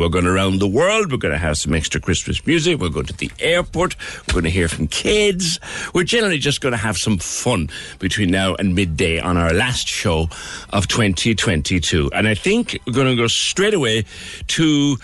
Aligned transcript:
We're 0.00 0.08
going 0.08 0.24
around 0.24 0.60
the 0.60 0.66
world. 0.66 1.12
We're 1.12 1.18
going 1.18 1.34
to 1.34 1.38
have 1.38 1.58
some 1.58 1.74
extra 1.74 2.00
Christmas 2.00 2.46
music. 2.46 2.80
We're 2.80 2.88
going 2.88 3.04
to 3.04 3.12
the 3.12 3.30
airport. 3.38 3.96
We're 4.28 4.32
going 4.32 4.44
to 4.44 4.50
hear 4.50 4.66
from 4.66 4.88
kids. 4.88 5.60
We're 5.92 6.04
generally 6.04 6.38
just 6.38 6.62
going 6.62 6.72
to 6.72 6.78
have 6.78 6.96
some 6.96 7.18
fun 7.18 7.68
between 7.98 8.30
now 8.30 8.54
and 8.54 8.74
midday 8.74 9.20
on 9.20 9.36
our 9.36 9.52
last 9.52 9.86
show 9.86 10.30
of 10.70 10.88
2022. 10.88 12.10
And 12.14 12.26
I 12.26 12.34
think 12.34 12.78
we're 12.86 12.94
going 12.94 13.14
to 13.14 13.14
go 13.14 13.26
straight 13.26 13.74
away 13.74 14.06
to 14.46 14.96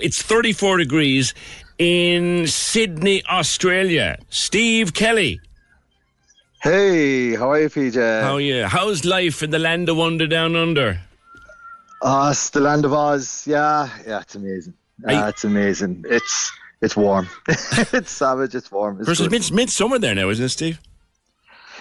it's 0.00 0.20
34 0.20 0.78
degrees 0.78 1.32
in 1.78 2.48
Sydney, 2.48 3.22
Australia. 3.26 4.18
Steve 4.30 4.94
Kelly. 4.94 5.40
Hey, 6.60 7.36
how 7.36 7.52
are 7.52 7.60
you, 7.60 7.68
PJ? 7.68 8.22
How 8.22 8.34
are 8.34 8.40
you? 8.40 8.64
How's 8.64 9.04
life 9.04 9.44
in 9.44 9.50
the 9.50 9.60
land 9.60 9.88
of 9.88 9.96
wonder 9.96 10.26
down 10.26 10.56
under? 10.56 10.98
Oh, 12.06 12.30
it's 12.30 12.50
the 12.50 12.60
land 12.60 12.84
of 12.84 12.92
Oz. 12.92 13.46
Yeah, 13.46 13.88
yeah, 14.06 14.20
it's 14.20 14.34
amazing. 14.34 14.74
Yeah, 15.08 15.28
it's 15.28 15.42
amazing. 15.44 16.04
It's 16.06 16.52
it's 16.82 16.94
warm. 16.96 17.28
it's 17.48 18.10
savage. 18.10 18.54
It's 18.54 18.70
warm. 18.70 18.98
It's 18.98 19.08
Versus 19.08 19.30
mid 19.30 19.50
midsummer 19.50 19.98
there 19.98 20.14
now, 20.14 20.28
isn't 20.28 20.44
it, 20.44 20.50
Steve? 20.50 20.78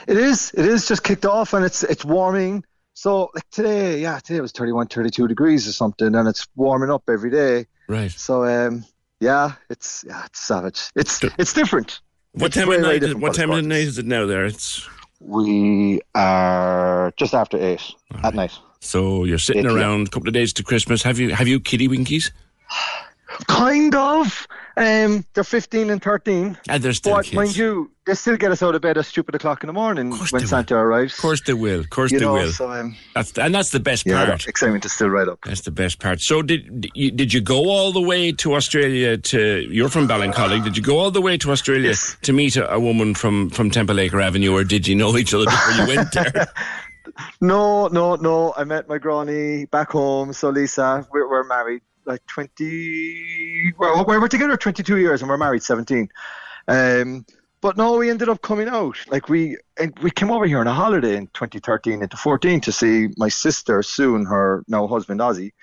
It 0.07 0.17
is. 0.17 0.51
It 0.55 0.65
is 0.65 0.87
just 0.87 1.03
kicked 1.03 1.25
off, 1.25 1.53
and 1.53 1.65
it's 1.65 1.83
it's 1.83 2.05
warming. 2.05 2.63
So 2.93 3.31
like 3.35 3.49
today, 3.51 4.01
yeah, 4.01 4.19
today 4.19 4.37
it 4.37 4.41
was 4.41 4.53
31, 4.53 4.87
32 4.87 5.27
degrees 5.27 5.67
or 5.67 5.73
something, 5.73 6.15
and 6.15 6.27
it's 6.27 6.47
warming 6.55 6.89
up 6.89 7.03
every 7.09 7.29
day. 7.29 7.65
Right. 7.89 8.11
So 8.11 8.45
um, 8.45 8.85
yeah, 9.19 9.53
it's 9.69 10.05
yeah, 10.07 10.23
it's 10.25 10.39
savage. 10.39 10.89
It's 10.95 11.21
it's 11.37 11.51
different. 11.53 11.99
What 12.31 12.47
It's 12.47 12.55
time 12.55 12.67
very, 12.67 12.77
of 12.77 12.83
night? 12.83 13.03
Is, 13.03 13.15
what 13.15 13.33
the 13.33 13.39
time 13.39 13.49
of 13.51 13.55
Spartans. 13.55 13.67
night 13.67 13.81
is 13.81 13.97
it 13.97 14.05
now? 14.05 14.25
There, 14.25 14.45
it's 14.45 14.87
We 15.19 16.01
are 16.15 17.13
just 17.17 17.33
after 17.33 17.57
eight 17.57 17.81
at 18.23 18.33
night. 18.33 18.57
So 18.83 19.23
you're 19.23 19.39
sitting 19.39 19.65
around 19.65 20.07
a 20.07 20.09
couple 20.11 20.27
of 20.27 20.33
days 20.33 20.53
to 20.53 20.63
Christmas. 20.63 21.03
Have 21.03 21.19
you 21.19 21.29
have 21.33 21.47
you 21.47 21.59
kitty 21.59 21.87
winkies? 21.87 22.31
Kind 23.47 23.95
of. 23.95 24.47
Um, 24.75 25.23
they're 25.33 25.43
15 25.43 25.91
and 25.91 26.01
13. 26.01 26.57
And 26.67 26.83
they're 26.83 26.93
still 26.93 27.13
But 27.15 27.25
kids. 27.25 27.35
mind 27.35 27.55
you, 27.55 27.91
they 28.07 28.15
still 28.15 28.37
get 28.37 28.51
us 28.51 28.63
out 28.63 28.73
of 28.73 28.81
bed 28.81 28.97
at 28.97 29.05
stupid 29.05 29.35
o'clock 29.35 29.61
in 29.63 29.67
the 29.67 29.73
morning 29.73 30.09
when 30.09 30.19
they 30.31 30.39
will. 30.39 30.47
Santa 30.47 30.75
arrives. 30.75 31.13
Of 31.13 31.19
course 31.21 31.41
they 31.41 31.53
will. 31.53 31.79
Of 31.79 31.89
course 31.91 32.11
you 32.11 32.19
they 32.19 32.25
know, 32.25 32.33
will. 32.33 32.51
so 32.51 32.71
um, 32.71 32.95
That's 33.13 33.37
and 33.37 33.53
that's 33.53 33.69
the 33.69 33.79
best 33.79 34.05
yeah, 34.05 34.25
part. 34.25 34.47
excitement 34.47 34.83
is 34.85 34.91
still 34.91 35.09
right 35.09 35.27
up. 35.27 35.39
That's 35.45 35.61
the 35.61 35.71
best 35.71 35.99
part. 35.99 36.21
So 36.21 36.41
did 36.41 36.81
did 36.81 36.91
you, 36.95 37.11
did 37.11 37.33
you 37.33 37.41
go 37.41 37.69
all 37.69 37.91
the 37.91 38.01
way 38.01 38.31
to 38.33 38.55
Australia 38.55 39.15
to? 39.17 39.67
You're 39.69 39.89
from 39.89 40.07
Ballincollig. 40.07 40.63
Did 40.63 40.75
you 40.75 40.81
go 40.83 40.97
all 40.99 41.11
the 41.11 41.21
way 41.21 41.37
to 41.37 41.51
Australia 41.51 41.89
Yes. 41.89 42.17
to 42.23 42.33
meet 42.33 42.55
a, 42.55 42.71
a 42.73 42.79
woman 42.79 43.13
from 43.13 43.49
from 43.51 43.69
Temple 43.69 43.99
Acre 43.99 44.21
Avenue, 44.21 44.53
or 44.53 44.63
did 44.63 44.87
you 44.87 44.95
know 44.95 45.15
each 45.17 45.33
other 45.35 45.45
before 45.45 45.73
you 45.85 45.95
went 45.95 46.11
there? 46.13 46.47
No, 47.41 47.87
no, 47.87 48.15
no. 48.15 48.53
I 48.55 48.63
met 48.63 48.87
my 48.87 48.97
granny 48.97 49.65
back 49.65 49.91
home. 49.91 50.33
So 50.33 50.49
Lisa, 50.49 51.07
we're, 51.11 51.29
we're 51.29 51.43
married 51.43 51.81
like 52.05 52.25
20. 52.27 53.73
Well, 53.77 54.05
we 54.05 54.17
were 54.17 54.27
together 54.27 54.57
22 54.57 54.97
years 54.97 55.21
and 55.21 55.29
we're 55.29 55.37
married 55.37 55.63
17. 55.63 56.09
Um, 56.67 57.25
but 57.61 57.77
no, 57.77 57.97
we 57.97 58.09
ended 58.09 58.27
up 58.27 58.41
coming 58.41 58.67
out. 58.67 58.97
Like 59.07 59.29
we 59.29 59.57
and 59.77 59.97
we 59.99 60.11
came 60.11 60.31
over 60.31 60.45
here 60.45 60.59
on 60.59 60.67
a 60.67 60.73
holiday 60.73 61.15
in 61.15 61.27
2013 61.27 62.01
into 62.01 62.17
14 62.17 62.59
to 62.61 62.71
see 62.73 63.07
my 63.15 63.29
sister 63.29 63.81
Sue 63.81 64.17
and 64.17 64.27
her 64.27 64.65
now 64.67 64.85
husband 64.85 65.21
Ozzy, 65.21 65.53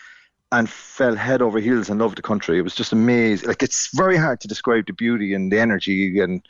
and 0.51 0.69
fell 0.69 1.15
head 1.15 1.43
over 1.43 1.61
heels 1.61 1.91
and 1.91 2.01
loved 2.01 2.17
the 2.17 2.23
country. 2.23 2.59
It 2.59 2.63
was 2.63 2.75
just 2.75 2.93
amazing. 2.93 3.49
Like 3.49 3.63
it's 3.63 3.95
very 3.95 4.17
hard 4.17 4.41
to 4.41 4.49
describe 4.49 4.87
the 4.87 4.95
beauty 4.95 5.35
and 5.35 5.53
the 5.53 5.61
energy 5.61 6.21
and 6.21 6.43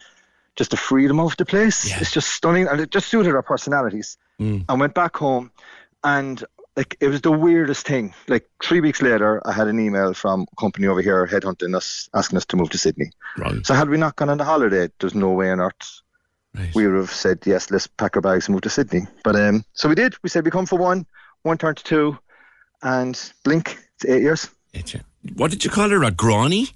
just 0.55 0.71
the 0.71 0.77
freedom 0.77 1.19
of 1.19 1.37
the 1.37 1.45
place. 1.45 1.89
Yeah. 1.89 1.99
It's 2.01 2.13
just 2.13 2.29
stunning, 2.29 2.69
and 2.69 2.81
it 2.81 2.91
just 2.91 3.09
suited 3.09 3.35
our 3.35 3.43
personalities. 3.43 4.19
Mm. 4.41 4.65
I 4.69 4.75
went 4.75 4.95
back 4.95 5.17
home, 5.17 5.51
and 6.03 6.43
like 6.77 6.97
it 7.01 7.09
was 7.09 7.21
the 7.21 7.31
weirdest 7.33 7.87
thing. 7.87 8.15
Like 8.29 8.49
three 8.63 8.81
weeks 8.81 9.03
later, 9.03 9.43
I 9.47 9.53
had 9.53 9.69
an 9.69 9.79
email 9.79 10.15
from 10.15 10.47
a 10.53 10.57
company 10.57 10.87
over 10.87 11.03
here 11.03 11.27
headhunting 11.27 11.77
us, 11.77 12.09
asking 12.15 12.39
us 12.39 12.47
to 12.47 12.57
move 12.57 12.71
to 12.71 12.79
Sydney. 12.79 13.11
Right. 13.37 13.67
So 13.67 13.75
had 13.75 13.89
we 13.91 13.97
not 13.99 14.17
gone 14.17 14.31
on 14.31 14.39
the 14.39 14.45
holiday, 14.45 14.89
there's 14.99 15.15
no 15.15 15.31
way 15.33 15.51
on 15.51 15.61
earth 15.61 16.01
Right. 16.55 16.75
we 16.75 16.87
would 16.87 16.97
have 16.97 17.13
said 17.13 17.39
yes. 17.45 17.71
Let's 17.71 17.87
pack 17.87 18.17
our 18.17 18.23
bags 18.23 18.49
and 18.49 18.55
move 18.55 18.63
to 18.63 18.71
Sydney. 18.71 19.03
But 19.23 19.37
um, 19.37 19.65
so 19.75 19.89
we 19.89 19.95
did. 19.95 20.15
We 20.23 20.29
said 20.31 20.45
we 20.45 20.51
come 20.51 20.67
for 20.67 20.79
one, 20.79 21.07
one 21.43 21.59
turned 21.59 21.77
to 21.77 21.85
two, 21.85 22.19
and 22.83 23.15
blink, 23.45 23.79
it's 23.97 24.07
eight 24.07 24.23
years. 24.23 24.49
It's 24.73 24.95
a- 24.95 25.05
What 25.37 25.51
did 25.51 25.65
you 25.65 25.71
call 25.71 25.91
her? 25.91 26.03
A 26.03 26.11
granny? 26.11 26.71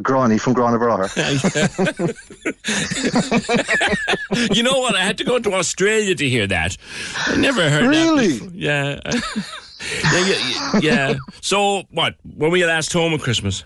Granny 0.00 0.38
from 0.38 0.54
Gurranabraher. 0.54 1.08
you 4.56 4.62
know 4.62 4.78
what? 4.78 4.94
I 4.94 5.02
had 5.04 5.18
to 5.18 5.24
go 5.24 5.38
to 5.38 5.52
Australia 5.54 6.14
to 6.14 6.28
hear 6.28 6.46
that. 6.46 6.76
I 7.26 7.36
never 7.36 7.68
heard 7.68 7.86
Really? 7.88 8.38
Yeah. 8.54 9.00
yeah, 9.04 10.26
yeah, 10.26 10.80
yeah. 10.80 11.14
So 11.40 11.82
what? 11.90 12.14
When 12.36 12.50
were 12.50 12.56
you 12.56 12.66
last 12.66 12.92
home 12.92 13.12
at 13.14 13.20
Christmas? 13.20 13.64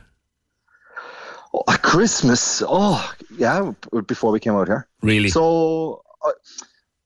Oh, 1.54 1.62
at 1.69 1.82
Christmas. 1.82 2.62
Oh, 2.66 3.15
yeah, 3.38 3.72
before 4.06 4.32
we 4.32 4.41
came 4.41 4.54
out 4.54 4.66
here. 4.66 4.88
Really? 5.03 5.28
So, 5.28 6.03
uh, 6.26 6.32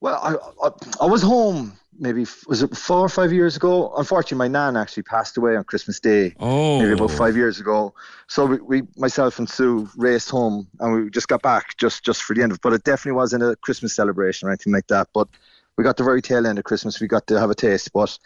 well, 0.00 0.18
I, 0.22 0.66
I 0.66 0.70
I 1.02 1.06
was 1.06 1.22
home 1.22 1.78
maybe 2.00 2.26
was 2.48 2.62
it 2.62 2.76
four 2.76 3.00
or 3.00 3.08
five 3.08 3.32
years 3.32 3.56
ago. 3.56 3.94
Unfortunately, 3.96 4.38
my 4.38 4.48
nan 4.48 4.76
actually 4.76 5.02
passed 5.02 5.36
away 5.36 5.54
on 5.54 5.64
Christmas 5.64 6.00
Day. 6.00 6.34
oh, 6.40 6.80
Maybe 6.80 6.92
about 6.92 7.10
five 7.10 7.36
years 7.36 7.60
ago. 7.60 7.94
So 8.26 8.46
we, 8.46 8.58
we, 8.58 8.82
myself 8.96 9.38
and 9.38 9.48
Sue, 9.48 9.88
raced 9.96 10.30
home, 10.30 10.66
and 10.80 11.04
we 11.04 11.10
just 11.10 11.28
got 11.28 11.42
back 11.42 11.76
just 11.76 12.04
just 12.04 12.22
for 12.22 12.34
the 12.34 12.42
end 12.42 12.52
of. 12.52 12.56
it. 12.56 12.62
But 12.62 12.72
it 12.72 12.84
definitely 12.84 13.16
wasn't 13.16 13.44
a 13.44 13.54
Christmas 13.56 13.94
celebration 13.94 14.48
or 14.48 14.50
anything 14.50 14.72
like 14.72 14.86
that. 14.88 15.08
But 15.12 15.28
we 15.76 15.84
got 15.84 15.96
the 15.96 16.04
very 16.04 16.22
tail 16.22 16.46
end 16.46 16.58
of 16.58 16.64
Christmas. 16.64 17.00
We 17.00 17.06
got 17.06 17.26
to 17.28 17.38
have 17.38 17.50
a 17.50 17.54
taste. 17.54 17.92
But 17.92 18.18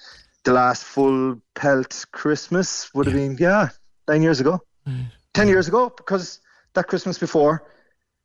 the 0.44 0.52
last 0.52 0.84
full 0.84 1.40
pelt 1.54 2.04
Christmas 2.12 2.92
would 2.94 3.06
have 3.06 3.14
been 3.14 3.36
yeah 3.38 3.70
nine 4.08 4.22
years 4.22 4.40
ago, 4.40 4.60
ten 5.34 5.48
years 5.48 5.68
ago 5.68 5.90
because 5.90 6.40
that 6.74 6.86
Christmas 6.86 7.18
before, 7.18 7.64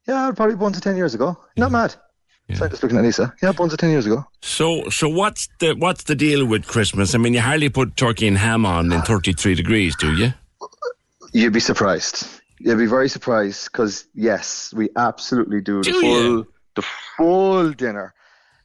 yeah, 0.08 0.32
probably 0.36 0.56
one 0.56 0.74
to 0.74 0.82
ten 0.82 0.96
years 0.96 1.16
ago. 1.16 1.38
Not 1.58 1.72
mad. 1.72 1.96
So 2.56 2.66
I'm 2.66 2.72
just 2.72 2.82
looking 2.82 2.98
at 2.98 3.04
Lisa. 3.04 3.34
Yeah, 3.44 3.52
bones 3.52 3.74
of 3.74 3.80
ten 3.80 3.92
years 3.92 4.06
ago. 4.06 4.26
So, 4.42 4.90
so 4.90 5.08
what's 5.08 5.48
the 5.60 5.74
what's 5.74 6.04
the 6.04 6.16
deal 6.16 6.46
with 6.46 6.66
Christmas? 6.68 7.14
I 7.14 7.20
mean, 7.20 7.34
you 7.34 7.42
hardly 7.42 7.70
put 7.70 7.96
turkey 7.96 8.28
and 8.28 8.38
ham 8.38 8.66
on 8.66 8.92
in 8.92 9.02
thirty 9.04 9.34
three 9.34 9.56
degrees, 9.56 9.96
do 9.96 10.14
you? 10.16 10.34
You'd 11.32 11.54
be 11.54 11.60
surprised. 11.60 12.28
You'd 12.60 12.78
be 12.78 12.88
very 12.88 13.08
surprised 13.08 13.72
because 13.72 14.06
yes, 14.16 14.74
we 14.76 14.90
absolutely 14.96 15.62
do, 15.62 15.84
Do 15.84 15.94
the 15.94 16.00
full 16.00 16.24
you? 16.24 16.48
the 16.76 16.82
full 17.18 17.72
dinner. 17.72 18.14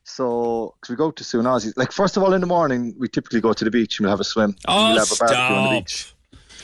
So, 0.06 0.74
because 0.80 0.90
we 0.90 0.96
go 0.96 1.10
to 1.10 1.24
Sunazi's, 1.24 1.76
like 1.76 1.90
first 1.90 2.16
of 2.16 2.22
all 2.22 2.34
in 2.34 2.40
the 2.40 2.46
morning, 2.46 2.94
we 2.98 3.08
typically 3.08 3.40
go 3.40 3.52
to 3.52 3.64
the 3.64 3.70
beach 3.70 3.98
and 3.98 4.04
we'll 4.04 4.12
have 4.12 4.20
a 4.20 4.24
swim. 4.24 4.54
Oh, 4.66 4.90
we'll 4.90 4.98
have 4.98 5.12
a 5.12 5.16
barbecue 5.16 5.56
on 5.56 5.74
the 5.74 5.80
stop! 5.80 5.84
beach. 5.84 6.14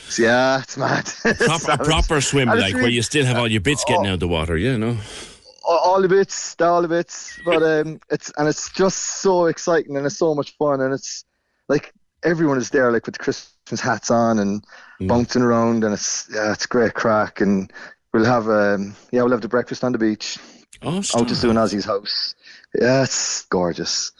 So, 0.09 0.23
yeah, 0.23 0.61
it's 0.61 0.77
mad. 0.77 1.05
Proper, 1.37 1.71
a 1.71 1.77
proper 1.77 2.21
swim, 2.21 2.49
And 2.49 2.59
like 2.59 2.73
where 2.73 2.89
you 2.89 3.01
still 3.01 3.25
have 3.25 3.37
all 3.37 3.47
your 3.47 3.61
bits 3.61 3.85
getting 3.85 4.07
oh. 4.07 4.09
out 4.09 4.13
of 4.15 4.19
the 4.19 4.27
water. 4.27 4.57
You 4.57 4.77
know. 4.77 4.97
All, 5.63 6.01
the 6.01 6.07
bits, 6.07 6.55
all 6.59 6.81
the 6.81 6.87
bits. 6.87 7.39
But 7.45 7.63
um, 7.63 7.99
it's 8.09 8.31
and 8.37 8.47
it's 8.47 8.69
just 8.71 8.97
so 9.21 9.45
exciting 9.45 9.97
and 9.97 10.05
it's 10.05 10.17
so 10.17 10.33
much 10.35 10.55
fun 10.57 10.81
and 10.81 10.93
it's 10.93 11.25
like 11.69 11.93
everyone 12.23 12.57
is 12.57 12.69
there, 12.69 12.91
like 12.91 13.05
with 13.05 13.17
Christmas 13.19 13.79
hats 13.81 14.11
on 14.11 14.39
and 14.39 14.63
Mm. 15.01 15.07
bouncing 15.07 15.41
around 15.41 15.83
and 15.83 15.93
it's 15.93 16.29
yeah, 16.31 16.51
it's 16.51 16.67
great 16.67 16.93
crack 16.93 17.41
and 17.41 17.73
we'll 18.13 18.23
have 18.25 18.47
um 18.47 18.95
yeah 19.11 19.23
we'll 19.23 19.31
have 19.31 19.41
the 19.41 19.47
breakfast 19.47 19.83
on 19.83 19.91
the 19.91 19.97
beach 19.97 20.37
Oh, 20.83 20.97
out 21.15 21.27
to 21.27 21.33
Sunazi's 21.33 21.85
house. 21.85 22.35
Yeah, 22.79 23.03
it's 23.03 23.43
gorgeous. 23.45 24.11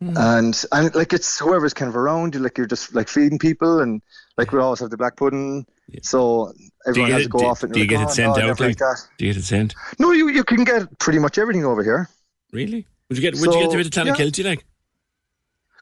and 0.00 0.64
and 0.72 0.94
like 0.94 1.12
it's 1.12 1.38
whoever's 1.38 1.74
kind 1.74 1.88
of 1.88 1.96
around 1.96 2.34
you, 2.34 2.40
like 2.40 2.56
you're 2.58 2.66
just 2.66 2.94
like 2.94 3.08
feeding 3.08 3.38
people, 3.38 3.80
and 3.80 4.02
like 4.38 4.52
we 4.52 4.58
always 4.60 4.80
have 4.80 4.90
the 4.90 4.96
black 4.96 5.16
pudding, 5.16 5.66
so 6.02 6.52
everyone 6.86 7.10
has 7.12 7.22
it, 7.22 7.24
to 7.24 7.28
go 7.30 7.38
do, 7.38 7.46
off. 7.46 7.62
And 7.62 7.72
do 7.72 7.80
you 7.80 7.86
you're 7.86 7.98
get 7.98 8.02
it 8.02 8.08
"Oh, 8.10 8.14
sent 8.14 8.36
no, 8.36 8.50
out? 8.50 8.60
Like, 8.60 8.78
that." 8.78 9.06
do 9.18 9.26
you 9.26 9.32
get 9.32 9.40
it 9.42 9.44
sent? 9.44 9.74
No, 9.98 10.12
you 10.12 10.28
you 10.28 10.44
can 10.44 10.64
get 10.64 10.98
pretty 10.98 11.18
much 11.18 11.38
everything 11.38 11.64
over 11.64 11.82
here. 11.82 12.08
Really? 12.52 12.86
Would 13.08 13.18
you 13.18 13.22
get? 13.22 13.34
Would 13.40 13.52
you 13.54 13.60
get 13.60 13.70
So, 13.70 13.76
the 13.76 13.84
bit 13.84 13.96
of 13.96 14.06
yeah. 14.06 14.14
Clonakilty 14.14 14.44
like? 14.44 14.64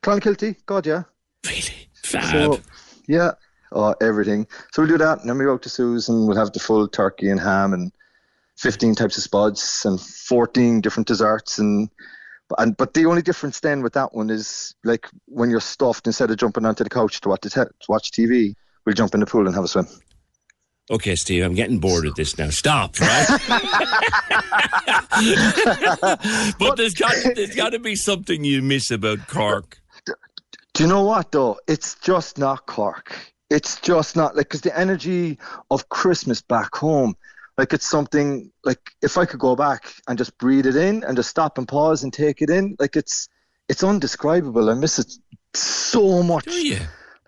Clonakilty, 0.03 0.57
God, 0.67 0.87
yeah. 0.87 1.03
Really? 1.47 1.89
Fab. 2.05 2.55
So, 2.55 2.61
yeah, 3.07 3.33
oh, 3.73 3.95
everything. 4.01 4.47
So 4.73 4.83
we'll 4.83 4.89
do 4.91 4.99
that, 4.99 5.21
and 5.21 5.29
then 5.29 5.39
we 5.39 5.45
go 5.45 5.59
to 5.59 5.69
Sue's, 5.69 6.09
and 6.09 6.27
we'll 6.27 6.37
have 6.37 6.53
the 6.53 6.61
full 6.61 6.89
turkey 6.89 7.29
and 7.31 7.41
ham, 7.41 7.73
and 7.73 7.93
fifteen 8.57 8.95
types 8.95 9.17
of 9.17 9.23
spuds, 9.23 9.83
and 9.85 10.01
fourteen 10.01 10.81
different 10.81 11.07
desserts, 11.07 11.59
and 11.59 11.89
and 12.57 12.77
but 12.77 12.95
the 12.95 13.07
only 13.07 13.23
difference 13.23 13.61
then 13.61 13.83
with 13.83 13.93
that 13.95 14.15
one 14.15 14.31
is 14.31 14.75
like 14.85 15.07
when 15.27 15.51
you're 15.51 15.61
stuffed, 15.61 16.07
instead 16.07 16.31
of 16.31 16.37
jumping 16.39 16.65
onto 16.65 16.85
the 16.85 16.91
couch 16.91 17.21
to 17.21 17.29
watch 17.29 17.41
the 17.43 17.51
te- 17.51 17.57
to 17.81 17.87
watch 17.89 18.11
TV, 18.11 18.55
we'll 18.85 18.95
jump 18.95 19.15
in 19.15 19.21
the 19.21 19.27
pool 19.27 19.47
and 19.47 19.55
have 19.55 19.65
a 19.65 19.69
swim. 19.69 19.87
Okay, 20.91 21.17
Steve, 21.17 21.45
I'm 21.45 21.55
getting 21.55 21.79
bored 21.79 22.05
with 22.05 22.15
this 22.15 22.39
now. 22.39 22.49
Stop, 22.49 22.99
right? 22.99 23.27
but 26.59 26.77
there's 26.77 26.95
got 26.95 27.15
there's 27.35 27.55
got 27.55 27.71
to 27.71 27.79
be 27.79 27.95
something 27.95 28.43
you 28.43 28.63
miss 28.63 28.91
about 28.91 29.27
Cork. 29.27 29.81
Do 30.07 30.85
you 30.85 30.89
know 30.89 31.03
what 31.03 31.33
though? 31.33 31.59
It's 31.67 31.97
just 31.97 32.39
not 32.39 32.67
Cork. 32.67 33.15
It's 33.51 33.81
just 33.81 34.17
not 34.17 34.37
like 34.37 34.47
because 34.49 34.61
the 34.61 34.79
energy 34.79 35.39
of 35.71 35.89
Christmas 35.89 36.41
back 36.41 36.75
home, 36.75 37.17
like 37.57 37.73
it's 37.73 37.89
something 37.89 38.51
like 38.65 38.93
if 39.03 39.19
I 39.19 39.25
could 39.25 39.41
go 39.41 39.57
back 39.57 39.93
and 40.07 40.17
just 40.17 40.39
breathe 40.39 40.67
it 40.67 40.77
in 40.77 41.03
and 41.05 41.17
just 41.17 41.31
stop 41.31 41.59
and 41.59 41.67
pause 41.67 42.03
and 42.03 42.13
take 42.13 42.41
it 42.41 42.49
in, 42.49 42.77
like 42.79 42.97
it's 42.97 43.29
it's 43.69 43.83
undescribable. 43.83 44.71
I 44.71 44.75
miss 44.75 44.99
it 44.99 45.13
so 45.55 46.23
much. 46.23 46.45
Do 46.45 46.53
you? 46.53 46.79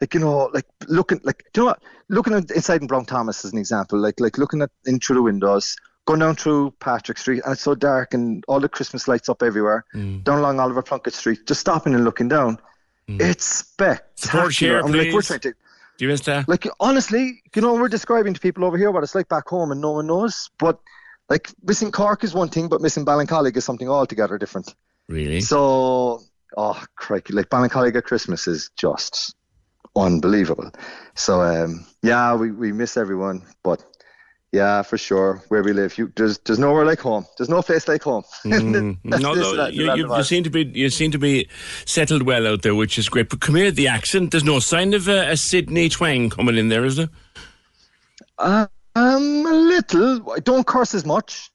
Like 0.01 0.15
you 0.15 0.21
know, 0.21 0.51
like 0.55 0.67
looking 0.89 1.21
like 1.25 1.45
do 1.53 1.61
you 1.61 1.67
know 1.67 1.73
what? 1.73 1.83
Looking 2.09 2.35
at 2.35 2.51
inside 2.51 2.81
in 2.81 2.87
Brown 2.87 3.05
Thomas 3.05 3.45
as 3.45 3.53
an 3.53 3.59
example, 3.59 3.99
like 3.99 4.19
like 4.21 4.39
looking 4.39 4.63
at 4.63 4.71
in 4.87 4.99
through 4.99 5.17
the 5.17 5.23
windows, 5.23 5.77
going 6.07 6.21
down 6.21 6.37
through 6.37 6.73
Patrick 6.81 7.19
Street 7.19 7.43
and 7.45 7.53
it's 7.53 7.63
so 7.63 7.75
dark 7.75 8.15
and 8.15 8.43
all 8.49 8.61
the 8.61 8.69
Christmas 8.69 9.07
lights 9.09 9.29
up 9.29 9.43
everywhere, 9.43 9.85
Mm. 9.95 10.25
down 10.25 10.39
along 10.39 10.59
Oliver 10.61 10.83
Plunkett 10.83 11.13
Street, 11.15 11.47
just 11.47 11.61
stopping 11.61 11.95
and 11.95 12.05
looking 12.05 12.29
down. 12.29 12.59
It's 13.09 13.45
spectacular. 13.45 14.51
share, 14.53 14.79
I 14.85 14.89
mean, 14.89 14.97
like 15.05 15.13
we're 15.13 15.23
trying 15.23 15.41
to 15.41 15.51
Do 15.51 16.05
you 16.05 16.09
miss 16.09 16.21
that? 16.23 16.49
like 16.49 16.67
honestly, 16.79 17.43
you 17.55 17.61
know, 17.63 17.75
we're 17.75 17.89
describing 17.89 18.35
to 18.35 18.41
people 18.41 18.65
over 18.65 18.79
here 18.79 18.91
what 18.93 19.03
it's 19.03 19.15
like 19.17 19.29
back 19.29 19.49
home 19.49 19.73
and 19.73 19.81
no 19.81 19.91
one 19.93 20.07
knows. 20.07 20.49
But 20.59 20.79
like 21.29 21.51
missing 21.63 21.91
Cork 21.93 22.23
is 22.25 22.35
one 22.35 22.49
thing, 22.49 22.69
but 22.69 22.81
missing 22.81 23.05
Ballincollig 23.05 23.57
is 23.57 23.65
something 23.65 23.89
altogether 23.89 24.39
different. 24.39 24.75
Really? 25.09 25.41
So 25.41 26.21
oh 26.57 26.83
crikey, 26.97 27.33
like 27.35 27.49
Ballincollig 27.51 27.97
at 27.97 28.05
Christmas 28.05 28.47
is 28.47 28.71
just 28.77 29.35
unbelievable. 29.97 30.71
So 31.15 31.41
um 31.43 31.87
yeah, 32.03 32.35
we, 32.35 32.51
we 32.51 32.73
miss 32.73 32.97
everyone, 32.97 33.43
but 33.63 33.85
yeah, 34.53 34.83
for 34.83 34.99
sure. 34.99 35.43
Where 35.49 35.63
we 35.63 35.73
live, 35.73 35.97
you, 35.97 36.13
there's 36.17 36.39
there's 36.39 36.59
nowhere 36.59 36.85
like 36.85 36.99
home. 36.99 37.25
There's 37.39 37.49
no 37.49 37.63
place 37.63 37.87
like 37.87 38.03
home. 38.03 38.25
Mm. 38.45 38.99
No, 39.05 39.35
this, 39.35 39.45
no, 39.45 39.57
that, 39.57 39.75
you, 39.75 39.95
you, 39.95 40.17
you 40.17 40.23
seem 40.25 40.43
to 40.45 40.51
be 40.51 40.65
you 40.75 40.91
seem 40.91 41.13
to 41.13 41.19
be 41.19 41.49
settled 41.87 42.23
well 42.23 42.47
out 42.47 42.63
there, 42.63 42.75
which 42.75 42.99
is 42.99 43.09
great. 43.09 43.29
But 43.29 43.41
come 43.41 43.55
here, 43.55 43.71
the 43.71 43.89
accent. 43.89 44.33
There's 44.33 44.45
no 44.45 44.59
sign 44.59 44.93
of 44.95 45.09
a, 45.09 45.31
a 45.31 45.37
Sydney 45.37 45.89
twang 45.89 46.31
coming 46.31 46.57
in 46.57 46.69
there, 46.69 46.85
is 46.85 46.97
there? 46.97 47.11
Uh, 48.39 48.67
um, 48.97 49.47
a 49.47 49.53
little. 49.53 50.33
I 50.33 50.41
don't 50.41 50.67
curse 50.67 50.95
as 50.95 51.05
much, 51.05 51.51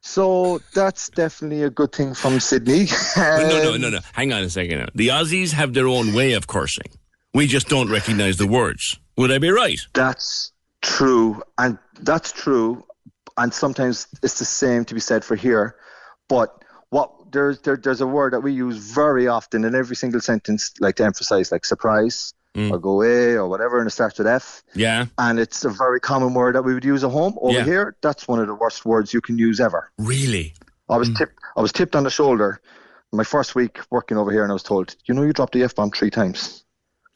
so 0.00 0.60
that's 0.74 1.08
definitely 1.08 1.64
a 1.64 1.70
good 1.70 1.92
thing 1.92 2.14
from 2.14 2.38
Sydney. 2.38 2.86
no, 3.16 3.48
no, 3.48 3.74
Um, 3.74 3.80
no, 3.80 3.90
no. 3.90 3.98
Hang 4.12 4.32
on 4.32 4.44
a 4.44 4.50
second. 4.50 4.78
Now. 4.78 4.86
The 4.94 5.08
Aussies 5.08 5.52
have 5.52 5.74
their 5.74 5.88
own 5.88 6.14
way 6.14 6.34
of 6.34 6.46
cursing. 6.46 6.90
We 7.34 7.46
just 7.46 7.68
don't 7.68 7.90
recognise 7.90 8.36
the 8.36 8.46
words. 8.46 8.98
Would 9.16 9.30
I 9.30 9.38
be 9.38 9.50
right? 9.50 9.80
That's 9.94 10.52
true, 10.82 11.42
and 11.58 11.78
that's 12.00 12.32
true, 12.32 12.84
and 13.36 13.52
sometimes 13.52 14.06
it's 14.22 14.38
the 14.38 14.44
same 14.44 14.84
to 14.86 14.94
be 14.94 15.00
said 15.00 15.24
for 15.24 15.36
here. 15.36 15.76
But 16.28 16.64
what 16.90 17.12
there's 17.32 17.60
there, 17.60 17.76
there's 17.76 18.00
a 18.00 18.06
word 18.06 18.32
that 18.32 18.40
we 18.40 18.52
use 18.52 18.78
very 18.78 19.26
often 19.28 19.64
in 19.64 19.74
every 19.74 19.96
single 19.96 20.20
sentence, 20.20 20.72
like 20.80 20.96
to 20.96 21.04
emphasize, 21.04 21.52
like 21.52 21.64
surprise 21.64 22.32
mm. 22.54 22.70
or 22.70 22.78
go 22.78 22.90
away 22.90 23.32
or 23.34 23.48
whatever, 23.48 23.78
and 23.78 23.86
it 23.86 23.90
starts 23.90 24.18
with 24.18 24.26
F. 24.26 24.62
Yeah. 24.74 25.06
And 25.18 25.38
it's 25.38 25.64
a 25.64 25.70
very 25.70 26.00
common 26.00 26.34
word 26.34 26.54
that 26.54 26.62
we 26.62 26.74
would 26.74 26.84
use 26.84 27.04
at 27.04 27.10
home. 27.10 27.36
Over 27.40 27.58
Yeah. 27.58 27.64
here, 27.64 27.96
that's 28.00 28.26
one 28.26 28.38
of 28.40 28.46
the 28.46 28.54
worst 28.54 28.84
words 28.84 29.12
you 29.12 29.20
can 29.20 29.38
use 29.38 29.60
ever. 29.60 29.90
Really? 29.98 30.54
I 30.88 30.96
was 30.96 31.10
mm. 31.10 31.16
tipped. 31.16 31.38
I 31.56 31.60
was 31.60 31.72
tipped 31.72 31.94
on 31.94 32.04
the 32.04 32.10
shoulder 32.10 32.60
my 33.12 33.24
first 33.24 33.54
week 33.54 33.78
working 33.90 34.16
over 34.16 34.30
here, 34.30 34.42
and 34.42 34.50
I 34.50 34.54
was 34.54 34.62
told, 34.62 34.96
"You 35.06 35.14
know, 35.14 35.22
you 35.22 35.32
dropped 35.32 35.52
the 35.52 35.62
f 35.62 35.74
bomb 35.74 35.90
three 35.90 36.10
times." 36.10 36.64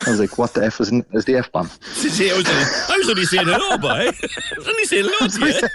I 0.07 0.11
was 0.11 0.21
like, 0.21 0.37
"What 0.39 0.55
the 0.55 0.65
f 0.65 0.81
is, 0.81 0.91
is 1.13 1.25
the 1.25 1.37
f 1.37 1.51
bomb?" 1.53 1.67
I 1.83 2.03
was 2.03 2.21
only, 2.21 2.31
I 2.31 2.97
was 2.99 3.09
only 3.09 3.25
saying 3.25 3.47
hello, 3.47 3.79
boy. 3.79 3.89
I 3.89 4.13
was 4.57 4.69
only 4.69 4.85
saying 4.85 5.05
hello 5.09 5.29
to 5.29 5.47
you. 5.61 5.69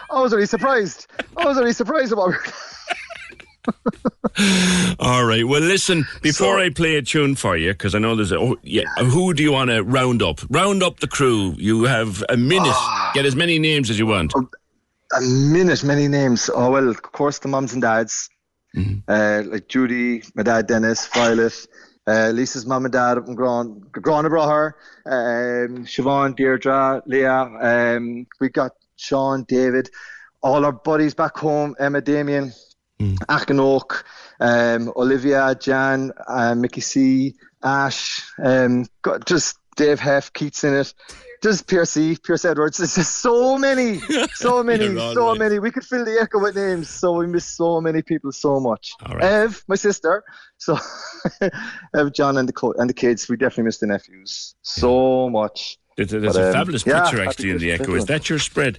I 0.10 0.20
was 0.20 0.32
only 0.32 0.46
surprised. 0.46 1.06
I 1.36 1.44
was 1.44 1.58
only 1.58 1.72
surprised 1.72 2.12
about 2.12 2.34
it. 2.34 2.52
All 5.00 5.24
right. 5.24 5.46
Well, 5.46 5.60
listen. 5.60 6.06
Before 6.22 6.58
So- 6.58 6.60
I 6.64 6.70
play 6.70 6.96
a 6.96 7.02
tune 7.02 7.34
for 7.34 7.56
you, 7.56 7.72
because 7.72 7.94
I 7.94 7.98
know 7.98 8.14
there's 8.16 8.32
a. 8.32 8.38
Oh, 8.38 8.56
yeah. 8.62 8.84
Who 8.98 9.34
do 9.34 9.42
you 9.42 9.52
want 9.52 9.70
to 9.70 9.82
round 9.82 10.22
up? 10.22 10.40
Round 10.48 10.82
up 10.82 11.00
the 11.00 11.08
crew. 11.08 11.54
You 11.58 11.84
have 11.84 12.24
a 12.28 12.36
minute. 12.36 12.68
Ah. 12.68 13.10
Get 13.14 13.26
as 13.26 13.36
many 13.36 13.58
names 13.58 13.90
as 13.90 13.98
you 13.98 14.06
want. 14.06 14.32
A 15.16 15.20
minute, 15.20 15.82
many 15.84 16.06
names. 16.08 16.50
Oh 16.54 16.70
well, 16.70 16.88
of 16.88 17.02
course, 17.02 17.38
the 17.38 17.48
mums 17.48 17.72
and 17.72 17.82
dads, 17.82 18.28
Mm-hmm. 18.76 18.98
uh, 19.10 19.50
like 19.50 19.66
Judy, 19.68 20.22
my 20.34 20.42
dad 20.42 20.66
Dennis, 20.66 21.06
Violet. 21.08 21.66
Uh, 22.08 22.30
Lisa's 22.30 22.64
mum 22.64 22.86
and 22.86 22.92
dad 22.92 23.18
up 23.18 23.28
in 23.28 23.34
Gran, 23.34 23.84
Grana 23.92 24.30
brought 24.30 24.48
her. 24.48 24.76
Um, 25.04 25.84
Siobhan, 25.84 26.34
Deirdre, 26.34 27.02
Leah. 27.04 27.42
Um, 27.60 28.26
we 28.40 28.48
got 28.48 28.72
Sean, 28.96 29.44
David, 29.44 29.90
all 30.42 30.64
our 30.64 30.72
buddies 30.72 31.14
back 31.14 31.36
home. 31.36 31.76
Emma, 31.78 32.00
Damien, 32.00 32.52
Oak, 33.60 34.04
um, 34.40 34.90
Olivia, 34.96 35.54
Jan, 35.54 36.12
uh, 36.26 36.54
Mickey 36.54 36.80
C, 36.80 37.34
Ash, 37.62 38.22
um, 38.42 38.86
got 39.02 39.26
just 39.26 39.58
Dave 39.76 40.00
Heff, 40.00 40.32
Keats 40.32 40.64
in 40.64 40.74
it. 40.74 40.94
Just 41.42 41.68
Pierce 41.68 41.96
E, 41.96 42.16
Pierce 42.16 42.44
Edwards. 42.44 42.78
There's 42.78 42.96
just 42.96 43.16
so 43.16 43.56
many, 43.56 44.00
so 44.34 44.62
many, 44.64 44.88
so 44.96 45.28
right. 45.30 45.38
many. 45.38 45.58
We 45.60 45.70
could 45.70 45.84
fill 45.84 46.04
the 46.04 46.18
echo 46.20 46.40
with 46.40 46.56
names. 46.56 46.88
So 46.88 47.12
we 47.12 47.26
miss 47.28 47.44
so 47.44 47.80
many 47.80 48.02
people 48.02 48.32
so 48.32 48.58
much. 48.58 48.92
All 49.06 49.14
right. 49.14 49.24
Ev, 49.24 49.62
my 49.68 49.76
sister. 49.76 50.24
So 50.56 50.76
Ev, 51.96 52.12
John, 52.12 52.36
and 52.38 52.48
the 52.48 52.52
co- 52.52 52.72
and 52.72 52.90
the 52.90 52.94
kids. 52.94 53.28
We 53.28 53.36
definitely 53.36 53.64
miss 53.64 53.78
the 53.78 53.86
nephews 53.86 54.56
so 54.62 55.30
much. 55.30 55.78
There's, 55.96 56.10
there's 56.10 56.32
But, 56.34 56.42
a 56.42 56.46
um, 56.48 56.52
fabulous 56.52 56.82
picture 56.82 56.98
happy 57.02 57.20
actually 57.22 57.50
in 57.50 57.58
the 57.58 57.72
echo. 57.72 57.94
Is 57.94 58.06
that 58.06 58.28
your 58.28 58.38
spread? 58.40 58.78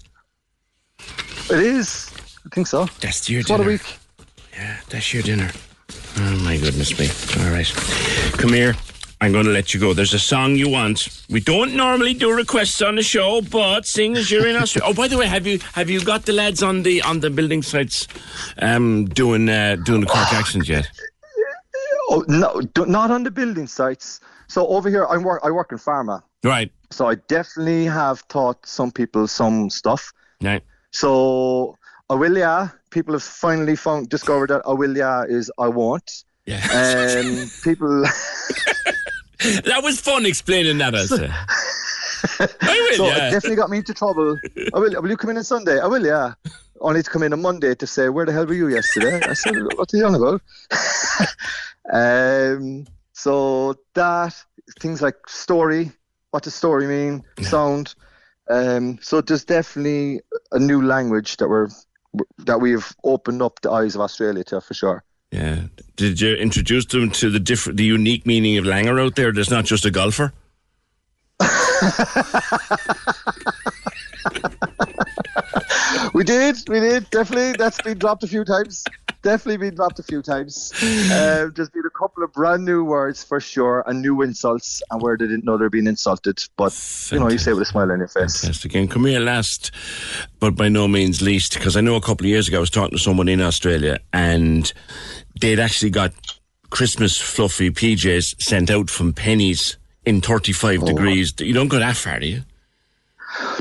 It 1.50 1.60
is. 1.60 2.12
I 2.46 2.50
think 2.54 2.68
so. 2.68 2.86
That's 3.00 3.30
your 3.30 3.42
What 3.44 3.48
dinner. 3.58 3.64
a 3.64 3.68
week. 3.68 3.98
Yeah, 4.54 4.78
that's 4.90 5.14
your 5.14 5.24
dinner. 5.24 5.50
Oh 6.18 6.36
my 6.44 6.58
goodness 6.58 6.98
me. 7.00 7.08
All 7.44 7.52
right. 7.52 7.68
Come 8.38 8.52
here. 8.54 8.76
I'm 9.22 9.34
going 9.34 9.46
to 9.46 9.52
let 9.52 9.74
you 9.74 9.80
go. 9.82 9.94
There's 9.94 10.14
a 10.14 10.20
song 10.20 10.56
you 10.56 10.70
want. 10.70 11.24
We 11.30 11.42
don't 11.42 11.76
normally 11.76 12.14
do 12.14 12.34
requests 12.34 12.82
on 12.82 12.96
the 12.96 13.04
show, 13.04 13.42
but 13.42 13.86
seeing 13.86 14.16
as 14.16 14.32
you're 14.32 14.48
in 14.48 14.56
Australia. 14.56 14.90
Oh, 14.90 14.94
by 14.94 15.08
the 15.10 15.18
way, 15.18 15.28
have 15.28 15.46
you 15.46 15.60
have 15.74 15.90
you 15.90 16.02
got 16.02 16.26
the 16.26 16.32
lads 16.32 16.64
on 16.64 16.84
the 16.84 17.02
on 17.02 17.20
the 17.20 17.30
building 17.30 17.62
sites 17.62 18.08
um, 18.60 19.06
doing 19.06 19.50
uh, 19.50 19.76
doing 19.84 20.02
the 20.02 20.08
Cork 20.08 20.32
accent 20.34 20.70
yet? 20.70 20.90
Oh 22.10 22.24
no, 22.28 22.62
do- 22.62 22.86
not 22.86 23.12
on 23.12 23.24
the 23.24 23.32
building 23.32 23.68
sites. 23.68 24.22
So 24.48 24.66
over 24.68 24.90
here, 24.90 25.06
I 25.06 25.18
work. 25.18 25.42
I 25.44 25.52
work 25.52 25.72
in 25.74 25.78
pharma. 25.78 26.24
Right. 26.44 26.72
So 26.90 27.08
I 27.08 27.16
definitely 27.28 27.86
have 27.86 28.26
taught 28.30 28.66
some 28.66 28.90
people 28.92 29.28
some 29.28 29.70
stuff. 29.70 30.14
Right. 30.42 30.64
So 30.92 31.78
Awilia, 32.10 32.74
people 32.90 33.14
have 33.14 33.24
finally 33.24 33.76
found 33.76 34.10
discovered 34.10 34.50
that 34.50 34.64
Awilia 34.64 35.30
is 35.30 35.52
I 35.60 35.68
won't. 35.68 36.24
Yeah. 36.50 36.64
Um, 36.64 37.48
people. 37.64 38.02
that 39.66 39.82
was 39.84 40.02
fun 40.02 40.26
explaining 40.26 40.80
that. 40.80 40.96
I. 40.96 42.48
I 42.62 42.88
will. 42.90 42.98
so 42.98 43.06
yeah. 43.06 43.28
it 43.28 43.32
definitely 43.32 43.56
got 43.56 43.70
me 43.70 43.78
into 43.78 43.94
trouble. 43.94 44.40
I 44.74 44.80
will. 44.80 45.00
Will 45.02 45.10
you 45.10 45.18
come 45.18 45.30
in 45.30 45.38
on 45.38 45.44
Sunday? 45.44 45.80
I 45.80 45.86
will. 45.86 46.04
Yeah. 46.04 46.34
Only 46.82 47.04
to 47.04 47.10
come 47.10 47.22
in 47.22 47.34
on 47.34 47.42
Monday 47.42 47.76
to 47.76 47.86
say 47.86 48.10
where 48.10 48.26
the 48.26 48.32
hell 48.32 48.48
were 48.48 48.54
you 48.54 48.68
yesterday? 48.70 49.22
I 49.22 49.34
said, 49.34 49.54
what 49.76 49.94
are 49.94 49.98
you 49.98 50.06
on 50.06 50.16
about? 50.16 50.42
um. 51.94 52.88
So 53.14 53.76
that 53.94 54.36
things 54.80 55.04
like 55.04 55.18
story. 55.28 55.92
What 56.32 56.44
does 56.44 56.56
story 56.56 56.88
mean? 56.88 57.24
Sound. 57.42 57.94
Um. 58.50 58.98
So 59.04 59.22
there's 59.22 59.46
definitely 59.46 60.22
a 60.52 60.58
new 60.58 60.82
language 60.82 61.38
that 61.38 61.48
we're 61.48 61.70
that 62.40 62.60
we've 62.60 62.92
opened 63.04 63.44
up 63.44 63.62
the 63.62 63.70
eyes 63.70 63.94
of 63.94 64.02
Australia 64.02 64.44
to 64.46 64.62
for 64.62 64.74
sure. 64.74 65.04
Yeah. 65.32 65.64
Did 65.96 66.22
you 66.22 66.36
introduce 66.36 66.86
them 66.86 67.12
to 67.12 67.30
the 67.30 67.40
different, 67.40 67.78
the 67.78 67.84
unique 67.84 68.26
meaning 68.26 68.58
of 68.58 68.66
Langer 68.66 69.04
out 69.04 69.16
there? 69.16 69.32
There's 69.32 69.52
not 69.52 69.66
just 69.66 69.86
a 69.86 69.92
golfer. 69.92 70.34
We 76.20 76.26
did, 76.26 76.58
we 76.68 76.82
did, 76.82 77.10
definitely. 77.12 77.54
That's 77.54 77.82
been 77.82 77.98
dropped 77.98 78.26
a 78.26 78.28
few 78.28 78.44
times. 78.44 78.84
definitely 79.22 79.56
been 79.56 79.76
dropped 79.76 80.00
a 80.00 80.04
few 80.04 80.22
times. 80.22 80.74
Um, 80.84 81.54
there's 81.56 81.70
been 81.70 81.86
a 81.86 81.98
couple 81.98 82.26
of 82.26 82.34
brand 82.34 82.66
new 82.66 82.84
words 82.84 83.24
for 83.24 83.40
sure, 83.40 83.86
and 83.88 84.02
new 84.02 84.22
insults, 84.22 84.82
and 84.92 85.02
where 85.02 85.16
they 85.16 85.28
didn't 85.28 85.46
know 85.46 85.58
they're 85.58 85.70
being 85.70 85.88
insulted. 85.88 86.44
But 86.58 86.74
you 87.10 87.22
know, 87.22 87.30
you 87.30 87.38
say 87.38 87.52
it 87.52 87.54
with 87.54 87.62
a 87.62 87.66
smile 87.66 87.90
on 87.90 88.00
your 88.00 88.10
face. 88.10 88.42
Fantastic. 88.42 88.76
And 88.76 88.92
come 88.92 89.06
here 89.06 89.22
last, 89.22 89.72
but 90.42 90.58
by 90.58 90.68
no 90.68 90.90
means 90.90 91.22
least, 91.22 91.54
because 91.54 91.78
I 91.78 91.82
know 91.82 91.96
a 91.96 92.02
couple 92.02 92.26
of 92.26 92.30
years 92.30 92.50
ago 92.50 92.58
I 92.58 92.60
was 92.60 92.70
talking 92.70 92.98
to 92.98 93.02
someone 93.02 93.30
in 93.30 93.40
Australia, 93.40 93.98
and 94.12 94.74
they'd 95.40 95.58
actually 95.58 95.92
got 95.92 96.12
Christmas 96.70 97.18
fluffy 97.18 97.72
PJs 97.72 98.42
sent 98.42 98.70
out 98.70 98.90
from 98.90 99.14
Penneys 99.14 99.78
in 100.04 100.20
35 100.20 100.86
degrees. 100.86 101.34
You 101.40 101.54
don't 101.54 101.70
go 101.70 101.80
that 101.80 101.96
far, 101.96 102.20
do 102.20 102.28
you? 102.28 102.42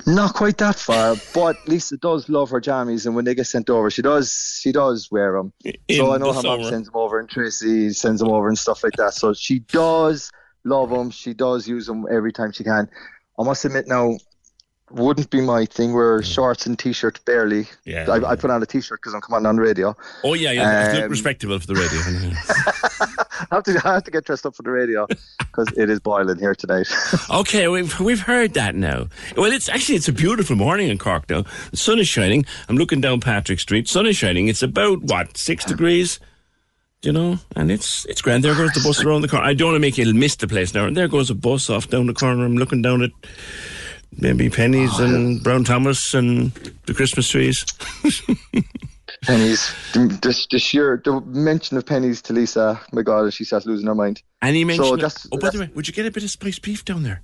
Not 0.06 0.34
quite 0.34 0.58
that 0.58 0.76
far, 0.76 1.16
but 1.34 1.56
Lisa 1.68 1.96
does 1.96 2.28
love 2.28 2.50
her 2.50 2.60
jammies, 2.60 3.04
and 3.06 3.14
when 3.14 3.25
they 3.25 3.34
get 3.34 3.46
sent 3.46 3.68
over, 3.68 3.90
she 3.90 4.02
does 4.02 4.58
she 4.62 4.72
does 4.72 5.10
wear 5.10 5.32
them. 5.32 5.52
In 5.64 5.75
so 5.96 6.14
I 6.14 6.18
know 6.18 6.32
her 6.32 6.42
mom 6.42 6.64
sends 6.64 6.88
them 6.88 6.96
over, 6.96 7.18
and 7.20 7.28
Tracy 7.28 7.92
sends 7.92 8.20
them 8.20 8.30
over 8.30 8.48
and 8.48 8.58
stuff 8.58 8.82
like 8.82 8.94
that. 8.94 9.14
So 9.14 9.34
she 9.34 9.58
does 9.60 10.30
love 10.64 10.90
them. 10.90 11.10
She 11.10 11.34
does 11.34 11.68
use 11.68 11.87
them 11.87 12.06
every 12.10 12.32
time 12.32 12.52
she 12.52 12.64
can. 12.64 12.88
I 13.38 13.44
must 13.44 13.64
admit 13.64 13.87
now, 13.87 14.16
wouldn't 14.90 15.30
be 15.30 15.40
my 15.40 15.64
thing. 15.66 15.92
Wear 15.92 16.22
shorts 16.22 16.66
and 16.66 16.78
t-shirt 16.78 17.25
barely. 17.25 17.68
Yeah. 17.84 18.10
I, 18.10 18.30
I 18.30 18.37
put 18.37 18.50
on 18.50 18.62
a 18.62 18.66
t-shirt 18.66 19.00
because 19.00 19.14
I'm 19.14 19.20
coming 19.20 19.46
on 19.46 19.56
the 19.56 19.62
radio. 19.62 19.96
Oh, 20.25 20.34
yeah, 20.34 20.52
yeah. 20.52 20.92
look 20.94 21.04
Um, 21.04 21.10
respectable 21.10 21.58
for 21.58 21.66
the 21.66 21.75
radio. 21.75 23.14
I 23.50 23.54
have 23.54 23.64
to 23.64 23.80
I 23.85 23.95
have 23.95 24.04
to 24.04 24.11
get 24.11 24.25
dressed 24.25 24.47
up 24.47 24.54
for 24.54 24.62
the 24.62 24.71
radio 24.71 25.07
because 25.38 25.68
it 25.76 25.90
is 25.90 26.00
boiling 26.00 26.38
here 26.38 26.54
tonight. 26.54 26.88
Okay, 27.30 27.68
we've 27.68 27.99
we've 28.00 28.21
heard 28.21 28.54
that 28.54 28.75
now. 28.75 29.09
Well, 29.37 29.52
it's 29.52 29.68
actually 29.68 29.97
it's 29.97 30.09
a 30.09 30.12
beautiful 30.12 30.57
morning 30.57 30.88
in 30.88 30.99
Cork 30.99 31.28
now. 31.28 31.45
The 31.71 31.76
sun 31.76 31.99
is 31.99 32.09
shining. 32.09 32.47
I'm 32.68 32.76
looking 32.76 33.00
down 33.00 33.21
Patrick 33.21 33.61
Street. 33.61 33.88
Sun 33.88 34.07
is 34.07 34.16
shining. 34.16 34.49
It's 34.49 34.62
about 34.62 35.02
what 35.02 35.37
six 35.37 35.64
degrees, 35.64 36.21
you 37.02 37.12
know, 37.12 37.38
and 37.54 37.71
it's 37.71 38.04
it's 38.07 38.23
grand. 38.23 38.45
There 38.45 38.54
goes 38.54 38.73
the 38.73 38.80
bus 38.80 39.04
around 39.04 39.23
the 39.23 39.28
corner. 39.28 39.47
I 39.47 39.54
don't 39.54 39.68
want 39.68 39.76
to 39.76 39.80
make 39.80 39.99
you 39.99 40.12
miss 40.14 40.37
the 40.37 40.49
place 40.49 40.75
now. 40.75 40.87
And 40.87 40.97
there 40.97 41.09
goes 41.09 41.30
a 41.30 41.35
bus 41.35 41.68
off 41.71 41.88
down 41.88 42.07
the 42.07 42.14
corner. 42.14 42.45
I'm 42.45 42.57
looking 42.57 42.83
down 42.83 43.02
at 43.02 43.11
maybe 44.16 44.49
Penneys 44.49 44.99
oh, 44.99 45.04
and 45.04 45.42
Brown 45.42 45.64
Thomas 45.64 46.14
and 46.14 46.52
the 46.87 46.95
Christmas 46.95 47.28
trees. 47.28 47.64
Penneys, 49.25 49.92
the, 49.92 50.00
the, 50.08 50.46
the 50.50 50.58
sheer 50.58 51.00
the 51.04 51.20
mention 51.20 51.76
of 51.76 51.84
Penneys 51.84 52.22
to 52.22 52.32
Lisa, 52.32 52.80
my 52.92 53.02
God, 53.02 53.32
she 53.32 53.44
starts 53.44 53.66
losing 53.66 53.87
her 53.87 53.94
mind. 53.94 54.22
And 54.40 54.54
he 54.54 54.64
mentioned. 54.64 55.00
that's- 55.00 55.26
oh, 55.32 55.38
by 55.38 55.50
the 55.50 55.60
way, 55.60 55.70
would 55.75 55.88
you 55.88 55.94
get 55.94 56.06
a 56.06 56.10
bit 56.10 56.22
of 56.22 56.30
spiced 56.30 56.62
beef 56.62 56.84
down 56.84 57.02
there? 57.02 57.22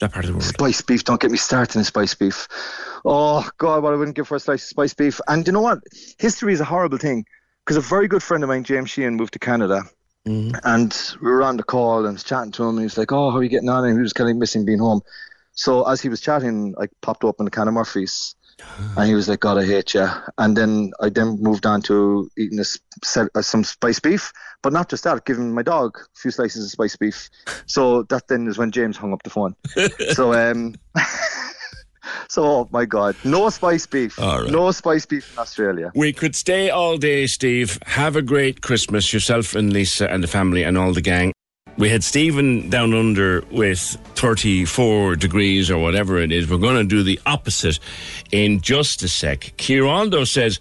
That 0.00 0.12
part 0.12 0.26
of 0.26 0.28
the 0.28 0.34
world. 0.34 0.44
Spice 0.44 0.82
beef, 0.82 1.04
don't 1.04 1.20
get 1.20 1.30
me 1.30 1.38
started 1.38 1.76
in 1.76 1.84
spice 1.84 2.14
beef. 2.14 2.48
Oh 3.04 3.48
God, 3.56 3.82
what 3.82 3.94
I 3.94 3.96
wouldn't 3.96 4.16
give 4.16 4.28
for 4.28 4.36
a 4.36 4.40
slice 4.40 4.62
of 4.64 4.68
spice 4.68 4.92
beef. 4.92 5.20
And 5.26 5.46
you 5.46 5.54
know 5.54 5.62
what? 5.62 5.78
History 6.18 6.52
is 6.52 6.60
a 6.60 6.64
horrible 6.66 6.98
thing 6.98 7.24
because 7.64 7.78
a 7.78 7.80
very 7.80 8.06
good 8.06 8.22
friend 8.22 8.42
of 8.44 8.48
mine, 8.48 8.64
James 8.64 8.90
Sheehan, 8.90 9.16
moved 9.16 9.32
to 9.32 9.38
Canada. 9.38 9.84
Mm-hmm. 10.26 10.56
And 10.64 11.16
we 11.22 11.30
were 11.30 11.42
on 11.42 11.56
the 11.56 11.62
call 11.62 12.00
and 12.00 12.08
I 12.08 12.12
was 12.12 12.24
chatting 12.24 12.52
to 12.52 12.64
him 12.64 12.70
and 12.70 12.80
he 12.80 12.84
was 12.84 12.98
like, 12.98 13.10
Oh, 13.10 13.30
how 13.30 13.38
are 13.38 13.42
you 13.42 13.48
getting 13.48 13.70
on? 13.70 13.84
And 13.84 13.96
he 13.96 14.02
was 14.02 14.12
kind 14.12 14.28
of 14.28 14.36
missing 14.36 14.66
being 14.66 14.80
home. 14.80 15.00
So 15.52 15.88
as 15.88 16.02
he 16.02 16.10
was 16.10 16.20
chatting, 16.20 16.74
I 16.78 16.88
popped 17.00 17.24
open 17.24 17.46
a 17.46 17.50
can 17.50 17.66
of 17.68 17.72
Murphy's 17.72 18.34
and 18.96 19.08
he 19.08 19.14
was 19.14 19.28
like, 19.28 19.40
God, 19.40 19.58
I 19.58 19.64
hate 19.64 19.94
you. 19.94 20.08
And 20.38 20.56
then 20.56 20.92
I 21.00 21.08
then 21.08 21.38
moved 21.40 21.66
on 21.66 21.82
to 21.82 22.30
eating 22.38 22.58
a, 22.58 23.28
uh, 23.34 23.42
some 23.42 23.64
spice 23.64 24.00
beef, 24.00 24.32
but 24.62 24.72
not 24.72 24.88
just 24.88 25.04
that, 25.04 25.24
giving 25.24 25.54
my 25.54 25.62
dog 25.62 25.98
a 25.98 26.18
few 26.18 26.30
slices 26.30 26.64
of 26.64 26.70
spice 26.70 26.96
beef. 26.96 27.28
So 27.66 28.04
that 28.04 28.28
then 28.28 28.46
is 28.46 28.58
when 28.58 28.70
James 28.70 28.96
hung 28.96 29.12
up 29.12 29.22
the 29.22 29.30
phone. 29.30 29.54
so, 30.12 30.32
um, 30.50 30.74
so 32.28 32.44
oh 32.44 32.68
my 32.72 32.84
God, 32.84 33.16
no 33.24 33.48
spice 33.50 33.86
beef, 33.86 34.18
right. 34.18 34.50
no 34.50 34.70
spice 34.70 35.06
beef 35.06 35.32
in 35.32 35.38
Australia. 35.38 35.92
We 35.94 36.12
could 36.12 36.34
stay 36.34 36.70
all 36.70 36.96
day, 36.96 37.26
Steve. 37.26 37.78
Have 37.86 38.16
a 38.16 38.22
great 38.22 38.62
Christmas, 38.62 39.12
yourself 39.12 39.54
and 39.54 39.72
Lisa 39.72 40.10
and 40.10 40.22
the 40.22 40.28
family 40.28 40.62
and 40.62 40.78
all 40.78 40.92
the 40.92 41.02
gang. 41.02 41.32
We 41.78 41.90
had 41.90 42.02
Stephen 42.02 42.70
down 42.70 42.94
under 42.94 43.44
with 43.50 43.78
34 44.14 45.16
degrees 45.16 45.70
or 45.70 45.76
whatever 45.76 46.16
it 46.16 46.32
is. 46.32 46.48
We're 46.48 46.56
going 46.56 46.76
to 46.76 46.84
do 46.84 47.02
the 47.02 47.20
opposite 47.26 47.78
in 48.32 48.62
just 48.62 49.02
a 49.02 49.08
sec. 49.08 49.52
Kieraldo 49.58 50.26
says 50.26 50.58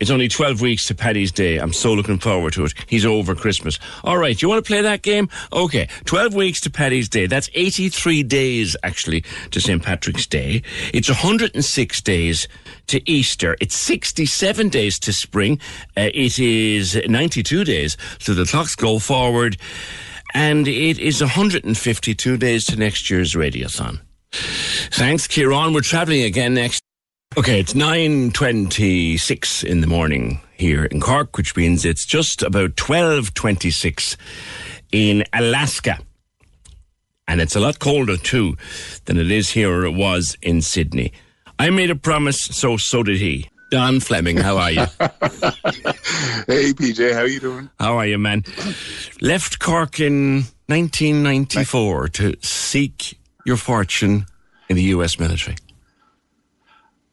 it's 0.00 0.10
only 0.10 0.26
12 0.26 0.60
weeks 0.60 0.86
to 0.88 0.94
Paddy's 0.96 1.30
Day. 1.30 1.58
I'm 1.58 1.72
so 1.72 1.92
looking 1.94 2.18
forward 2.18 2.52
to 2.54 2.64
it. 2.64 2.74
He's 2.88 3.06
over 3.06 3.36
Christmas. 3.36 3.78
All 4.02 4.18
right, 4.18 4.42
you 4.42 4.48
want 4.48 4.64
to 4.64 4.68
play 4.68 4.80
that 4.80 5.02
game? 5.02 5.28
Okay, 5.52 5.88
12 6.04 6.34
weeks 6.34 6.60
to 6.62 6.70
Paddy's 6.70 7.08
Day. 7.08 7.28
That's 7.28 7.48
83 7.54 8.24
days, 8.24 8.76
actually, 8.82 9.22
to 9.52 9.60
St. 9.60 9.80
Patrick's 9.80 10.26
Day. 10.26 10.62
It's 10.92 11.08
106 11.08 12.00
days 12.02 12.48
to 12.88 13.08
Easter. 13.08 13.56
It's 13.60 13.76
67 13.76 14.68
days 14.68 14.98
to 14.98 15.12
spring. 15.12 15.60
Uh, 15.96 16.10
it 16.12 16.40
is 16.40 17.00
92 17.06 17.62
days. 17.62 17.96
So 18.18 18.34
the 18.34 18.44
clocks 18.44 18.74
go 18.74 18.98
forward. 18.98 19.58
And 20.34 20.68
it 20.68 20.98
is 20.98 21.20
152 21.20 22.36
days 22.36 22.64
to 22.66 22.76
next 22.76 23.08
year's 23.10 23.34
Radiothon. 23.34 24.00
Thanks, 24.32 25.26
Kieran. 25.26 25.72
We're 25.72 25.80
travelling 25.80 26.22
again 26.22 26.54
next. 26.54 26.82
Okay, 27.38 27.60
it's 27.60 27.74
9.26 27.74 29.64
in 29.64 29.80
the 29.80 29.86
morning 29.86 30.40
here 30.54 30.84
in 30.86 31.00
Cork, 31.00 31.36
which 31.36 31.54
means 31.56 31.84
it's 31.84 32.06
just 32.06 32.42
about 32.42 32.76
12.26 32.76 34.16
in 34.92 35.24
Alaska. 35.32 35.98
And 37.28 37.40
it's 37.40 37.56
a 37.56 37.60
lot 37.60 37.78
colder 37.78 38.16
too 38.16 38.56
than 39.06 39.18
it 39.18 39.30
is 39.30 39.50
here 39.50 39.70
or 39.72 39.84
it 39.84 39.94
was 39.94 40.36
in 40.42 40.62
Sydney. 40.62 41.12
I 41.58 41.70
made 41.70 41.90
a 41.90 41.96
promise, 41.96 42.40
so 42.40 42.76
so 42.76 43.02
did 43.02 43.18
he. 43.18 43.48
Don 43.70 44.00
Fleming, 44.00 44.36
how 44.36 44.58
are 44.58 44.70
you? 44.70 44.86
Hey 46.46 46.72
PJ, 46.72 47.12
how 47.12 47.20
are 47.20 47.26
you 47.26 47.40
doing? 47.40 47.68
How 47.80 47.98
are 47.98 48.06
you, 48.06 48.18
man? 48.18 48.44
Left 49.20 49.58
Cork 49.58 49.98
in 49.98 50.44
1994 50.66 52.08
to 52.08 52.36
seek 52.40 53.18
your 53.44 53.56
fortune 53.56 54.26
in 54.68 54.76
the 54.76 54.82
U.S. 54.94 55.18
military. 55.18 55.56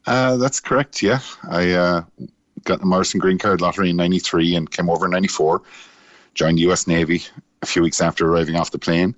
Uh, 0.06 0.36
that's 0.36 0.60
correct. 0.60 1.02
Yeah, 1.02 1.18
I 1.50 1.72
uh, 1.72 2.02
got 2.62 2.78
the 2.78 2.86
Morrison 2.86 3.18
Green 3.18 3.38
Card 3.38 3.60
lottery 3.60 3.90
in 3.90 3.96
'93 3.96 4.54
and 4.54 4.70
came 4.70 4.88
over 4.88 5.06
in 5.06 5.10
'94. 5.10 5.62
Joined 6.34 6.58
the 6.58 6.62
U.S. 6.62 6.86
Navy 6.86 7.22
a 7.62 7.66
few 7.66 7.82
weeks 7.82 8.00
after 8.00 8.28
arriving 8.28 8.54
off 8.54 8.70
the 8.70 8.78
plane. 8.78 9.16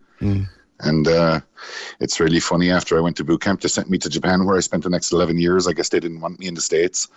And 0.81 1.09
uh, 1.09 1.41
it's 2.01 2.21
really 2.21 2.41
funny. 2.41 2.71
After 2.71 2.99
I 2.99 3.01
went 3.01 3.17
to 3.17 3.25
boot 3.25 3.41
camp, 3.41 3.61
they 3.63 3.69
sent 3.69 3.89
me 3.89 3.99
to 3.99 4.09
Japan, 4.09 4.45
where 4.45 4.57
I 4.57 4.61
spent 4.61 4.83
the 4.83 4.91
next 4.91 5.13
11 5.13 5.39
years. 5.39 5.67
I 5.67 5.73
guess 5.73 5.89
they 5.89 6.01
didn't 6.01 6.21
want 6.21 6.39
me 6.39 6.47
in 6.47 6.55
the 6.55 6.61
states. 6.61 7.09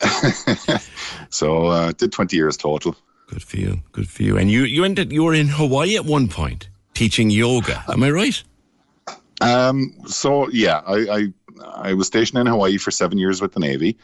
so 1.30 1.66
uh, 1.66 1.92
did 1.92 2.12
20 2.12 2.36
years 2.36 2.56
total. 2.56 2.96
Good 3.26 3.42
for 3.42 3.58
you. 3.58 3.80
Good 3.92 4.08
for 4.08 4.22
you. 4.22 4.36
And 4.38 4.50
you 4.50 4.64
you 4.64 4.84
ended 4.84 5.12
you 5.12 5.22
were 5.22 5.34
in 5.34 5.48
Hawaii 5.48 5.96
at 5.96 6.04
one 6.04 6.26
point 6.26 6.68
teaching 6.94 7.30
yoga. 7.30 7.84
Am 7.88 8.02
I 8.02 8.10
right? 8.10 8.42
Um, 9.40 9.94
so 10.06 10.48
yeah, 10.50 10.82
I, 10.86 10.96
I 11.08 11.32
I 11.90 11.94
was 11.94 12.08
stationed 12.08 12.40
in 12.40 12.46
Hawaii 12.46 12.76
for 12.76 12.90
seven 12.90 13.18
years 13.18 13.40
with 13.40 13.52
the 13.52 13.60
Navy, 13.60 13.96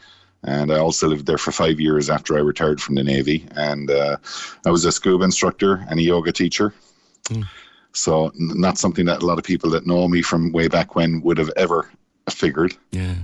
and 0.43 0.71
I 0.71 0.77
also 0.77 1.09
lived 1.09 1.25
there 1.25 1.37
for 1.37 1.51
five 1.51 1.79
years 1.79 2.09
after 2.09 2.37
I 2.37 2.39
retired 2.39 2.79
from 2.79 2.95
the 2.95 3.03
Navy. 3.03 3.45
And 3.51 3.91
uh, 3.91 4.17
I 4.65 4.71
was 4.71 4.85
a 4.85 4.91
scuba 4.91 5.25
instructor 5.25 5.85
and 5.89 5.99
a 5.99 6.03
yoga 6.03 6.31
teacher. 6.31 6.73
So 7.97 8.27
n- 8.27 8.51
not 8.55 8.77
something 8.77 9.05
that 9.05 9.23
a 9.23 9.25
lot 9.25 9.37
of 9.39 9.43
people 9.43 9.69
that 9.71 9.87
know 9.87 10.07
me 10.07 10.21
from 10.21 10.51
way 10.51 10.67
back 10.67 10.95
when 10.95 11.21
would 11.21 11.37
have 11.37 11.51
ever 11.57 11.89
figured. 12.29 12.75
Yeah. 12.91 13.15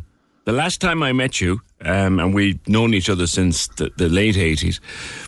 The 0.45 0.51
last 0.51 0.81
time 0.81 1.03
I 1.03 1.13
met 1.13 1.39
you, 1.39 1.61
um, 1.85 2.19
and 2.19 2.33
we've 2.33 2.59
known 2.67 2.93
each 2.93 3.09
other 3.09 3.27
since 3.27 3.67
the, 3.77 3.91
the 3.97 4.09
late 4.09 4.35
80s, 4.35 4.79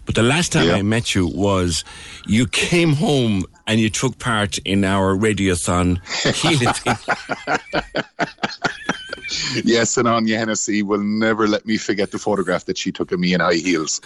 but 0.05 0.15
the 0.15 0.23
last 0.23 0.51
time 0.51 0.67
Yeah. 0.67 0.75
I 0.75 0.81
met 0.81 1.15
you 1.15 1.27
was 1.27 1.85
you 2.27 2.47
came 2.47 2.93
home 2.93 3.45
and 3.67 3.79
you 3.79 3.89
took 3.89 4.17
part 4.19 4.57
in 4.65 4.83
our 4.83 5.15
radiothon. 5.15 5.99
Yes, 9.63 9.97
and 9.97 10.07
Anya 10.07 10.37
Hennessy 10.37 10.83
will 10.83 11.01
never 11.01 11.47
let 11.47 11.65
me 11.65 11.77
forget 11.77 12.11
the 12.11 12.19
photograph 12.19 12.65
that 12.65 12.77
she 12.77 12.91
took 12.91 13.11
of 13.11 13.19
me 13.19 13.33
in 13.33 13.39
high 13.39 13.55
heels. 13.55 14.01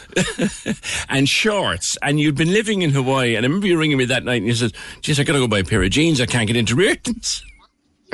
and 1.10 1.28
shorts, 1.28 1.98
and 2.02 2.20
you'd 2.20 2.36
been 2.36 2.54
living 2.54 2.82
in 2.82 2.92
Hawaii. 2.92 3.36
And 3.36 3.46
I 3.46 3.48
remember 3.48 3.68
you 3.68 3.78
ringing 3.78 3.98
me 3.98 4.06
that 4.06 4.24
night, 4.24 4.38
and 4.38 4.48
you 4.48 4.54
said, 4.54 4.74
"Geez, 5.02 5.20
I 5.20 5.24
gotta 5.24 5.40
go 5.40 5.48
buy 5.48 5.60
a 5.60 5.64
pair 5.64 5.84
of 5.84 5.90
jeans. 5.90 6.22
I 6.22 6.26
can't 6.26 6.48
get 6.48 6.56
into 6.56 6.76
Reardens." 6.76 7.44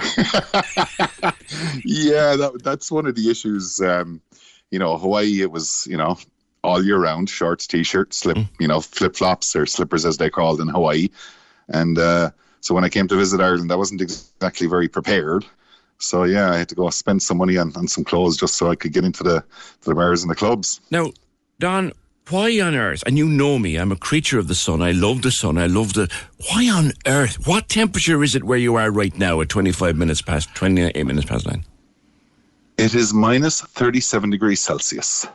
yeah, 1.86 2.36
that, 2.36 2.60
that's 2.64 2.92
one 2.92 3.06
of 3.06 3.16
the 3.16 3.30
issues. 3.30 3.80
Um, 3.82 4.22
you 4.72 4.80
know, 4.80 4.98
Hawaii, 4.98 5.42
it 5.42 5.52
was, 5.52 5.88
you 5.90 5.98
know, 5.98 6.18
all 6.64 6.84
year 6.84 6.98
round, 6.98 7.30
shorts, 7.30 7.68
t-shirts, 7.68 8.18
slip, 8.18 8.38
you 8.60 8.68
know, 8.68 8.82
flip-flops 8.82 9.56
or 9.56 9.66
slippers 9.66 10.06
as 10.06 10.18
they 10.18 10.30
called 10.30 10.60
in 10.60 10.68
Hawaii. 10.68 11.08
And 11.70 11.98
uh, 11.98 12.32
so 12.62 12.74
when 12.76 12.84
I 12.84 12.90
came 12.90 13.08
to 13.08 13.16
visit 13.16 13.40
Ireland, 13.40 13.72
I 13.72 13.76
wasn't 13.76 14.02
exactly 14.02 14.68
very 14.68 14.88
prepared. 14.88 15.46
So 15.98 16.24
yeah, 16.24 16.52
I 16.52 16.58
had 16.58 16.70
to 16.70 16.76
go 16.76 16.90
spend 16.90 17.22
some 17.22 17.38
money 17.38 17.58
on, 17.58 17.72
on 17.76 17.88
some 17.88 18.04
clothes 18.04 18.38
just 18.38 18.56
so 18.56 18.70
I 18.70 18.76
could 18.76 18.94
get 18.94 19.06
into 19.06 19.24
the, 19.24 19.42
to 19.82 19.90
the 19.90 19.96
bars 19.96 20.24
and 20.24 20.30
the 20.30 20.36
clubs. 20.36 20.82
Now, 20.92 21.12
Don, 21.60 21.94
why 22.30 22.60
on 22.60 22.76
earth? 22.76 23.04
And 23.06 23.18
you 23.18 23.28
know 23.28 23.60
me, 23.60 23.76
I'm 23.76 23.92
a 23.92 23.96
creature 23.96 24.40
of 24.40 24.48
the 24.48 24.56
sun. 24.56 24.82
I 24.82 24.92
love 24.92 25.22
the 25.22 25.32
sun. 25.32 25.58
I 25.58 25.68
love 25.68 25.94
the. 25.94 26.12
Why 26.50 26.70
on 26.70 26.92
earth? 27.06 27.48
What 27.48 27.70
temperature 27.70 28.24
is 28.24 28.36
it 28.36 28.44
where 28.44 28.58
you 28.58 28.76
are 28.76 28.92
right 28.92 29.18
now 29.18 29.42
at 29.42 29.50
25 29.50 29.96
minutes 29.96 30.22
past, 30.22 30.54
28 30.56 31.06
minutes 31.06 31.28
past 31.28 31.46
nine? 31.46 31.64
It 32.78 32.96
is 32.96 33.14
minus 33.14 33.62
37 33.62 34.32
degrees 34.32 34.60
Celsius. 34.60 35.28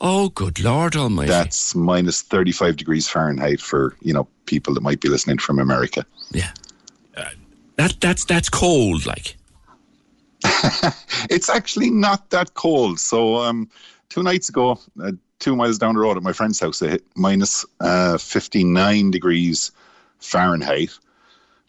Oh, 0.00 0.30
good 0.30 0.60
Lord 0.60 0.96
Almighty! 0.96 1.30
That's 1.30 1.74
minus 1.74 2.22
35 2.22 2.76
degrees 2.76 3.08
Fahrenheit 3.08 3.60
for 3.60 3.96
you 4.02 4.12
know 4.12 4.26
people 4.46 4.74
that 4.74 4.82
might 4.82 5.00
be 5.00 5.08
listening 5.08 5.38
from 5.38 5.58
America. 5.58 6.04
yeah. 6.32 6.52
Uh, 7.16 7.26
that 7.76 8.00
that's 8.00 8.24
that's 8.24 8.48
cold, 8.48 9.06
like. 9.06 9.36
It's 11.30 11.48
actually 11.48 11.90
not 11.90 12.30
that 12.30 12.54
cold. 12.54 13.00
So 13.00 13.36
um, 13.36 13.68
two 14.08 14.22
nights 14.22 14.48
ago, 14.48 14.78
uh, 15.02 15.12
two 15.38 15.56
miles 15.56 15.78
down 15.78 15.94
the 15.94 16.00
road 16.00 16.16
at 16.16 16.22
my 16.22 16.32
friend's 16.32 16.60
house, 16.60 16.82
it 16.82 16.90
hit 16.90 17.04
minus 17.16 17.64
uh, 17.80 18.18
59 18.18 19.10
degrees 19.10 19.72
Fahrenheit, 20.18 20.90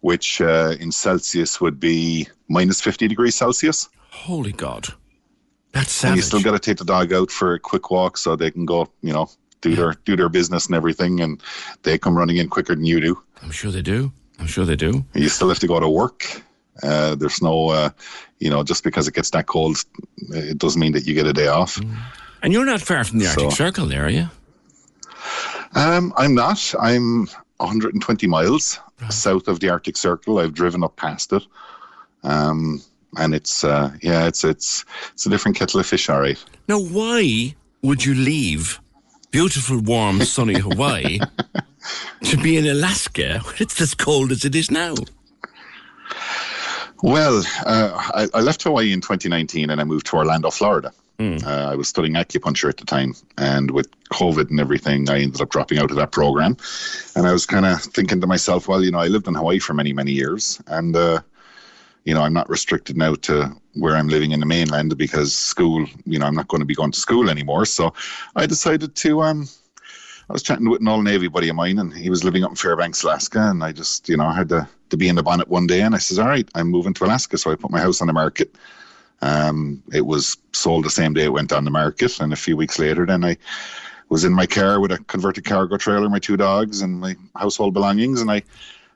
which 0.01 0.41
uh, 0.41 0.75
in 0.79 0.91
Celsius 0.91 1.61
would 1.61 1.79
be 1.79 2.27
minus 2.47 2.81
50 2.81 3.07
degrees 3.07 3.35
Celsius. 3.35 3.89
Holy 4.11 4.51
God, 4.51 4.89
that's 5.71 6.03
And 6.03 6.15
you 6.15 6.21
still 6.21 6.41
got 6.41 6.51
to 6.51 6.59
take 6.59 6.77
the 6.77 6.85
dog 6.85 7.11
out 7.13 7.31
for 7.31 7.53
a 7.53 7.59
quick 7.59 7.91
walk 7.91 8.17
so 8.17 8.35
they 8.35 8.51
can 8.51 8.65
go, 8.65 8.89
you 9.01 9.13
know, 9.13 9.29
do 9.61 9.75
their 9.75 9.93
do 10.05 10.15
their 10.15 10.29
business 10.29 10.67
and 10.67 10.75
everything, 10.75 11.21
and 11.21 11.41
they 11.83 11.97
come 11.97 12.17
running 12.17 12.37
in 12.37 12.49
quicker 12.49 12.75
than 12.75 12.85
you 12.85 13.01
do. 13.01 13.19
I'm 13.41 13.51
sure 13.51 13.71
they 13.71 13.81
do. 13.81 14.11
I'm 14.39 14.47
sure 14.47 14.65
they 14.65 14.75
do. 14.75 15.05
You 15.13 15.29
still 15.29 15.49
have 15.49 15.59
to 15.59 15.67
go 15.67 15.79
to 15.79 15.89
work. 15.89 16.43
Uh, 16.83 17.15
there's 17.15 17.41
no, 17.41 17.69
uh, 17.69 17.89
you 18.39 18.49
know, 18.49 18.63
just 18.63 18.83
because 18.83 19.07
it 19.07 19.13
gets 19.13 19.29
that 19.31 19.47
cold, 19.47 19.77
it 20.29 20.57
doesn't 20.57 20.79
mean 20.79 20.91
that 20.93 21.05
you 21.07 21.13
get 21.13 21.25
a 21.25 21.33
day 21.33 21.47
off. 21.47 21.79
And 22.41 22.51
you're 22.53 22.65
not 22.65 22.81
far 22.81 23.03
from 23.03 23.19
the 23.19 23.27
Arctic 23.27 23.51
So- 23.51 23.55
Circle, 23.55 23.85
there, 23.87 24.05
are 24.05 24.09
you? 24.09 24.29
Um, 25.73 26.13
I'm 26.17 26.33
not. 26.35 26.73
I'm 26.79 27.27
120 27.57 28.27
miles 28.27 28.79
south 29.09 29.47
of 29.47 29.59
the 29.59 29.69
Arctic 29.69 29.97
Circle. 29.97 30.39
I've 30.39 30.53
driven 30.53 30.83
up 30.83 30.95
past 30.95 31.33
it. 31.33 31.43
Um, 32.23 32.81
and 33.17 33.33
it's 33.33 33.63
uh, 33.63 33.91
yeah, 34.01 34.27
it's 34.27 34.43
it's 34.43 34.83
it's 35.13 35.25
a 35.25 35.29
different 35.29 35.57
kettle 35.57 35.79
of 35.79 35.85
fish, 35.85 36.09
all 36.09 36.19
right. 36.19 36.43
Now, 36.67 36.79
why 36.79 37.55
would 37.81 38.03
you 38.05 38.13
leave 38.13 38.79
beautiful, 39.31 39.79
warm, 39.79 40.21
sunny 40.23 40.59
Hawaii 40.59 41.19
to 42.23 42.37
be 42.37 42.57
in 42.57 42.65
Alaska 42.67 43.39
when 43.43 43.55
it's 43.59 43.79
as 43.79 43.93
cold 43.93 44.31
as 44.31 44.43
it 44.43 44.55
is 44.55 44.69
now? 44.71 44.95
Well, 47.03 47.43
uh, 47.65 47.91
I, 48.13 48.27
I 48.33 48.41
left 48.41 48.63
Hawaii 48.63 48.91
in 48.93 49.01
2019 49.01 49.69
and 49.69 49.81
I 49.81 49.83
moved 49.83 50.07
to 50.07 50.17
Orlando, 50.17 50.49
Florida. 50.49 50.91
Uh, 51.45 51.71
I 51.71 51.75
was 51.75 51.87
studying 51.87 52.15
acupuncture 52.15 52.67
at 52.67 52.77
the 52.77 52.85
time, 52.85 53.15
and 53.37 53.71
with 53.71 53.89
COVID 54.09 54.49
and 54.49 54.59
everything, 54.59 55.09
I 55.09 55.21
ended 55.21 55.41
up 55.41 55.49
dropping 55.49 55.79
out 55.79 55.89
of 55.89 55.95
that 55.97 56.11
program. 56.11 56.57
And 57.15 57.25
I 57.25 57.31
was 57.31 57.45
kind 57.45 57.65
of 57.65 57.81
thinking 57.81 58.19
to 58.19 58.27
myself, 58.27 58.67
well, 58.67 58.83
you 58.83 58.91
know, 58.91 58.99
I 58.99 59.07
lived 59.07 59.27
in 59.27 59.33
Hawaii 59.33 59.59
for 59.59 59.73
many, 59.73 59.93
many 59.93 60.11
years, 60.11 60.61
and 60.67 60.95
uh, 60.95 61.21
you 62.03 62.13
know, 62.13 62.21
I'm 62.21 62.33
not 62.33 62.49
restricted 62.49 62.97
now 62.97 63.15
to 63.15 63.55
where 63.73 63.95
I'm 63.95 64.09
living 64.09 64.31
in 64.31 64.39
the 64.39 64.45
mainland 64.45 64.97
because 64.97 65.33
school, 65.33 65.87
you 66.05 66.19
know, 66.19 66.25
I'm 66.25 66.35
not 66.35 66.49
going 66.49 66.61
to 66.61 66.65
be 66.65 66.75
going 66.75 66.91
to 66.91 66.99
school 66.99 67.29
anymore. 67.29 67.65
So 67.65 67.93
I 68.35 68.45
decided 68.45 68.95
to. 68.95 69.21
Um, 69.21 69.47
I 70.29 70.33
was 70.33 70.41
chatting 70.43 70.69
with 70.69 70.81
an 70.81 70.87
old 70.87 71.03
Navy 71.03 71.27
buddy 71.27 71.49
of 71.49 71.55
mine, 71.55 71.77
and 71.77 71.93
he 71.93 72.09
was 72.09 72.23
living 72.23 72.43
up 72.43 72.49
in 72.49 72.55
Fairbanks, 72.55 73.03
Alaska. 73.03 73.49
And 73.49 73.63
I 73.63 73.71
just, 73.71 74.09
you 74.09 74.17
know, 74.17 74.25
I 74.25 74.33
had 74.33 74.49
to, 74.49 74.67
to 74.89 74.97
be 74.97 75.07
in 75.07 75.15
the 75.15 75.23
bonnet 75.23 75.47
one 75.49 75.67
day, 75.67 75.81
and 75.81 75.93
I 75.93 75.99
says, 75.99 76.17
"All 76.17 76.27
right, 76.27 76.49
I'm 76.55 76.67
moving 76.67 76.93
to 76.95 77.05
Alaska." 77.05 77.37
So 77.37 77.51
I 77.51 77.55
put 77.55 77.71
my 77.71 77.79
house 77.79 78.01
on 78.01 78.07
the 78.07 78.13
market. 78.13 78.55
Um, 79.21 79.81
it 79.93 80.05
was 80.05 80.37
sold 80.51 80.83
the 80.85 80.89
same 80.89 81.13
day 81.13 81.25
it 81.25 81.33
went 81.33 81.53
on 81.53 81.63
the 81.63 81.71
market, 81.71 82.19
and 82.19 82.33
a 82.33 82.35
few 82.35 82.57
weeks 82.57 82.79
later, 82.79 83.05
then 83.05 83.23
I 83.23 83.37
was 84.09 84.23
in 84.23 84.33
my 84.33 84.45
car 84.45 84.79
with 84.79 84.91
a 84.91 84.97
converted 85.05 85.45
cargo 85.45 85.77
trailer, 85.77 86.09
my 86.09 86.19
two 86.19 86.37
dogs, 86.37 86.81
and 86.81 86.99
my 86.99 87.15
household 87.35 87.73
belongings, 87.73 88.21
and 88.21 88.29
I 88.31 88.43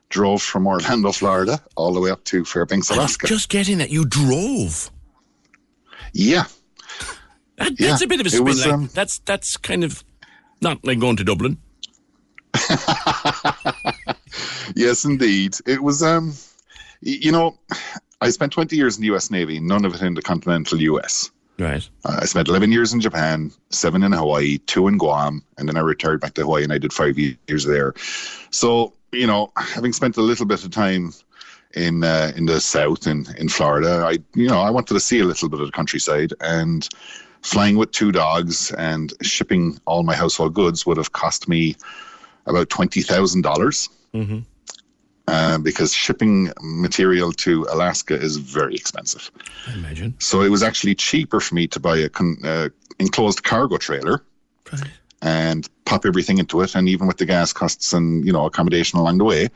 drove 0.08 0.42
from 0.42 0.66
Orlando, 0.66 1.12
Florida, 1.12 1.60
all 1.76 1.92
the 1.92 2.00
way 2.00 2.10
up 2.10 2.24
to 2.24 2.44
Fairbanks, 2.44 2.90
Alaska. 2.90 3.26
Just 3.28 3.48
getting 3.48 3.78
that 3.78 3.90
you 3.90 4.04
drove. 4.04 4.90
yeah, 6.12 6.44
That, 7.56 7.78
Yeah, 7.78 7.90
that's 7.90 8.02
a 8.02 8.06
bit 8.06 8.20
of 8.20 8.26
a 8.26 8.28
it 8.28 8.32
spin. 8.32 8.44
was, 8.44 8.66
like, 8.66 8.74
um, 8.74 8.90
that's 8.92 9.20
that's 9.20 9.56
kind 9.56 9.84
of 9.84 10.04
not 10.60 10.84
like 10.84 10.98
going 10.98 11.16
to 11.16 11.24
Dublin. 11.24 11.58
yes, 14.74 15.04
indeed. 15.04 15.56
It 15.66 15.82
was, 15.82 16.02
um, 16.02 16.34
you 17.00 17.32
know, 17.32 17.58
I 18.20 18.30
spent 18.30 18.52
20 18.52 18.76
years 18.76 18.96
in 18.96 19.02
the 19.02 19.14
US 19.14 19.30
Navy, 19.30 19.60
none 19.60 19.84
of 19.84 19.94
it 19.94 20.02
in 20.02 20.14
the 20.14 20.22
continental 20.22 20.80
US. 20.80 21.30
Right. 21.58 21.88
Uh, 22.04 22.18
I 22.22 22.24
spent 22.24 22.48
11 22.48 22.72
years 22.72 22.92
in 22.92 23.00
Japan, 23.00 23.52
seven 23.68 24.02
in 24.02 24.12
Hawaii, 24.12 24.58
two 24.58 24.88
in 24.88 24.96
Guam, 24.96 25.44
and 25.58 25.68
then 25.68 25.76
I 25.76 25.80
retired 25.80 26.20
back 26.20 26.34
to 26.34 26.42
Hawaii 26.42 26.64
and 26.64 26.72
I 26.72 26.78
did 26.78 26.92
five 26.92 27.18
years 27.18 27.64
there. 27.64 27.92
So, 28.50 28.94
you 29.12 29.26
know, 29.26 29.52
having 29.56 29.92
spent 29.92 30.16
a 30.16 30.22
little 30.22 30.46
bit 30.46 30.64
of 30.64 30.70
time 30.70 31.12
in 31.74 32.02
uh, 32.02 32.32
in 32.34 32.46
the 32.46 32.60
south 32.60 33.06
in, 33.06 33.26
in 33.36 33.48
Florida, 33.48 34.04
I, 34.06 34.18
you 34.34 34.48
know, 34.48 34.60
I 34.60 34.70
wanted 34.70 34.94
to 34.94 35.00
see 35.00 35.20
a 35.20 35.24
little 35.24 35.48
bit 35.48 35.60
of 35.60 35.66
the 35.66 35.72
countryside 35.72 36.32
and 36.40 36.88
flying 37.42 37.76
with 37.76 37.90
two 37.92 38.12
dogs 38.12 38.70
and 38.72 39.12
shipping 39.22 39.78
all 39.86 40.02
my 40.02 40.14
household 40.14 40.54
goods 40.54 40.84
would 40.86 40.96
have 40.96 41.12
cost 41.12 41.48
me 41.48 41.74
about 42.46 42.68
$20,000 42.68 44.44
uh, 45.28 45.58
because 45.58 45.92
shipping 45.92 46.52
material 46.60 47.32
to 47.32 47.66
Alaska 47.70 48.14
is 48.14 48.36
very 48.36 48.74
expensive. 48.74 49.30
I 49.68 49.74
imagine. 49.74 50.14
So 50.18 50.42
it 50.42 50.48
was 50.48 50.62
actually 50.62 50.94
cheaper 50.94 51.40
for 51.40 51.54
me 51.54 51.66
to 51.68 51.78
buy 51.80 51.98
a 51.98 52.08
con- 52.08 52.38
uh, 52.44 52.68
enclosed 52.98 53.42
cargo 53.44 53.76
trailer 53.76 54.22
Right. 54.72 54.90
and 55.22 55.68
pop 55.84 56.04
everything 56.06 56.38
into 56.38 56.60
it, 56.62 56.74
and 56.74 56.88
even 56.88 57.06
with 57.06 57.16
the 57.18 57.26
gas 57.26 57.52
costs 57.52 57.92
and 57.92 58.24
you 58.24 58.32
know 58.32 58.46
accommodation 58.46 58.98
along 58.98 59.18
the 59.18 59.24
way, 59.24 59.48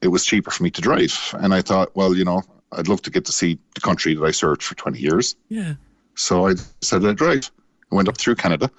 it 0.00 0.08
was 0.08 0.24
cheaper 0.24 0.50
for 0.50 0.62
me 0.62 0.70
to 0.70 0.80
drive. 0.80 1.34
And 1.38 1.52
I 1.54 1.62
thought, 1.62 1.94
well, 1.94 2.16
you 2.16 2.24
know, 2.24 2.42
I'd 2.72 2.88
love 2.88 3.02
to 3.02 3.10
get 3.10 3.24
to 3.26 3.32
see 3.32 3.58
the 3.74 3.80
country 3.80 4.14
that 4.14 4.24
I 4.24 4.30
served 4.32 4.62
for 4.62 4.74
20 4.74 4.98
years. 4.98 5.36
Yeah. 5.48 5.74
So 6.20 6.48
I 6.48 6.54
said, 6.82 7.04
I'd 7.04 7.16
drive. 7.16 7.50
I 7.90 7.94
went 7.94 8.06
up 8.08 8.18
through 8.18 8.34
Canada. 8.34 8.70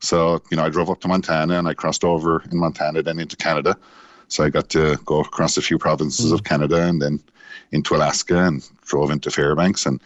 So, 0.00 0.42
you 0.50 0.56
know, 0.58 0.64
I 0.64 0.68
drove 0.68 0.90
up 0.90 1.00
to 1.00 1.08
Montana 1.08 1.58
and 1.58 1.66
I 1.66 1.72
crossed 1.72 2.04
over 2.04 2.42
in 2.52 2.58
Montana, 2.58 3.02
then 3.02 3.18
into 3.18 3.36
Canada. 3.36 3.76
So 4.28 4.44
I 4.44 4.50
got 4.50 4.68
to 4.70 4.96
go 5.06 5.20
across 5.20 5.56
a 5.56 5.62
few 5.62 5.78
provinces 5.78 6.30
of 6.30 6.42
mm. 6.42 6.44
Canada 6.44 6.82
and 6.82 7.00
then 7.00 7.22
into 7.72 7.96
Alaska 7.96 8.36
and 8.36 8.68
drove 8.84 9.10
into 9.10 9.30
Fairbanks. 9.30 9.86
And 9.86 9.98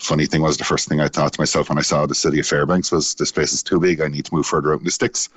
funny 0.00 0.26
thing 0.26 0.42
was, 0.42 0.56
the 0.56 0.64
first 0.64 0.88
thing 0.88 1.00
I 1.00 1.06
thought 1.06 1.34
to 1.34 1.40
myself 1.40 1.68
when 1.68 1.78
I 1.78 1.82
saw 1.82 2.04
the 2.04 2.16
city 2.16 2.40
of 2.40 2.46
Fairbanks 2.48 2.90
was, 2.90 3.14
this 3.14 3.30
place 3.30 3.52
is 3.52 3.62
too 3.62 3.78
big. 3.78 4.00
I 4.00 4.08
need 4.08 4.24
to 4.24 4.34
move 4.34 4.46
further 4.46 4.72
out 4.72 4.80
in 4.80 4.84
the 4.84 4.90
sticks. 4.90 5.28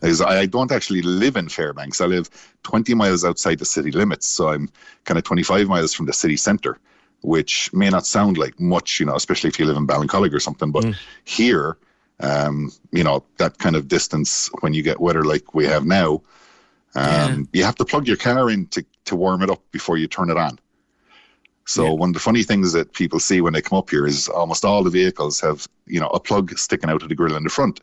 Because 0.00 0.20
I 0.20 0.44
don't 0.44 0.70
actually 0.70 1.02
live 1.02 1.36
in 1.36 1.48
Fairbanks. 1.48 2.02
I 2.02 2.06
live 2.06 2.28
20 2.64 2.92
miles 2.92 3.24
outside 3.24 3.60
the 3.60 3.64
city 3.64 3.92
limits. 3.92 4.26
So 4.26 4.50
I'm 4.50 4.68
kind 5.06 5.16
of 5.16 5.24
25 5.24 5.68
miles 5.68 5.94
from 5.94 6.04
the 6.04 6.12
city 6.12 6.36
centre, 6.36 6.78
which 7.22 7.72
may 7.72 7.90
not 7.90 8.06
sound 8.06 8.38
like 8.38 8.58
much, 8.60 9.00
you 9.00 9.06
know, 9.06 9.14
especially 9.16 9.48
if 9.48 9.58
you 9.58 9.66
live 9.66 9.76
in 9.76 9.86
Ballincollig 9.86 10.32
or 10.32 10.40
something. 10.40 10.70
But 10.70 10.84
here, 11.24 11.76
um, 12.20 12.70
you 12.92 13.04
know, 13.04 13.24
that 13.38 13.58
kind 13.58 13.76
of 13.76 13.88
distance 13.88 14.50
when 14.60 14.72
you 14.74 14.82
get 14.82 15.00
weather 15.00 15.24
like 15.24 15.54
we 15.54 15.66
have 15.66 15.84
now, 15.84 16.22
um, 16.94 17.48
you 17.52 17.64
have 17.64 17.76
to 17.76 17.84
plug 17.84 18.06
your 18.06 18.16
car 18.16 18.50
in 18.50 18.66
to, 18.68 18.84
to 19.06 19.16
warm 19.16 19.42
it 19.42 19.50
up 19.50 19.62
before 19.72 19.98
you 19.98 20.06
turn 20.06 20.30
it 20.30 20.36
on. 20.36 20.58
So 21.66 21.84
Yeah. 21.84 21.90
one 21.90 22.10
of 22.10 22.14
the 22.14 22.20
funny 22.20 22.42
things 22.42 22.72
that 22.72 22.94
people 22.94 23.20
see 23.20 23.40
when 23.40 23.52
they 23.52 23.60
come 23.60 23.78
up 23.78 23.90
here 23.90 24.06
is 24.06 24.28
almost 24.28 24.64
all 24.64 24.82
the 24.82 24.90
vehicles 24.90 25.40
have, 25.40 25.68
you 25.86 26.00
know, 26.00 26.08
a 26.08 26.20
plug 26.20 26.58
sticking 26.58 26.88
out 26.88 27.02
of 27.02 27.08
the 27.08 27.14
grill 27.14 27.36
in 27.36 27.44
the 27.44 27.50
front. 27.50 27.80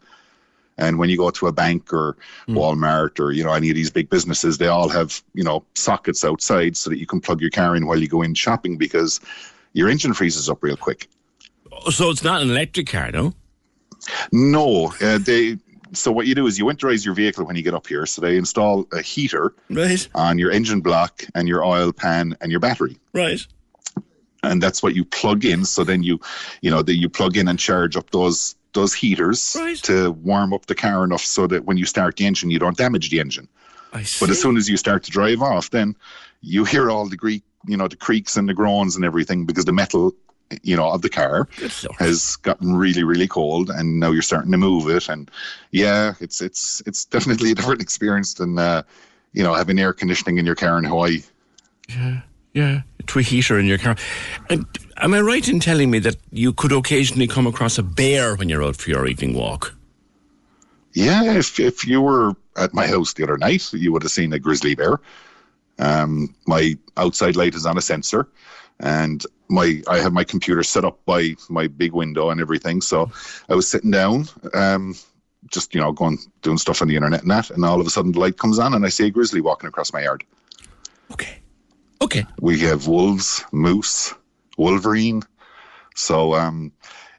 And 0.77 0.99
when 0.99 1.09
you 1.09 1.17
go 1.17 1.29
to 1.29 1.47
a 1.47 1.51
bank 1.53 1.93
or 1.93 2.17
Walmart 2.49 3.19
or, 3.19 3.31
you 3.31 3.43
know, 3.43 3.53
any 3.53 3.69
of 3.69 3.75
these 3.75 3.89
big 3.89 4.09
businesses, 4.09 4.57
they 4.57 4.67
all 4.67 4.89
have, 4.89 5.23
you 5.33 5.43
know, 5.43 5.63
sockets 5.75 6.25
outside 6.25 6.75
so 6.75 6.89
that 6.89 6.97
you 6.99 7.05
can 7.07 7.21
plug 7.21 7.39
your 7.41 7.49
car 7.49 7.75
in 7.75 7.87
while 7.87 7.97
you 7.99 8.07
go 8.09 8.21
in 8.21 8.33
shopping 8.33 8.77
because 8.77 9.21
your 9.73 9.89
engine 9.89 10.13
freezes 10.13 10.49
up 10.49 10.61
real 10.63 10.75
quick. 10.77 11.07
So 11.91 12.09
it's 12.09 12.23
not 12.23 12.41
an 12.41 12.49
electric 12.49 12.87
car, 12.87 13.11
no? 13.11 13.33
No, 14.31 14.93
uh, 15.01 15.17
they. 15.17 15.57
So 15.93 16.11
what 16.11 16.27
you 16.27 16.35
do 16.35 16.45
is 16.45 16.59
you 16.59 16.65
winterize 16.65 17.05
your 17.05 17.13
vehicle 17.13 17.45
when 17.45 17.55
you 17.55 17.61
get 17.61 17.73
up 17.73 17.87
here. 17.87 18.05
So 18.05 18.21
they 18.21 18.35
install 18.37 18.85
a 18.91 19.01
heater 19.01 19.53
Right. 19.69 20.05
on 20.13 20.37
your 20.37 20.51
engine 20.51 20.81
block 20.81 21.23
and 21.35 21.47
your 21.47 21.63
oil 21.63 21.93
pan 21.93 22.35
and 22.41 22.51
your 22.51 22.59
battery. 22.59 22.97
Right. 23.13 23.39
and 24.43 24.61
that's 24.61 24.83
what 24.83 24.93
you 24.93 25.03
plug 25.05 25.43
in. 25.45 25.63
So 25.65 25.83
then 25.83 26.03
you, 26.03 26.19
you 26.61 26.69
know, 26.69 26.81
that 26.83 26.95
you 26.95 27.09
plug 27.09 27.35
in 27.37 27.47
and 27.47 27.57
charge 27.57 27.95
up 27.95 28.11
those 28.11 28.55
those 28.75 28.93
heaters 28.93 29.55
Right. 29.59 29.77
to 29.83 30.11
warm 30.11 30.53
up 30.53 30.67
the 30.67 30.75
car 30.75 31.03
enough 31.03 31.25
so 31.25 31.47
that 31.47 31.65
when 31.65 31.77
you 31.77 31.85
start 31.85 32.15
the 32.17 32.25
engine, 32.27 32.51
you 32.51 32.59
don't 32.59 32.77
damage 32.77 33.09
the 33.09 33.19
engine. 33.19 33.47
But 34.19 34.29
as 34.29 34.39
soon 34.41 34.57
as 34.57 34.69
you 34.69 34.77
start 34.77 35.03
to 35.05 35.11
drive 35.11 35.41
off, 35.41 35.69
then 35.71 35.95
you 36.41 36.65
hear 36.65 36.91
all 36.91 37.07
the 37.09 37.15
gre- 37.17 37.41
you 37.67 37.77
know, 37.77 37.87
the 37.87 37.95
creaks 37.95 38.37
and 38.37 38.47
the 38.47 38.53
groans 38.53 38.95
and 38.95 39.03
everything 39.05 39.45
because 39.45 39.65
the 39.65 39.71
metal, 39.71 40.13
you 40.61 40.75
know, 40.75 40.89
of 40.91 41.01
the 41.01 41.09
car 41.09 41.47
has 41.97 42.35
gotten 42.35 42.75
really, 42.75 43.03
really 43.03 43.27
cold, 43.27 43.69
and 43.69 43.99
now 43.99 44.11
you're 44.11 44.21
starting 44.21 44.51
to 44.51 44.57
move 44.57 44.87
it. 44.89 45.09
And 45.09 45.31
yeah, 45.71 46.13
it's 46.19 46.41
it's 46.41 46.83
it's 46.85 47.05
definitely 47.05 47.51
a 47.51 47.55
different 47.55 47.81
experience 47.81 48.33
than 48.35 48.59
uh, 48.59 48.83
you 49.33 49.43
know 49.43 49.53
having 49.55 49.79
air 49.79 49.93
conditioning 49.93 50.37
in 50.37 50.45
your 50.45 50.55
car 50.55 50.77
in 50.77 50.83
Hawaii. 50.83 51.23
Yeah, 51.89 52.21
yeah. 52.53 52.81
To 53.07 53.19
a 53.19 53.21
heater 53.21 53.57
in 53.57 53.65
your 53.65 53.77
car. 53.79 53.95
And 54.49 54.65
am 54.97 55.13
I 55.13 55.21
right 55.21 55.47
in 55.47 55.59
telling 55.59 55.91
me 55.91 55.99
that 55.99 56.17
you 56.31 56.53
could 56.53 56.71
occasionally 56.71 57.27
come 57.27 57.47
across 57.47 57.77
a 57.77 57.83
bear 57.83 58.35
when 58.35 58.49
you're 58.49 58.63
out 58.63 58.75
for 58.75 58.89
your 58.89 59.07
evening 59.07 59.33
walk? 59.33 59.75
Yeah, 60.93 61.33
if 61.33 61.59
if 61.59 61.85
you 61.85 62.01
were 62.01 62.35
at 62.55 62.73
my 62.73 62.87
house 62.87 63.13
the 63.13 63.23
other 63.23 63.37
night, 63.37 63.71
you 63.73 63.91
would 63.91 64.03
have 64.03 64.11
seen 64.11 64.31
a 64.33 64.39
grizzly 64.39 64.75
bear. 64.75 64.99
Um, 65.77 66.33
my 66.47 66.77
outside 66.95 67.35
light 67.35 67.53
is 67.53 67.65
on 67.65 67.77
a 67.77 67.81
sensor, 67.81 68.29
and 68.79 69.25
my 69.49 69.81
I 69.89 69.99
have 69.99 70.13
my 70.13 70.23
computer 70.23 70.63
set 70.63 70.85
up 70.85 71.03
by 71.05 71.35
my 71.49 71.67
big 71.67 71.91
window 71.91 72.29
and 72.29 72.39
everything. 72.39 72.81
So 72.81 73.11
I 73.49 73.55
was 73.55 73.67
sitting 73.67 73.91
down, 73.91 74.29
um, 74.53 74.95
just 75.51 75.75
you 75.75 75.81
know 75.81 75.91
going 75.91 76.17
doing 76.41 76.57
stuff 76.57 76.81
on 76.81 76.87
the 76.87 76.95
internet 76.95 77.23
and 77.23 77.31
that, 77.31 77.49
and 77.49 77.65
all 77.65 77.81
of 77.81 77.87
a 77.87 77.89
sudden 77.89 78.13
the 78.13 78.19
light 78.19 78.37
comes 78.37 78.57
on, 78.57 78.73
and 78.73 78.85
I 78.85 78.89
see 78.89 79.07
a 79.07 79.11
grizzly 79.11 79.41
walking 79.41 79.67
across 79.67 79.91
my 79.91 80.03
yard. 80.03 80.23
Okay. 81.11 81.39
Okay. 82.01 82.25
We 82.39 82.59
have 82.59 82.87
wolves, 82.87 83.43
moose, 83.51 84.13
wolverine. 84.57 85.23
So, 85.95 86.35
um, 86.35 86.71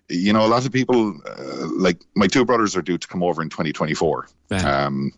you 0.09 0.33
know, 0.33 0.45
a 0.45 0.49
lot 0.49 0.65
of 0.65 0.73
people, 0.73 1.19
uh, 1.27 1.67
like 1.77 1.99
my 2.15 2.27
two 2.27 2.45
brothers, 2.45 2.77
are 2.77 2.83
due 2.83 2.99
to 2.99 3.09
come 3.09 3.23
over 3.23 3.43
in 3.43 3.49
2024. 3.49 4.29
Yeah. 4.51 4.85
Um, 4.85 5.13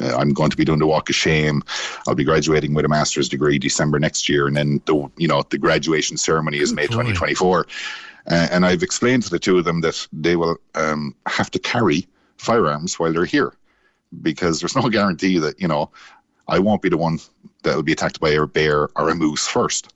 uh, 0.00 0.16
I'm 0.16 0.32
going 0.32 0.50
to 0.50 0.56
be 0.56 0.64
doing 0.64 0.78
the 0.78 0.86
Walk 0.86 1.08
of 1.08 1.16
Shame. 1.16 1.62
I'll 2.06 2.14
be 2.14 2.24
graduating 2.24 2.74
with 2.74 2.84
a 2.84 2.88
master's 2.88 3.28
degree 3.28 3.58
December 3.58 3.98
next 3.98 4.28
year, 4.28 4.46
and 4.46 4.56
then 4.56 4.80
the 4.86 5.10
you 5.16 5.28
know 5.28 5.42
the 5.50 5.58
graduation 5.58 6.16
ceremony 6.16 6.58
is 6.58 6.72
May 6.72 6.86
boy. 6.86 6.92
2024. 6.92 7.66
Uh, 8.30 8.48
and 8.50 8.66
I've 8.66 8.82
explained 8.82 9.22
to 9.24 9.30
the 9.30 9.38
two 9.38 9.58
of 9.58 9.64
them 9.64 9.80
that 9.80 10.06
they 10.12 10.36
will 10.36 10.58
um, 10.74 11.14
have 11.26 11.50
to 11.52 11.58
carry 11.58 12.06
firearms 12.36 12.98
while 12.98 13.12
they're 13.12 13.24
here, 13.24 13.54
because 14.22 14.60
there's 14.60 14.76
no 14.76 14.88
guarantee 14.90 15.38
that 15.38 15.60
you 15.60 15.68
know 15.68 15.90
I 16.46 16.58
won't 16.58 16.82
be 16.82 16.88
the 16.88 16.98
one 16.98 17.18
that 17.62 17.74
will 17.74 17.82
be 17.82 17.92
attacked 17.92 18.20
by 18.20 18.30
a 18.30 18.46
bear 18.46 18.88
or 18.96 19.08
a 19.10 19.14
moose 19.14 19.46
first. 19.46 19.92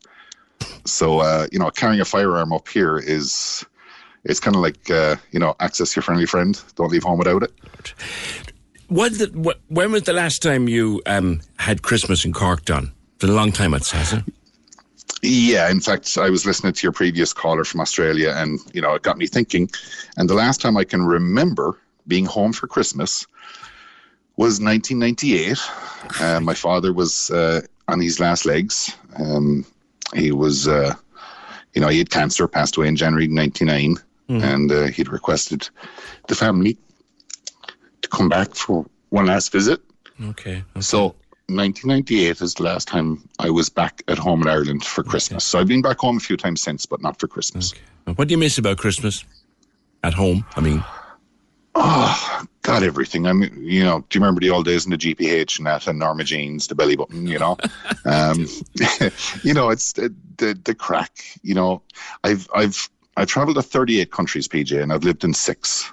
So 0.84 1.20
uh, 1.20 1.46
you 1.52 1.58
know, 1.58 1.70
carrying 1.70 2.00
a 2.00 2.04
firearm 2.04 2.52
up 2.52 2.68
here 2.68 2.98
is 2.98 3.64
it's 4.24 4.40
kind 4.40 4.56
of 4.56 4.62
like 4.62 4.90
uh, 4.90 5.16
you 5.30 5.38
know, 5.38 5.54
access 5.60 5.94
your 5.96 6.02
friendly 6.02 6.26
friend. 6.26 6.60
Don't 6.76 6.90
leave 6.90 7.04
home 7.04 7.18
without 7.18 7.42
it. 7.42 7.52
What 8.88 9.18
the, 9.18 9.28
wh- 9.28 9.72
when 9.72 9.92
was 9.92 10.02
the 10.02 10.12
last 10.12 10.42
time 10.42 10.68
you 10.68 11.00
um, 11.06 11.40
had 11.56 11.82
Christmas 11.82 12.24
in 12.24 12.32
Cork 12.32 12.64
done? 12.64 12.92
It's 13.14 13.24
a 13.24 13.28
long 13.28 13.52
time, 13.52 13.72
it 13.72 13.84
says. 13.84 14.22
Yeah, 15.22 15.70
in 15.70 15.80
fact, 15.80 16.18
I 16.18 16.28
was 16.28 16.44
listening 16.44 16.72
to 16.72 16.82
your 16.82 16.92
previous 16.92 17.32
caller 17.32 17.64
from 17.64 17.80
Australia, 17.80 18.34
and 18.36 18.58
you 18.74 18.82
know, 18.82 18.94
it 18.94 19.02
got 19.02 19.16
me 19.16 19.26
thinking. 19.26 19.70
And 20.16 20.28
the 20.28 20.34
last 20.34 20.60
time 20.60 20.76
I 20.76 20.84
can 20.84 21.02
remember 21.02 21.78
being 22.06 22.26
home 22.26 22.52
for 22.52 22.66
Christmas 22.66 23.26
was 24.36 24.60
1998. 24.60 25.58
Uh, 26.20 26.40
my 26.40 26.54
father 26.54 26.92
was 26.92 27.30
uh, 27.30 27.60
on 27.88 28.00
his 28.00 28.18
last 28.18 28.44
legs. 28.44 28.94
Um, 29.16 29.64
he 30.14 30.33
was, 30.33 30.68
uh, 30.68 30.94
you 31.75 31.81
know, 31.81 31.88
he 31.88 31.98
had 31.98 32.11
cancer, 32.11 32.46
passed 32.48 32.77
away 32.77 32.88
in 32.88 32.96
January 32.96 33.29
99, 33.29 33.96
and 34.29 34.72
uh, 34.72 34.85
he'd 34.87 35.09
requested 35.09 35.68
the 36.29 36.35
family 36.35 36.79
to 38.01 38.09
come 38.09 38.29
back 38.29 38.55
for 38.55 38.87
one 39.11 39.27
last 39.27 39.53
visit. 39.53 39.81
Okay. 40.31 40.64
So 40.81 41.14
1998 41.48 42.40
is 42.40 42.55
the 42.55 42.62
last 42.62 42.88
time 42.88 43.29
I 43.38 43.51
was 43.51 43.68
back 43.68 44.03
at 44.09 44.18
home 44.18 44.42
in 44.42 44.48
Ireland 44.48 44.85
for 44.85 45.03
Christmas. 45.03 45.44
So 45.44 45.59
I've 45.59 45.68
been 45.68 45.83
back 45.83 45.98
home 45.98 46.16
a 46.16 46.20
few 46.20 46.37
times 46.37 46.62
since, 46.62 46.87
but 46.87 47.03
not 47.03 47.18
for 47.20 47.27
Christmas. 47.27 47.75
What 48.16 48.29
do 48.29 48.33
you 48.33 48.38
miss 48.38 48.59
about 48.59 48.79
Christmas? 48.79 49.25
At 50.03 50.14
home, 50.14 50.44
I 50.57 50.61
mean. 50.61 50.83
Oh, 51.74 52.44
God, 52.62 52.82
everything. 52.82 53.26
I 53.26 53.32
mean, 53.32 53.56
you 53.62 53.82
know, 53.82 54.04
do 54.08 54.18
you 54.18 54.20
remember 54.20 54.40
the 54.40 54.50
old 54.50 54.66
days 54.66 54.85
in 54.85 54.90
the 54.90 54.98
GPH 54.98 55.58
and 55.58 55.66
that, 55.66 55.87
and 55.87 55.98
Norma 55.98 56.24
Jeans, 56.24 56.66
the 56.66 56.74
belly 56.74 56.96
button, 56.96 57.26
you 57.26 57.38
know? 57.38 57.56
um, 58.04 58.46
you 59.42 59.54
know, 59.54 59.70
it's 59.70 59.92
the, 59.94 60.14
the, 60.37 60.58
the 60.64 60.74
crack, 60.74 61.24
you 61.42 61.54
know. 61.54 61.82
I've, 62.24 62.48
I've, 62.54 62.88
I've 63.16 63.28
traveled 63.28 63.56
to 63.56 63.62
38 63.62 64.11
countries, 64.12 64.48
PJ, 64.48 64.82
and 64.82 64.92
I've 64.92 65.04
lived 65.04 65.24
in 65.24 65.35
six. 65.35 65.92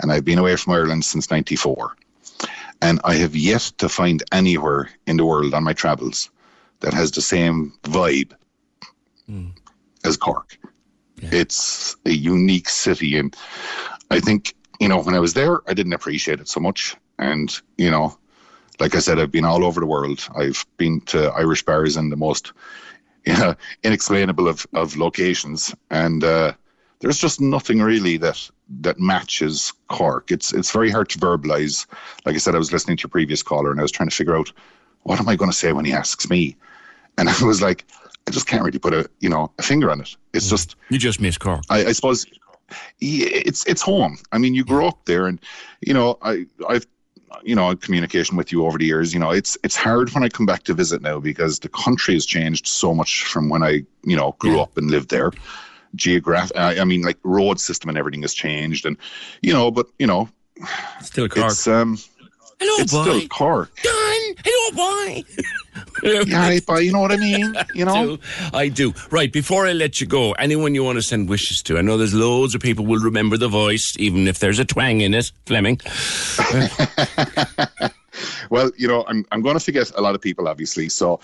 And 0.00 0.12
I've 0.12 0.24
been 0.24 0.38
away 0.38 0.56
from 0.56 0.74
Ireland 0.74 1.04
since 1.04 1.30
94. 1.30 1.96
And 2.80 3.00
I 3.04 3.14
have 3.14 3.34
yet 3.34 3.72
to 3.78 3.88
find 3.88 4.22
anywhere 4.30 4.90
in 5.06 5.16
the 5.16 5.24
world 5.24 5.52
on 5.54 5.64
my 5.64 5.72
travels 5.72 6.30
that 6.80 6.94
has 6.94 7.10
the 7.10 7.20
same 7.22 7.72
vibe 7.82 8.32
as 10.04 10.16
Cork. 10.16 10.56
It's 11.32 11.96
a 12.06 12.10
unique 12.12 12.68
city. 12.68 13.18
And 13.18 13.34
I 14.10 14.20
think, 14.20 14.54
you 14.80 14.88
know, 14.88 15.02
when 15.02 15.14
I 15.14 15.20
was 15.20 15.34
there, 15.34 15.60
I 15.68 15.74
didn't 15.74 15.92
appreciate 15.92 16.40
it 16.40 16.48
so 16.48 16.60
much. 16.60 16.96
And, 17.18 17.58
you 17.76 17.90
know, 17.90 18.16
like 18.78 18.94
I 18.94 19.00
said, 19.00 19.18
I've 19.18 19.32
been 19.32 19.44
all 19.44 19.64
over 19.64 19.80
the 19.80 19.86
world. 19.86 20.26
I've 20.36 20.64
been 20.76 21.00
to 21.02 21.32
Irish 21.32 21.64
bars 21.64 21.96
in 21.96 22.10
the 22.10 22.16
most 22.16 22.52
you 23.26 23.34
know, 23.34 23.54
inexplainable 23.82 24.48
of, 24.48 24.66
of 24.72 24.96
locations. 24.96 25.74
And 25.90 26.24
uh, 26.24 26.52
there's 27.00 27.18
just 27.18 27.40
nothing 27.40 27.80
really 27.80 28.16
that 28.18 28.50
that 28.80 28.98
matches 28.98 29.72
Cork. 29.88 30.30
It's 30.30 30.52
it's 30.52 30.70
very 30.70 30.90
hard 30.90 31.08
to 31.10 31.18
verbalize. 31.18 31.86
Like 32.24 32.34
I 32.34 32.38
said, 32.38 32.54
I 32.54 32.58
was 32.58 32.72
listening 32.72 32.96
to 32.98 33.02
your 33.02 33.10
previous 33.10 33.42
caller 33.42 33.70
and 33.70 33.80
I 33.80 33.82
was 33.82 33.92
trying 33.92 34.08
to 34.08 34.14
figure 34.14 34.36
out 34.36 34.52
what 35.02 35.20
am 35.20 35.28
I 35.28 35.36
going 35.36 35.50
to 35.50 35.56
say 35.56 35.72
when 35.72 35.84
he 35.84 35.92
asks 35.92 36.28
me, 36.28 36.56
and 37.16 37.28
I 37.28 37.44
was 37.44 37.62
like, 37.62 37.84
I 38.26 38.30
just 38.30 38.46
can't 38.46 38.64
really 38.64 38.78
put 38.78 38.94
a 38.94 39.08
you 39.20 39.28
know 39.28 39.50
a 39.58 39.62
finger 39.62 39.90
on 39.90 40.00
it. 40.00 40.16
It's 40.32 40.48
just 40.48 40.76
You 40.88 40.98
just 40.98 41.20
miss 41.20 41.38
Cork. 41.38 41.62
I, 41.70 41.86
I 41.86 41.92
suppose 41.92 42.26
it's 43.00 43.64
it's 43.66 43.82
home. 43.82 44.18
I 44.32 44.38
mean, 44.38 44.54
you 44.54 44.64
grow 44.64 44.88
up 44.88 45.04
there, 45.04 45.26
and 45.26 45.40
you 45.80 45.94
know, 45.94 46.18
I 46.22 46.46
I've 46.68 46.86
you 47.42 47.54
know 47.54 47.74
communication 47.76 48.36
with 48.36 48.52
you 48.52 48.66
over 48.66 48.78
the 48.78 48.86
years. 48.86 49.12
You 49.12 49.20
know, 49.20 49.30
it's 49.30 49.56
it's 49.64 49.76
hard 49.76 50.10
when 50.14 50.24
I 50.24 50.28
come 50.28 50.46
back 50.46 50.64
to 50.64 50.74
visit 50.74 51.02
now 51.02 51.20
because 51.20 51.58
the 51.58 51.68
country 51.68 52.14
has 52.14 52.26
changed 52.26 52.66
so 52.66 52.94
much 52.94 53.24
from 53.24 53.48
when 53.48 53.62
I 53.62 53.84
you 54.02 54.16
know 54.16 54.34
grew 54.38 54.60
up 54.60 54.76
and 54.76 54.90
lived 54.90 55.10
there. 55.10 55.32
Geograph, 55.94 56.52
I, 56.54 56.80
I 56.80 56.84
mean, 56.84 57.00
like 57.00 57.16
road 57.22 57.58
system 57.58 57.88
and 57.88 57.96
everything 57.96 58.22
has 58.22 58.34
changed, 58.34 58.84
and 58.84 58.96
you 59.42 59.52
know, 59.52 59.70
but 59.70 59.86
you 59.98 60.06
know, 60.06 60.28
Still 61.00 61.28
Cork. 61.28 61.46
it's 61.46 61.66
um, 61.66 61.98
Hello, 62.60 62.82
it's 62.82 62.92
boy. 62.92 63.02
still 63.02 63.28
Cork. 63.28 63.70
Don. 63.82 64.34
Hello, 64.44 64.76
boy. 65.14 65.24
Yeah, 66.02 66.58
but 66.66 66.84
you 66.84 66.92
know 66.92 67.00
what 67.00 67.12
I 67.12 67.16
mean. 67.16 67.54
You 67.74 67.84
know, 67.84 68.16
do. 68.16 68.22
I 68.52 68.68
do. 68.68 68.92
Right, 69.10 69.32
before 69.32 69.66
I 69.66 69.72
let 69.72 70.00
you 70.00 70.06
go, 70.06 70.32
anyone 70.32 70.74
you 70.74 70.82
want 70.82 70.96
to 70.96 71.02
send 71.02 71.28
wishes 71.28 71.62
to? 71.62 71.78
I 71.78 71.82
know 71.82 71.96
there's 71.96 72.14
loads 72.14 72.54
of 72.56 72.60
people 72.60 72.84
will 72.84 73.00
remember 73.00 73.36
the 73.36 73.48
voice, 73.48 73.94
even 73.98 74.26
if 74.26 74.38
there's 74.40 74.58
a 74.58 74.64
twang 74.64 75.00
in 75.02 75.14
it, 75.14 75.30
Fleming. 75.46 75.80
Well, 78.50 78.72
you 78.76 78.88
know, 78.88 79.04
I'm 79.06 79.24
I'm 79.30 79.42
going 79.42 79.54
to 79.56 79.60
forget 79.60 79.92
a 79.96 80.00
lot 80.00 80.14
of 80.14 80.20
people, 80.22 80.48
obviously. 80.48 80.88
So, 80.88 81.20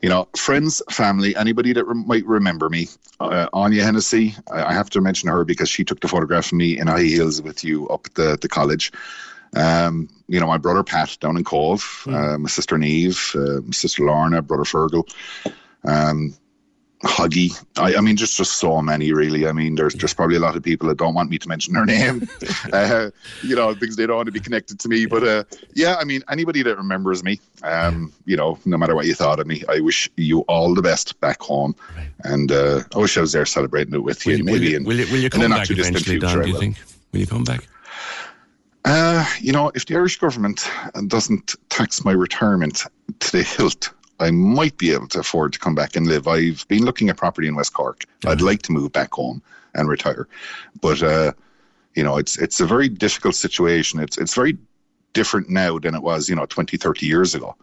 you 0.00 0.08
know, 0.08 0.28
friends, 0.36 0.80
family, 0.90 1.34
anybody 1.36 1.72
that 1.72 1.84
rem- 1.84 2.06
might 2.06 2.24
remember 2.24 2.70
me. 2.70 2.88
Uh, 3.20 3.48
Anya 3.52 3.82
Hennessy, 3.82 4.34
I, 4.50 4.66
I 4.66 4.72
have 4.72 4.88
to 4.90 5.00
mention 5.00 5.28
her 5.28 5.44
because 5.44 5.68
she 5.68 5.84
took 5.84 6.00
the 6.00 6.08
photograph 6.08 6.46
of 6.46 6.52
me 6.52 6.78
in 6.78 6.86
high 6.86 7.02
heels 7.02 7.42
with 7.42 7.64
you 7.64 7.86
up 7.88 8.06
at 8.06 8.14
the 8.14 8.38
the 8.40 8.48
college. 8.48 8.92
Um, 9.56 10.08
you 10.28 10.38
know, 10.38 10.46
my 10.46 10.58
brother 10.58 10.82
Pat 10.82 11.16
down 11.20 11.36
in 11.36 11.44
Cobh, 11.44 12.04
uh, 12.06 12.38
my 12.38 12.48
sister 12.48 12.76
Neve, 12.76 13.32
uh, 13.34 13.60
my 13.62 13.72
sister 13.72 14.04
Lorna, 14.04 14.42
brother 14.42 14.64
Fergal, 14.64 15.08
um, 15.84 16.34
Huggy. 17.04 17.52
I, 17.78 17.96
I 17.96 18.00
mean, 18.00 18.16
just 18.16 18.36
just 18.36 18.54
so 18.54 18.82
many, 18.82 19.12
really. 19.12 19.46
I 19.46 19.52
mean, 19.52 19.76
there's 19.76 19.94
there's 19.94 20.12
probably 20.12 20.36
a 20.36 20.40
lot 20.40 20.56
of 20.56 20.64
people 20.64 20.88
that 20.88 20.98
don't 20.98 21.14
want 21.14 21.30
me 21.30 21.38
to 21.38 21.48
mention 21.48 21.74
their 21.74 21.86
name, 21.86 22.28
uh, 22.72 23.10
you 23.42 23.54
know, 23.54 23.74
because 23.74 23.94
they 23.94 24.06
don't 24.06 24.16
want 24.16 24.26
to 24.26 24.32
be 24.32 24.40
connected 24.40 24.80
to 24.80 24.88
me. 24.88 25.06
But 25.06 25.22
uh, 25.22 25.44
yeah, 25.74 25.96
I 25.96 26.04
mean, 26.04 26.22
anybody 26.28 26.62
that 26.62 26.76
remembers 26.76 27.22
me, 27.22 27.40
um, 27.62 28.12
you 28.24 28.36
know, 28.36 28.58
no 28.64 28.76
matter 28.76 28.96
what 28.96 29.06
you 29.06 29.14
thought 29.14 29.38
of 29.38 29.46
me, 29.46 29.62
I 29.68 29.78
wish 29.78 30.10
you 30.16 30.40
all 30.40 30.74
the 30.74 30.82
best 30.82 31.18
back 31.20 31.40
home, 31.40 31.76
and 32.24 32.50
uh, 32.50 32.82
I 32.94 32.98
wish 32.98 33.16
I 33.16 33.20
was 33.20 33.32
there 33.32 33.46
celebrating 33.46 33.94
it 33.94 34.02
with 34.02 34.26
you, 34.26 34.32
Will, 34.32 34.38
will 34.38 34.44
maybe. 34.54 34.70
you, 34.70 34.76
in- 34.78 34.84
will, 34.84 34.98
you, 34.98 35.06
will 35.06 35.20
you 35.20 35.30
in 35.32 35.40
the 35.40 35.46
come 35.46 35.50
back 35.50 35.70
eventually, 35.70 36.00
future, 36.02 36.18
Don, 36.18 36.42
do 36.42 36.50
you 36.50 36.58
think? 36.58 36.78
Will 37.12 37.20
you 37.20 37.26
come 37.26 37.44
back? 37.44 37.66
Uh, 38.84 39.26
you 39.40 39.52
know, 39.52 39.70
if 39.74 39.86
the 39.86 39.94
Irish 39.94 40.18
government 40.18 40.70
doesn't 41.06 41.54
tax 41.68 42.04
my 42.04 42.12
retirement 42.12 42.84
to 43.20 43.32
the 43.32 43.42
hilt, 43.42 43.92
I 44.20 44.30
might 44.30 44.76
be 44.78 44.92
able 44.92 45.08
to 45.08 45.20
afford 45.20 45.52
to 45.52 45.58
come 45.58 45.74
back 45.74 45.96
and 45.96 46.06
live. 46.06 46.26
I've 46.26 46.66
been 46.68 46.84
looking 46.84 47.08
at 47.08 47.16
property 47.16 47.48
in 47.48 47.54
West 47.54 47.72
Cork. 47.72 48.04
I'd 48.26 48.40
like 48.40 48.62
to 48.62 48.72
move 48.72 48.92
back 48.92 49.12
home 49.12 49.42
and 49.74 49.88
retire, 49.88 50.26
but 50.80 51.02
uh, 51.02 51.32
you 51.94 52.02
know, 52.02 52.16
it's 52.16 52.38
it's 52.38 52.60
a 52.60 52.66
very 52.66 52.88
difficult 52.88 53.34
situation. 53.34 54.00
It's 54.00 54.18
it's 54.18 54.34
very 54.34 54.56
different 55.12 55.48
now 55.50 55.78
than 55.78 55.94
it 55.94 56.02
was, 56.02 56.28
you 56.28 56.36
know, 56.36 56.46
20, 56.46 56.76
30 56.76 57.06
years 57.06 57.34
ago. 57.34 57.56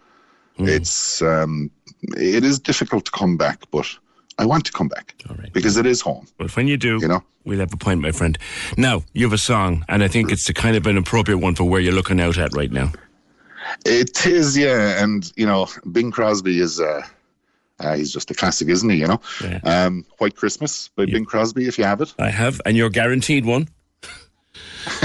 It's 0.57 1.21
um, 1.21 1.71
it 2.17 2.43
is 2.43 2.59
difficult 2.59 3.05
to 3.05 3.11
come 3.11 3.37
back, 3.37 3.63
but 3.71 3.87
I 4.37 4.45
want 4.45 4.65
to 4.65 4.71
come 4.71 4.87
back 4.89 5.15
All 5.29 5.35
right. 5.37 5.51
because 5.53 5.77
it 5.77 5.85
is 5.85 6.01
home. 6.01 6.27
Well, 6.39 6.49
when 6.49 6.67
you 6.67 6.77
do, 6.77 6.99
You 7.01 7.07
know. 7.07 7.23
we'll 7.45 7.59
have 7.59 7.71
a 7.73 7.77
point, 7.77 8.01
my 8.01 8.11
friend. 8.11 8.37
Now, 8.77 9.03
you 9.13 9.25
have 9.25 9.33
a 9.33 9.37
song, 9.37 9.85
and 9.87 10.03
I 10.03 10.07
think 10.09 10.31
it's 10.31 10.45
the 10.47 10.53
kind 10.53 10.75
of 10.75 10.85
an 10.87 10.97
appropriate 10.97 11.37
one 11.37 11.55
for 11.55 11.63
where 11.63 11.79
you're 11.79 11.93
looking 11.93 12.19
out 12.19 12.37
at 12.37 12.53
right 12.53 12.71
now. 12.71 12.91
It 13.85 14.25
is, 14.25 14.57
yeah, 14.57 15.01
and 15.03 15.31
you 15.35 15.45
know, 15.45 15.67
Bing 15.91 16.11
Crosby 16.11 16.59
is 16.59 16.79
uh, 16.79 17.01
uh 17.79 17.95
he's 17.95 18.11
just 18.13 18.29
a 18.29 18.33
classic, 18.33 18.67
isn't 18.69 18.89
he? 18.89 18.97
You 18.97 19.07
know, 19.07 19.21
Yeah. 19.41 19.59
um, 19.63 20.05
White 20.19 20.35
Christmas 20.35 20.89
by 20.89 21.05
Bing 21.05 21.25
Crosby, 21.25 21.67
if 21.67 21.77
you 21.77 21.83
have 21.85 22.01
it. 22.01 22.13
I 22.19 22.29
have, 22.29 22.61
and 22.65 22.75
you're 22.77 22.89
guaranteed 22.91 23.45
one. 23.45 23.67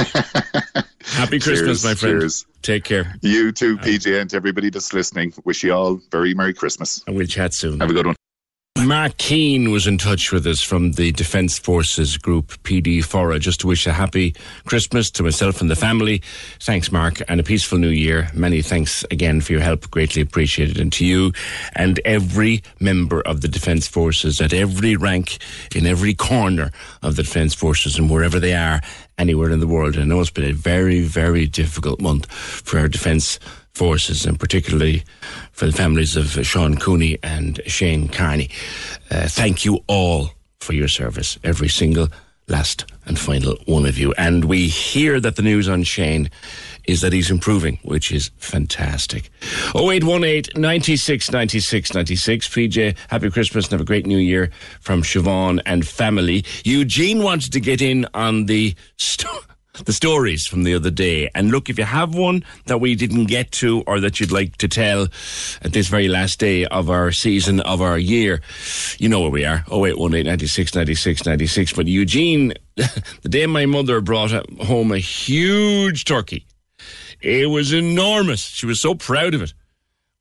Happy 1.04 1.38
Christmas, 1.40 1.82
Cheers, 1.82 1.84
my 1.84 1.94
friend. 1.94 2.20
cheers. 2.20 2.46
Take 2.62 2.84
care, 2.84 3.14
You 3.22 3.52
too, 3.52 3.78
PJ, 3.78 4.20
and 4.20 4.28
to 4.30 4.36
everybody 4.36 4.70
that's 4.70 4.92
listening. 4.92 5.32
Wish 5.44 5.62
you 5.62 5.72
all 5.72 6.00
very 6.10 6.34
Merry 6.34 6.52
Christmas. 6.54 7.02
and 7.06 7.16
we'll 7.16 7.26
chat 7.26 7.54
soon. 7.54 7.80
Have 7.80 7.90
a 7.90 7.92
good 7.94 8.06
one. 8.06 8.16
Mark 8.90 9.18
Keane 9.18 9.70
was 9.70 9.86
in 9.86 9.98
touch 9.98 10.32
with 10.32 10.44
us 10.48 10.60
from 10.60 10.90
the 10.90 11.12
Defence 11.12 11.60
Forces 11.60 12.16
Group, 12.16 12.48
PDFORRA, 12.64 13.38
just 13.38 13.60
to 13.60 13.68
wish 13.68 13.86
a 13.86 13.92
happy 13.92 14.34
Christmas 14.64 15.12
to 15.12 15.22
myself 15.22 15.60
and 15.60 15.70
the 15.70 15.76
family. 15.76 16.20
Thanks, 16.58 16.90
Mark, 16.90 17.22
and 17.28 17.38
a 17.38 17.44
peaceful 17.44 17.78
new 17.78 17.86
year. 17.86 18.28
Many 18.34 18.62
thanks 18.62 19.04
again 19.12 19.42
for 19.42 19.52
your 19.52 19.60
help. 19.60 19.88
Greatly 19.92 20.22
appreciated. 20.22 20.80
And 20.80 20.92
to 20.94 21.06
you 21.06 21.32
and 21.76 22.00
every 22.04 22.64
member 22.80 23.20
of 23.20 23.42
the 23.42 23.48
Defence 23.48 23.86
Forces 23.86 24.40
at 24.40 24.52
every 24.52 24.96
rank, 24.96 25.38
in 25.72 25.86
every 25.86 26.12
corner 26.12 26.72
of 27.00 27.14
the 27.14 27.22
Defence 27.22 27.54
Forces 27.54 27.96
and 27.96 28.10
wherever 28.10 28.40
they 28.40 28.54
are, 28.54 28.80
anywhere 29.18 29.50
in 29.50 29.60
the 29.60 29.68
world. 29.68 29.98
I 29.98 30.02
know 30.02 30.20
it's 30.20 30.30
been 30.30 30.50
a 30.50 30.52
very, 30.52 31.02
very 31.02 31.46
difficult 31.46 32.00
month 32.00 32.28
for 32.28 32.80
our 32.80 32.88
Defence 32.88 33.38
forces, 33.72 34.26
and 34.26 34.38
particularly 34.38 35.04
for 35.60 35.66
the 35.66 35.72
families 35.72 36.16
of 36.16 36.26
Sean 36.46 36.74
Rooney 36.76 37.18
and 37.22 37.60
Shane 37.66 38.08
Kearney. 38.08 38.48
Uh, 39.10 39.28
thank 39.28 39.66
you 39.66 39.84
all 39.88 40.30
for 40.58 40.72
your 40.72 40.88
service, 40.88 41.38
every 41.44 41.68
single 41.68 42.08
last 42.48 42.86
and 43.04 43.18
final 43.18 43.56
one 43.66 43.84
of 43.84 43.98
you. 43.98 44.14
And 44.16 44.46
we 44.46 44.68
hear 44.68 45.20
that 45.20 45.36
the 45.36 45.42
news 45.42 45.68
on 45.68 45.82
Shane 45.82 46.30
is 46.84 47.02
that 47.02 47.12
he's 47.12 47.30
improving, 47.30 47.78
which 47.82 48.10
is 48.10 48.30
fantastic. 48.38 49.28
0818 49.76 50.58
96 50.58 51.30
96 51.30 51.92
96. 51.92 52.48
PJ, 52.48 52.96
happy 53.08 53.30
Christmas 53.30 53.66
and 53.66 53.72
have 53.72 53.82
a 53.82 53.84
great 53.84 54.06
new 54.06 54.16
year 54.16 54.50
from 54.80 55.02
Siobhan 55.02 55.60
and 55.66 55.86
family. 55.86 56.42
Eugene 56.64 57.22
wanted 57.22 57.52
to 57.52 57.60
get 57.60 57.82
in 57.82 58.06
on 58.14 58.46
the. 58.46 58.74
St- 58.96 59.44
the 59.84 59.92
stories 59.92 60.46
from 60.46 60.64
the 60.64 60.74
other 60.74 60.90
day. 60.90 61.30
And 61.34 61.50
look, 61.50 61.68
if 61.68 61.78
you 61.78 61.84
have 61.84 62.14
one 62.14 62.44
that 62.66 62.78
we 62.78 62.94
didn't 62.94 63.26
get 63.26 63.50
to 63.52 63.82
or 63.86 64.00
that 64.00 64.20
you'd 64.20 64.32
like 64.32 64.56
to 64.58 64.68
tell 64.68 65.08
at 65.62 65.72
this 65.72 65.88
very 65.88 66.08
last 66.08 66.38
day 66.38 66.66
of 66.66 66.90
our 66.90 67.12
season, 67.12 67.60
of 67.60 67.80
our 67.80 67.98
year, 67.98 68.40
you 68.98 69.08
know 69.08 69.20
where 69.20 69.30
we 69.30 69.44
are 69.44 69.64
0818 69.70 70.26
96 70.26 70.74
96 70.74 71.26
96. 71.26 71.72
But 71.72 71.86
Eugene, 71.86 72.54
the 72.76 73.28
day 73.28 73.46
my 73.46 73.66
mother 73.66 74.00
brought 74.00 74.30
home 74.60 74.92
a 74.92 74.98
huge 74.98 76.04
turkey, 76.04 76.46
it 77.20 77.50
was 77.50 77.72
enormous. 77.72 78.40
She 78.40 78.66
was 78.66 78.80
so 78.80 78.94
proud 78.94 79.34
of 79.34 79.42
it 79.42 79.52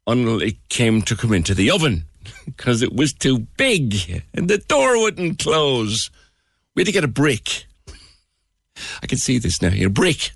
until 0.07 0.41
it 0.41 0.57
came 0.69 1.01
to 1.03 1.15
come 1.15 1.33
into 1.33 1.53
the 1.53 1.71
oven 1.71 2.05
because 2.45 2.81
it 2.81 2.93
was 2.93 3.13
too 3.13 3.39
big 3.57 4.23
and 4.33 4.49
the 4.49 4.57
door 4.57 4.99
wouldn't 4.99 5.39
close. 5.39 6.09
We 6.75 6.81
had 6.81 6.87
to 6.87 6.91
get 6.91 7.03
a 7.03 7.09
brick 7.09 7.65
I 9.01 9.07
can 9.07 9.17
see 9.17 9.37
this 9.39 9.61
now. 9.61 9.71
A 9.73 9.87
brick 9.87 10.31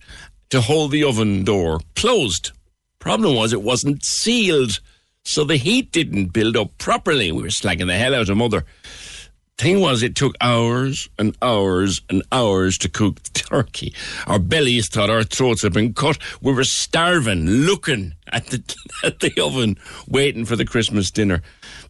to 0.49 0.61
hold 0.61 0.91
the 0.91 1.03
oven 1.03 1.43
door 1.43 1.79
closed. 1.95 2.51
Problem 2.99 3.35
was, 3.35 3.53
it 3.53 3.63
wasn't 3.63 4.05
sealed, 4.05 4.79
so 5.25 5.43
the 5.43 5.57
heat 5.57 5.91
didn't 5.91 6.27
build 6.27 6.55
up 6.55 6.77
properly. 6.77 7.31
We 7.31 7.41
were 7.41 7.49
slagging 7.49 7.87
the 7.87 7.97
hell 7.97 8.15
out 8.15 8.29
of 8.29 8.37
mother. 8.37 8.63
Thing 9.57 9.79
was, 9.79 10.03
it 10.03 10.15
took 10.15 10.35
hours 10.41 11.09
and 11.19 11.35
hours 11.41 12.01
and 12.09 12.23
hours 12.31 12.77
to 12.77 12.89
cook 12.89 13.21
the 13.23 13.29
turkey. 13.33 13.93
Our 14.25 14.39
bellies 14.39 14.89
thought 14.89 15.09
our 15.09 15.23
throats 15.23 15.61
had 15.63 15.73
been 15.73 15.93
cut. 15.93 16.17
We 16.41 16.53
were 16.53 16.63
starving, 16.63 17.45
looking 17.45 18.13
at 18.31 18.47
the 18.47 18.75
at 19.03 19.19
the 19.19 19.33
oven, 19.41 19.77
waiting 20.07 20.45
for 20.45 20.55
the 20.55 20.65
Christmas 20.65 21.11
dinner. 21.11 21.41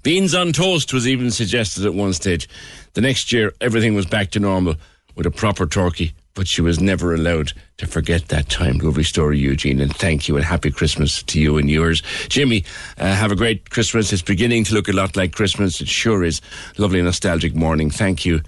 Beans 0.03 0.33
on 0.33 0.51
toast 0.51 0.93
was 0.93 1.07
even 1.07 1.31
suggested 1.31 1.85
at 1.85 1.93
one 1.93 2.13
stage. 2.13 2.49
The 2.93 3.01
next 3.01 3.31
year, 3.31 3.53
everything 3.61 3.93
was 3.93 4.05
back 4.05 4.31
to 4.31 4.39
normal 4.39 4.75
with 5.15 5.25
a 5.25 5.31
proper 5.31 5.65
turkey 5.65 6.13
but 6.35 6.47
she 6.47 6.61
was 6.61 6.79
never 6.79 7.13
allowed 7.13 7.53
to 7.77 7.87
forget 7.87 8.27
that 8.27 8.49
time. 8.49 8.77
Lovely 8.79 9.03
story, 9.03 9.37
Eugene, 9.37 9.79
and 9.79 9.95
thank 9.95 10.27
you 10.27 10.35
and 10.35 10.45
happy 10.45 10.71
Christmas 10.71 11.23
to 11.23 11.39
you 11.39 11.57
and 11.57 11.69
yours. 11.69 12.01
Jimmy, 12.29 12.63
uh, 12.97 13.13
have 13.13 13.31
a 13.31 13.35
great 13.35 13.69
Christmas. 13.69 14.11
It's 14.11 14.21
beginning 14.21 14.63
to 14.65 14.73
look 14.73 14.87
a 14.87 14.93
lot 14.93 15.15
like 15.15 15.33
Christmas. 15.33 15.81
It 15.81 15.87
sure 15.87 16.23
is. 16.23 16.41
Lovely 16.77 17.01
nostalgic 17.01 17.55
morning. 17.55 17.89
Thank 17.89 18.25
you. 18.25 18.41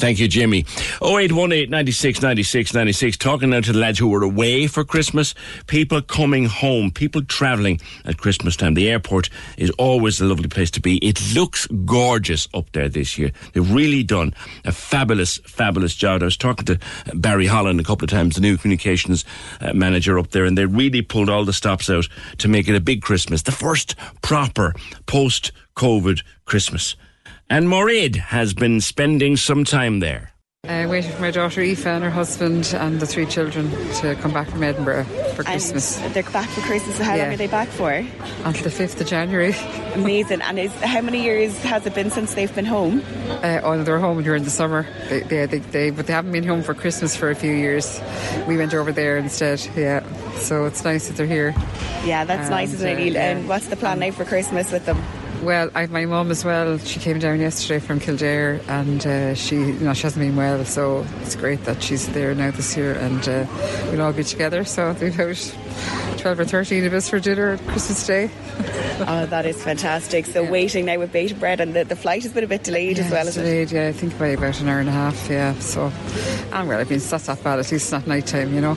Thank 0.00 0.18
you, 0.18 0.28
Jimmy. 0.28 0.60
0818 1.02 1.68
96 1.68 2.22
96 2.22 2.72
96. 2.72 3.16
Talking 3.18 3.50
now 3.50 3.60
to 3.60 3.72
the 3.72 3.78
lads 3.78 3.98
who 3.98 4.08
were 4.08 4.22
away 4.22 4.66
for 4.66 4.82
Christmas. 4.82 5.34
People 5.66 6.00
coming 6.00 6.46
home. 6.46 6.90
People 6.90 7.22
travelling 7.22 7.78
at 8.06 8.16
Christmas 8.16 8.56
time. 8.56 8.72
The 8.72 8.88
airport 8.88 9.28
is 9.58 9.68
always 9.72 10.18
a 10.18 10.24
lovely 10.24 10.48
place 10.48 10.70
to 10.70 10.80
be. 10.80 10.96
It 11.06 11.34
looks 11.34 11.66
gorgeous 11.84 12.48
up 12.54 12.72
there 12.72 12.88
this 12.88 13.18
year. 13.18 13.30
They've 13.52 13.70
really 13.70 14.02
done 14.02 14.32
a 14.64 14.72
fabulous, 14.72 15.36
fabulous 15.44 15.94
job. 15.94 16.22
I 16.22 16.24
was 16.24 16.36
talking 16.38 16.64
to 16.64 16.78
Barry 17.12 17.46
Holland 17.46 17.78
a 17.78 17.84
couple 17.84 18.06
of 18.06 18.10
times, 18.10 18.36
the 18.36 18.40
new 18.40 18.56
communications 18.56 19.26
uh, 19.60 19.74
manager 19.74 20.18
up 20.18 20.30
there, 20.30 20.46
and 20.46 20.56
they 20.56 20.64
really 20.64 21.02
pulled 21.02 21.28
all 21.28 21.44
the 21.44 21.52
stops 21.52 21.90
out 21.90 22.08
to 22.38 22.48
make 22.48 22.68
it 22.68 22.74
a 22.74 22.80
big 22.80 23.02
Christmas. 23.02 23.42
The 23.42 23.52
first 23.52 23.96
proper 24.22 24.74
post 25.04 25.52
COVID 25.76 26.22
Christmas. 26.46 26.96
And 27.50 27.68
Morid 27.68 28.14
has 28.16 28.54
been 28.54 28.80
spending 28.80 29.36
some 29.36 29.64
time 29.64 29.98
there. 30.00 30.32
Uh, 30.68 30.86
waiting 30.88 31.10
for 31.10 31.22
my 31.22 31.30
daughter 31.30 31.62
Aoife 31.62 31.86
and 31.86 32.04
her 32.04 32.10
husband 32.10 32.72
and 32.78 33.00
the 33.00 33.06
three 33.06 33.24
children 33.26 33.70
to 33.94 34.14
come 34.16 34.30
back 34.32 34.46
from 34.48 34.62
Edinburgh 34.62 35.04
for 35.34 35.42
Christmas. 35.42 35.98
And 36.00 36.12
they're 36.14 36.22
back 36.22 36.48
for 36.50 36.60
Christmas. 36.60 36.96
So 36.96 37.02
how 37.02 37.14
Yeah. 37.16 37.24
long 37.24 37.32
are 37.32 37.36
they 37.38 37.46
back 37.46 37.68
for? 37.68 37.90
Until 38.44 38.62
the 38.64 38.70
5th 38.70 39.00
of 39.00 39.06
January. 39.08 39.54
Amazing. 39.94 40.42
And 40.42 40.58
is 40.60 40.72
how 40.82 41.00
many 41.00 41.22
years 41.24 41.58
has 41.64 41.86
it 41.86 41.94
been 41.94 42.10
since 42.10 42.34
they've 42.34 42.54
been 42.54 42.66
home? 42.66 43.02
Uh, 43.42 43.60
oh, 43.64 43.82
they 43.82 43.90
were 43.90 43.98
home 43.98 44.22
during 44.22 44.44
the 44.44 44.50
summer. 44.50 44.86
They, 45.08 45.20
they, 45.22 45.46
they, 45.46 45.58
they, 45.58 45.90
but 45.90 46.06
they 46.06 46.12
haven't 46.12 46.32
been 46.32 46.44
home 46.44 46.62
for 46.62 46.74
Christmas 46.74 47.16
for 47.16 47.30
a 47.30 47.34
few 47.34 47.52
years. 47.52 47.98
We 48.46 48.56
went 48.58 48.74
over 48.74 48.92
there 48.92 49.16
instead, 49.16 49.66
yeah. 49.74 50.04
So 50.36 50.66
it's 50.66 50.84
nice 50.84 51.08
that 51.08 51.16
they're 51.16 51.26
here. 51.26 51.52
Yeah, 52.04 52.24
that's 52.24 52.42
And, 52.42 52.50
nice, 52.50 52.74
isn't 52.74 52.86
it? 52.86 52.92
uh, 52.92 52.98
Neil? 52.98 53.14
yeah. 53.14 53.30
And 53.30 53.48
what's 53.48 53.66
the 53.68 53.76
plan 53.76 53.98
now 53.98 54.10
for 54.12 54.24
Christmas 54.26 54.70
with 54.70 54.84
them? 54.86 55.02
Well, 55.42 55.70
I, 55.74 55.86
my 55.86 56.04
mum 56.04 56.30
as 56.30 56.44
well. 56.44 56.76
She 56.76 57.00
came 57.00 57.18
down 57.18 57.40
yesterday 57.40 57.78
from 57.78 57.98
Kildare, 57.98 58.60
and 58.68 59.06
uh, 59.06 59.34
she, 59.34 59.56
you 59.56 59.72
know, 59.72 59.94
she 59.94 60.02
hasn't 60.02 60.24
been 60.24 60.36
well. 60.36 60.62
So 60.66 61.06
it's 61.22 61.34
great 61.34 61.64
that 61.64 61.82
she's 61.82 62.08
there 62.08 62.34
now 62.34 62.50
this 62.50 62.76
year, 62.76 62.92
and 62.92 63.26
uh, 63.26 63.46
we'll 63.90 64.02
all 64.02 64.12
be 64.12 64.22
together. 64.22 64.64
So 64.64 64.94
we've 65.00 65.18
out 65.18 65.56
12 66.18 66.40
or 66.40 66.44
13 66.44 66.84
of 66.84 66.92
us 66.92 67.08
for 67.08 67.18
dinner 67.18 67.52
at 67.52 67.60
Christmas 67.68 68.06
Day. 68.06 68.30
oh, 69.08 69.26
that 69.26 69.46
is 69.46 69.62
fantastic. 69.62 70.26
So 70.26 70.42
yeah. 70.42 70.50
waiting 70.50 70.84
now 70.84 70.98
with 70.98 71.12
beta 71.12 71.34
bread 71.34 71.60
and 71.60 71.74
the, 71.74 71.84
the 71.84 71.96
flight 71.96 72.22
has 72.22 72.32
been 72.32 72.44
a 72.44 72.46
bit 72.46 72.62
delayed 72.62 72.98
yeah, 72.98 73.04
as 73.04 73.10
well, 73.10 73.32
delayed, 73.32 73.72
it? 73.72 73.74
yeah. 73.74 73.88
I 73.88 73.92
think 73.92 74.18
by 74.18 74.28
about 74.28 74.60
an 74.60 74.68
hour 74.68 74.80
and 74.80 74.88
a 74.88 74.92
half, 74.92 75.28
yeah. 75.30 75.58
So, 75.60 75.92
and 76.52 76.68
well, 76.68 76.80
I 76.80 76.84
mean, 76.84 76.94
it's 76.94 77.10
not 77.10 77.22
that 77.22 77.42
bad, 77.42 77.58
at 77.58 77.72
least 77.72 77.90
not 77.92 78.06
night 78.06 78.26
time, 78.26 78.54
you 78.54 78.60
know. 78.60 78.74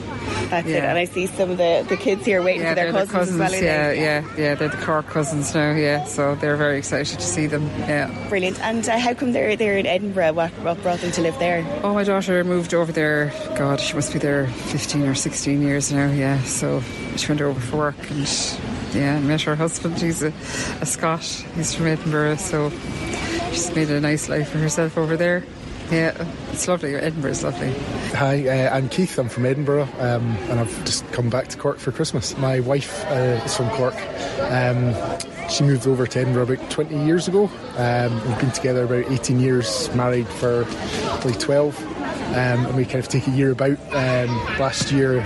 That's 0.48 0.66
yeah. 0.66 0.76
it. 0.76 0.84
And 0.84 0.98
I 0.98 1.04
see 1.04 1.26
some 1.26 1.50
of 1.50 1.58
the, 1.58 1.84
the 1.88 1.96
kids 1.96 2.24
here 2.24 2.42
waiting 2.42 2.66
for 2.66 2.74
their 2.74 2.92
cousins, 2.92 3.08
the 3.08 3.18
cousins, 3.18 3.40
as 3.40 3.52
well. 3.52 3.62
Yeah, 3.62 3.92
yeah, 3.92 4.34
yeah. 4.38 4.54
They're 4.54 4.68
the 4.68 4.76
Cork 4.78 5.06
cousins 5.08 5.54
now, 5.54 5.72
yeah. 5.74 6.04
So 6.04 6.34
they're 6.36 6.56
very 6.56 6.78
excited 6.78 7.18
to 7.18 7.26
see 7.26 7.46
them, 7.46 7.66
yeah. 7.80 8.28
Brilliant. 8.28 8.60
And 8.60 8.88
uh, 8.88 8.98
how 8.98 9.14
come 9.14 9.32
they're, 9.32 9.56
they're 9.56 9.78
in 9.78 9.86
Edinburgh? 9.86 10.32
What, 10.32 10.50
what 10.60 10.80
brought 10.82 11.00
them 11.00 11.10
to 11.12 11.20
live 11.20 11.38
there? 11.38 11.64
Oh, 11.82 11.94
my 11.94 12.04
daughter 12.04 12.42
moved 12.44 12.74
over 12.74 12.92
there, 12.92 13.32
God, 13.56 13.80
she 13.80 13.94
must 13.94 14.12
be 14.12 14.18
there 14.18 14.46
15 14.46 15.06
or 15.06 15.14
16 15.14 15.62
years 15.62 15.92
now, 15.92 16.10
yeah. 16.10 16.42
So 16.42 16.82
she 17.16 17.28
went 17.28 17.40
over 17.40 17.60
for 17.60 17.76
work 17.76 18.10
and 18.10 18.28
yeah, 18.94 19.18
met 19.20 19.42
her 19.42 19.56
husband. 19.56 20.00
He's 20.00 20.22
a, 20.22 20.28
a 20.80 20.86
Scot. 20.86 21.22
He's 21.22 21.74
from 21.74 21.86
Edinburgh, 21.86 22.36
so 22.36 22.70
she's 23.50 23.74
made 23.74 23.90
a 23.90 24.00
nice 24.00 24.28
life 24.28 24.50
for 24.50 24.58
herself 24.58 24.96
over 24.96 25.16
there. 25.16 25.44
Yeah, 25.90 26.26
it's 26.50 26.66
lovely. 26.66 26.94
Edinburgh's 26.94 27.44
lovely. 27.44 27.72
Hi, 28.14 28.48
uh, 28.48 28.74
I'm 28.74 28.88
Keith. 28.88 29.18
I'm 29.18 29.28
from 29.28 29.44
Edinburgh, 29.44 29.88
um, 29.98 30.36
and 30.48 30.60
I've 30.60 30.84
just 30.84 31.06
come 31.12 31.28
back 31.28 31.48
to 31.48 31.58
Cork 31.58 31.78
for 31.78 31.92
Christmas. 31.92 32.36
My 32.38 32.60
wife 32.60 33.04
uh, 33.06 33.42
is 33.44 33.56
from 33.56 33.68
Cork. 33.70 33.94
Um, 34.50 34.94
she 35.50 35.62
moved 35.62 35.86
over 35.86 36.06
to 36.06 36.20
Edinburgh 36.20 36.54
about 36.54 36.70
20 36.70 37.04
years 37.04 37.28
ago. 37.28 37.50
Um, 37.76 38.14
we've 38.26 38.40
been 38.40 38.50
together 38.50 38.84
about 38.84 39.12
18 39.12 39.38
years, 39.40 39.94
married 39.94 40.26
for 40.26 40.64
probably 40.64 41.34
12, 41.34 41.86
um, 41.86 42.34
and 42.34 42.76
we 42.76 42.84
kind 42.84 42.96
of 42.96 43.08
take 43.08 43.26
a 43.26 43.32
year 43.32 43.52
about. 43.52 43.78
Um, 43.92 44.34
last 44.58 44.90
year, 44.90 45.20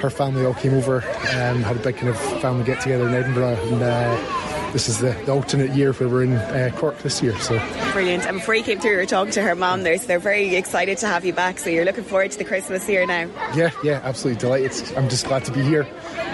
her 0.00 0.10
family 0.10 0.44
all 0.44 0.54
came 0.54 0.74
over, 0.74 1.02
and 1.30 1.64
had 1.64 1.76
a 1.76 1.80
big 1.80 1.96
kind 1.96 2.08
of 2.08 2.18
family 2.40 2.64
get 2.64 2.80
together 2.80 3.08
in 3.08 3.14
Edinburgh, 3.14 3.58
and 3.62 3.82
uh, 3.82 4.45
this 4.72 4.88
is 4.88 4.98
the, 4.98 5.10
the 5.24 5.32
alternate 5.32 5.70
year 5.72 5.92
where 5.94 6.08
we're 6.08 6.24
in 6.24 6.32
uh, 6.34 6.70
Cork 6.76 6.98
this 6.98 7.22
year. 7.22 7.38
So 7.38 7.58
Brilliant. 7.92 8.26
And 8.26 8.38
before 8.38 8.54
you 8.54 8.62
came 8.62 8.80
through, 8.80 8.92
you 8.92 8.96
were 8.98 9.06
talking 9.06 9.32
to 9.32 9.42
her 9.42 9.54
mom 9.54 9.82
there, 9.82 9.96
so 9.98 10.06
they're 10.06 10.18
very 10.18 10.54
excited 10.56 10.98
to 10.98 11.06
have 11.06 11.24
you 11.24 11.32
back. 11.32 11.58
So 11.58 11.70
you're 11.70 11.84
looking 11.84 12.04
forward 12.04 12.30
to 12.32 12.38
the 12.38 12.44
Christmas 12.44 12.86
here 12.86 13.06
now. 13.06 13.28
Yeah, 13.54 13.70
yeah, 13.82 14.00
absolutely 14.04 14.40
delighted. 14.40 14.96
I'm 14.96 15.08
just 15.08 15.26
glad 15.26 15.44
to 15.46 15.52
be 15.52 15.62
here. 15.62 15.86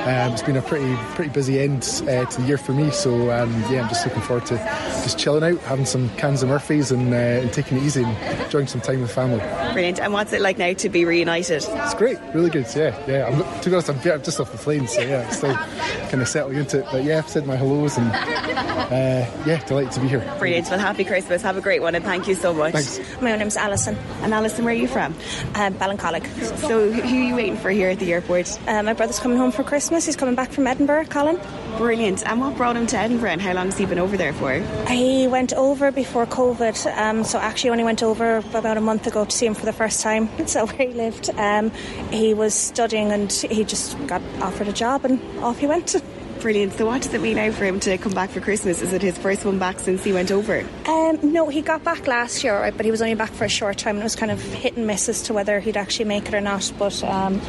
Um, 0.03 0.33
it's 0.33 0.43
been 0.43 0.57
a 0.57 0.63
pretty 0.63 0.97
pretty 1.15 1.31
busy 1.31 1.61
end 1.61 1.83
uh, 2.09 2.25
to 2.25 2.41
the 2.41 2.47
year 2.47 2.59
for 2.59 2.73
me, 2.73 2.91
so 2.91 3.31
um, 3.31 3.53
yeah, 3.71 3.83
I'm 3.83 3.89
just 3.89 4.05
looking 4.05 4.23
forward 4.23 4.47
to 4.47 4.57
just 5.05 5.17
chilling 5.17 5.45
out, 5.45 5.61
having 5.61 5.85
some 5.87 6.09
cans 6.17 6.43
of 6.43 6.49
Murphy's, 6.49 6.91
and, 6.91 7.15
uh, 7.15 7.17
and 7.17 7.53
taking 7.53 7.79
it 7.79 7.85
easy 7.85 8.03
and 8.03 8.43
enjoying 8.43 8.67
some 8.67 8.81
time 8.81 9.01
with 9.01 9.13
family. 9.13 9.39
Brilliant. 9.73 10.01
And 10.01 10.13
what's 10.13 10.33
it 10.33 10.41
like 10.41 10.59
now 10.59 10.73
to 10.73 10.89
be 10.89 11.05
reunited? 11.05 11.65
It's 11.69 11.95
great, 11.95 12.19
really 12.35 12.51
good. 12.51 12.67
Yeah, 12.75 12.99
yeah. 13.07 13.27
I'm, 13.27 13.61
to 13.61 13.71
be 13.71 13.77
honest, 13.77 13.91
I'm, 13.91 14.13
I'm 14.13 14.23
just 14.25 14.41
off 14.41 14.51
the 14.51 14.59
plane, 14.59 14.89
so 14.89 15.03
yeah, 15.03 15.29
still 15.29 15.55
kind 15.55 16.21
of 16.21 16.27
settling 16.27 16.59
into 16.59 16.81
it. 16.81 16.87
But 16.91 17.05
yeah, 17.05 17.19
I've 17.19 17.29
said 17.29 17.47
my 17.47 17.55
hellos 17.55 17.97
and 17.97 18.11
uh, 18.23 19.27
yeah, 19.47 19.65
delighted 19.67 19.93
to 19.93 20.01
be 20.01 20.09
here. 20.09 20.21
Brilliant. 20.39 20.69
Well, 20.69 20.79
happy 20.79 21.05
Christmas. 21.05 21.43
Have 21.43 21.57
a 21.57 21.61
great 21.61 21.83
one, 21.83 21.95
and 21.95 22.05
thank 22.05 22.29
you 22.29 22.35
so 22.35 22.53
much. 22.53 22.73
Thanks. 22.73 23.21
My 23.21 23.37
name's 23.37 23.57
Alison. 23.57 23.97
And 24.23 24.33
Alison, 24.33 24.65
where 24.65 24.75
are 24.75 24.77
you 24.77 24.89
from? 24.89 25.15
Um, 25.55 25.75
Ballincollig. 25.75 26.27
So, 26.59 26.91
who 26.91 27.01
are 27.01 27.23
you 27.23 27.35
waiting 27.35 27.57
for 27.57 27.71
here 27.71 27.91
at 27.91 27.99
the 27.99 28.13
airport? 28.13 28.59
Uh, 28.69 28.83
my 28.83 28.93
brother's 28.93 29.19
coming 29.19 29.39
home 29.39 29.53
for 29.53 29.65
Christmas. 29.65 30.07
He's 30.07 30.17
coming 30.17 30.35
back 30.35 30.53
from 30.53 30.67
Edinburgh, 30.67 31.07
Colin. 31.07 31.41
Brilliant. 31.77 32.27
And 32.27 32.41
what 32.41 32.57
brought 32.57 32.77
him 32.77 32.87
to 32.89 32.99
Edinburgh, 32.99 33.31
and 33.31 33.43
how 33.43 33.55
long 33.55 33.67
has 33.67 33.79
he 33.79 33.87
been 33.87 33.99
over 33.99 34.17
there 34.17 34.33
for? 34.33 34.53
He 34.89 35.27
went 35.27 35.53
over 35.55 35.91
before 35.91 36.27
COVID, 36.27 36.97
um, 36.97 37.25
so 37.25 37.39
actually 37.39 37.71
only 37.71 37.85
went 37.85 38.03
over 38.03 38.37
about 38.37 38.77
a 38.77 38.81
month 38.81 39.07
ago 39.07 39.25
to 39.25 39.31
see 39.31 39.47
him 39.47 39.55
for 39.55 39.65
the 39.67 39.73
first 39.73 40.03
time. 40.03 40.29
So 40.53 40.67
where 40.67 40.89
he 40.89 40.93
lived, 40.93 41.31
um, 41.39 41.71
he 42.11 42.35
was 42.35 42.53
studying 42.53 43.11
and 43.11 43.33
he 43.33 43.65
just 43.65 43.97
got 44.07 44.21
offered 44.41 44.69
a 44.69 44.73
job 44.73 45.07
and 45.07 45.19
off 45.39 45.59
he 45.59 45.67
went. 45.67 45.95
Brilliant. 46.43 46.73
So, 46.73 46.87
what 46.87 47.03
does 47.03 47.15
it 47.15 47.21
mean 47.21 47.37
now 47.37 47.53
for 47.53 47.65
him 47.65 47.79
to 47.81 47.97
come 47.99 48.15
back 48.15 48.31
for 48.31 48.41
Christmas? 48.41 48.83
Is 48.83 48.93
it 48.93 49.01
his 49.01 49.17
first 49.17 49.45
one 49.45 49.61
back 49.61 49.79
since 49.79 50.03
he 50.03 50.13
went 50.13 50.33
over? 50.33 50.67
Um, 50.89 51.33
no, 51.33 51.49
he 51.49 51.63
got 51.63 51.85
back 51.85 52.09
last 52.09 52.43
year, 52.43 52.59
right, 52.59 52.77
but 52.77 52.85
he 52.85 52.91
was 52.91 53.01
only 53.01 53.15
back 53.15 53.31
for 53.31 53.45
a 53.45 53.49
short 53.49 53.79
time 53.79 53.95
and 53.95 54.01
it 54.01 54.05
was 54.05 54.17
kind 54.17 54.33
of 54.33 54.43
hit 54.43 54.77
and 54.77 54.85
miss 54.85 55.09
as 55.09 55.23
to 55.23 55.35
whether 55.35 55.61
he'd 55.61 55.77
actually 55.77 56.07
make 56.07 56.27
it 56.27 56.35
or 56.35 56.41
not. 56.41 56.73
But 56.81 57.01
um, 57.05 57.41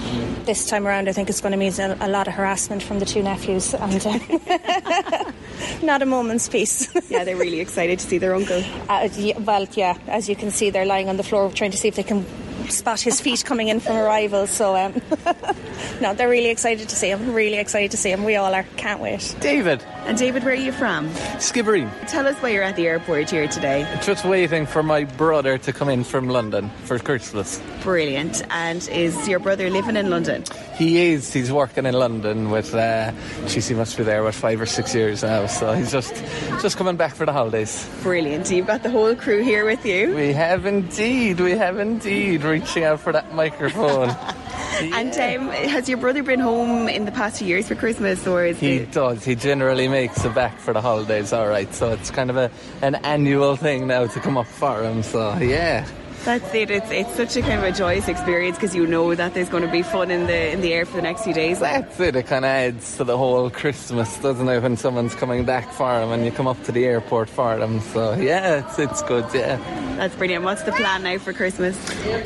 this 0.45 0.67
time 0.69 0.85
around, 0.85 1.09
I 1.09 1.11
think 1.11 1.27
it's 1.27 1.41
going 1.41 1.53
to 1.53 1.57
mean 1.57 1.73
a, 1.79 1.97
a 2.01 2.07
lot 2.07 2.27
of 2.27 2.35
harassment 2.35 2.83
from 2.83 2.99
the 2.99 3.05
two 3.05 3.23
nephews 3.23 3.73
and 3.73 4.05
uh, 4.05 5.31
not 5.81 6.03
a 6.03 6.05
moment's 6.05 6.47
peace. 6.47 6.93
Yeah, 7.09 7.23
they're 7.25 7.35
really 7.35 7.59
excited 7.59 7.99
to 7.99 8.07
see 8.07 8.17
their 8.17 8.33
uncle. 8.33 8.63
Uh, 8.89 9.07
yeah, 9.15 9.37
well, 9.37 9.67
yeah, 9.73 9.97
as 10.07 10.29
you 10.29 10.35
can 10.35 10.49
see, 10.49 10.71
they're 10.71 10.85
lying 10.85 11.09
on 11.09 11.17
the 11.17 11.23
floor 11.23 11.51
trying 11.51 11.69
to 11.71 11.77
see 11.77 11.87
if 11.87 11.95
they 11.95 12.03
can 12.03 12.25
spot 12.69 12.99
his 12.99 13.21
feet 13.21 13.43
coming 13.45 13.67
in 13.67 13.79
from 13.79 13.97
arrival. 13.97 14.47
So, 14.47 14.75
um, 14.75 14.93
no, 16.03 16.13
they're 16.13 16.29
really 16.29 16.49
excited 16.49 16.89
to 16.89 16.95
see 16.97 17.09
him. 17.09 17.33
Really 17.33 17.57
excited 17.57 17.91
to 17.91 17.97
see 17.97 18.11
him. 18.11 18.25
We 18.25 18.35
all 18.35 18.53
are. 18.53 18.65
Can't 18.75 18.99
wait. 18.99 19.33
David. 19.39 19.81
And 20.05 20.17
David, 20.17 20.43
where 20.43 20.53
are 20.53 20.55
you 20.57 20.73
from? 20.73 21.09
Skibbereen. 21.39 21.89
Tell 22.09 22.27
us 22.27 22.35
why 22.41 22.49
you're 22.49 22.61
at 22.61 22.75
the 22.75 22.85
airport 22.85 23.29
here 23.29 23.47
today. 23.47 23.87
Just 24.03 24.25
waiting 24.25 24.65
for 24.65 24.83
my 24.83 25.05
brother 25.05 25.57
to 25.59 25.71
come 25.71 25.87
in 25.87 26.03
from 26.03 26.27
London 26.27 26.69
for 26.83 26.99
Christmas. 26.99 27.61
Brilliant. 27.83 28.43
And 28.49 28.85
is 28.89 29.29
your 29.29 29.39
brother 29.39 29.69
living 29.69 29.95
in 29.95 30.09
London? 30.09 30.43
He 30.75 31.13
is. 31.13 31.31
He's 31.31 31.53
working 31.53 31.85
in 31.85 31.93
London 31.93 32.51
with. 32.51 32.75
Uh, 32.75 33.13
geez, 33.47 33.69
he 33.69 33.73
must 33.73 33.95
be 33.95 34.03
there 34.03 34.23
with 34.23 34.35
five 34.35 34.59
or 34.59 34.65
six 34.65 34.93
years 34.93 35.23
now. 35.23 35.47
So 35.47 35.71
he's 35.71 35.91
just 35.91 36.13
just 36.61 36.75
coming 36.75 36.97
back 36.97 37.15
for 37.15 37.25
the 37.25 37.31
holidays. 37.31 37.89
Brilliant. 38.01 38.51
You've 38.51 38.67
got 38.67 38.83
the 38.83 38.89
whole 38.89 39.15
crew 39.15 39.41
here 39.41 39.63
with 39.63 39.85
you. 39.85 40.13
We 40.13 40.33
have 40.33 40.65
indeed. 40.65 41.39
We 41.39 41.51
have 41.51 41.79
indeed 41.79 42.43
reaching 42.43 42.83
out 42.83 42.99
for 42.99 43.13
that 43.13 43.33
microphone. 43.33 44.13
And 44.81 45.13
um, 45.13 45.49
has 45.49 45.87
your 45.87 45.97
brother 45.97 46.23
been 46.23 46.39
home 46.39 46.89
in 46.89 47.05
the 47.05 47.11
past 47.11 47.39
few 47.39 47.47
years 47.47 47.67
for 47.67 47.75
Christmas, 47.75 48.25
or 48.27 48.45
is 48.45 48.59
He 48.59 48.77
it? 48.77 48.91
does. 48.91 49.23
He 49.23 49.35
generally 49.35 49.87
makes 49.87 50.23
it 50.25 50.33
back 50.33 50.57
for 50.59 50.73
the 50.73 50.81
holidays. 50.81 51.31
All 51.33 51.47
right. 51.47 51.73
So 51.73 51.91
it's 51.91 52.11
kind 52.11 52.29
of 52.29 52.37
a 52.37 52.49
an 52.81 52.95
annual 52.95 53.55
thing 53.55 53.87
now 53.87 54.07
to 54.07 54.19
come 54.19 54.37
up 54.37 54.47
for 54.47 54.83
him. 54.83 55.03
So 55.03 55.35
yeah. 55.37 55.87
That's 56.25 56.53
it. 56.53 56.71
It's 56.71 56.89
it's 56.89 57.13
such 57.15 57.35
a 57.35 57.41
kind 57.41 57.59
of 57.59 57.63
a 57.63 57.71
joyous 57.71 58.07
experience 58.07 58.57
because 58.57 58.73
you 58.73 58.87
know 58.87 59.13
that 59.13 59.33
there's 59.33 59.49
going 59.49 59.63
to 59.63 59.71
be 59.71 59.81
fun 59.81 60.09
in 60.09 60.25
the 60.27 60.51
in 60.51 60.61
the 60.61 60.73
air 60.73 60.85
for 60.85 60.95
the 60.95 61.01
next 61.01 61.23
few 61.23 61.33
days. 61.33 61.59
That's 61.59 61.99
it. 61.99 62.15
It 62.15 62.27
kind 62.27 62.45
of 62.45 62.49
adds 62.49 62.97
to 62.97 63.03
the 63.03 63.17
whole 63.17 63.49
Christmas, 63.49 64.17
doesn't 64.19 64.47
it? 64.47 64.61
When 64.61 64.77
someone's 64.77 65.15
coming 65.15 65.43
back 65.43 65.69
for 65.73 65.99
them 65.99 66.11
and 66.11 66.25
you 66.25 66.31
come 66.31 66.47
up 66.47 66.61
to 66.63 66.71
the 66.71 66.85
airport 66.85 67.29
for 67.29 67.57
them. 67.57 67.81
So 67.81 68.13
yeah, 68.13 68.65
it's 68.65 68.79
it's 68.79 69.01
good. 69.03 69.25
Yeah. 69.33 69.57
That's 69.97 70.15
brilliant. 70.15 70.45
What's 70.45 70.63
the 70.63 70.71
plan 70.71 71.03
now 71.03 71.17
for 71.17 71.33
Christmas? 71.33 71.77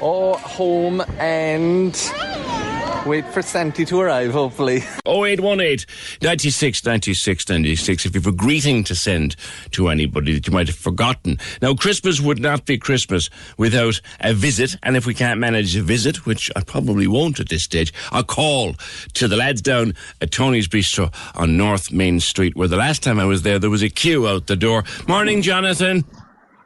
Oh, 0.02 0.36
home 0.38 1.02
and 1.18 1.96
wait 3.06 3.26
for 3.28 3.42
Santi 3.42 3.86
to 3.86 4.00
arrive. 4.00 4.32
Hopefully. 4.32 4.78
0818 5.08 5.86
96 6.22 6.86
96 6.86 7.50
96 7.50 8.06
if 8.06 8.16
you 8.16 8.22
have 8.22 8.28
a 8.28 8.36
greeting 8.36 8.84
to 8.84 8.96
send 8.96 9.36
to 9.72 9.90
anybody 9.90 10.34
that 10.34 10.48
you 10.48 10.54
might 10.54 10.68
have 10.68 10.76
forgotten. 10.76 11.38
Now, 11.62 11.74
Christmas 11.74 12.20
would 12.22 12.40
not 12.40 12.66
be 12.66 12.78
Christmas 12.78 13.30
without 13.58 14.00
a 14.20 14.34
visit, 14.34 14.76
and 14.84 14.96
if 14.98 15.06
we 15.06 15.14
can't 15.14 15.40
manage 15.40 15.76
a 15.76 15.82
visit, 15.82 16.26
which 16.26 16.52
I 16.56 16.62
probably 16.62 17.08
won't 17.08 17.40
at 17.40 17.50
this 17.50 17.64
stage, 17.64 17.94
a 18.12 18.24
call 18.24 18.76
to 19.14 19.28
the 19.28 19.36
lads 19.38 19.62
down 19.62 19.94
at 20.22 20.32
Tony's 20.32 20.68
Bistro 20.68 21.14
on 21.36 21.58
North 21.58 21.92
Main 21.92 22.20
Street, 22.20 22.56
where 22.56 22.68
the 22.68 22.78
last 22.78 23.04
time 23.04 23.20
I 23.20 23.26
was 23.26 23.42
there, 23.44 23.60
there 23.60 23.70
was 23.70 23.84
a 23.84 23.90
queue 23.90 24.28
out 24.28 24.48
the 24.48 24.56
door. 24.56 24.84
Morning, 25.08 25.42
Jonathan. 25.42 26.06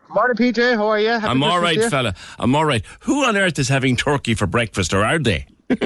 Morning, 0.10 0.36
PJ. 0.36 0.76
How 0.76 0.88
are 0.88 1.00
you? 1.00 1.10
Happy 1.10 1.26
I'm 1.28 1.42
all 1.42 1.60
Christmas 1.60 1.86
right, 1.86 1.92
fella. 1.92 2.16
I'm 2.38 2.54
all 2.54 2.66
right. 2.66 2.84
Who 3.02 3.24
on 3.24 3.38
earth 3.38 3.58
is 3.60 3.70
having 3.70 3.96
turkey 3.96 4.34
for 4.34 4.46
breakfast, 4.46 4.94
or 4.94 5.06
are 5.06 5.20
they? 5.20 5.46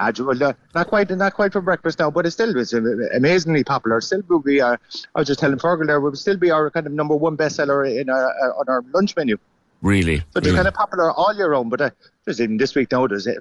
Well, 0.00 0.42
uh, 0.42 0.52
not 0.74 0.88
quite, 0.88 1.10
not 1.10 1.34
quite 1.34 1.52
for 1.52 1.60
breakfast 1.60 1.98
now, 1.98 2.10
but 2.10 2.26
it's 2.26 2.34
still 2.34 2.56
it's 2.56 2.72
uh, 2.74 2.80
amazingly 3.14 3.62
popular. 3.64 4.00
Still 4.00 4.22
will 4.28 4.38
be. 4.40 4.60
Uh, 4.60 4.76
I 5.14 5.18
was 5.20 5.28
just 5.28 5.40
telling 5.40 5.58
Fergal 5.58 5.86
there, 5.86 6.00
will 6.00 6.14
still 6.16 6.36
be 6.36 6.50
our 6.50 6.70
kind 6.70 6.86
of 6.86 6.92
number 6.92 7.14
one 7.14 7.36
bestseller 7.36 8.00
in 8.00 8.08
our, 8.10 8.24
uh, 8.30 8.58
on 8.58 8.64
our 8.68 8.84
lunch 8.92 9.14
menu. 9.16 9.36
Really? 9.82 10.22
but 10.32 10.38
it's 10.44 10.46
Really? 10.46 10.56
kind 10.56 10.68
of 10.68 10.74
popular 10.74 11.10
all 11.12 11.34
year 11.34 11.50
round. 11.50 11.70
But 11.70 11.80
uh, 11.80 11.90
just 12.26 12.40
even 12.40 12.56
this 12.56 12.74
week 12.74 12.90
now, 12.92 13.06
there's 13.06 13.26
uh, 13.26 13.34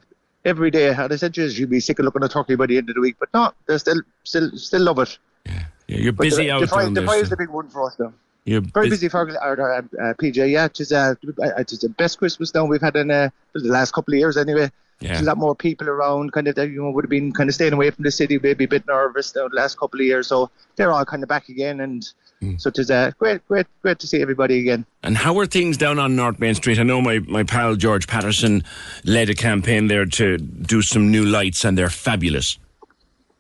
every 0.44 0.72
day. 0.72 0.90
And 0.90 1.12
I 1.14 1.16
said, 1.16 1.34
"Geez, 1.34 1.58
you'd 1.60 1.70
be 1.70 1.80
sick 1.80 2.00
of 2.00 2.06
looking 2.06 2.24
at 2.24 2.32
turkey 2.32 2.56
by 2.56 2.66
the 2.66 2.78
end 2.78 2.90
of 2.90 2.96
the 2.96 3.02
week, 3.02 3.16
but 3.20 3.30
no, 3.34 3.52
they 3.68 3.78
still, 3.78 4.02
still, 4.24 4.52
still 4.58 4.82
love 4.82 5.00
it. 5.00 5.18
Yeah, 5.46 5.64
you're 5.88 6.14
But 6.14 6.24
busy 6.24 6.44
the, 6.46 6.52
out 6.52 6.62
the 6.62 6.68
fry, 6.68 6.86
the 6.86 6.92
there. 6.92 7.06
fry 7.06 7.16
is 7.18 7.30
the 7.30 7.38
big 7.38 7.50
one 7.50 7.70
for 7.70 7.88
us 7.88 7.98
now. 8.00 8.14
You're 8.46 8.62
Very 8.62 8.88
bus- 8.90 9.00
busy, 9.00 9.10
Fergal, 9.10 9.36
or, 9.42 9.72
uh, 9.72 9.78
uh, 9.78 10.14
PJ. 10.16 10.52
Yeah, 10.52 10.66
it's, 10.66 10.92
uh, 10.92 11.14
it's 11.58 11.78
the 11.78 11.90
best 11.90 12.18
Christmas 12.18 12.54
now 12.56 12.66
we've 12.66 12.82
had 12.82 12.96
in 12.96 13.12
uh, 13.12 13.30
the 13.54 13.68
last 13.68 13.94
couple 13.94 14.14
of 14.16 14.20
years, 14.20 14.36
anyway. 14.36 14.72
Yeah. 15.02 15.10
There's 15.10 15.22
a 15.22 15.26
lot 15.26 15.38
more 15.38 15.56
people 15.56 15.90
around, 15.90 16.32
kind 16.32 16.48
of, 16.48 16.56
that, 16.56 16.70
you 16.70 16.82
know, 16.82 16.92
would 16.92 17.04
have 17.04 17.10
been 17.10 17.32
kind 17.34 17.50
of 17.50 17.56
staying 17.56 17.74
away 17.74 17.90
from 17.90 18.04
the 18.04 18.12
city, 18.12 18.40
maybe 18.42 18.66
a 18.66 18.68
bit 18.68 18.86
nervous 18.88 19.32
the 19.32 19.50
last 19.52 19.78
couple 19.80 20.00
of 20.00 20.06
years. 20.06 20.28
So 20.28 20.50
they're 20.76 20.92
all 20.92 21.04
kind 21.06 21.24
of 21.24 21.30
back 21.30 21.50
again, 21.50 21.80
and 21.82 22.08
Hmm. 22.42 22.58
so 22.58 22.70
it 22.70 22.80
is 22.80 22.90
uh, 22.90 23.12
great, 23.20 23.48
great, 23.48 23.68
great 23.84 24.00
to 24.00 24.08
see 24.08 24.20
everybody 24.20 24.60
again. 24.60 24.84
And 25.04 25.16
how 25.16 25.38
are 25.38 25.46
things 25.46 25.78
down 25.78 26.00
on 26.00 26.16
North 26.16 26.40
Main 26.40 26.56
Street? 26.56 26.80
I 26.80 26.84
know 26.84 27.00
my, 27.00 27.20
my 27.20 27.44
pal 27.44 27.76
George 27.76 28.08
Patterson 28.08 28.64
led 29.06 29.30
a 29.30 29.36
campaign 29.36 29.86
there 29.88 30.08
to 30.08 30.40
do 30.40 30.82
some 30.82 31.12
new 31.12 31.24
lights, 31.24 31.64
and 31.64 31.78
they're 31.78 31.92
fabulous. 31.92 32.58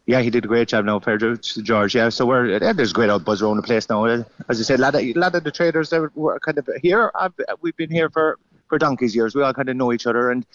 Yeah, 0.05 0.21
he 0.21 0.29
did 0.29 0.45
a 0.45 0.47
great 0.47 0.67
job 0.67 0.85
now, 0.85 0.99
fair 0.99 1.17
to 1.17 1.35
George. 1.37 1.95
Yeah, 1.95 2.09
so 2.09 2.27
we're 2.27 2.59
there's 2.59 2.93
great 2.93 3.09
old 3.09 3.25
buzz 3.25 3.41
around 3.41 3.57
the 3.57 3.63
place 3.63 3.89
now. 3.89 4.05
As 4.05 4.25
I 4.49 4.53
said, 4.63 4.79
a 4.79 4.81
lot 4.83 4.93
of, 4.93 5.01
a 5.01 5.13
lot 5.13 5.33
of 5.33 5.43
the 5.43 5.51
traders 5.51 5.89
that 5.89 6.15
were 6.15 6.39
kind 6.39 6.59
of 6.59 6.69
here. 6.83 7.11
I've, 7.15 7.33
we've 7.61 7.77
been 7.77 7.89
here 7.89 8.09
for 8.11 8.37
for 8.67 8.77
donkey's 8.77 9.15
years. 9.15 9.33
We 9.33 9.41
all 9.41 9.53
kind 9.53 9.69
of 9.69 9.75
know 9.77 9.91
each 9.93 10.05
other, 10.05 10.29
and 10.29 10.45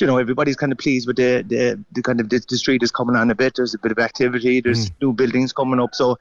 you 0.00 0.06
know 0.06 0.18
everybody's 0.18 0.56
kind 0.56 0.72
of 0.72 0.78
pleased 0.78 1.06
with 1.06 1.16
the 1.16 1.44
the, 1.46 1.82
the 1.92 2.02
kind 2.02 2.20
of 2.20 2.28
the, 2.28 2.44
the 2.48 2.58
street 2.58 2.82
is 2.82 2.90
coming 2.90 3.16
on 3.16 3.30
a 3.30 3.34
bit. 3.34 3.54
There's 3.56 3.74
a 3.74 3.78
bit 3.78 3.92
of 3.92 3.98
activity. 3.98 4.60
There's 4.60 4.90
new 5.00 5.12
buildings 5.12 5.52
coming 5.52 5.80
up, 5.80 5.94
so 5.94 6.18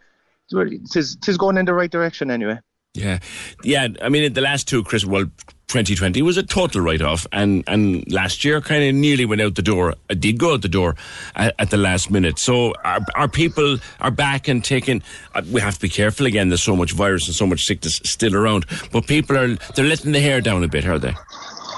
it's 0.51 0.95
it's, 0.95 1.37
going 1.37 1.57
in 1.57 1.65
the 1.65 1.73
right 1.73 1.89
direction 1.89 2.29
anyway. 2.29 2.59
Yeah, 2.93 3.19
yeah. 3.63 3.87
I 4.01 4.09
mean, 4.09 4.33
the 4.33 4.41
last 4.41 4.67
two 4.67 4.83
Christmas, 4.83 5.11
well, 5.11 5.25
2020 5.67 6.21
was 6.21 6.37
a 6.37 6.43
total 6.43 6.81
write-off, 6.81 7.25
and 7.31 7.63
and 7.65 8.09
last 8.11 8.43
year 8.43 8.61
kind 8.61 8.83
of 8.83 8.93
nearly 8.93 9.25
went 9.25 9.41
out 9.41 9.55
the 9.55 9.63
door. 9.63 9.95
It 10.09 10.19
did 10.19 10.37
go 10.37 10.53
out 10.53 10.61
the 10.61 10.69
door 10.69 10.95
at, 11.35 11.55
at 11.57 11.71
the 11.71 11.77
last 11.77 12.11
minute. 12.11 12.37
So 12.37 12.75
our, 12.83 12.99
our 13.15 13.27
people 13.27 13.79
are 13.99 14.11
back 14.11 14.47
and 14.47 14.63
taking. 14.63 15.01
Uh, 15.33 15.41
we 15.51 15.59
have 15.61 15.75
to 15.75 15.81
be 15.81 15.89
careful 15.89 16.27
again. 16.27 16.49
There's 16.49 16.61
so 16.61 16.75
much 16.75 16.91
virus 16.91 17.25
and 17.25 17.35
so 17.35 17.47
much 17.47 17.63
sickness 17.63 17.99
still 18.03 18.35
around, 18.35 18.67
but 18.91 19.07
people 19.07 19.35
are 19.35 19.55
they're 19.73 19.85
letting 19.85 20.11
the 20.11 20.19
hair 20.19 20.41
down 20.41 20.63
a 20.63 20.67
bit, 20.67 20.85
are 20.85 20.99
they? 20.99 21.15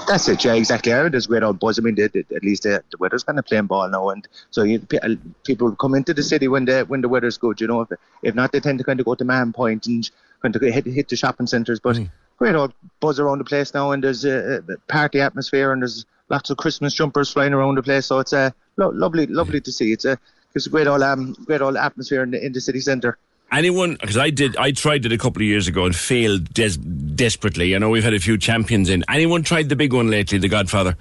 That's 0.08 0.28
it, 0.28 0.44
yeah, 0.46 0.54
exactly. 0.54 0.91
Yeah, 0.91 1.10
There's 1.10 1.28
great 1.28 1.44
old 1.44 1.60
buzz. 1.60 1.80
I 1.80 1.82
mean, 1.82 1.96
the, 1.96 2.08
the, 2.08 2.36
at 2.36 2.44
least 2.44 2.63
the, 2.63 2.84
the 2.91 2.98
weather's 2.98 3.24
kind 3.24 3.39
of 3.39 3.46
playing 3.46 3.65
ball 3.65 3.89
now, 3.89 4.10
and 4.10 4.28
so 4.52 4.63
you, 4.63 4.86
uh, 5.02 5.15
people 5.44 5.76
come 5.76 5.96
into 5.96 6.13
the 6.13 6.24
city 6.24 6.48
when 6.48 6.65
the 6.65 6.84
when 6.84 7.02
the 7.02 7.10
weather's 7.10 7.38
good. 7.38 7.60
You 7.60 7.68
know, 7.68 7.82
if, 7.82 7.89
if 8.22 8.36
not, 8.36 8.52
they 8.52 8.60
tend 8.60 8.78
to 8.80 8.84
kind 8.84 9.00
of 9.00 9.06
go 9.06 9.15
to 9.15 9.26
Mahon 9.26 9.54
Point 9.54 9.88
and 9.88 10.10
kind 10.41 10.56
of 10.56 10.62
hit, 10.62 10.86
hit 10.86 11.10
the 11.10 11.15
shopping 11.15 11.48
centres. 11.48 11.80
But 11.80 12.00
great 12.38 12.56
old 12.56 12.74
buzz 13.00 13.20
around 13.20 13.39
the 13.39 13.46
place 13.46 13.74
now, 13.74 13.91
and 13.91 14.04
there's 14.04 14.26
a, 14.26 14.63
a 14.70 14.78
party 14.91 15.22
atmosphere, 15.22 15.72
and 15.72 15.82
there's 15.82 16.06
lots 16.30 16.50
of 16.50 16.58
Christmas 16.58 16.94
jumpers 16.94 17.32
flying 17.32 17.54
around 17.54 17.76
the 17.76 17.84
place. 17.84 18.06
So 18.06 18.20
it's 18.20 18.34
a 18.34 18.39
uh, 18.39 18.52
lo- 18.78 18.91
lovely, 18.94 19.26
lovely 19.28 19.62
to 19.62 19.72
see. 19.72 19.91
It's 19.91 20.06
a 20.06 20.20
it's 20.54 20.68
a 20.68 20.70
great 20.70 20.88
old 20.88 21.02
um 21.02 21.34
great 21.46 21.62
old 21.62 21.78
atmosphere 21.78 22.24
in 22.24 22.32
the 22.32 22.46
in 22.46 22.54
the 22.54 22.62
city 22.62 22.80
centre. 22.80 23.18
Anyone, 23.56 23.98
because 24.02 24.18
I 24.18 24.32
did, 24.32 24.58
I 24.58 24.72
tried 24.72 25.06
it 25.06 25.13
a 25.13 25.18
couple 25.18 25.41
of 25.41 25.48
years 25.48 25.68
ago 25.70 25.86
and 25.86 25.96
failed 25.96 26.54
des- 26.54 26.78
desperately. 26.78 27.74
I 27.74 27.78
know 27.78 27.89
we've 27.89 28.04
had 28.04 28.13
a 28.13 28.20
few 28.20 28.38
champions 28.38 28.89
in. 28.89 29.06
Anyone 29.10 29.44
tried 29.44 29.70
the 29.70 29.78
big 29.78 29.94
one 29.94 30.10
lately, 30.10 30.38
the 30.38 30.50
Godfather? 30.50 30.98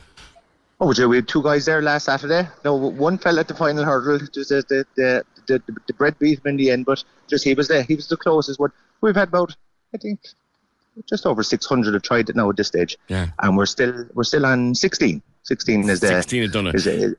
Oh, 0.81 0.93
Joe, 0.93 1.09
we 1.09 1.17
had 1.17 1.27
two 1.27 1.43
guys 1.43 1.67
there 1.67 1.83
last 1.83 2.05
Saturday. 2.05 2.49
No, 2.65 2.77
one 2.77 3.19
fell 3.19 3.41
at 3.41 3.49
the 3.49 3.55
final 3.55 3.85
hurdle. 3.85 4.25
Just 4.33 4.51
the 4.51 4.65
the 4.97 5.25
the, 5.47 5.63
the, 5.67 5.77
the 5.89 5.95
bread 5.95 6.17
beat 6.21 6.39
him 6.39 6.51
in 6.51 6.57
the 6.57 6.71
end, 6.71 6.85
but 6.85 7.03
just 7.29 7.43
he 7.43 7.55
was 7.55 7.67
there. 7.67 7.83
He 7.83 7.97
was 7.97 8.07
the 8.07 8.17
closest 8.17 8.61
one. 8.61 8.71
We've 9.01 9.17
had 9.17 9.29
about, 9.29 9.57
I 9.93 9.99
think, 9.99 10.21
just 11.09 11.27
over 11.27 11.43
600 11.43 11.95
have 11.95 12.03
tried 12.03 12.29
it 12.29 12.37
now 12.37 12.51
at 12.51 12.57
this 12.57 12.69
stage. 12.69 12.97
Yeah. 13.09 13.31
And 13.41 13.57
we're 13.57 13.67
still 13.67 14.07
we're 14.15 14.25
still 14.25 14.47
on 14.47 14.75
16. 14.75 15.23
16 15.43 15.91
is 15.91 16.01
there. 16.01 16.23
16 16.23 16.43
have 16.43 16.53
done 16.53 16.67
it. 16.69 16.75
Is, 16.77 16.87
is, 16.87 17.15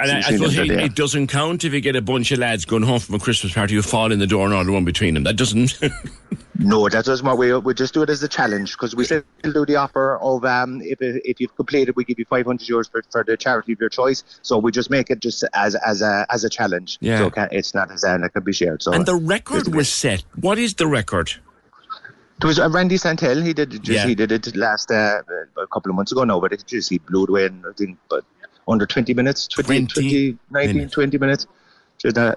And 0.00 0.10
I, 0.10 0.18
I 0.18 0.20
suppose 0.22 0.56
it, 0.58 0.70
it 0.70 0.94
doesn't 0.94 1.28
count 1.28 1.64
if 1.64 1.72
you 1.72 1.80
get 1.80 1.96
a 1.96 2.02
bunch 2.02 2.32
of 2.32 2.38
lads 2.38 2.64
going 2.64 2.82
home 2.82 3.00
from 3.00 3.14
a 3.14 3.18
Christmas 3.18 3.52
party 3.52 3.74
who 3.74 3.82
fall 3.82 4.12
in 4.12 4.18
the 4.18 4.26
door 4.26 4.46
and 4.46 4.54
all 4.54 4.64
the 4.64 4.72
one 4.72 4.84
between 4.84 5.14
them. 5.14 5.24
That 5.24 5.36
doesn't. 5.36 5.78
No, 6.56 6.88
that 6.88 7.04
doesn't 7.04 7.26
what 7.26 7.36
we 7.36 7.56
we 7.58 7.74
just 7.74 7.94
do 7.94 8.02
it 8.02 8.10
as 8.10 8.22
a 8.22 8.28
challenge 8.28 8.72
because 8.72 8.94
we 8.94 9.04
still 9.04 9.22
do 9.42 9.66
the 9.66 9.74
offer 9.74 10.18
of 10.18 10.44
um 10.44 10.80
if 10.82 10.98
if 11.00 11.40
you've 11.40 11.54
completed 11.56 11.96
we 11.96 12.04
give 12.04 12.18
you 12.18 12.24
500 12.26 12.66
euros 12.68 12.88
for, 12.88 13.02
for 13.10 13.24
the 13.24 13.36
charity 13.36 13.72
of 13.72 13.80
your 13.80 13.88
choice. 13.88 14.22
So 14.42 14.58
we 14.58 14.70
just 14.70 14.88
make 14.88 15.10
it 15.10 15.18
just 15.18 15.44
as 15.52 15.74
as 15.74 16.00
a 16.00 16.26
as 16.30 16.44
a 16.44 16.48
challenge. 16.48 16.98
Yeah. 17.00 17.18
So 17.18 17.30
can, 17.30 17.48
it's 17.50 17.74
not 17.74 17.90
as 17.90 18.04
an 18.04 18.20
that 18.20 18.34
can 18.34 18.44
be 18.44 18.52
shared. 18.52 18.84
So 18.84 18.92
and 18.92 19.04
the 19.04 19.16
record 19.16 19.74
was 19.74 19.92
set. 19.92 20.22
What 20.36 20.58
is 20.58 20.74
the 20.74 20.86
record? 20.86 21.32
It 22.40 22.44
was 22.44 22.60
uh, 22.60 22.70
Randy 22.70 22.98
Santel. 22.98 23.42
He 23.42 23.52
did 23.52 23.74
it 23.74 23.82
just 23.82 23.98
Yeah. 23.98 24.06
he 24.06 24.14
did 24.14 24.30
it 24.30 24.54
last 24.54 24.92
uh, 24.92 25.22
a 25.56 25.66
couple 25.66 25.90
of 25.90 25.96
months 25.96 26.12
ago 26.12 26.22
now, 26.22 26.38
but 26.38 26.52
it 26.52 26.64
just 26.66 26.88
he 26.88 26.98
blew 26.98 27.24
it 27.24 27.30
away 27.30 27.46
in 27.46 27.64
I 27.68 27.72
think 27.76 27.98
but 28.08 28.24
under 28.68 28.86
20 28.86 29.14
minutes, 29.14 29.46
20, 29.48 29.86
20 29.86 30.38
19, 30.50 30.88
20 30.88 31.18
minutes. 31.18 31.46
Uh, 32.04 32.34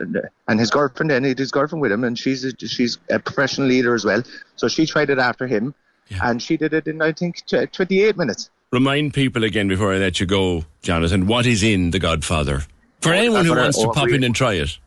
and 0.48 0.60
his 0.60 0.70
girlfriend 0.70 1.10
then 1.10 1.24
he 1.24 1.30
had 1.30 1.40
his 1.40 1.52
girlfriend 1.52 1.82
with 1.82 1.92
him, 1.92 2.04
and 2.04 2.18
she's 2.18 2.46
a, 2.46 2.54
she's 2.68 2.98
a 3.10 3.20
professional 3.20 3.68
leader 3.68 3.94
as 3.94 4.06
well. 4.06 4.24
So 4.56 4.68
she 4.68 4.86
tried 4.86 5.10
it 5.10 5.20
after 5.20 5.46
him, 5.46 5.74
and 6.22 6.42
she 6.42 6.56
did 6.56 6.74
it 6.74 6.88
in 6.88 7.02
I 7.02 7.12
think 7.12 7.44
28 7.48 8.18
minutes. 8.18 8.50
Remind 8.72 9.14
people 9.14 9.44
again 9.44 9.68
before 9.68 9.94
I 9.94 9.98
let 9.98 10.20
you 10.20 10.26
go, 10.26 10.66
Jonathan, 10.82 11.28
what 11.28 11.46
is 11.46 11.64
in 11.64 11.92
The 11.92 12.00
Godfather? 12.00 12.64
For 13.02 13.14
anyone 13.14 13.46
who 13.46 13.56
wants 13.56 13.78
to 13.80 13.88
oh, 13.88 13.92
pop 13.92 14.10
in 14.10 14.24
and 14.24 14.36
try 14.36 14.54
it. 14.54 14.78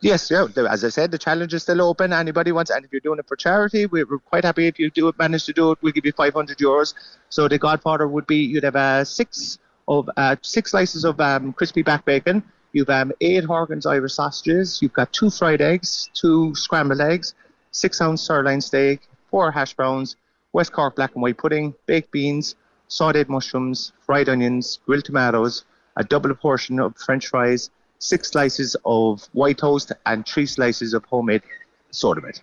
Yes, 0.00 0.30
yeah. 0.30 0.46
As 0.70 0.84
I 0.84 0.90
said, 0.90 1.10
the 1.10 1.18
challenge 1.18 1.52
is 1.54 1.62
still 1.62 1.82
open. 1.82 2.12
Anybody 2.12 2.52
wants, 2.52 2.70
and 2.70 2.84
if 2.84 2.92
you're 2.92 3.00
doing 3.00 3.18
it 3.18 3.26
for 3.26 3.34
charity, 3.34 3.86
we're, 3.86 4.06
we're 4.06 4.18
quite 4.18 4.44
happy 4.44 4.68
if 4.68 4.78
you 4.78 4.90
do 4.90 5.08
it, 5.08 5.18
manage 5.18 5.44
to 5.46 5.52
do 5.52 5.72
it. 5.72 5.78
We'll 5.82 5.92
give 5.92 6.06
you 6.06 6.12
500 6.12 6.58
euros. 6.58 6.94
So 7.30 7.48
the 7.48 7.58
Godfather 7.58 8.06
would 8.06 8.26
be 8.26 8.36
you'd 8.36 8.62
have 8.62 8.76
a 8.76 9.04
six 9.04 9.58
of 9.88 10.08
uh, 10.16 10.36
six 10.42 10.70
slices 10.70 11.04
of 11.04 11.18
um, 11.20 11.52
crispy 11.52 11.82
back 11.82 12.04
bacon. 12.04 12.42
You've 12.72 12.90
um, 12.90 13.12
eight 13.20 13.44
Horgan's 13.44 13.86
Irish 13.86 14.12
sausages. 14.12 14.80
You've 14.82 14.92
got 14.92 15.12
two 15.12 15.30
fried 15.30 15.62
eggs, 15.62 16.10
two 16.12 16.54
scrambled 16.54 17.00
eggs, 17.00 17.34
six 17.72 18.00
ounce 18.00 18.22
sirloin 18.22 18.60
steak, 18.60 19.00
four 19.30 19.50
hash 19.50 19.74
browns, 19.74 20.16
West 20.52 20.72
Cork 20.72 20.96
black 20.96 21.14
and 21.14 21.22
white 21.22 21.38
pudding, 21.38 21.74
baked 21.86 22.10
beans, 22.12 22.54
sautéed 22.88 23.28
mushrooms, 23.28 23.92
fried 24.00 24.28
onions, 24.28 24.78
grilled 24.86 25.04
tomatoes, 25.04 25.64
a 25.96 26.04
double 26.04 26.34
portion 26.34 26.78
of 26.78 26.96
French 26.96 27.28
fries, 27.28 27.70
six 27.98 28.30
slices 28.30 28.76
of 28.84 29.26
white 29.32 29.58
toast, 29.58 29.92
and 30.06 30.26
three 30.26 30.46
slices 30.46 30.92
of 30.94 31.04
homemade 31.06 31.42
soda 31.90 32.20
bread. 32.20 32.38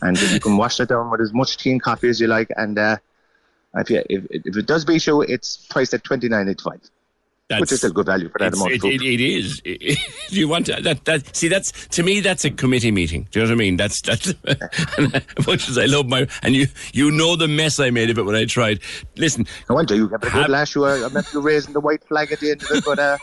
And 0.00 0.20
you 0.20 0.40
can 0.40 0.56
wash 0.56 0.78
that 0.78 0.88
down 0.88 1.10
with 1.10 1.20
as 1.20 1.32
much 1.32 1.58
tea 1.58 1.70
and 1.70 1.82
coffee 1.82 2.08
as 2.08 2.20
you 2.20 2.26
like. 2.26 2.48
And 2.56 2.78
uh, 2.78 2.96
if, 3.74 3.90
you, 3.90 4.02
if, 4.08 4.26
if 4.30 4.56
it 4.56 4.66
does 4.66 4.84
beat 4.84 5.06
you, 5.06 5.22
it's 5.22 5.66
priced 5.70 5.94
at 5.94 6.04
twenty 6.04 6.28
nine 6.28 6.48
eighty 6.48 6.62
five, 6.62 6.80
which 7.60 7.72
is 7.72 7.84
a 7.84 7.90
good 7.90 8.06
value 8.06 8.28
for 8.28 8.38
that 8.38 8.54
amount. 8.54 8.72
it, 8.72 8.84
it, 8.84 9.02
it 9.02 9.20
is. 9.20 9.60
Do 9.60 9.76
you 10.36 10.48
want 10.48 10.66
to, 10.66 10.80
that? 10.82 11.04
That 11.04 11.34
see, 11.34 11.48
that's 11.48 11.72
to 11.88 12.02
me. 12.02 12.20
That's 12.20 12.44
a 12.44 12.50
committee 12.50 12.90
meeting. 12.90 13.26
Do 13.30 13.40
you 13.40 13.46
know 13.46 13.50
what 13.50 13.56
I 13.56 13.58
mean? 13.58 13.76
That's 13.76 14.00
that's. 14.00 14.34
as 14.98 15.46
much 15.46 15.68
as 15.68 15.78
I 15.78 15.86
love 15.86 16.06
my 16.08 16.26
and 16.42 16.54
you 16.54 16.66
you 16.92 17.10
know 17.10 17.36
the 17.36 17.48
mess 17.48 17.80
I 17.80 17.90
made 17.90 18.10
of 18.10 18.18
it 18.18 18.22
when 18.22 18.34
I 18.34 18.44
tried. 18.44 18.80
Listen, 19.16 19.46
I 19.68 19.72
wonder 19.72 19.94
you 19.94 20.08
have 20.08 20.22
a 20.22 20.30
good 20.30 20.48
lash. 20.48 20.74
You 20.74 20.84
are, 20.84 21.10
not 21.10 21.32
raising 21.34 21.72
the 21.72 21.80
white 21.80 22.04
flag 22.04 22.32
at 22.32 22.40
the 22.40 22.52
end 22.52 22.62
of 22.62 22.70
it, 22.70 22.84
but 22.84 22.98
uh, 22.98 23.18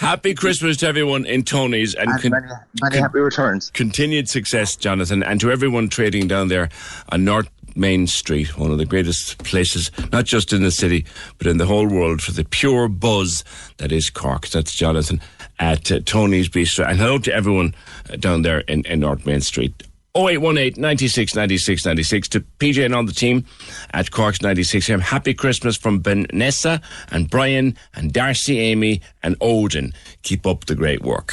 happy 0.04 0.34
Christmas 0.34 0.76
to 0.78 0.88
everyone 0.88 1.26
in 1.26 1.44
Tony's 1.44 1.94
and, 1.94 2.10
and 2.10 2.22
con- 2.22 2.30
many, 2.30 2.46
many 2.82 2.98
happy 2.98 3.18
returns. 3.20 3.70
continued 3.70 4.28
success, 4.28 4.76
Jonathan, 4.76 5.22
and 5.22 5.40
to 5.40 5.50
everyone 5.50 5.88
trading 5.88 6.28
down 6.28 6.48
there 6.48 6.68
on 7.10 7.24
North 7.24 7.48
Main 7.76 8.06
Street, 8.06 8.58
one 8.58 8.70
of 8.70 8.78
the 8.78 8.86
greatest 8.86 9.38
places, 9.38 9.90
not 10.12 10.24
just 10.24 10.52
in 10.52 10.62
the 10.62 10.70
city, 10.70 11.04
but 11.38 11.46
in 11.46 11.58
the 11.58 11.66
whole 11.66 11.86
world 11.86 12.22
for 12.22 12.32
the 12.32 12.44
pure 12.44 12.88
buzz 12.88 13.44
that 13.78 13.92
is 13.92 14.10
Cork. 14.10 14.48
That's 14.48 14.74
Jonathan 14.74 15.20
at 15.58 15.92
uh, 15.92 16.00
Tony's 16.04 16.48
Bistro. 16.48 16.88
And 16.88 16.98
hello 16.98 17.18
to 17.18 17.32
everyone 17.32 17.74
uh, 18.10 18.16
down 18.16 18.42
there 18.42 18.60
in, 18.60 18.84
in 18.86 19.00
North 19.00 19.26
Main 19.26 19.40
Street. 19.40 19.82
0818 20.16 20.80
96 20.80 21.36
96 21.36 21.86
96 21.86 22.28
to 22.28 22.40
PJ 22.58 22.84
and 22.84 22.94
all 22.94 23.04
the 23.04 23.12
team 23.12 23.44
at 23.92 24.10
Cork's 24.10 24.42
96 24.42 24.88
FM. 24.88 25.00
Happy 25.00 25.34
Christmas 25.34 25.76
from 25.76 26.02
Vanessa 26.02 26.80
and 27.12 27.30
Brian 27.30 27.76
and 27.94 28.12
Darcy, 28.12 28.58
Amy 28.58 29.02
and 29.22 29.36
Odin. 29.40 29.92
Keep 30.22 30.46
up 30.46 30.64
the 30.64 30.74
great 30.74 31.02
work. 31.02 31.32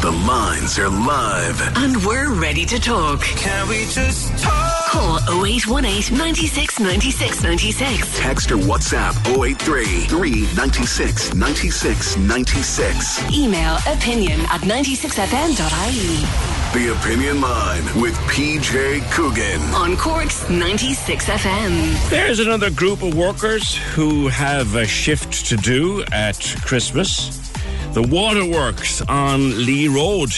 The 0.00 0.10
lines 0.10 0.78
are 0.78 0.88
live. 0.88 1.60
And 1.76 1.94
we're 2.06 2.32
ready 2.32 2.64
to 2.64 2.80
talk. 2.80 3.20
Can 3.20 3.68
we 3.68 3.84
just 3.84 4.30
talk? 4.38 4.86
Call 4.86 5.18
0818 5.44 6.16
96 6.16 6.80
96 6.80 7.42
96. 7.42 8.18
Text 8.18 8.50
or 8.50 8.56
WhatsApp 8.56 9.14
083 9.28 9.84
396 10.06 11.34
96 11.34 12.16
96. 12.16 13.30
Email 13.30 13.76
opinion 13.86 14.40
at 14.48 14.62
96fm.ie. 14.62 16.24
The 16.72 16.92
Opinion 16.98 17.42
Line 17.42 17.84
with 18.00 18.14
PJ 18.20 19.02
Coogan. 19.12 19.60
On 19.74 19.98
Cork's 19.98 20.48
96 20.48 21.26
FM. 21.26 22.08
There's 22.08 22.40
another 22.40 22.70
group 22.70 23.02
of 23.02 23.14
workers 23.14 23.76
who 23.76 24.28
have 24.28 24.76
a 24.76 24.86
shift 24.86 25.44
to 25.48 25.56
do 25.58 26.02
at 26.10 26.38
Christmas. 26.64 27.49
The 27.92 28.02
waterworks 28.02 29.02
on 29.02 29.66
Lee 29.66 29.88
Road, 29.88 30.30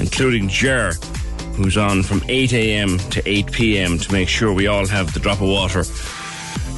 including 0.00 0.48
Jer, 0.48 0.92
who's 1.54 1.76
on 1.76 2.02
from 2.02 2.20
8 2.28 2.52
a.m. 2.52 2.98
to 2.98 3.22
8 3.28 3.52
p.m. 3.52 3.98
to 3.98 4.12
make 4.12 4.28
sure 4.28 4.52
we 4.52 4.66
all 4.66 4.86
have 4.86 5.14
the 5.14 5.20
drop 5.20 5.40
of 5.40 5.48
water 5.48 5.84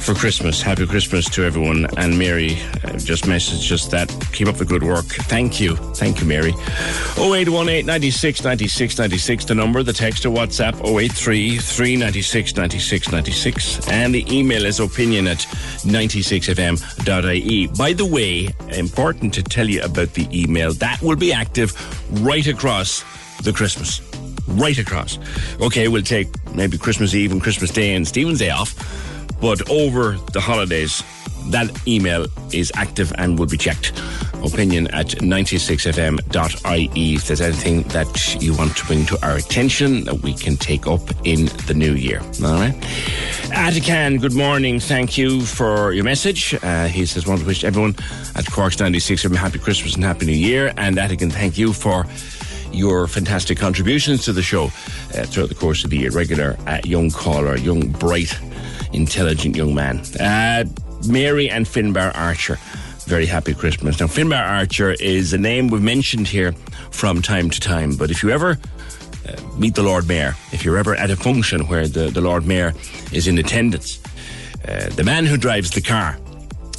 for 0.01 0.13
Christmas. 0.15 0.61
Happy 0.61 0.87
Christmas 0.87 1.29
to 1.29 1.43
everyone. 1.43 1.85
And 1.97 2.17
Mary 2.17 2.57
uh, 2.83 2.97
just 2.97 3.25
messaged 3.25 3.71
us 3.71 3.85
that. 3.87 4.09
Keep 4.33 4.47
up 4.47 4.55
the 4.55 4.65
good 4.65 4.83
work. 4.83 5.05
Thank 5.05 5.59
you. 5.59 5.75
Thank 5.75 6.19
you, 6.19 6.27
Mary. 6.27 6.53
0818 7.17 7.85
96 7.85 8.43
96 8.43 8.97
96, 8.97 9.45
the 9.45 9.55
number. 9.55 9.83
The 9.83 9.93
text 9.93 10.25
or 10.25 10.29
WhatsApp 10.29 10.73
083 10.85 11.57
396 11.57 12.55
96 12.55 13.11
96. 13.11 13.89
And 13.89 14.13
the 14.15 14.25
email 14.35 14.65
is 14.65 14.79
opinion 14.79 15.27
at 15.27 15.39
96fm.ie. 15.85 17.67
By 17.67 17.93
the 17.93 18.05
way, 18.05 18.49
important 18.75 19.33
to 19.35 19.43
tell 19.43 19.69
you 19.69 19.83
about 19.83 20.13
the 20.13 20.27
email. 20.33 20.73
That 20.73 21.01
will 21.01 21.15
be 21.15 21.31
active 21.31 21.73
right 22.23 22.47
across 22.47 23.03
the 23.43 23.53
Christmas. 23.53 24.01
Right 24.47 24.77
across. 24.79 25.19
Okay, 25.61 25.87
we'll 25.87 26.01
take 26.01 26.27
maybe 26.55 26.77
Christmas 26.77 27.13
Eve 27.13 27.31
and 27.31 27.41
Christmas 27.41 27.71
Day 27.71 27.93
and 27.93 28.07
Stephen's 28.07 28.39
Day 28.39 28.49
off. 28.49 28.75
But 29.41 29.69
over 29.69 30.17
the 30.33 30.39
holidays, 30.39 31.03
that 31.49 31.87
email 31.87 32.27
is 32.53 32.71
active 32.75 33.11
and 33.17 33.39
will 33.39 33.47
be 33.47 33.57
checked. 33.57 33.91
Opinion 34.43 34.87
at 34.87 35.07
96fm.ie 35.07 37.15
if 37.15 37.27
there's 37.27 37.41
anything 37.41 37.83
that 37.89 38.41
you 38.41 38.55
want 38.55 38.75
to 38.77 38.85
bring 38.85 39.05
to 39.05 39.25
our 39.25 39.35
attention 39.35 40.03
that 40.05 40.21
we 40.21 40.33
can 40.33 40.57
take 40.57 40.87
up 40.87 41.01
in 41.25 41.45
the 41.67 41.73
new 41.75 41.93
year. 41.93 42.19
All 42.43 42.53
right? 42.53 42.73
Atakan, 43.51 44.21
good 44.21 44.33
morning. 44.33 44.79
Thank 44.79 45.17
you 45.17 45.41
for 45.41 45.91
your 45.91 46.03
message. 46.03 46.55
Uh, 46.63 46.87
he 46.87 47.05
says, 47.05 47.27
want 47.27 47.41
to 47.41 47.47
wish 47.47 47.63
everyone 47.63 47.95
at 48.35 48.49
Cork's 48.51 48.79
96 48.79 49.25
a 49.25 49.37
happy 49.37 49.59
Christmas 49.59 49.95
and 49.95 50.03
happy 50.03 50.25
new 50.25 50.31
year. 50.31 50.73
And 50.77 50.97
Atakan, 50.97 51.31
thank 51.31 51.57
you 51.57 51.73
for 51.73 52.05
your 52.71 53.07
fantastic 53.07 53.57
contributions 53.57 54.23
to 54.25 54.33
the 54.33 54.41
show 54.41 54.65
uh, 54.65 55.25
throughout 55.25 55.49
the 55.49 55.55
course 55.55 55.83
of 55.83 55.89
the 55.89 55.97
year. 55.97 56.11
Regular 56.11 56.57
uh, 56.67 56.79
young 56.83 57.11
caller, 57.11 57.57
young, 57.57 57.89
bright, 57.89 58.39
intelligent 58.93 59.55
young 59.55 59.73
man. 59.73 59.99
Uh, 60.19 60.65
Mary 61.07 61.49
and 61.49 61.65
Finbar 61.65 62.15
Archer. 62.15 62.57
Very 63.05 63.25
happy 63.25 63.53
Christmas. 63.53 63.99
Now, 63.99 64.07
Finbar 64.07 64.47
Archer 64.47 64.91
is 64.91 65.33
a 65.33 65.37
name 65.37 65.67
we've 65.69 65.81
mentioned 65.81 66.27
here 66.27 66.53
from 66.91 67.21
time 67.21 67.49
to 67.49 67.59
time, 67.59 67.95
but 67.95 68.11
if 68.11 68.23
you 68.23 68.29
ever 68.29 68.57
uh, 69.27 69.41
meet 69.57 69.75
the 69.75 69.83
Lord 69.83 70.07
Mayor, 70.07 70.35
if 70.51 70.63
you're 70.63 70.77
ever 70.77 70.95
at 70.95 71.09
a 71.09 71.15
function 71.15 71.67
where 71.67 71.87
the, 71.87 72.09
the 72.09 72.21
Lord 72.21 72.45
Mayor 72.45 72.73
is 73.11 73.27
in 73.27 73.37
attendance, 73.37 73.99
uh, 74.67 74.89
the 74.89 75.03
man 75.03 75.25
who 75.25 75.37
drives 75.37 75.71
the 75.71 75.81
car 75.81 76.17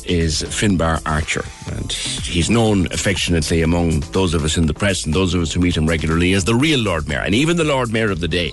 is 0.04 0.42
Finbar 0.42 1.00
Archer. 1.06 1.44
And 1.72 1.92
he's 1.92 2.50
known 2.50 2.86
affectionately 2.92 3.62
among 3.62 4.00
those 4.12 4.34
of 4.34 4.44
us 4.44 4.56
in 4.56 4.66
the 4.66 4.74
press 4.74 5.04
and 5.04 5.14
those 5.14 5.34
of 5.34 5.42
us 5.42 5.52
who 5.52 5.60
meet 5.60 5.76
him 5.76 5.86
regularly 5.86 6.32
as 6.32 6.44
the 6.44 6.54
real 6.54 6.80
Lord 6.80 7.08
Mayor. 7.08 7.20
And 7.20 7.34
even 7.34 7.56
the 7.56 7.64
Lord 7.64 7.92
Mayor 7.92 8.10
of 8.10 8.20
the 8.20 8.28
day 8.28 8.52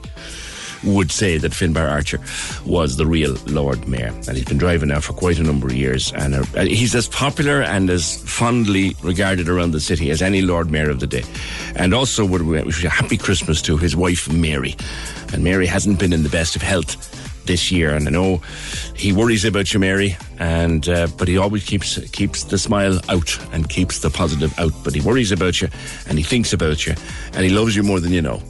would 0.84 1.12
say 1.12 1.38
that 1.38 1.52
Finbar 1.52 1.90
Archer 1.90 2.20
was 2.66 2.98
the 2.98 3.06
real 3.06 3.36
Lord 3.48 3.88
Mayor. 3.88 4.14
And 4.28 4.38
he's 4.38 4.46
been 4.46 4.58
driving 4.58 4.90
now 4.90 5.00
for 5.00 5.14
quite 5.14 5.40
a 5.40 5.44
number 5.44 5.68
of 5.68 5.74
years. 5.74 6.12
And 6.14 6.36
uh, 6.36 6.44
he's 6.62 6.96
as 6.96 7.08
popular 7.08 7.62
and 7.62 7.90
as 7.90 8.22
fondly 8.24 8.96
regarded 9.04 9.50
around 9.50 9.72
the 9.72 9.80
city 9.80 10.10
as 10.12 10.22
any 10.22 10.42
Lord 10.42 10.72
Mayor 10.72 10.90
of 10.90 11.00
the 11.00 11.08
day. 11.08 11.24
And 11.76 11.94
also, 11.94 12.26
would 12.26 12.44
wish 12.44 12.84
a 12.84 12.90
happy 12.90 13.18
Christmas 13.18 13.62
to 13.64 13.78
his 13.78 13.96
wife, 13.96 14.32
Mary. 14.32 14.76
And 15.34 15.44
Mary 15.44 15.66
hasn't 15.66 16.00
been 16.00 16.14
in 16.14 16.24
the 16.24 16.30
best 16.30 16.56
of 16.56 16.62
health 16.62 17.16
this 17.50 17.72
year, 17.72 17.96
and 17.96 18.08
I 18.08 18.12
know 18.12 18.42
he 18.96 19.12
worries 19.12 19.44
about 19.44 19.74
you, 19.74 19.80
Mary, 19.80 20.16
and 20.38 20.88
uh, 20.88 21.08
but 21.18 21.28
he 21.28 21.38
always 21.40 21.66
keeps 21.66 21.98
keeps 22.12 22.44
the 22.44 22.60
smile 22.60 23.00
out 23.10 23.40
and 23.52 23.68
keeps 23.68 24.00
the 24.00 24.12
positive 24.12 24.58
out. 24.60 24.72
But 24.84 24.94
he 24.94 25.02
worries 25.02 25.32
about 25.32 25.60
you, 25.60 25.68
and 26.08 26.20
he 26.20 26.24
thinks 26.24 26.54
about 26.54 26.86
you, 26.86 26.94
and 27.34 27.44
he 27.44 27.50
loves 27.50 27.76
you 27.76 27.82
more 27.82 28.00
than 28.00 28.12
you 28.12 28.22
know. 28.22 28.42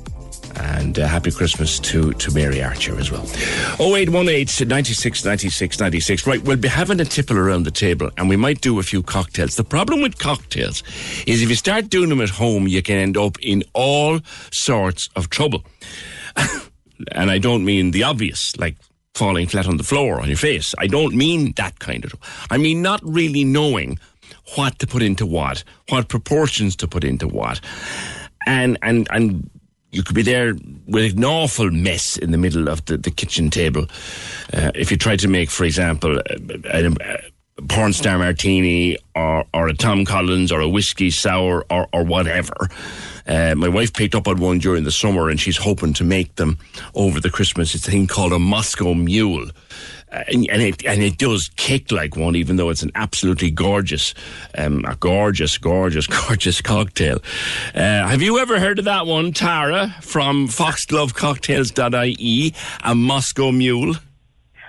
And 0.55 0.97
uh, 0.99 1.07
happy 1.07 1.31
Christmas 1.31 1.79
to, 1.79 2.13
to 2.13 2.31
Mary 2.31 2.61
Archer 2.61 2.99
as 2.99 3.11
well. 3.11 3.23
0818 3.79 4.67
96 4.67 5.25
96 5.25 5.79
96. 5.79 6.27
Right, 6.27 6.41
we'll 6.41 6.57
be 6.57 6.67
having 6.67 6.99
a 6.99 7.05
tipple 7.05 7.37
around 7.37 7.63
the 7.63 7.71
table 7.71 8.09
and 8.17 8.29
we 8.29 8.35
might 8.35 8.61
do 8.61 8.79
a 8.79 8.83
few 8.83 9.03
cocktails. 9.03 9.55
The 9.55 9.63
problem 9.63 10.01
with 10.01 10.17
cocktails 10.17 10.83
is 11.27 11.41
if 11.41 11.49
you 11.49 11.55
start 11.55 11.89
doing 11.89 12.09
them 12.09 12.21
at 12.21 12.29
home, 12.29 12.67
you 12.67 12.81
can 12.81 12.97
end 12.97 13.17
up 13.17 13.37
in 13.41 13.63
all 13.73 14.19
sorts 14.51 15.09
of 15.15 15.29
trouble. 15.29 15.63
and 17.11 17.31
I 17.31 17.37
don't 17.37 17.65
mean 17.65 17.91
the 17.91 18.03
obvious, 18.03 18.55
like 18.57 18.75
falling 19.13 19.47
flat 19.47 19.67
on 19.67 19.77
the 19.77 19.83
floor 19.83 20.21
on 20.21 20.27
your 20.27 20.37
face. 20.37 20.73
I 20.77 20.87
don't 20.87 21.15
mean 21.15 21.53
that 21.57 21.79
kind 21.79 22.05
of. 22.05 22.13
I 22.49 22.57
mean 22.57 22.81
not 22.81 23.01
really 23.03 23.43
knowing 23.43 23.99
what 24.55 24.79
to 24.79 24.87
put 24.87 25.01
into 25.01 25.25
what, 25.25 25.63
what 25.89 26.07
proportions 26.07 26.75
to 26.77 26.87
put 26.87 27.03
into 27.03 27.27
what, 27.27 27.61
and 28.45 28.77
and 28.81 29.07
and 29.11 29.49
you 29.91 30.03
could 30.03 30.15
be 30.15 30.21
there 30.21 30.53
with 30.87 31.17
an 31.17 31.25
awful 31.25 31.71
mess 31.71 32.17
in 32.17 32.31
the 32.31 32.37
middle 32.37 32.69
of 32.69 32.85
the, 32.85 32.97
the 32.97 33.11
kitchen 33.11 33.49
table. 33.49 33.85
Uh, 34.53 34.71
if 34.75 34.91
you 34.91 34.97
try 34.97 35.15
to 35.15 35.27
make, 35.27 35.49
for 35.49 35.63
example, 35.63 36.19
a, 36.19 36.85
a, 36.85 36.87
a 36.87 37.63
porn 37.67 37.93
star 37.93 38.17
martini 38.17 38.97
or, 39.15 39.45
or 39.53 39.67
a 39.67 39.73
Tom 39.73 40.05
Collins 40.05 40.51
or 40.51 40.61
a 40.61 40.69
whiskey 40.69 41.09
sour 41.09 41.65
or, 41.69 41.87
or 41.91 42.03
whatever. 42.03 42.69
Uh, 43.27 43.53
my 43.55 43.67
wife 43.67 43.93
picked 43.93 44.15
up 44.15 44.27
on 44.27 44.39
one 44.39 44.57
during 44.57 44.83
the 44.83 44.91
summer 44.91 45.29
and 45.29 45.39
she's 45.39 45.57
hoping 45.57 45.93
to 45.93 46.03
make 46.03 46.35
them 46.35 46.57
over 46.95 47.19
the 47.19 47.29
Christmas. 47.29 47.75
It's 47.75 47.87
a 47.87 47.91
thing 47.91 48.07
called 48.07 48.33
a 48.33 48.39
Moscow 48.39 48.93
Mule. 48.93 49.49
Uh, 50.11 50.23
and, 50.27 50.49
and, 50.49 50.61
it 50.61 50.85
and 50.85 51.03
it 51.03 51.17
does 51.17 51.49
kick 51.55 51.91
like 51.91 52.15
one, 52.15 52.35
even 52.35 52.55
though 52.55 52.69
it's 52.69 52.81
an 52.81 52.91
absolutely 52.95 53.51
gorgeous, 53.51 54.13
um, 54.57 54.83
a 54.87 54.95
gorgeous, 54.95 55.57
gorgeous, 55.57 56.07
gorgeous 56.27 56.61
cocktail. 56.61 57.19
Uh, 57.75 58.07
have 58.07 58.21
you 58.21 58.39
ever 58.39 58.59
heard 58.59 58.79
of 58.79 58.85
that 58.85 59.05
one, 59.05 59.31
Tara, 59.31 59.95
from 60.01 60.47
foxglovecocktails.ie, 60.47 62.53
a 62.83 62.95
Moscow 62.95 63.51
Mule? 63.51 63.95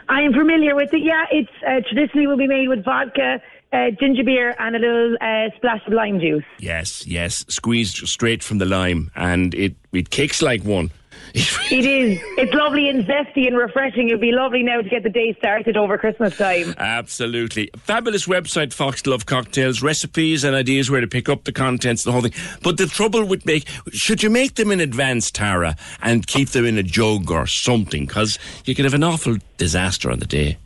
I 0.08 0.22
am 0.22 0.32
familiar 0.32 0.74
with 0.74 0.92
it. 0.92 1.02
Yeah, 1.02 1.24
it's 1.30 1.50
uh, 1.66 1.80
traditionally 1.88 2.26
will 2.26 2.36
be 2.36 2.48
made 2.48 2.68
with 2.68 2.84
vodka, 2.84 3.40
uh, 3.72 3.90
ginger 3.98 4.24
beer, 4.24 4.56
and 4.58 4.74
a 4.74 4.78
little 4.78 5.16
uh, 5.20 5.50
splash 5.56 5.86
of 5.86 5.92
lime 5.92 6.18
juice. 6.18 6.44
Yes, 6.58 7.06
yes, 7.06 7.44
squeezed 7.48 7.96
straight 8.08 8.42
from 8.42 8.58
the 8.58 8.66
lime, 8.66 9.10
and 9.14 9.54
it 9.54 9.76
it 9.92 10.10
kicks 10.10 10.42
like 10.42 10.64
one. 10.64 10.90
it 11.70 11.86
is. 11.86 12.20
It's 12.36 12.52
lovely 12.54 12.88
and 12.88 13.04
zesty 13.04 13.46
and 13.46 13.56
refreshing. 13.56 14.08
It'd 14.08 14.20
be 14.20 14.32
lovely 14.32 14.62
now 14.62 14.80
to 14.80 14.88
get 14.88 15.02
the 15.02 15.10
day 15.10 15.34
started 15.38 15.76
over 15.76 15.98
Christmas 15.98 16.36
time. 16.36 16.74
Absolutely. 16.78 17.70
Fabulous 17.78 18.26
website, 18.26 18.72
Foxglove 18.72 19.26
Cocktails, 19.26 19.82
recipes 19.82 20.44
and 20.44 20.54
ideas 20.54 20.90
where 20.90 21.00
to 21.00 21.06
pick 21.06 21.28
up 21.28 21.44
the 21.44 21.52
contents, 21.52 22.04
the 22.04 22.12
whole 22.12 22.22
thing. 22.22 22.32
But 22.62 22.76
the 22.76 22.86
trouble 22.86 23.24
with 23.24 23.46
make, 23.46 23.68
should 23.92 24.22
you 24.22 24.30
make 24.30 24.54
them 24.54 24.70
in 24.70 24.80
advance, 24.80 25.30
Tara, 25.30 25.76
and 26.02 26.26
keep 26.26 26.50
them 26.50 26.64
in 26.64 26.78
a 26.78 26.82
jug 26.82 27.30
or 27.30 27.46
something? 27.46 28.06
Because 28.06 28.38
you 28.64 28.74
could 28.74 28.84
have 28.84 28.94
an 28.94 29.04
awful 29.04 29.36
disaster 29.56 30.10
on 30.10 30.18
the 30.18 30.26
day. 30.26 30.58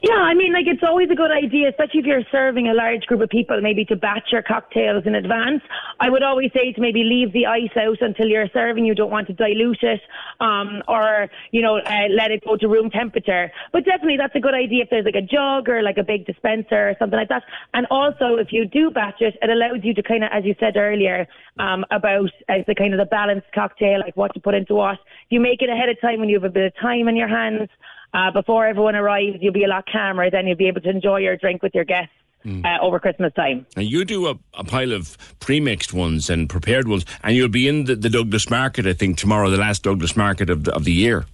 Yeah, 0.00 0.14
I 0.14 0.34
mean, 0.34 0.52
like 0.52 0.66
it's 0.68 0.82
always 0.86 1.10
a 1.10 1.16
good 1.16 1.32
idea, 1.32 1.70
especially 1.70 2.00
if 2.00 2.06
you're 2.06 2.22
serving 2.30 2.68
a 2.68 2.74
large 2.74 3.02
group 3.06 3.20
of 3.20 3.30
people, 3.30 3.60
maybe 3.60 3.84
to 3.86 3.96
batch 3.96 4.28
your 4.30 4.42
cocktails 4.42 5.04
in 5.06 5.16
advance. 5.16 5.60
I 5.98 6.08
would 6.08 6.22
always 6.22 6.52
say 6.54 6.72
to 6.72 6.80
maybe 6.80 7.02
leave 7.02 7.32
the 7.32 7.46
ice 7.46 7.76
out 7.76 8.00
until 8.00 8.28
you're 8.28 8.48
serving. 8.52 8.84
You 8.84 8.94
don't 8.94 9.10
want 9.10 9.26
to 9.26 9.32
dilute 9.32 9.82
it, 9.82 10.00
um, 10.38 10.82
or 10.86 11.28
you 11.50 11.62
know, 11.62 11.78
uh, 11.78 12.06
let 12.10 12.30
it 12.30 12.44
go 12.44 12.56
to 12.56 12.68
room 12.68 12.90
temperature. 12.90 13.50
But 13.72 13.84
definitely, 13.84 14.18
that's 14.18 14.36
a 14.36 14.40
good 14.40 14.54
idea 14.54 14.84
if 14.84 14.90
there's 14.90 15.04
like 15.04 15.16
a 15.16 15.22
jug 15.22 15.68
or 15.68 15.82
like 15.82 15.98
a 15.98 16.04
big 16.04 16.26
dispenser 16.26 16.90
or 16.90 16.96
something 17.00 17.18
like 17.18 17.30
that. 17.30 17.42
And 17.74 17.84
also, 17.90 18.36
if 18.36 18.52
you 18.52 18.66
do 18.66 18.90
batch 18.90 19.20
it, 19.20 19.36
it 19.42 19.50
allows 19.50 19.80
you 19.82 19.94
to 19.94 20.02
kind 20.02 20.22
of, 20.22 20.30
as 20.32 20.44
you 20.44 20.54
said 20.60 20.76
earlier, 20.76 21.26
um, 21.58 21.84
about 21.90 22.30
uh, 22.48 22.62
the 22.68 22.74
kind 22.76 22.94
of 22.94 22.98
the 22.98 23.06
balanced 23.06 23.48
cocktail, 23.52 23.98
like 23.98 24.16
what 24.16 24.32
to 24.34 24.40
put 24.40 24.54
into 24.54 24.76
what. 24.76 24.98
You 25.28 25.40
make 25.40 25.60
it 25.60 25.70
ahead 25.70 25.88
of 25.88 26.00
time 26.00 26.20
when 26.20 26.28
you 26.28 26.36
have 26.36 26.48
a 26.48 26.54
bit 26.54 26.66
of 26.66 26.80
time 26.80 27.08
in 27.08 27.16
your 27.16 27.28
hands 27.28 27.68
uh, 28.14 28.30
before 28.32 28.66
everyone 28.66 28.96
arrives, 28.96 29.38
you'll 29.40 29.52
be 29.52 29.64
a 29.64 29.68
lot 29.68 29.84
calmer. 29.90 30.30
Then 30.30 30.46
you'll 30.46 30.56
be 30.56 30.68
able 30.68 30.80
to 30.82 30.90
enjoy 30.90 31.18
your 31.18 31.36
drink 31.36 31.62
with 31.62 31.74
your 31.74 31.84
guests. 31.84 32.12
Uh, 32.46 32.78
over 32.80 32.98
Christmas 32.98 33.32
time. 33.34 33.66
And 33.76 33.84
you 33.84 34.06
do 34.06 34.28
a, 34.28 34.38
a 34.54 34.64
pile 34.64 34.92
of 34.92 35.18
pre-mixed 35.38 35.92
ones 35.92 36.30
and 36.30 36.48
prepared 36.48 36.88
ones, 36.88 37.04
and 37.22 37.36
you'll 37.36 37.48
be 37.48 37.68
in 37.68 37.84
the, 37.84 37.94
the 37.94 38.08
Douglas 38.08 38.48
Market, 38.48 38.86
I 38.86 38.94
think, 38.94 39.18
tomorrow, 39.18 39.50
the 39.50 39.58
last 39.58 39.82
Douglas 39.82 40.16
Market 40.16 40.48
of 40.48 40.64
the, 40.64 40.72
of 40.72 40.84
the 40.84 40.92
year. 40.92 41.26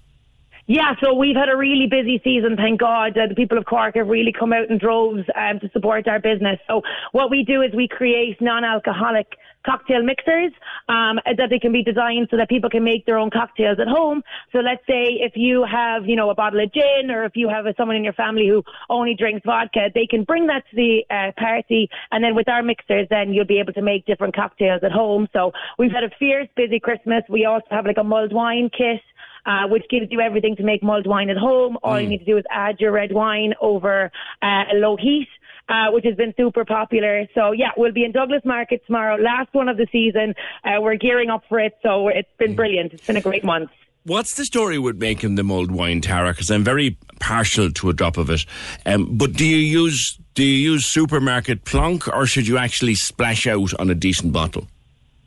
Yeah, 0.66 0.94
so 1.00 1.12
we've 1.12 1.36
had 1.36 1.50
a 1.50 1.56
really 1.56 1.86
busy 1.86 2.20
season, 2.24 2.56
thank 2.56 2.80
God. 2.80 3.16
Uh, 3.18 3.26
the 3.28 3.34
people 3.34 3.58
of 3.58 3.66
Cork 3.66 3.96
have 3.96 4.08
really 4.08 4.32
come 4.32 4.52
out 4.54 4.70
in 4.70 4.78
droves 4.78 5.24
um, 5.36 5.60
to 5.60 5.68
support 5.70 6.08
our 6.08 6.18
business. 6.18 6.58
So 6.66 6.80
what 7.12 7.30
we 7.30 7.44
do 7.44 7.60
is 7.60 7.72
we 7.74 7.86
create 7.86 8.40
non-alcoholic 8.40 9.36
cocktail 9.64 10.02
mixers 10.02 10.52
um, 10.88 11.18
that 11.24 11.48
they 11.50 11.58
can 11.58 11.72
be 11.72 11.82
designed 11.82 12.28
so 12.30 12.36
that 12.36 12.48
people 12.48 12.70
can 12.70 12.84
make 12.84 13.06
their 13.06 13.18
own 13.18 13.30
cocktails 13.30 13.78
at 13.80 13.88
home. 13.88 14.22
So 14.52 14.58
let's 14.58 14.82
say 14.86 15.18
if 15.20 15.32
you 15.36 15.64
have, 15.64 16.06
you 16.06 16.16
know, 16.16 16.30
a 16.30 16.34
bottle 16.34 16.62
of 16.62 16.72
gin 16.72 17.10
or 17.10 17.24
if 17.24 17.32
you 17.34 17.48
have 17.48 17.64
someone 17.76 17.96
in 17.96 18.04
your 18.04 18.12
family 18.12 18.48
who 18.48 18.62
only 18.90 19.14
drinks 19.14 19.42
vodka, 19.44 19.88
they 19.94 20.06
can 20.06 20.24
bring 20.24 20.46
that 20.46 20.64
to 20.70 20.76
the 20.76 21.04
uh, 21.10 21.32
party. 21.38 21.88
And 22.10 22.22
then 22.22 22.34
with 22.34 22.48
our 22.48 22.62
mixers, 22.62 23.06
then 23.10 23.32
you'll 23.32 23.46
be 23.46 23.58
able 23.58 23.72
to 23.74 23.82
make 23.82 24.06
different 24.06 24.34
cocktails 24.34 24.82
at 24.82 24.92
home. 24.92 25.28
So 25.32 25.52
we've 25.78 25.92
had 25.92 26.04
a 26.04 26.10
fierce 26.18 26.48
busy 26.56 26.80
Christmas. 26.80 27.22
We 27.28 27.46
also 27.46 27.66
have 27.70 27.86
like 27.86 27.98
a 27.98 28.04
mulled 28.04 28.32
wine 28.32 28.70
kit. 28.76 29.00
Uh, 29.46 29.68
which 29.68 29.84
gives 29.90 30.06
you 30.08 30.22
everything 30.22 30.56
to 30.56 30.62
make 30.62 30.82
mulled 30.82 31.06
wine 31.06 31.28
at 31.28 31.36
home. 31.36 31.76
All 31.82 32.00
you 32.00 32.08
need 32.08 32.20
to 32.20 32.24
do 32.24 32.38
is 32.38 32.44
add 32.50 32.80
your 32.80 32.92
red 32.92 33.12
wine 33.12 33.52
over 33.60 34.10
uh, 34.40 34.64
a 34.72 34.76
low 34.76 34.96
heat 34.96 35.28
uh, 35.68 35.90
which 35.90 36.04
has 36.04 36.16
been 36.16 36.34
super 36.36 36.64
popular. 36.64 37.26
So 37.34 37.52
yeah, 37.52 37.70
we'll 37.76 37.92
be 37.92 38.04
in 38.04 38.12
Douglas 38.12 38.42
Market 38.44 38.82
tomorrow, 38.86 39.16
last 39.16 39.52
one 39.52 39.68
of 39.68 39.76
the 39.76 39.86
season. 39.90 40.34
Uh, 40.64 40.80
we're 40.80 40.96
gearing 40.96 41.30
up 41.30 41.42
for 41.48 41.58
it, 41.58 41.74
so 41.82 42.08
it's 42.08 42.28
been 42.38 42.54
brilliant. 42.54 42.92
It's 42.92 43.06
been 43.06 43.16
a 43.16 43.20
great 43.20 43.44
month. 43.44 43.70
What's 44.06 44.34
the 44.34 44.44
story 44.44 44.78
with 44.78 44.98
making 44.98 45.36
the 45.36 45.42
mulled 45.42 45.70
wine, 45.70 46.02
Tara? 46.02 46.32
Because 46.32 46.50
I'm 46.50 46.62
very 46.62 46.98
partial 47.20 47.70
to 47.70 47.88
a 47.88 47.94
drop 47.94 48.18
of 48.18 48.28
it. 48.28 48.44
Um, 48.84 49.16
but 49.16 49.32
do 49.32 49.46
you 49.46 49.56
use 49.56 50.18
do 50.34 50.44
you 50.44 50.72
use 50.72 50.86
supermarket 50.86 51.64
plonk, 51.64 52.08
or 52.08 52.26
should 52.26 52.46
you 52.46 52.58
actually 52.58 52.96
splash 52.96 53.46
out 53.46 53.72
on 53.80 53.88
a 53.88 53.94
decent 53.94 54.32
bottle? 54.32 54.66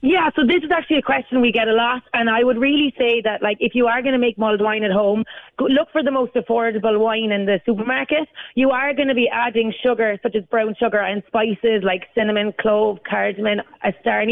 Yeah, 0.02 0.30
so 0.36 0.44
this 0.46 0.62
is 0.64 0.70
actually 0.72 0.98
a 0.98 1.02
question 1.02 1.42
we 1.42 1.52
get 1.52 1.68
a 1.68 1.74
lot, 1.74 2.04
and 2.14 2.30
I 2.30 2.44
would 2.44 2.60
really 2.60 2.94
say 3.00 3.20
that, 3.24 3.42
like, 3.42 3.58
if 3.60 3.74
you 3.74 3.88
are 3.88 4.04
going 4.04 4.14
to 4.14 4.20
make 4.20 4.38
mulled 4.38 4.62
wine 4.62 4.84
at 4.84 4.92
home, 4.92 5.24
look 5.60 5.88
for 5.92 6.04
the 6.04 6.12
most 6.12 6.36
affordable 6.36 7.00
wine 7.00 7.32
in 7.32 7.48
the 7.48 7.60
supermarket. 7.66 8.28
You 8.54 8.70
are 8.70 8.94
going 8.94 9.08
to 9.08 9.16
be 9.16 9.28
adding 9.28 9.74
sugar, 9.84 10.20
such 10.22 10.36
as 10.36 10.44
brown 10.52 10.76
sugar, 10.80 11.00
and 11.00 11.24
spices 11.26 11.82
like 11.84 12.04
cinnamon, 12.14 12.54
clove, 12.62 13.00
cardamom, 13.10 13.62
star. 14.02 14.24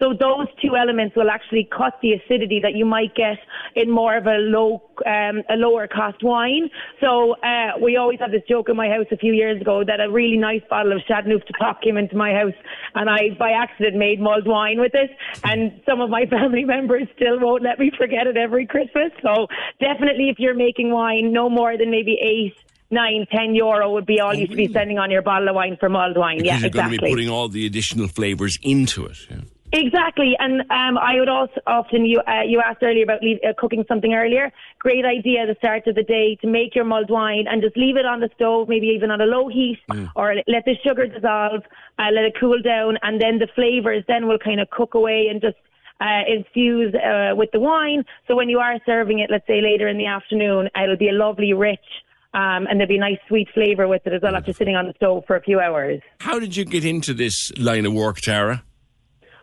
So 0.00 0.14
those 0.14 0.46
two 0.62 0.76
elements 0.76 1.16
will 1.16 1.28
actually 1.28 1.68
cut 1.76 1.98
the 2.02 2.12
acidity 2.12 2.60
that 2.62 2.74
you 2.74 2.86
might 2.86 3.12
get 3.16 3.38
in 3.74 3.90
more 3.90 4.16
of 4.16 4.26
a 4.26 4.36
low, 4.38 4.80
um, 5.06 5.42
a 5.50 5.56
lower 5.56 5.88
cost 5.88 6.22
wine. 6.22 6.70
So 7.00 7.32
uh, 7.42 7.72
we 7.82 7.96
always 7.96 8.20
had 8.20 8.30
this 8.30 8.42
joke 8.48 8.68
in 8.68 8.76
my 8.76 8.88
house 8.88 9.06
a 9.10 9.16
few 9.16 9.32
years 9.32 9.60
ago 9.60 9.82
that 9.84 10.00
a 10.00 10.08
really 10.08 10.36
nice 10.36 10.62
bottle 10.70 10.92
of 10.92 11.00
Chateauneuf 11.08 11.42
Pop 11.58 11.82
came 11.82 11.96
into 11.96 12.14
my 12.14 12.32
house, 12.32 12.54
and 12.94 13.10
I, 13.10 13.30
by 13.36 13.50
accident, 13.50 13.96
made 13.96 14.20
mulled 14.20 14.46
wine 14.46 14.78
with 14.78 14.92
it 14.94 14.99
and 15.44 15.80
some 15.86 16.00
of 16.00 16.10
my 16.10 16.26
family 16.26 16.64
members 16.76 17.08
still 17.16 17.38
won't 17.40 17.62
let 17.62 17.78
me 17.78 17.90
forget 17.96 18.26
it 18.26 18.36
every 18.36 18.66
Christmas. 18.66 19.12
So 19.22 19.46
definitely, 19.80 20.28
if 20.28 20.38
you're 20.38 20.54
making 20.54 20.90
wine, 20.90 21.32
no 21.32 21.48
more 21.48 21.76
than 21.76 21.90
maybe 21.90 22.18
eight. 22.20 22.54
Nine, 22.92 23.24
ten 23.30 23.54
euro 23.54 23.92
would 23.92 24.04
be 24.04 24.18
all 24.18 24.34
you 24.34 24.48
should 24.48 24.56
be 24.56 24.66
oh, 24.66 24.70
spending 24.70 24.98
on 24.98 25.12
your 25.12 25.22
bottle 25.22 25.48
of 25.48 25.54
wine 25.54 25.76
for 25.78 25.88
mulled 25.88 26.16
wine. 26.16 26.38
Because 26.38 26.46
yeah, 26.46 26.58
you're 26.58 26.66
exactly. 26.66 26.80
going 26.80 26.98
to 26.98 27.06
be 27.06 27.10
putting 27.12 27.28
all 27.28 27.48
the 27.48 27.64
additional 27.64 28.08
flavours 28.08 28.58
into 28.62 29.06
it. 29.06 29.16
yeah. 29.30 29.36
Exactly, 29.72 30.34
and 30.38 30.62
um, 30.62 30.98
I 30.98 31.20
would 31.20 31.28
also 31.28 31.60
often 31.66 32.04
you 32.04 32.20
uh, 32.26 32.42
you 32.42 32.60
asked 32.60 32.82
earlier 32.82 33.04
about 33.04 33.22
leave, 33.22 33.38
uh, 33.46 33.52
cooking 33.56 33.84
something 33.86 34.14
earlier. 34.14 34.52
Great 34.80 35.04
idea 35.04 35.42
at 35.42 35.46
the 35.46 35.54
start 35.58 35.86
of 35.86 35.94
the 35.94 36.02
day 36.02 36.36
to 36.42 36.48
make 36.48 36.74
your 36.74 36.84
mulled 36.84 37.08
wine 37.08 37.44
and 37.48 37.62
just 37.62 37.76
leave 37.76 37.96
it 37.96 38.04
on 38.04 38.18
the 38.18 38.28
stove, 38.34 38.68
maybe 38.68 38.88
even 38.88 39.12
on 39.12 39.20
a 39.20 39.26
low 39.26 39.48
heat, 39.48 39.78
or 40.16 40.34
let 40.48 40.64
the 40.64 40.74
sugar 40.84 41.06
dissolve, 41.06 41.62
uh, 42.00 42.10
let 42.12 42.24
it 42.24 42.34
cool 42.40 42.60
down, 42.60 42.98
and 43.02 43.20
then 43.20 43.38
the 43.38 43.46
flavors 43.54 44.02
then 44.08 44.26
will 44.26 44.38
kind 44.38 44.60
of 44.60 44.68
cook 44.70 44.94
away 44.94 45.28
and 45.30 45.40
just 45.40 45.56
uh, 46.00 46.22
infuse 46.26 46.92
uh, 46.94 47.36
with 47.36 47.50
the 47.52 47.60
wine. 47.60 48.04
So 48.26 48.34
when 48.34 48.48
you 48.48 48.58
are 48.58 48.76
serving 48.84 49.20
it, 49.20 49.30
let's 49.30 49.46
say 49.46 49.60
later 49.60 49.86
in 49.86 49.98
the 49.98 50.06
afternoon, 50.06 50.68
it'll 50.82 50.96
be 50.96 51.10
a 51.10 51.12
lovely 51.12 51.52
rich. 51.52 51.78
Um, 52.32 52.68
and 52.68 52.78
there'll 52.78 52.86
be 52.86 52.96
a 52.96 53.00
nice 53.00 53.18
sweet 53.26 53.48
flavour 53.52 53.88
with 53.88 54.06
it 54.06 54.12
as 54.12 54.22
well 54.22 54.36
after 54.36 54.52
sitting 54.52 54.76
on 54.76 54.86
the 54.86 54.92
stove 54.94 55.24
for 55.26 55.34
a 55.34 55.42
few 55.42 55.58
hours. 55.58 56.00
How 56.20 56.38
did 56.38 56.56
you 56.56 56.64
get 56.64 56.84
into 56.84 57.12
this 57.12 57.50
line 57.58 57.84
of 57.86 57.92
work, 57.92 58.20
Tara? 58.20 58.62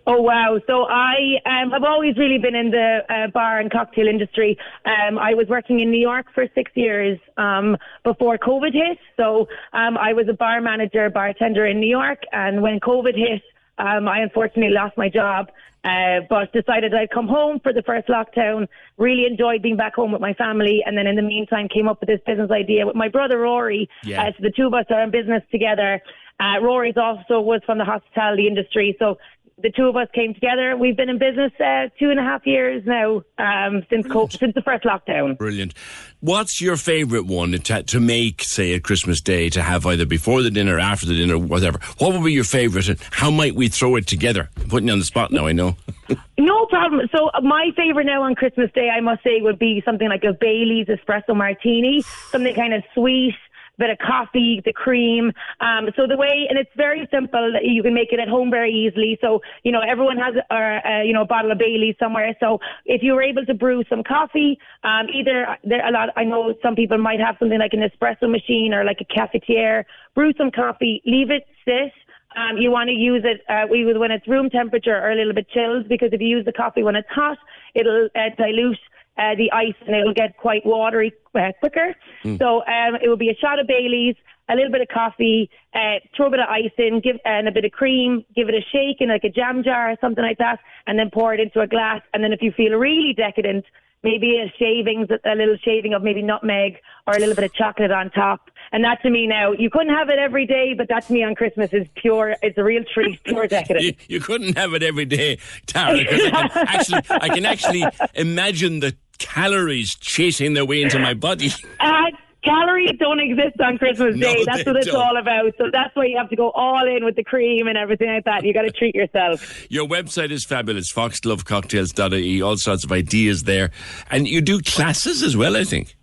Oh 0.10 0.22
wow! 0.22 0.58
So 0.68 0.86
I 0.86 1.36
um, 1.45 1.72
have 1.72 1.84
always 1.84 2.18
really 2.18 2.38
been 2.38 2.55
in 2.55 2.72
the 2.72 2.99
uh, 3.10 3.28
bar 3.32 3.60
and 3.60 3.70
cocktail 3.70 4.08
industry. 4.08 4.58
Um, 4.86 5.20
I 5.20 5.34
was 5.34 5.47
working 5.49 5.82
in 5.82 5.91
New 5.91 5.99
York 5.99 6.28
for 6.34 6.45
six 6.55 6.72
years 6.76 7.20
um, 7.36 7.76
before 8.05 8.38
COVID 8.38 8.72
hit. 8.72 8.99
So 9.18 9.49
um, 9.74 9.97
I 9.97 10.14
was 10.14 10.30
a 10.30 10.34
bar 10.34 10.62
manager, 10.62 11.10
bartender 11.10 11.66
in 11.66 11.82
New 11.82 11.89
York, 11.89 12.20
and 12.32 12.62
when 12.62 12.80
COVID 12.80 13.16
hit, 13.18 13.41
um, 13.80 14.08
I 14.08 14.20
unfortunately 14.20 14.74
lost 14.74 14.97
my 14.97 15.10
job. 15.10 15.49
Uh, 15.84 16.22
but 16.30 16.51
decided 16.53 16.93
I'd 16.93 17.12
come 17.12 17.28
home 17.28 17.60
for 17.62 17.72
the 17.72 17.84
first 17.84 18.08
lockdown. 18.08 18.68
Really 18.97 19.26
enjoyed 19.26 19.62
being 19.62 19.78
back 19.78 19.95
home 19.95 20.14
with 20.14 20.22
my 20.22 20.34
family, 20.34 20.84
and 20.86 20.97
then 20.97 21.05
in 21.05 21.18
the 21.18 21.22
meantime 21.22 21.68
came 21.68 21.88
up 21.89 21.99
with 21.99 22.08
this 22.08 22.22
business 22.26 22.49
idea 22.49 22.86
with 22.86 22.95
my 22.95 23.10
brother 23.10 23.39
Rory. 23.39 23.89
Yeah. 24.03 24.24
Uh, 24.24 24.32
so 24.32 24.38
the 24.39 24.51
two 24.51 24.68
of 24.68 24.74
us 24.74 24.86
are 24.89 25.03
in 25.03 25.12
business 25.12 25.43
together. 25.51 26.01
Uh, 26.39 26.60
Rory's 26.62 26.97
also 26.97 27.41
was 27.41 27.62
from 27.66 27.78
the 27.80 27.86
hospitality 27.86 28.47
industry, 28.47 28.95
so 28.99 29.18
the 29.60 29.72
two 29.72 29.86
of 29.86 29.95
us 29.95 30.08
came 30.14 30.36
together. 30.36 30.78
We've 30.78 30.95
been 30.95 31.10
in 31.10 31.18
business 31.18 31.51
uh, 31.60 31.89
two 31.99 32.12
and 32.12 32.20
a 32.20 32.24
half 32.24 32.45
years 32.45 32.84
now 32.86 33.24
um, 33.39 33.84
since 33.89 34.05
co- 34.05 34.28
since 34.28 34.53
the 34.53 34.62
first 34.62 34.84
lockdown. 34.84 35.38
Brilliant. 35.38 35.74
What's 36.20 36.62
your 36.62 36.78
favourite 36.78 37.26
one 37.26 37.51
to, 37.53 37.84
to 37.84 37.99
make, 37.99 38.43
say, 38.43 38.76
at 38.76 38.84
Christmas 38.84 39.20
Day, 39.20 39.49
to 39.49 39.64
have 39.64 39.86
either 39.86 40.05
before 40.05 40.43
the 40.43 40.51
dinner, 40.51 40.80
after 40.80 41.08
the 41.08 41.16
dinner, 41.16 41.39
whatever? 41.39 41.80
What 41.97 42.14
would 42.14 42.24
be 42.24 42.34
your 42.34 42.43
favourite 42.43 42.88
and 42.88 42.99
how 43.12 43.32
might 43.32 43.55
we 43.55 43.68
throw 43.68 43.95
it 43.95 44.05
together? 44.05 44.49
I'm 44.58 44.70
putting 44.70 44.88
you 44.88 44.93
on 44.93 44.99
the 44.99 45.05
spot 45.05 45.32
now, 45.32 45.47
I 45.47 45.53
know. 45.53 45.76
No 46.39 46.68
problem. 46.68 47.10
So 47.14 47.30
uh, 47.34 47.41
my 47.41 47.72
favourite 47.76 48.05
now 48.05 48.22
on 48.22 48.36
Christmas 48.36 48.72
Day, 48.74 48.89
I 48.89 49.01
must 49.01 49.24
say, 49.24 49.41
would 49.41 49.60
be 49.60 49.82
something 49.84 50.08
like 50.08 50.24
a 50.24 50.34
Bailey's 50.34 50.86
espresso 50.86 51.36
martini, 51.36 52.03
something 52.30 52.53
kind 52.53 52.74
of 52.74 52.84
sweet. 52.93 53.34
Bit 53.78 53.91
of 53.91 53.97
coffee, 53.99 54.61
the 54.65 54.73
cream. 54.73 55.32
Um, 55.59 55.89
so 55.95 56.07
the 56.07 56.17
way, 56.17 56.47
and 56.49 56.57
it's 56.57 56.71
very 56.75 57.07
simple. 57.11 57.53
You 57.61 57.84
can 57.84 57.93
make 57.93 58.11
it 58.11 58.19
at 58.19 58.28
home 58.28 58.49
very 58.49 58.71
easily. 58.71 59.19
So 59.21 59.41
you 59.63 59.71
know 59.71 59.82
everyone 59.82 60.17
has, 60.17 60.36
a, 60.36 60.55
uh, 60.55 61.01
you 61.03 61.13
know, 61.13 61.21
a 61.21 61.25
bottle 61.25 61.51
of 61.51 61.59
Bailey's 61.59 61.95
somewhere. 61.99 62.36
So 62.39 62.59
if 62.86 63.03
you 63.03 63.13
were 63.13 63.21
able 63.21 63.45
to 63.45 63.53
brew 63.53 63.84
some 63.89 64.03
coffee, 64.03 64.57
um, 64.84 65.07
either 65.13 65.57
there 65.63 65.88
a 65.88 65.91
lot. 65.91 66.09
I 66.15 66.23
know 66.23 66.55
some 66.63 66.75
people 66.75 66.97
might 66.97 67.19
have 67.19 67.36
something 67.39 67.59
like 67.59 67.73
an 67.73 67.82
espresso 67.88 68.30
machine 68.30 68.73
or 68.73 68.84
like 68.84 68.99
a 69.01 69.05
cafetiere. 69.05 69.86
Brew 70.15 70.34
some 70.38 70.51
coffee, 70.51 71.01
leave 71.05 71.30
it 71.30 71.45
sit. 71.65 71.93
Um, 72.36 72.57
you 72.57 72.69
want 72.69 72.89
to 72.89 72.93
use 72.93 73.23
it 73.25 73.41
uh, 73.49 73.65
when 73.69 74.11
it's 74.11 74.28
room 74.28 74.49
temperature 74.49 74.95
or 74.95 75.11
a 75.11 75.15
little 75.15 75.34
bit 75.34 75.49
chilled 75.49 75.88
because 75.88 76.09
if 76.11 76.21
you 76.21 76.28
use 76.28 76.45
the 76.45 76.53
coffee 76.53 76.84
when 76.84 76.95
it's 76.95 77.09
hot, 77.09 77.38
it'll 77.73 78.09
uh, 78.15 78.30
dilute 78.38 78.78
uh, 79.18 79.36
the 79.36 79.51
ice 79.51 79.76
and 79.86 79.95
it'll 79.95 80.13
get 80.13 80.38
quite 80.38 80.65
watery 80.65 81.13
uh, 81.36 81.51
quicker. 81.59 81.95
Mm. 82.24 82.38
So 82.38 82.59
um, 82.65 82.95
it 83.01 83.07
will 83.07 83.18
be 83.18 83.30
a 83.30 83.36
shot 83.36 83.59
of 83.59 83.68
Bailey's, 83.68 84.15
a 84.49 84.55
little 84.55 84.72
bit 84.72 84.82
of 84.82 84.88
coffee, 84.88 85.49
uh, 85.74 85.99
throw 86.15 86.28
a 86.28 86.30
bit 86.30 86.39
of 86.39 86.47
ice 86.49 86.72
in, 86.78 87.01
give 87.01 87.18
and 87.26 87.47
a 87.47 87.51
bit 87.51 87.65
of 87.65 87.72
cream, 87.72 88.24
give 88.36 88.47
it 88.49 88.55
a 88.55 88.61
shake 88.72 89.01
in 89.01 89.09
like 89.09 89.24
a 89.24 89.30
jam 89.30 89.63
jar 89.63 89.91
or 89.91 89.95
something 89.99 90.24
like 90.24 90.38
that, 90.38 90.59
and 90.86 90.97
then 90.97 91.09
pour 91.09 91.34
it 91.34 91.39
into 91.39 91.59
a 91.59 91.68
glass. 91.68 92.01
And 92.13 92.24
then 92.24 92.32
if 92.32 92.41
you 92.41 92.51
feel 92.51 92.72
really 92.74 93.13
decadent, 93.15 93.65
maybe 94.03 94.38
a 94.38 94.53
shavings, 94.57 95.09
a 95.09 95.36
little 95.36 95.57
shaving 95.63 95.93
of 95.93 96.03
maybe 96.03 96.22
nutmeg 96.22 96.78
or 97.07 97.15
a 97.15 97.20
little 97.20 97.36
bit 97.36 97.43
of 97.43 97.53
chocolate 97.53 97.91
on 97.91 98.09
top. 98.11 98.49
And 98.72 98.84
that 98.84 99.01
to 99.01 99.09
me 99.09 99.28
now, 99.28 99.53
you 99.53 99.70
couldn't 99.70 99.93
have 99.93 100.09
it 100.09 100.20
every 100.20 100.45
day, 100.45 100.74
but 100.78 100.88
that 100.89 101.07
to 101.07 101.13
me 101.13 101.24
on 101.24 101.36
Christmas 101.36 101.74
is 101.74 101.88
pure. 101.95 102.36
It's 102.41 102.57
a 102.57 102.63
real 102.63 102.84
treat, 102.93 103.24
pure 103.26 103.47
decadence. 103.47 103.86
you, 103.86 103.93
you 104.07 104.20
couldn't 104.20 104.57
have 104.57 104.74
it 104.74 104.84
every 104.84 105.05
day, 105.05 105.39
Tara, 105.65 105.97
because 105.97 106.22
I 106.32 106.47
can 106.47 106.68
actually, 106.68 107.01
I 107.09 107.30
can 107.30 107.45
actually 107.45 107.86
imagine 108.13 108.80
the 108.82 108.95
calories 109.18 109.95
chasing 109.95 110.53
their 110.53 110.65
way 110.65 110.82
into 110.82 110.99
my 110.99 111.13
body. 111.13 111.51
Uh, 111.80 112.11
calories 112.43 112.91
don't 112.97 113.20
exist 113.20 113.59
on 113.59 113.78
Christmas 113.78 114.15
No, 114.15 114.34
Day. 114.34 114.43
That's 114.45 114.65
what 114.65 114.78
it's 114.78 114.86
don't. 114.88 114.95
all 114.95 115.18
about. 115.18 115.53
So 115.57 115.65
that's 115.72 115.95
why 115.95 116.05
you 116.05 116.18
have 116.18 116.30
to 116.30 116.36
go 116.36 116.51
all 116.51 116.88
in 116.88 117.03
with 117.03 117.15
the 117.15 117.24
cream 117.24 117.68
and 117.68 117.78
everything 117.78 118.07
like 118.07 118.24
that. 118.26 118.43
You 118.45 118.53
got 118.53 118.61
to 118.63 118.72
treat 118.72 118.95
yourself. 118.95 119.70
Your 119.70 119.88
website 119.88 120.32
is 120.32 120.45
fabulous, 120.45 120.91
foxglovecocktails.ie, 120.91 122.41
all 122.41 122.57
sorts 122.57 122.84
of 122.84 122.91
ideas 122.91 123.43
there. 123.43 123.72
And 124.09 124.28
you 124.28 124.41
do 124.41 124.61
classes 124.61 125.24
as 125.24 125.36
well, 125.36 125.55
I 125.57 125.63
think. 125.65 125.95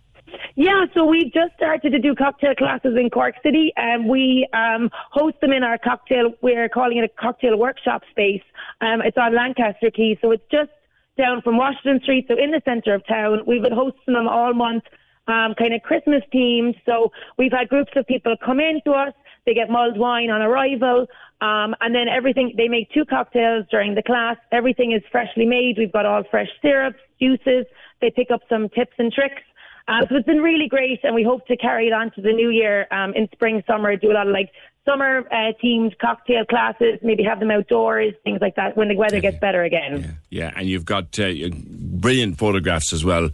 Yeah, 0.57 0.85
so 0.93 1.03
we 1.05 1.25
just 1.33 1.53
started 1.57 1.91
to 1.91 1.99
do 1.99 2.15
cocktail 2.15 2.55
classes 2.55 2.95
in 2.97 3.09
Cork 3.09 3.35
City, 3.43 3.73
and 3.75 4.07
we 4.07 4.47
um, 4.53 4.89
host 5.11 5.35
them 5.41 5.51
in 5.51 5.63
our 5.63 5.77
cocktail. 5.77 6.33
We're 6.41 6.69
calling 6.69 6.97
it 6.97 7.03
a 7.03 7.21
cocktail 7.21 7.57
workshop 7.57 8.03
space. 8.09 8.41
Um, 8.79 9.01
it's 9.01 9.17
on 9.17 9.35
Lancaster 9.35 9.91
Quay, 9.91 10.17
so 10.21 10.31
it's 10.31 10.43
just 10.49 10.69
down 11.17 11.41
from 11.41 11.57
Washington 11.57 11.99
Street, 12.03 12.25
so 12.27 12.35
in 12.37 12.51
the 12.51 12.61
centre 12.65 12.93
of 12.93 13.05
town. 13.07 13.41
We've 13.47 13.61
been 13.61 13.73
hosting 13.73 14.13
them 14.13 14.27
all 14.27 14.53
month, 14.53 14.83
um, 15.27 15.55
kind 15.57 15.73
of 15.73 15.81
Christmas 15.81 16.21
themed. 16.33 16.75
So 16.85 17.11
we've 17.37 17.51
had 17.51 17.69
groups 17.69 17.91
of 17.95 18.05
people 18.07 18.35
come 18.43 18.59
in 18.59 18.81
to 18.85 18.91
us. 18.91 19.13
They 19.45 19.53
get 19.53 19.69
mulled 19.69 19.97
wine 19.97 20.29
on 20.29 20.41
arrival, 20.41 21.07
um, 21.41 21.75
and 21.79 21.93
then 21.93 22.07
everything. 22.07 22.53
They 22.57 22.67
make 22.67 22.91
two 22.91 23.05
cocktails 23.05 23.65
during 23.69 23.95
the 23.95 24.03
class. 24.03 24.37
Everything 24.51 24.91
is 24.91 25.03
freshly 25.11 25.45
made. 25.45 25.77
We've 25.77 25.93
got 25.93 26.05
all 26.05 26.23
fresh 26.29 26.49
syrups, 26.61 26.99
juices. 27.19 27.65
They 28.01 28.11
pick 28.11 28.31
up 28.31 28.41
some 28.49 28.69
tips 28.69 28.93
and 28.97 29.11
tricks. 29.11 29.43
Uh, 29.87 30.01
so 30.09 30.15
it's 30.15 30.25
been 30.25 30.41
really 30.41 30.67
great, 30.67 30.99
and 31.03 31.13
we 31.13 31.23
hope 31.23 31.45
to 31.45 31.55
carry 31.57 31.87
it 31.87 31.93
on 31.93 32.09
to 32.15 32.21
the 32.21 32.31
new 32.31 32.49
year 32.49 32.87
um, 32.91 33.13
in 33.13 33.29
spring, 33.33 33.61
summer. 33.67 33.95
Do 33.95 34.11
a 34.11 34.13
lot 34.13 34.27
of 34.27 34.33
like 34.33 34.49
summer 34.85 35.19
uh, 35.31 35.51
themed 35.63 35.97
cocktail 35.99 36.45
classes. 36.45 36.99
Maybe 37.01 37.23
have 37.23 37.39
them 37.39 37.51
outdoors, 37.51 38.13
things 38.23 38.39
like 38.41 38.55
that. 38.55 38.77
When 38.77 38.87
the 38.87 38.95
weather 38.95 39.19
gets 39.19 39.39
better 39.39 39.63
again. 39.63 40.19
Yeah, 40.29 40.53
and 40.55 40.67
you've 40.67 40.85
got 40.85 41.19
uh, 41.19 41.31
brilliant 41.51 42.37
photographs 42.37 42.93
as 42.93 43.03
well 43.03 43.29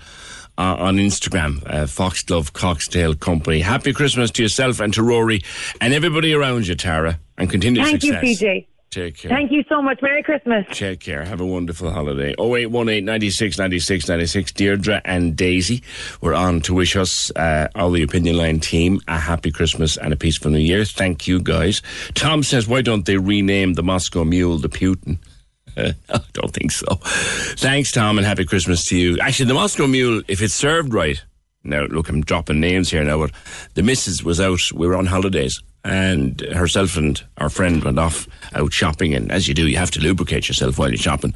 uh, 0.58 0.76
on 0.80 0.98
Instagram, 0.98 1.64
uh, 1.66 1.88
Foxglove 1.88 2.54
Cocktail 2.54 3.16
Company. 3.16 3.60
Happy 3.62 3.94
Christmas 3.94 4.32
to 4.32 4.44
yourself 4.44 4.80
and 4.80 4.94
to 4.94 5.04
Rory 5.04 5.42
and 5.80 5.94
everybody 5.94 6.34
around 6.34 6.68
you, 6.68 6.76
Tara, 6.76 7.20
and 7.38 7.50
continue 7.50 7.84
Thank 7.84 8.02
success. 8.02 8.42
you, 8.42 8.48
PJ. 8.48 8.68
Take 8.92 9.20
care. 9.20 9.30
Thank 9.30 9.54
you 9.54 9.64
so 9.70 9.82
much. 9.82 10.02
Merry 10.02 10.22
Christmas. 10.22 10.66
Take 10.72 11.00
care. 11.00 11.24
Have 11.24 11.40
a 11.40 11.46
wonderful 11.46 11.92
holiday. 11.92 12.36
0818 12.38 13.06
96 13.06 13.58
96 13.58 14.10
96. 14.10 14.52
Deirdre 14.52 15.02
and 15.06 15.34
Daisy 15.38 15.82
were 16.20 16.34
on 16.34 16.60
to 16.62 16.74
wish 16.74 16.98
us, 16.98 17.32
uh, 17.38 17.70
all 17.74 17.92
the 17.92 18.04
Opinion 18.04 18.36
Line 18.36 18.60
team, 18.60 19.00
a 19.08 19.18
happy 19.18 19.50
Christmas 19.50 19.96
and 19.96 20.12
a 20.12 20.18
peaceful 20.18 20.52
New 20.52 20.58
Year. 20.60 20.84
Thank 20.84 21.26
you, 21.26 21.42
guys. 21.42 21.82
Tom 22.16 22.44
says, 22.44 22.68
why 22.68 22.82
don't 22.82 23.06
they 23.06 23.16
rename 23.16 23.76
the 23.76 23.84
Moscow 23.84 24.26
Mule 24.26 24.58
the 24.58 24.68
Putin? 24.68 25.20
I 25.78 25.94
don't 26.34 26.52
think 26.54 26.74
so. 26.74 26.96
Thanks, 26.96 27.94
Tom, 27.94 28.18
and 28.18 28.28
happy 28.28 28.44
Christmas 28.44 28.84
to 28.88 28.98
you. 28.98 29.18
Actually, 29.20 29.46
the 29.46 29.54
Moscow 29.54 29.88
Mule, 29.88 30.22
if 30.28 30.42
it's 30.42 30.54
served 30.54 30.94
right, 30.94 31.24
now 31.64 31.84
look, 31.84 32.10
I'm 32.10 32.24
dropping 32.24 32.60
names 32.60 32.90
here 32.90 33.06
now, 33.06 33.20
but 33.20 33.32
the 33.76 33.84
missus 33.84 34.22
was 34.22 34.42
out. 34.42 34.60
We 34.74 34.86
were 34.86 34.98
on 34.98 35.06
holidays, 35.06 35.62
and 35.84 36.42
herself 36.42 36.98
and 36.98 37.24
our 37.38 37.50
friend 37.50 37.84
went 37.84 38.00
off 38.00 38.28
out 38.54 38.74
shopping. 38.74 39.14
And 39.14 39.32
as 39.32 39.48
you 39.48 39.54
do, 39.54 39.68
you 39.68 39.78
have 39.78 39.92
to 39.92 40.00
lubricate 40.00 40.48
yourself 40.48 40.78
while 40.78 40.90
you're 40.90 40.98
shopping. 40.98 41.34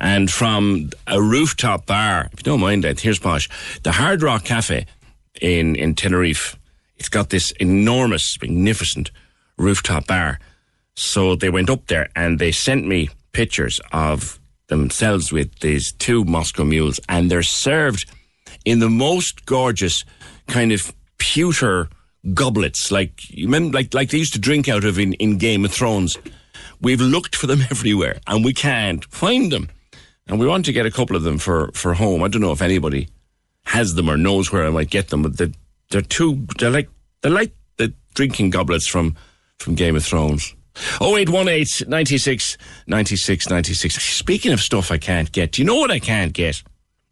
And 0.00 0.30
from 0.30 0.90
a 1.06 1.20
rooftop 1.20 1.86
bar, 1.86 2.28
if 2.32 2.40
you 2.40 2.44
don't 2.44 2.60
mind 2.60 2.84
that, 2.84 3.00
here's 3.00 3.18
posh, 3.18 3.48
the 3.82 3.92
Hard 3.92 4.22
Rock 4.22 4.44
Cafe 4.44 4.86
in 5.40 5.76
in 5.76 5.94
Tenerife. 5.94 6.56
It's 6.96 7.08
got 7.08 7.30
this 7.30 7.50
enormous, 7.52 8.40
magnificent 8.40 9.10
rooftop 9.56 10.06
bar. 10.06 10.38
So 10.94 11.34
they 11.34 11.48
went 11.48 11.70
up 11.70 11.86
there 11.86 12.10
and 12.14 12.38
they 12.38 12.52
sent 12.52 12.86
me 12.86 13.08
pictures 13.32 13.80
of 13.92 14.38
themselves 14.66 15.32
with 15.32 15.58
these 15.60 15.92
two 15.92 16.24
Moscow 16.24 16.64
mules, 16.64 17.00
and 17.08 17.30
they're 17.30 17.42
served 17.42 18.10
in 18.64 18.78
the 18.78 18.90
most 18.90 19.46
gorgeous 19.46 20.04
kind 20.46 20.72
of 20.72 20.92
pewter 21.18 21.88
goblets, 22.34 22.90
like 22.90 23.30
you 23.30 23.46
remember, 23.46 23.76
like 23.76 23.94
like 23.94 24.10
they 24.10 24.18
used 24.18 24.32
to 24.34 24.38
drink 24.38 24.68
out 24.68 24.84
of 24.84 24.98
in, 24.98 25.14
in 25.14 25.38
Game 25.38 25.64
of 25.64 25.72
Thrones. 25.72 26.18
We've 26.80 27.00
looked 27.00 27.36
for 27.36 27.46
them 27.46 27.60
everywhere, 27.70 28.20
and 28.26 28.44
we 28.44 28.52
can't 28.52 29.04
find 29.06 29.50
them. 29.52 29.68
And 30.30 30.38
we 30.38 30.46
want 30.46 30.64
to 30.66 30.72
get 30.72 30.86
a 30.86 30.92
couple 30.92 31.16
of 31.16 31.24
them 31.24 31.38
for, 31.38 31.72
for 31.72 31.94
home. 31.94 32.22
I 32.22 32.28
don't 32.28 32.40
know 32.40 32.52
if 32.52 32.62
anybody 32.62 33.08
has 33.64 33.94
them 33.94 34.08
or 34.08 34.16
knows 34.16 34.52
where 34.52 34.64
I 34.64 34.70
might 34.70 34.88
get 34.88 35.08
them, 35.08 35.22
but 35.22 35.36
they're, 35.36 35.50
they're 35.90 36.02
too, 36.02 36.46
they're 36.58 36.70
like, 36.70 36.88
they're 37.20 37.32
like 37.32 37.52
the 37.78 37.92
drinking 38.14 38.50
goblets 38.50 38.86
from, 38.86 39.16
from 39.58 39.74
Game 39.74 39.96
of 39.96 40.04
Thrones. 40.04 40.54
0818 41.02 41.90
96 41.90 42.56
96 42.86 43.50
96. 43.50 43.94
Speaking 43.96 44.52
of 44.52 44.60
stuff 44.60 44.92
I 44.92 44.98
can't 44.98 45.32
get, 45.32 45.52
do 45.52 45.62
you 45.62 45.66
know 45.66 45.80
what 45.80 45.90
I 45.90 45.98
can't 45.98 46.32
get? 46.32 46.62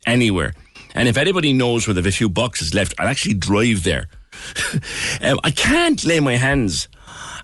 Anywhere. 0.06 0.54
And 0.94 1.08
if 1.08 1.16
anybody 1.16 1.52
knows 1.52 1.88
where 1.88 1.94
there 1.94 2.04
are 2.04 2.08
a 2.08 2.12
few 2.12 2.28
boxes 2.28 2.72
left, 2.72 2.94
I'll 3.00 3.08
actually 3.08 3.34
drive 3.34 3.82
there. 3.82 4.08
um, 5.22 5.38
I 5.44 5.50
can't 5.50 6.04
lay 6.04 6.20
my 6.20 6.36
hands. 6.36 6.88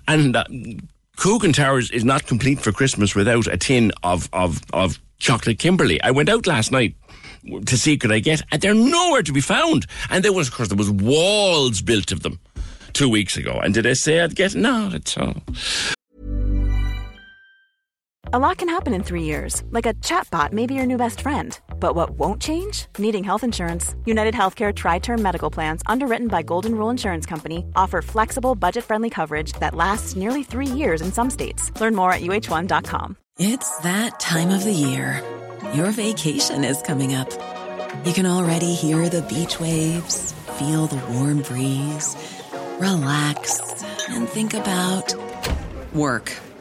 And 0.07 0.35
uh, 0.35 0.45
Coogan 1.17 1.53
Towers 1.53 1.91
is 1.91 2.03
not 2.03 2.27
complete 2.27 2.59
for 2.59 2.71
Christmas 2.71 3.15
without 3.15 3.47
a 3.47 3.57
tin 3.57 3.91
of, 4.03 4.29
of, 4.33 4.61
of 4.73 4.99
chocolate 5.17 5.59
Kimberley. 5.59 6.01
I 6.01 6.11
went 6.11 6.29
out 6.29 6.47
last 6.47 6.71
night 6.71 6.95
to 7.65 7.77
see 7.77 7.97
could 7.97 8.11
I 8.11 8.19
get, 8.19 8.41
and 8.51 8.61
they're 8.61 8.73
nowhere 8.73 9.23
to 9.23 9.33
be 9.33 9.41
found. 9.41 9.85
And 10.09 10.23
there 10.23 10.33
was, 10.33 10.47
of 10.47 10.53
course, 10.53 10.69
there 10.69 10.77
was 10.77 10.91
walls 10.91 11.81
built 11.81 12.11
of 12.11 12.23
them 12.23 12.39
two 12.93 13.09
weeks 13.09 13.37
ago. 13.37 13.59
And 13.63 13.73
did 13.73 13.85
I 13.85 13.93
say 13.93 14.21
I'd 14.21 14.35
get? 14.35 14.55
No, 14.55 14.89
that's 14.89 15.17
all. 15.17 15.35
A 18.33 18.39
lot 18.39 18.57
can 18.57 18.67
happen 18.67 18.93
in 18.93 19.03
three 19.03 19.23
years, 19.23 19.63
like 19.69 19.85
a 19.85 19.93
chatbot 19.95 20.51
may 20.51 20.65
be 20.65 20.73
your 20.73 20.85
new 20.85 20.97
best 20.97 21.21
friend. 21.21 21.57
But 21.79 21.95
what 21.95 22.11
won't 22.17 22.41
change? 22.41 22.87
Needing 22.97 23.23
health 23.23 23.43
insurance. 23.43 23.95
United 24.05 24.33
Healthcare 24.33 24.75
Tri 24.75 24.99
Term 24.99 25.21
Medical 25.21 25.49
Plans, 25.51 25.81
underwritten 25.85 26.27
by 26.27 26.41
Golden 26.41 26.75
Rule 26.75 26.89
Insurance 26.89 27.25
Company, 27.25 27.63
offer 27.75 28.01
flexible, 28.01 28.55
budget 28.55 28.83
friendly 28.83 29.09
coverage 29.09 29.53
that 29.53 29.75
lasts 29.75 30.15
nearly 30.15 30.43
three 30.43 30.67
years 30.67 31.01
in 31.01 31.11
some 31.11 31.29
states. 31.29 31.71
Learn 31.79 31.95
more 31.95 32.11
at 32.11 32.21
uhone.com. 32.21 33.17
It's 33.37 33.77
that 33.79 34.19
time 34.19 34.49
of 34.49 34.63
the 34.63 34.71
year. 34.71 35.21
Your 35.73 35.91
vacation 35.91 36.63
is 36.63 36.81
coming 36.81 37.13
up. 37.13 37.29
You 38.05 38.13
can 38.13 38.25
already 38.25 38.73
hear 38.73 39.09
the 39.09 39.21
beach 39.23 39.59
waves, 39.59 40.33
feel 40.57 40.87
the 40.87 41.03
warm 41.13 41.41
breeze, 41.41 42.15
relax, 42.79 43.83
and 44.09 44.29
think 44.29 44.53
about 44.53 45.13
work. 45.93 46.31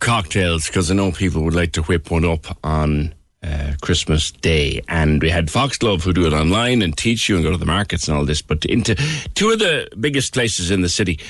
cocktails 0.00 0.66
because 0.66 0.90
I 0.90 0.94
know 0.94 1.12
people 1.12 1.42
would 1.44 1.54
like 1.54 1.72
to 1.72 1.82
whip 1.82 2.10
one 2.10 2.24
up 2.24 2.58
on 2.64 3.14
uh, 3.42 3.74
Christmas 3.82 4.30
Day. 4.30 4.80
And 4.88 5.20
we 5.20 5.30
had 5.30 5.50
Foxglove 5.50 6.02
who 6.02 6.12
do 6.12 6.26
it 6.26 6.32
online 6.32 6.82
and 6.82 6.96
teach 6.96 7.28
you 7.28 7.36
and 7.36 7.44
go 7.44 7.50
to 7.50 7.58
the 7.58 7.66
markets 7.66 8.08
and 8.08 8.16
all 8.16 8.24
this. 8.24 8.42
But 8.42 8.64
into 8.64 8.94
two 9.34 9.50
of 9.50 9.58
the 9.58 9.88
biggest 10.00 10.32
places 10.32 10.70
in 10.70 10.80
the 10.80 10.88
city, 10.88 11.20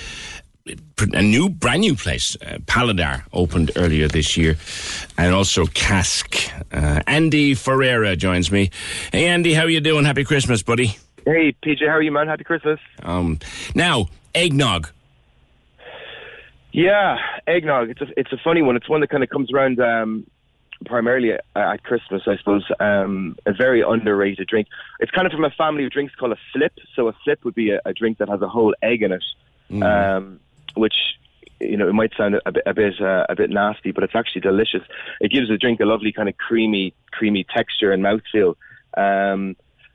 a 1.13 1.23
new, 1.23 1.49
brand 1.51 1.81
new 1.81 1.95
place, 1.95 2.37
uh, 2.41 2.59
Paladar, 2.67 3.25
opened 3.33 3.73
earlier 3.77 4.09
this 4.09 4.37
year, 4.37 4.57
and 5.19 5.35
also 5.35 5.67
Cask. 5.67 6.51
Uh, 6.73 7.01
Andy 7.07 7.55
Ferreira 7.55 8.17
joins 8.17 8.51
me. 8.51 8.71
Hey, 9.13 9.27
Andy, 9.27 9.53
how 9.53 9.65
you 9.67 9.81
doing? 9.81 10.05
Happy 10.05 10.25
Christmas, 10.25 10.63
buddy. 10.63 10.97
Hey, 11.27 11.55
PJ, 11.65 11.81
how 11.87 11.95
are 11.95 12.03
you, 12.03 12.13
man? 12.13 12.29
Happy 12.29 12.45
Christmas. 12.45 12.79
Um, 13.03 13.39
now, 13.75 14.09
eggnog. 14.35 14.91
Yeah, 16.75 17.19
eggnog. 17.47 17.91
It's 17.91 18.01
a 18.01 18.07
it's 18.17 18.33
a 18.33 18.37
funny 18.43 18.61
one. 18.61 18.75
It's 18.75 18.89
one 18.89 19.01
that 19.01 19.09
kind 19.09 19.23
of 19.23 19.31
comes 19.31 19.53
around 19.53 19.79
um, 19.79 20.27
primarily 20.85 21.31
at, 21.31 21.45
at 21.55 21.85
Christmas, 21.85 22.23
I 22.27 22.37
suppose. 22.37 22.65
Um, 22.81 23.37
a 23.47 23.53
very 23.53 23.81
underrated 23.81 24.49
drink. 24.49 24.67
It's 24.99 25.13
kind 25.13 25.25
of 25.25 25.33
from 25.33 25.45
a 25.45 25.51
family 25.51 25.85
of 25.85 25.93
drinks 25.93 26.17
called 26.17 26.33
a 26.33 26.39
flip. 26.53 26.73
So 26.97 27.07
a 27.07 27.13
flip 27.23 27.45
would 27.45 27.55
be 27.55 27.71
a, 27.71 27.81
a 27.85 27.93
drink 27.93 28.19
that 28.19 28.29
has 28.29 28.43
a 28.43 28.49
whole 28.49 28.75
egg 28.83 29.03
in 29.03 29.13
it, 29.13 29.25
Mm. 29.71 29.83
um, 29.83 30.41
which 30.75 31.17
you 31.61 31.77
know 31.77 31.89
it 31.89 31.93
might 31.93 32.13
sound 32.19 32.39
a 32.45 32.51
bit 32.51 32.65
a 32.67 32.75
bit 32.75 33.01
uh, 33.01 33.25
a 33.29 33.37
bit 33.37 33.51
nasty, 33.51 33.93
but 33.93 34.03
it's 34.03 34.17
actually 34.17 34.41
delicious. 34.41 34.83
It 35.21 35.31
gives 35.31 35.49
the 35.49 35.57
drink 35.57 35.79
a 35.79 35.85
lovely 35.87 36.11
kind 36.11 36.29
of 36.29 36.37
creamy 36.39 36.93
creamy 37.13 37.45
texture 37.45 37.93
and 37.93 38.03
mouthfeel. 38.03 38.57
Um, 38.97 39.55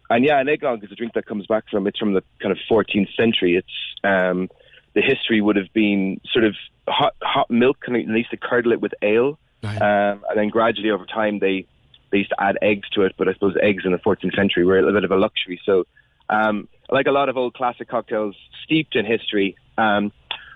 and 0.09 0.23
yeah, 0.23 0.39
an 0.39 0.47
eggnog 0.47 0.81
is 0.81 0.93
a 0.93 0.95
drink 0.95 1.13
that 1.15 1.25
comes 1.25 1.45
back 1.45 1.65
from 1.69 1.87
it's 1.87 1.99
from 1.99 2.13
the 2.13 2.23
kind 2.41 2.53
of 2.53 2.57
14th 2.71 3.13
century. 3.15 3.57
It's 3.57 3.67
um, 4.05 4.49
the 4.93 5.01
history 5.01 5.41
would 5.41 5.55
have 5.55 5.71
been 5.73 6.19
sort 6.31 6.45
of 6.45 6.55
hot 6.87 7.15
hot 7.21 7.49
milk, 7.49 7.77
and 7.87 7.95
they 7.95 8.17
used 8.17 8.31
to 8.31 8.37
curdle 8.37 8.71
it 8.71 8.81
with 8.81 8.93
ale, 9.01 9.37
um, 9.63 10.23
and 10.29 10.35
then 10.35 10.49
gradually 10.49 10.91
over 10.91 11.05
time 11.05 11.39
they 11.39 11.65
they 12.11 12.19
used 12.19 12.31
to 12.31 12.41
add 12.41 12.57
eggs 12.61 12.89
to 12.91 13.03
it. 13.03 13.15
But 13.17 13.27
I 13.27 13.33
suppose 13.33 13.55
eggs 13.61 13.83
in 13.85 13.91
the 13.91 13.97
14th 13.99 14.35
century 14.35 14.65
were 14.65 14.79
a 14.79 14.81
little 14.81 14.99
bit 14.99 15.03
of 15.03 15.11
a 15.11 15.17
luxury. 15.17 15.61
So, 15.65 15.85
um, 16.29 16.67
like 16.89 17.07
a 17.07 17.11
lot 17.11 17.29
of 17.29 17.37
old 17.37 17.53
classic 17.53 17.87
cocktails, 17.87 18.35
steeped 18.63 18.95
in 18.95 19.05
history. 19.05 19.55
Um, 19.77 20.11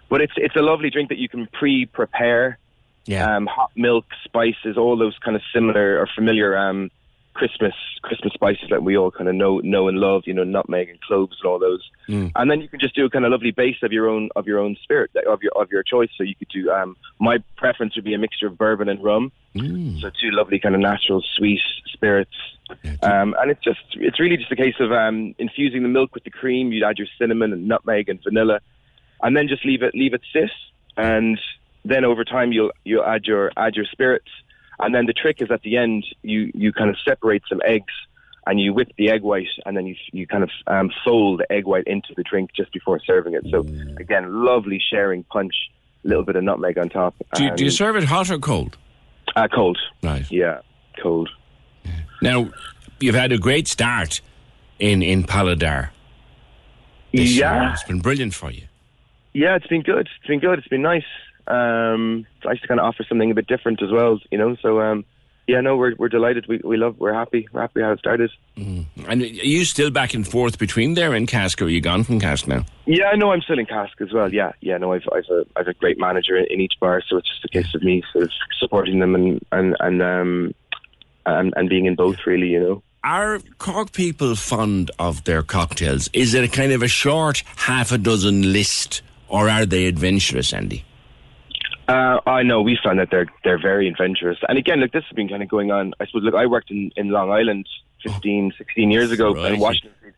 but 0.09 0.21
it's 0.21 0.33
it's 0.37 0.55
a 0.55 0.61
lovely 0.61 0.89
drink 0.89 1.09
that 1.09 1.17
you 1.17 1.29
can 1.29 1.47
pre-prepare. 1.47 2.59
Yeah. 3.05 3.35
Um, 3.35 3.47
hot 3.47 3.71
milk, 3.75 4.05
spices, 4.23 4.77
all 4.77 4.95
those 4.95 5.17
kind 5.19 5.35
of 5.35 5.41
similar 5.53 5.99
or 5.99 6.07
familiar 6.15 6.57
um, 6.57 6.89
Christmas 7.33 7.73
Christmas 8.01 8.33
spices 8.33 8.67
that 8.69 8.83
we 8.83 8.97
all 8.97 9.11
kind 9.11 9.27
of 9.27 9.35
know 9.35 9.59
know 9.59 9.87
and 9.87 9.97
love. 9.97 10.23
You 10.25 10.33
know, 10.33 10.43
nutmeg 10.43 10.89
and 10.89 11.01
cloves 11.01 11.37
and 11.41 11.49
all 11.49 11.59
those. 11.59 11.81
Mm. 12.07 12.31
And 12.35 12.51
then 12.51 12.61
you 12.61 12.67
can 12.67 12.79
just 12.79 12.95
do 12.95 13.05
a 13.05 13.09
kind 13.09 13.25
of 13.25 13.31
lovely 13.31 13.51
base 13.51 13.77
of 13.81 13.91
your 13.91 14.09
own 14.09 14.29
of 14.35 14.47
your 14.47 14.59
own 14.59 14.75
spirit 14.83 15.11
of 15.27 15.41
your 15.41 15.51
of 15.55 15.71
your 15.71 15.83
choice. 15.83 16.09
So 16.17 16.23
you 16.23 16.35
could 16.35 16.49
do. 16.49 16.69
Um, 16.71 16.95
my 17.19 17.39
preference 17.57 17.95
would 17.95 18.05
be 18.05 18.13
a 18.13 18.17
mixture 18.17 18.47
of 18.47 18.57
bourbon 18.57 18.89
and 18.89 19.03
rum. 19.03 19.31
Mm. 19.55 20.01
So 20.01 20.09
two 20.09 20.31
lovely 20.31 20.59
kind 20.59 20.75
of 20.75 20.81
natural 20.81 21.23
sweet 21.35 21.61
spirits. 21.85 22.35
Um, 23.01 23.35
and 23.39 23.51
it's 23.51 23.63
just 23.63 23.81
it's 23.93 24.19
really 24.19 24.37
just 24.37 24.51
a 24.51 24.55
case 24.55 24.75
of 24.79 24.91
um, 24.91 25.35
infusing 25.37 25.83
the 25.83 25.89
milk 25.89 26.13
with 26.13 26.23
the 26.23 26.31
cream. 26.31 26.71
You'd 26.71 26.83
add 26.83 26.97
your 26.97 27.07
cinnamon 27.19 27.53
and 27.53 27.67
nutmeg 27.67 28.09
and 28.09 28.21
vanilla, 28.23 28.59
and 29.21 29.35
then 29.35 29.47
just 29.47 29.65
leave 29.65 29.83
it 29.83 29.93
leave 29.93 30.13
it 30.13 30.21
sit. 30.31 30.51
And 30.97 31.39
then 31.85 32.05
over 32.05 32.23
time 32.23 32.51
you'll 32.51 32.71
you'll 32.83 33.05
add 33.05 33.25
your 33.25 33.51
add 33.57 33.75
your 33.75 33.85
spirits. 33.85 34.29
And 34.79 34.93
then 34.93 35.05
the 35.05 35.13
trick 35.13 35.41
is 35.41 35.51
at 35.51 35.61
the 35.61 35.77
end 35.77 36.05
you 36.21 36.51
you 36.53 36.73
kind 36.73 36.89
of 36.89 36.97
separate 37.03 37.43
some 37.47 37.61
eggs 37.65 37.93
and 38.45 38.59
you 38.59 38.73
whip 38.73 38.91
the 38.97 39.09
egg 39.09 39.21
white 39.21 39.47
and 39.65 39.77
then 39.77 39.85
you 39.85 39.95
you 40.11 40.27
kind 40.27 40.43
of 40.43 40.49
um, 40.67 40.91
fold 41.03 41.39
the 41.39 41.51
egg 41.51 41.65
white 41.65 41.85
into 41.87 42.13
the 42.15 42.23
drink 42.23 42.51
just 42.55 42.71
before 42.73 42.99
serving 43.05 43.33
it. 43.33 43.45
So 43.49 43.59
again, 43.97 44.43
lovely 44.43 44.81
sharing 44.91 45.23
punch, 45.23 45.53
a 46.03 46.07
little 46.07 46.23
bit 46.23 46.35
of 46.35 46.43
nutmeg 46.43 46.77
on 46.77 46.89
top. 46.89 47.15
Do 47.35 47.45
you, 47.45 47.55
do 47.55 47.63
you 47.65 47.71
serve 47.71 47.95
it 47.95 48.03
hot 48.03 48.29
or 48.29 48.39
cold? 48.39 48.77
uh, 49.35 49.47
cold. 49.53 49.77
Right. 50.01 50.29
Yeah, 50.31 50.59
cold. 51.01 51.29
Now, 52.21 52.49
you've 52.99 53.15
had 53.15 53.31
a 53.31 53.37
great 53.37 53.67
start 53.67 54.21
in 54.79 55.01
in 55.01 55.23
Paladar. 55.23 55.89
Yeah. 57.11 57.23
year. 57.23 57.71
It's 57.73 57.83
been 57.83 57.99
brilliant 57.99 58.33
for 58.33 58.51
you. 58.51 58.63
Yeah, 59.33 59.55
it's 59.55 59.67
been 59.67 59.81
good. 59.81 60.07
It's 60.17 60.27
been 60.27 60.39
good. 60.39 60.59
It's 60.59 60.67
been 60.67 60.81
nice. 60.81 61.03
Um, 61.47 62.25
to 62.41 62.67
kind 62.67 62.79
of 62.79 62.85
offer 62.85 63.03
something 63.07 63.31
a 63.31 63.33
bit 63.33 63.47
different 63.47 63.81
as 63.81 63.91
well, 63.91 64.19
you 64.31 64.37
know. 64.37 64.55
So, 64.61 64.79
um, 64.79 65.05
yeah, 65.47 65.59
no, 65.59 65.75
we're 65.75 65.93
we're 65.95 66.09
delighted. 66.09 66.47
We 66.47 66.61
we 66.63 66.77
love. 66.77 66.97
We're 66.99 67.13
happy. 67.13 67.47
We're 67.51 67.61
happy 67.61 67.81
how 67.81 67.91
it 67.91 67.99
started. 67.99 68.31
And 68.55 68.87
are 69.07 69.25
you 69.25 69.65
still 69.65 69.89
back 69.89 70.13
and 70.13 70.25
forth 70.25 70.57
between 70.57 70.93
there 70.93 71.13
and 71.13 71.27
Cask, 71.27 71.61
or 71.61 71.65
are 71.65 71.69
you 71.69 71.81
gone 71.81 72.05
from 72.05 72.19
Cask 72.19 72.47
now? 72.47 72.65
Yeah, 72.85 73.07
I 73.07 73.15
know. 73.17 73.31
I'm 73.31 73.41
still 73.41 73.59
in 73.59 73.65
Cask 73.65 73.99
as 73.99 74.13
well. 74.13 74.33
Yeah, 74.33 74.53
yeah. 74.61 74.77
No, 74.77 74.93
I've 74.93 75.03
I've 75.11 75.29
a 75.29 75.45
I've 75.57 75.67
a 75.67 75.73
great 75.73 75.99
manager 75.99 76.37
in, 76.37 76.45
in 76.49 76.61
each 76.61 76.75
bar, 76.79 77.01
so 77.07 77.17
it's 77.17 77.27
just 77.27 77.43
a 77.43 77.49
case 77.49 77.75
of 77.75 77.83
me 77.83 78.03
sort 78.13 78.25
of 78.25 78.31
supporting 78.57 78.99
them 78.99 79.15
and 79.15 79.45
and 79.51 79.75
and 79.81 80.01
um 80.01 80.55
and, 81.25 81.53
and 81.57 81.69
being 81.69 81.87
in 81.87 81.95
both, 81.95 82.17
really. 82.25 82.47
You 82.47 82.59
know. 82.61 82.83
Are 83.03 83.39
Cork 83.57 83.91
people 83.91 84.35
fond 84.35 84.91
of 84.97 85.25
their 85.25 85.43
cocktails? 85.43 86.09
Is 86.13 86.33
it 86.33 86.45
a 86.45 86.47
kind 86.47 86.71
of 86.71 86.81
a 86.81 86.87
short 86.87 87.43
half 87.57 87.91
a 87.91 87.97
dozen 87.97 88.53
list, 88.53 89.01
or 89.27 89.49
are 89.49 89.65
they 89.65 89.87
adventurous, 89.87 90.53
Andy? 90.53 90.85
Uh, 91.87 92.19
I 92.25 92.43
know 92.43 92.61
we 92.61 92.77
found 92.81 92.99
that 92.99 93.09
they're 93.11 93.27
they're 93.43 93.61
very 93.61 93.87
adventurous, 93.89 94.37
and 94.47 94.57
again, 94.57 94.79
look, 94.79 94.91
this 94.91 95.03
has 95.03 95.15
been 95.15 95.27
kind 95.27 95.43
of 95.43 95.49
going 95.49 95.69
on. 95.71 95.93
I 95.99 96.05
suppose, 96.05 96.23
look, 96.23 96.35
I 96.35 96.45
worked 96.45 96.71
in, 96.71 96.91
in 96.95 97.09
Long 97.09 97.29
Island 97.31 97.67
15, 98.03 98.53
16 98.57 98.91
years 98.91 99.11
ago 99.11 99.33
Right. 99.33 99.51
in 99.53 99.59
Washington, 99.59 100.13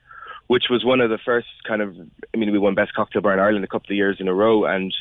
which 0.48 0.66
was 0.70 0.86
one 0.86 1.02
of 1.02 1.10
the 1.10 1.18
first 1.18 1.48
kind 1.68 1.82
of. 1.82 1.96
I 2.34 2.38
mean, 2.38 2.52
we 2.52 2.60
won 2.60 2.76
best 2.76 2.94
cocktail 2.94 3.22
bar 3.24 3.34
in 3.34 3.40
Ireland 3.40 3.64
a 3.64 3.68
couple 3.68 3.88
of 3.92 3.96
years 3.98 4.18
in 4.20 4.28
a 4.28 4.34
row, 4.34 4.66
and 4.66 4.94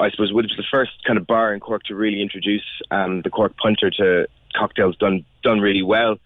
I 0.00 0.10
suppose 0.10 0.30
it 0.30 0.34
was 0.34 0.54
the 0.56 0.64
first 0.70 0.92
kind 1.04 1.18
of 1.18 1.26
bar 1.26 1.52
in 1.52 1.58
Cork 1.60 1.82
to 1.84 1.94
really 1.96 2.22
introduce 2.22 2.64
um, 2.92 3.22
the 3.22 3.30
Cork 3.30 3.56
punter 3.56 3.90
to 3.90 4.28
cocktails 4.54 4.96
done 4.98 5.24
done 5.42 5.60
really 5.60 5.82
well. 5.82 6.18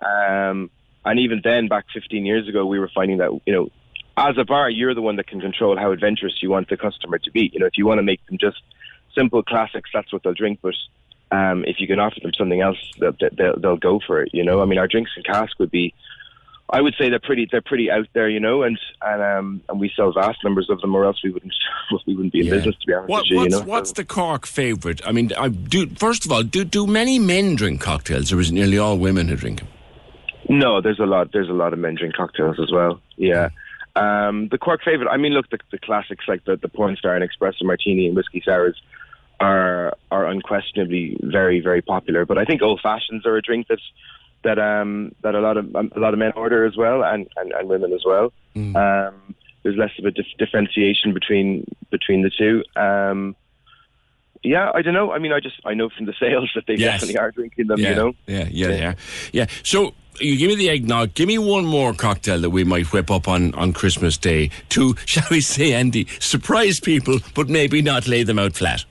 Um, 0.00 0.70
and 1.04 1.18
even 1.18 1.40
then, 1.42 1.66
back 1.68 1.86
15 1.92 2.24
years 2.24 2.48
ago, 2.48 2.64
we 2.66 2.78
were 2.78 2.90
finding 2.94 3.18
that 3.18 3.30
you 3.46 3.52
know, 3.52 3.68
as 4.16 4.38
a 4.38 4.44
bar, 4.44 4.70
you're 4.70 4.94
the 4.94 5.02
one 5.02 5.16
that 5.16 5.26
can 5.26 5.40
control 5.40 5.76
how 5.76 5.90
adventurous 5.90 6.34
you 6.40 6.50
want 6.50 6.68
the 6.68 6.76
customer 6.76 7.18
to 7.18 7.30
be. 7.32 7.50
You 7.52 7.58
know, 7.60 7.66
if 7.66 7.76
you 7.76 7.84
want 7.84 7.98
to 7.98 8.02
make 8.04 8.24
them 8.26 8.38
just 8.38 8.62
simple 9.14 9.42
classics, 9.42 9.90
that's 9.92 10.12
what 10.12 10.22
they'll 10.22 10.34
drink. 10.34 10.60
But 10.62 10.74
um, 11.30 11.64
if 11.66 11.80
you 11.80 11.86
can 11.86 11.98
offer 11.98 12.20
them 12.20 12.32
something 12.36 12.60
else, 12.60 12.78
they'll, 12.98 13.16
they'll, 13.36 13.58
they'll 13.58 13.76
go 13.76 14.00
for 14.06 14.22
it. 14.22 14.30
You 14.32 14.44
know, 14.44 14.62
I 14.62 14.64
mean, 14.66 14.78
our 14.78 14.88
drinks 14.88 15.12
in 15.16 15.22
cask 15.22 15.58
would 15.58 15.70
be. 15.70 15.94
I 16.70 16.80
would 16.80 16.94
say 16.98 17.10
they're 17.10 17.20
pretty. 17.20 17.46
They're 17.50 17.60
pretty 17.60 17.90
out 17.90 18.06
there, 18.14 18.28
you 18.28 18.40
know, 18.40 18.62
and 18.62 18.78
and 19.02 19.22
um, 19.22 19.60
and 19.68 19.78
we 19.78 19.92
sell 19.94 20.12
vast 20.12 20.38
numbers 20.42 20.70
of 20.70 20.80
them, 20.80 20.94
or 20.94 21.04
else 21.04 21.20
we 21.22 21.30
wouldn't 21.30 21.52
we 22.06 22.14
wouldn't 22.14 22.32
be 22.32 22.40
in 22.40 22.46
Yeah. 22.46 22.52
business. 22.54 22.76
To 22.80 22.86
be 22.86 22.94
honest 22.94 23.10
What, 23.10 23.22
with 23.24 23.30
you, 23.30 23.36
what's, 23.36 23.54
you 23.54 23.60
know. 23.60 23.66
what's 23.66 23.92
the 23.92 24.04
Cork 24.04 24.46
favourite? 24.46 25.06
I 25.06 25.12
mean, 25.12 25.30
I 25.38 25.48
do. 25.50 25.88
First 25.90 26.24
of 26.24 26.32
all, 26.32 26.42
do 26.42 26.64
do 26.64 26.86
many 26.86 27.18
men 27.18 27.54
drink 27.54 27.82
cocktails, 27.82 28.32
or 28.32 28.40
is 28.40 28.48
it 28.50 28.54
nearly 28.54 28.78
all 28.78 28.96
women 28.96 29.28
who 29.28 29.36
drink 29.36 29.58
them? 29.58 29.68
No, 30.48 30.80
there's 30.80 30.98
a 31.00 31.06
lot. 31.06 31.32
There's 31.32 31.50
a 31.50 31.54
lot 31.54 31.74
of 31.74 31.78
men 31.78 31.96
drink 31.96 32.14
cocktails 32.14 32.58
as 32.58 32.72
well. 32.72 32.98
Yeah. 33.16 33.50
Um, 33.94 34.48
the 34.48 34.58
Cork 34.58 34.82
favorite. 34.82 35.08
I 35.10 35.18
mean, 35.18 35.32
look, 35.34 35.50
the, 35.50 35.58
the 35.70 35.78
classics 35.78 36.24
like 36.26 36.44
the 36.46 36.56
the 36.56 36.68
porn 36.68 36.96
star 36.96 37.14
and 37.14 37.28
espresso 37.30 37.62
martini 37.62 38.06
and 38.06 38.16
whiskey 38.16 38.42
sours 38.44 38.80
are 39.48 39.94
are 40.10 40.24
unquestionably 40.34 41.06
very 41.38 41.58
very 41.68 41.82
popular. 41.94 42.22
But 42.30 42.36
I 42.38 42.44
think 42.48 42.62
old 42.62 42.80
fashions 42.88 43.22
are 43.26 43.36
a 43.36 43.42
drink 43.48 43.66
that 43.68 43.82
that 44.46 44.58
um 44.58 45.12
that 45.22 45.34
a 45.34 45.40
lot 45.40 45.56
of 45.60 45.64
um, 45.78 45.90
a 45.96 46.00
lot 46.04 46.12
of 46.14 46.18
men 46.18 46.32
order 46.36 46.60
as 46.70 46.76
well, 46.76 46.98
and 47.12 47.22
and, 47.36 47.52
and 47.52 47.68
women 47.68 47.92
as 47.92 48.04
well. 48.06 48.26
Um, 48.56 49.34
there's 49.62 49.76
less 49.84 49.90
of 49.98 50.04
a 50.04 50.10
dif- 50.10 50.36
differentiation 50.38 51.12
between 51.18 51.64
between 51.90 52.20
the 52.22 52.30
two. 52.40 52.62
Um, 52.86 53.34
yeah, 54.42 54.70
I 54.74 54.82
don't 54.82 54.92
know. 54.94 55.10
I 55.16 55.18
mean, 55.18 55.32
I 55.32 55.40
just 55.40 55.56
I 55.64 55.72
know 55.74 55.88
from 55.88 56.06
the 56.06 56.14
sales 56.20 56.50
that 56.54 56.64
they 56.66 56.74
Yes. 56.76 57.00
definitely 57.00 57.18
are 57.18 57.30
drinking 57.30 57.66
them. 57.68 57.78
yeah, 57.80 57.88
You 57.90 57.94
know. 57.96 58.12
yeah, 58.26 58.48
yeah, 58.50 58.68
yeah, 58.68 58.94
yeah. 59.32 59.46
So 59.62 59.94
you 60.20 60.36
give 60.36 60.48
me 60.48 60.56
the 60.56 60.68
eggnog. 60.68 61.14
Give 61.14 61.26
me 61.26 61.38
one 61.38 61.64
more 61.64 61.94
cocktail 61.94 62.40
that 62.42 62.50
we 62.50 62.62
might 62.64 62.92
whip 62.92 63.10
up 63.10 63.26
on 63.26 63.54
on 63.54 63.72
Christmas 63.72 64.18
Day 64.18 64.50
to, 64.74 64.94
shall 65.06 65.26
we 65.30 65.40
say, 65.40 65.72
Andy, 65.72 66.06
surprise 66.20 66.78
people, 66.80 67.18
but 67.34 67.48
maybe 67.48 67.80
not 67.82 68.06
lay 68.06 68.22
them 68.22 68.38
out 68.38 68.54
flat. 68.54 68.84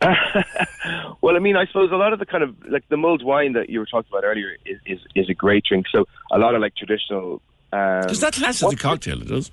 Well, 1.20 1.36
I 1.36 1.38
mean, 1.38 1.56
I 1.56 1.66
suppose 1.66 1.92
a 1.92 1.96
lot 1.96 2.12
of 2.14 2.18
the 2.18 2.26
kind 2.26 2.42
of 2.42 2.56
like 2.66 2.88
the 2.88 2.96
mulled 2.96 3.22
wine 3.22 3.52
that 3.52 3.68
you 3.68 3.78
were 3.78 3.86
talking 3.86 4.08
about 4.10 4.24
earlier 4.24 4.56
is 4.64 4.78
is, 4.86 4.98
is 5.14 5.28
a 5.28 5.34
great 5.34 5.64
drink. 5.64 5.86
So 5.92 6.06
a 6.32 6.38
lot 6.38 6.54
of 6.54 6.62
like 6.62 6.74
traditional. 6.74 7.42
Um, 7.72 8.02
Does 8.02 8.20
that 8.20 8.32
class 8.32 8.62
as 8.62 8.72
a 8.72 8.76
cocktail? 8.76 9.20
It 9.20 9.28
does. 9.28 9.50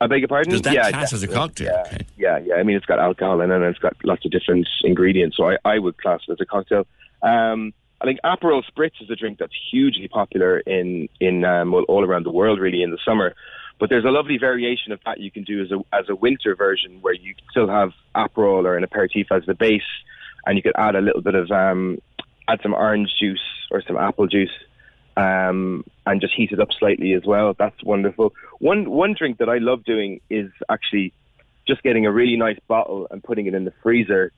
I 0.00 0.06
beg 0.06 0.20
your 0.20 0.28
pardon? 0.28 0.52
Does 0.52 0.62
that 0.62 0.72
yeah, 0.72 0.90
class 0.90 1.12
as 1.12 1.22
a 1.22 1.28
cocktail? 1.28 1.66
Yeah, 1.66 1.98
yeah, 2.16 2.38
yeah. 2.38 2.54
I 2.54 2.62
mean, 2.62 2.76
it's 2.76 2.86
got 2.86 2.98
alcohol 2.98 3.40
in 3.42 3.50
it 3.50 3.56
and 3.56 3.64
it's 3.64 3.78
got 3.78 3.94
lots 4.02 4.24
of 4.24 4.30
different 4.30 4.66
ingredients, 4.82 5.36
so 5.36 5.50
I, 5.50 5.56
I 5.64 5.78
would 5.78 5.98
class 5.98 6.20
it 6.26 6.32
as 6.32 6.40
a 6.40 6.46
cocktail. 6.46 6.86
Um, 7.22 7.74
I 8.00 8.06
think 8.06 8.18
Aperol 8.24 8.62
Spritz 8.64 9.02
is 9.02 9.10
a 9.10 9.16
drink 9.16 9.38
that's 9.38 9.52
hugely 9.70 10.08
popular 10.08 10.58
in 10.60 11.08
in 11.20 11.44
um, 11.44 11.72
well, 11.72 11.82
all 11.82 12.04
around 12.04 12.24
the 12.24 12.30
world, 12.30 12.60
really, 12.60 12.82
in 12.82 12.90
the 12.90 12.98
summer. 13.04 13.34
But 13.80 13.88
there's 13.88 14.04
a 14.04 14.10
lovely 14.10 14.36
variation 14.36 14.92
of 14.92 15.00
that 15.06 15.20
you 15.20 15.30
can 15.30 15.42
do 15.42 15.62
as 15.62 15.72
a 15.72 15.78
as 15.92 16.08
a 16.10 16.14
winter 16.14 16.54
version, 16.54 16.98
where 17.00 17.14
you 17.14 17.34
still 17.50 17.66
have 17.66 17.92
Aperol 18.14 18.64
or 18.66 18.76
an 18.76 18.84
aperitif 18.84 19.32
as 19.32 19.44
the 19.46 19.54
base, 19.54 19.82
and 20.46 20.56
you 20.56 20.62
could 20.62 20.76
add 20.76 20.94
a 20.94 21.00
little 21.00 21.22
bit 21.22 21.34
of 21.34 21.50
um, 21.50 21.98
add 22.46 22.60
some 22.62 22.74
orange 22.74 23.14
juice 23.18 23.40
or 23.70 23.82
some 23.86 23.96
apple 23.96 24.26
juice, 24.26 24.50
um, 25.16 25.84
and 26.06 26.20
just 26.20 26.34
heat 26.34 26.52
it 26.52 26.60
up 26.60 26.68
slightly 26.78 27.14
as 27.14 27.24
well. 27.24 27.54
That's 27.58 27.82
wonderful. 27.82 28.34
One 28.58 28.90
one 28.90 29.14
drink 29.18 29.38
that 29.38 29.48
I 29.48 29.58
love 29.58 29.82
doing 29.84 30.20
is 30.28 30.50
actually 30.68 31.14
just 31.66 31.82
getting 31.82 32.04
a 32.04 32.12
really 32.12 32.36
nice 32.36 32.58
bottle 32.68 33.06
and 33.10 33.24
putting 33.24 33.46
it 33.46 33.54
in 33.54 33.64
the 33.64 33.72
freezer. 33.82 34.30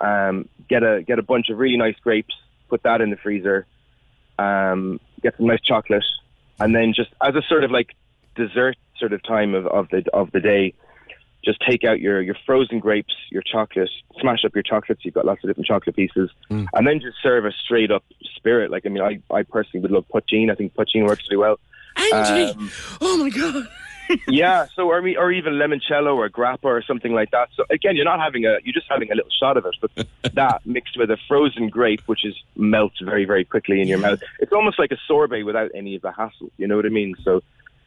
Um, 0.00 0.48
get 0.68 0.82
a 0.82 1.02
get 1.02 1.18
a 1.18 1.22
bunch 1.22 1.50
of 1.50 1.58
really 1.58 1.76
nice 1.76 1.96
grapes, 2.02 2.34
put 2.70 2.82
that 2.84 3.02
in 3.02 3.10
the 3.10 3.16
freezer. 3.16 3.66
Um, 4.38 5.00
get 5.22 5.36
some 5.36 5.46
nice 5.46 5.60
chocolate, 5.60 6.04
and 6.58 6.74
then 6.74 6.94
just 6.94 7.10
as 7.20 7.34
a 7.34 7.42
sort 7.42 7.64
of 7.64 7.70
like 7.70 7.94
dessert 8.34 8.76
sort 8.98 9.12
of 9.12 9.22
time 9.22 9.54
of, 9.54 9.66
of 9.66 9.88
the 9.90 10.04
of 10.12 10.30
the 10.32 10.40
day, 10.40 10.74
just 11.44 11.58
take 11.68 11.84
out 11.84 12.00
your 12.00 12.20
your 12.22 12.36
frozen 12.46 12.78
grapes, 12.80 13.14
your 13.30 13.42
chocolate, 13.42 13.90
smash 14.20 14.44
up 14.44 14.54
your 14.54 14.62
chocolates. 14.62 15.04
You've 15.04 15.14
got 15.14 15.24
lots 15.24 15.42
of 15.44 15.48
different 15.50 15.66
chocolate 15.66 15.96
pieces, 15.96 16.30
Mm. 16.50 16.66
and 16.74 16.86
then 16.86 17.00
just 17.00 17.16
serve 17.22 17.44
a 17.44 17.52
straight 17.52 17.90
up 17.90 18.04
spirit. 18.36 18.70
Like 18.70 18.86
I 18.86 18.88
mean, 18.88 19.02
I 19.02 19.20
I 19.34 19.42
personally 19.42 19.82
would 19.82 19.90
love 19.92 20.04
poitín. 20.12 20.50
I 20.50 20.54
think 20.54 20.74
poitín 20.74 21.06
works 21.06 21.24
really 21.30 21.38
well. 21.38 21.58
Angie, 22.12 22.52
Um, 22.52 22.70
oh 23.00 23.16
my 23.16 23.30
god. 23.30 23.68
yeah, 24.28 24.66
so 24.76 24.88
or, 24.88 25.02
me- 25.02 25.16
or 25.16 25.32
even 25.32 25.54
limoncello 25.54 26.14
or 26.14 26.28
grappa 26.28 26.62
or 26.66 26.80
something 26.80 27.12
like 27.12 27.32
that. 27.32 27.48
So 27.56 27.64
again, 27.70 27.96
you're 27.96 28.04
not 28.04 28.20
having 28.20 28.44
a 28.44 28.58
you're 28.62 28.72
just 28.74 28.86
having 28.88 29.10
a 29.10 29.14
little 29.16 29.30
shot 29.40 29.56
of 29.56 29.66
it, 29.66 29.74
but 29.80 30.06
that 30.34 30.64
mixed 30.64 30.96
with 30.96 31.10
a 31.10 31.16
frozen 31.26 31.68
grape, 31.70 32.02
which 32.06 32.24
is 32.24 32.36
melts 32.54 33.00
very 33.00 33.24
very 33.24 33.44
quickly 33.44 33.80
in 33.80 33.88
your 33.88 33.98
mouth. 33.98 34.20
It's 34.38 34.52
almost 34.52 34.78
like 34.78 34.92
a 34.92 34.96
sorbet 35.08 35.42
without 35.42 35.70
any 35.74 35.96
of 35.96 36.02
the 36.02 36.12
hassle. 36.12 36.50
You 36.56 36.68
know 36.68 36.76
what 36.76 36.86
I 36.86 36.90
mean? 36.90 37.16
So 37.24 37.42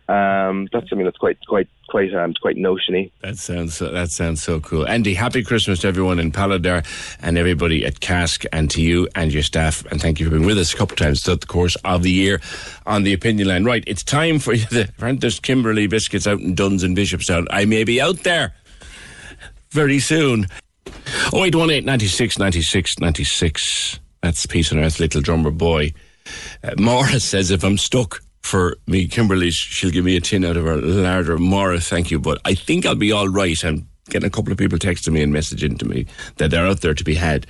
um, 0.09 0.67
that's 0.73 0.89
something 0.89 1.05
that's 1.05 1.17
quite 1.17 1.37
quite 1.45 1.69
quite 1.87 2.11
um, 2.15 2.33
quite 2.41 2.57
notiony. 2.57 3.11
That 3.21 3.37
sounds 3.37 3.75
so, 3.75 3.91
that 3.91 4.09
sounds 4.09 4.41
so 4.41 4.59
cool. 4.59 4.87
Andy, 4.87 5.13
happy 5.13 5.43
Christmas 5.43 5.79
to 5.81 5.87
everyone 5.87 6.17
in 6.17 6.31
Paladar 6.31 6.83
and 7.21 7.37
everybody 7.37 7.85
at 7.85 7.99
Cask 7.99 8.43
and 8.51 8.71
to 8.71 8.81
you 8.81 9.07
and 9.13 9.31
your 9.31 9.43
staff. 9.43 9.85
And 9.91 10.01
thank 10.01 10.19
you 10.19 10.25
for 10.25 10.31
being 10.31 10.47
with 10.47 10.57
us 10.57 10.73
a 10.73 10.77
couple 10.77 10.93
of 10.93 10.99
times 10.99 11.21
throughout 11.21 11.41
the 11.41 11.47
course 11.47 11.75
of 11.85 12.01
the 12.01 12.11
year 12.11 12.41
on 12.87 13.03
the 13.03 13.13
opinion 13.13 13.49
line. 13.49 13.65
Right, 13.65 13.83
it's 13.85 14.03
time 14.03 14.39
for 14.39 14.53
you 14.53 14.65
to 14.65 14.89
there's 14.97 15.39
Kimberley 15.39 15.85
biscuits 15.85 16.25
out 16.25 16.39
in 16.39 16.55
Dunnes 16.55 16.83
and 16.83 16.97
Bishopstown. 16.97 17.45
I 17.51 17.65
may 17.65 17.83
be 17.83 18.01
out 18.01 18.23
there 18.23 18.53
very 19.69 19.99
soon. 19.99 20.47
Oh 21.31 21.45
eight 21.45 21.55
one 21.55 21.69
eight 21.69 21.85
ninety 21.85 22.07
six 22.07 22.39
ninety 22.39 22.63
six 22.63 22.97
ninety 22.97 23.23
six. 23.23 23.99
That's 24.23 24.47
Peace 24.47 24.71
on 24.71 24.79
Earth, 24.79 24.99
little 24.99 25.21
drummer 25.21 25.51
boy. 25.51 25.93
Uh, 26.63 26.71
Maura 26.79 27.19
says 27.19 27.51
if 27.51 27.63
I'm 27.63 27.77
stuck 27.77 28.21
for 28.41 28.77
me, 28.87 29.07
Kimberley, 29.07 29.51
she'll 29.51 29.91
give 29.91 30.05
me 30.05 30.15
a 30.15 30.21
tin 30.21 30.45
out 30.45 30.57
of 30.57 30.65
her 30.65 30.77
larder. 30.77 31.37
Maura, 31.37 31.79
thank 31.79 32.09
you, 32.11 32.19
but 32.19 32.39
I 32.45 32.55
think 32.55 32.85
I'll 32.85 32.95
be 32.95 33.11
all 33.11 33.27
right. 33.27 33.63
I'm 33.63 33.87
getting 34.09 34.27
a 34.27 34.31
couple 34.31 34.51
of 34.51 34.57
people 34.57 34.77
texting 34.77 35.13
me 35.13 35.21
and 35.21 35.33
messaging 35.33 35.77
to 35.79 35.85
me 35.85 36.05
that 36.37 36.51
they're 36.51 36.65
out 36.65 36.81
there 36.81 36.93
to 36.93 37.03
be 37.03 37.15
had. 37.15 37.45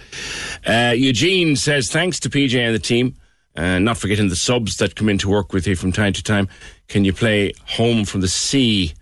Uh, 0.66 0.94
Eugene 0.96 1.56
says 1.56 1.90
thanks 1.90 2.20
to 2.20 2.30
PJ 2.30 2.56
and 2.56 2.76
the 2.76 2.80
team. 2.80 3.16
Uh, 3.56 3.80
not 3.80 3.98
forgetting 3.98 4.30
the 4.30 4.36
subs 4.36 4.78
that 4.78 4.96
come 4.96 5.10
in 5.10 5.18
to 5.18 5.30
work 5.30 5.54
with 5.54 5.68
you 5.68 5.76
from 5.76 5.92
time 5.92 6.14
to 6.14 6.24
time. 6.24 6.48
Can 6.88 7.04
you 7.04 7.12
play 7.12 7.54
Home 7.78 8.06
from 8.06 8.22
the 8.22 8.28
Sea? 8.28 8.94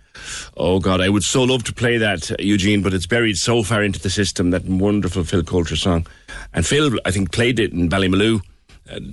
Oh 0.56 0.80
God, 0.80 1.00
I 1.00 1.08
would 1.08 1.22
so 1.22 1.44
love 1.44 1.62
to 1.64 1.72
play 1.72 1.96
that, 1.98 2.30
Eugene, 2.40 2.82
but 2.82 2.92
it's 2.92 3.06
buried 3.06 3.36
so 3.36 3.62
far 3.62 3.82
into 3.84 4.00
the 4.00 4.10
system. 4.10 4.50
That 4.50 4.64
wonderful 4.64 5.22
Phil 5.22 5.44
Coulter 5.44 5.76
song, 5.76 6.06
and 6.52 6.66
Phil, 6.66 6.98
I 7.04 7.12
think, 7.12 7.30
played 7.30 7.60
it 7.60 7.72
in 7.72 7.88
Ballymaloe 7.88 8.40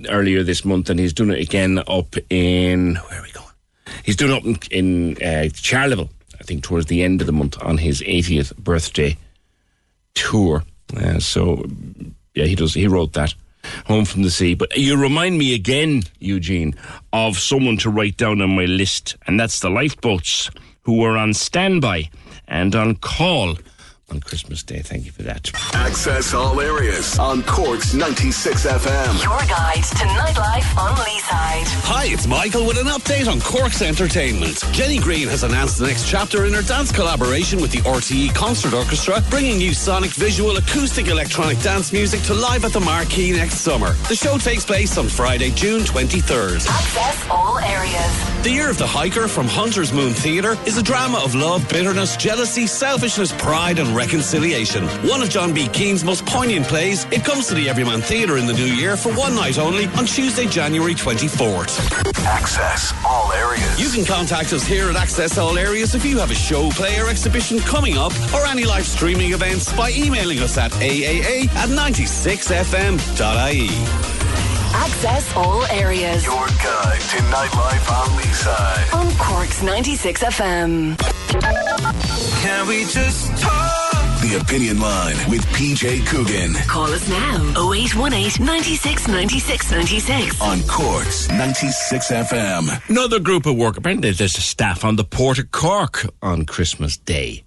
earlier 0.08 0.42
this 0.42 0.64
month, 0.64 0.90
and 0.90 0.98
he's 0.98 1.12
doing 1.12 1.30
it 1.30 1.40
again 1.40 1.78
up 1.86 2.16
in 2.30 2.96
where 2.96 3.20
are 3.20 3.22
we 3.22 3.30
going? 3.32 3.46
He's 4.04 4.16
doing 4.16 4.32
it 4.32 4.36
up 4.36 4.44
in, 4.44 5.16
in 5.16 5.16
uh, 5.22 5.48
Charleville, 5.54 6.10
I 6.40 6.44
think, 6.44 6.62
towards 6.62 6.86
the 6.86 7.02
end 7.02 7.20
of 7.20 7.26
the 7.26 7.32
month 7.32 7.60
on 7.62 7.78
his 7.78 8.02
80th 8.02 8.56
birthday 8.56 9.16
tour. 10.14 10.62
Uh, 10.96 11.18
so, 11.18 11.64
yeah, 12.34 12.44
he 12.44 12.54
does. 12.54 12.74
He 12.74 12.86
wrote 12.86 13.12
that. 13.14 13.34
Home 13.86 14.04
from 14.04 14.22
the 14.22 14.30
Sea. 14.30 14.54
But 14.54 14.76
you 14.76 14.96
remind 14.96 15.38
me 15.38 15.52
again, 15.52 16.04
Eugene, 16.20 16.76
of 17.12 17.36
someone 17.36 17.76
to 17.78 17.90
write 17.90 18.16
down 18.16 18.40
on 18.40 18.54
my 18.54 18.64
list, 18.64 19.16
and 19.26 19.40
that's 19.40 19.58
the 19.58 19.70
lifeboats 19.70 20.50
who 20.82 20.98
were 20.98 21.16
on 21.16 21.34
standby 21.34 22.08
and 22.46 22.76
on 22.76 22.94
call 22.94 23.56
on 24.10 24.20
Christmas 24.20 24.62
Day. 24.62 24.78
Thank 24.80 25.04
you 25.04 25.10
for 25.12 25.22
that. 25.22 25.50
Access 25.74 26.32
all 26.32 26.60
areas 26.60 27.18
on 27.18 27.42
Cork's 27.42 27.92
96 27.92 28.66
FM. 28.66 29.22
Your 29.22 29.38
guide 29.48 29.82
to 29.82 30.04
nightlife 30.14 30.78
on 30.78 30.94
Leeside. 30.96 31.66
Hi, 31.84 32.04
it's 32.06 32.26
Michael 32.26 32.66
with 32.66 32.78
an 32.78 32.86
update 32.86 33.30
on 33.30 33.40
Cork's 33.40 33.82
entertainment. 33.82 34.62
Jenny 34.72 34.98
Greene 34.98 35.28
has 35.28 35.42
announced 35.42 35.78
the 35.78 35.86
next 35.86 36.08
chapter 36.08 36.46
in 36.46 36.52
her 36.54 36.62
dance 36.62 36.92
collaboration 36.92 37.60
with 37.60 37.72
the 37.72 37.78
RTE 37.78 38.32
Concert 38.34 38.74
Orchestra, 38.74 39.22
bringing 39.28 39.60
you 39.60 39.74
sonic, 39.74 40.12
visual, 40.12 40.56
acoustic, 40.56 41.08
electronic 41.08 41.58
dance 41.60 41.92
music 41.92 42.22
to 42.22 42.34
live 42.34 42.64
at 42.64 42.72
the 42.72 42.80
Marquee 42.80 43.32
next 43.32 43.56
summer. 43.58 43.92
The 44.08 44.16
show 44.16 44.38
takes 44.38 44.64
place 44.64 44.96
on 44.98 45.08
Friday, 45.08 45.50
June 45.50 45.80
23rd. 45.82 46.66
Access 46.68 47.28
all 47.28 47.58
areas. 47.58 47.65
The 48.46 48.52
Year 48.52 48.70
of 48.70 48.78
the 48.78 48.86
Hiker 48.86 49.26
from 49.26 49.48
Hunter's 49.48 49.92
Moon 49.92 50.12
Theatre 50.12 50.56
is 50.66 50.78
a 50.78 50.82
drama 50.84 51.18
of 51.18 51.34
love, 51.34 51.68
bitterness, 51.68 52.16
jealousy, 52.16 52.68
selfishness, 52.68 53.32
pride, 53.32 53.80
and 53.80 53.88
reconciliation. 53.88 54.86
One 55.08 55.20
of 55.20 55.30
John 55.30 55.52
B. 55.52 55.66
Keane's 55.66 56.04
most 56.04 56.24
poignant 56.26 56.68
plays. 56.68 57.06
It 57.06 57.24
comes 57.24 57.48
to 57.48 57.56
the 57.56 57.68
Everyman 57.68 58.02
Theatre 58.02 58.36
in 58.36 58.46
the 58.46 58.52
new 58.52 58.66
year 58.66 58.96
for 58.96 59.12
one 59.14 59.34
night 59.34 59.58
only 59.58 59.86
on 59.98 60.06
Tuesday, 60.06 60.46
January 60.46 60.94
24th. 60.94 61.76
Access 62.24 62.94
all 63.04 63.32
areas. 63.32 63.80
You 63.80 63.88
can 63.88 64.04
contact 64.04 64.52
us 64.52 64.64
here 64.64 64.88
at 64.90 64.94
Access 64.94 65.38
All 65.38 65.58
Areas 65.58 65.96
if 65.96 66.04
you 66.04 66.18
have 66.18 66.30
a 66.30 66.36
show, 66.36 66.70
play, 66.70 67.00
or 67.00 67.08
exhibition 67.08 67.58
coming 67.58 67.98
up, 67.98 68.12
or 68.32 68.46
any 68.46 68.64
live 68.64 68.86
streaming 68.86 69.32
events 69.32 69.72
by 69.72 69.90
emailing 69.90 70.38
us 70.38 70.56
at 70.56 70.70
aaa 70.70 71.48
at 71.48 71.68
96fm.ie. 71.68 74.15
Access 74.76 75.34
all 75.34 75.64
areas. 75.66 76.24
Your 76.24 76.46
guide 76.46 77.00
to 77.00 77.16
nightlife 77.32 77.86
on 77.90 78.08
Leeside. 78.18 78.94
On 78.94 79.10
Cork's 79.16 79.62
96 79.62 80.22
FM. 80.22 80.98
Can 82.42 82.68
we 82.68 82.84
just 82.84 83.36
talk? 83.40 84.20
The 84.20 84.38
Opinion 84.40 84.80
Line 84.80 85.16
with 85.30 85.44
PJ 85.46 86.04
Coogan 86.06 86.52
Call 86.66 86.86
us 86.92 87.08
now 87.08 87.70
0818 87.72 88.44
96 88.44 89.08
96 89.08 89.70
96. 89.70 90.42
on 90.42 90.60
Cork's 90.68 91.28
96 91.30 92.10
FM. 92.10 92.88
Another 92.90 93.18
group 93.20 93.46
of 93.46 93.56
work. 93.56 93.76
Apparently, 93.78 94.10
there's 94.10 94.36
a 94.36 94.40
staff 94.40 94.84
on 94.84 94.96
the 94.96 95.04
Port 95.04 95.38
of 95.38 95.50
Cork 95.52 96.06
on 96.22 96.44
Christmas 96.44 96.96
Day 96.98 97.44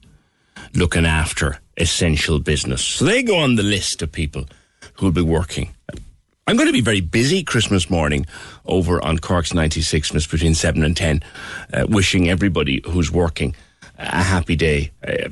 looking 0.73 1.05
after 1.05 1.59
essential 1.77 2.39
business. 2.39 2.83
So 2.83 3.05
they 3.05 3.21
go 3.23 3.37
on 3.37 3.55
the 3.55 3.63
list 3.63 4.01
of 4.01 4.11
people 4.11 4.45
who'll 4.95 5.11
be 5.11 5.21
working. 5.21 5.75
I'm 6.49 6.55
going 6.55 6.65
to 6.65 6.73
be 6.73 6.81
very 6.81 7.01
busy 7.01 7.43
Christmas 7.43 7.91
morning 7.91 8.25
over 8.65 8.99
on 9.05 9.19
Cork's 9.19 9.53
96 9.53 10.13
minutes 10.13 10.25
between 10.25 10.55
7 10.55 10.81
and 10.81 10.97
10, 10.97 11.21
uh, 11.71 11.85
wishing 11.87 12.27
everybody 12.27 12.81
who's 12.87 13.11
working 13.11 13.55
a 13.99 14.23
happy 14.23 14.55
day. 14.55 14.89
Uh, 15.07 15.29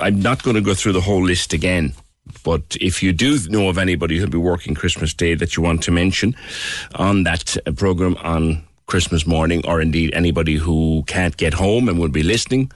I'm 0.00 0.18
not 0.20 0.42
going 0.42 0.56
to 0.56 0.60
go 0.60 0.74
through 0.74 0.94
the 0.94 1.00
whole 1.00 1.22
list 1.22 1.52
again. 1.52 1.94
But 2.42 2.76
if 2.80 3.04
you 3.04 3.12
do 3.12 3.38
know 3.48 3.68
of 3.68 3.78
anybody 3.78 4.18
who'll 4.18 4.30
be 4.30 4.36
working 4.36 4.74
Christmas 4.74 5.14
Day 5.14 5.36
that 5.36 5.56
you 5.56 5.62
want 5.62 5.84
to 5.84 5.92
mention 5.92 6.34
on 6.96 7.22
that 7.22 7.56
uh, 7.64 7.70
program 7.70 8.16
on 8.16 8.64
Christmas 8.88 9.26
morning, 9.26 9.64
or 9.66 9.80
indeed 9.80 10.12
anybody 10.12 10.56
who 10.56 11.04
can't 11.06 11.36
get 11.36 11.54
home 11.54 11.88
and 11.88 11.98
will 12.00 12.08
be 12.08 12.24
listening 12.24 12.72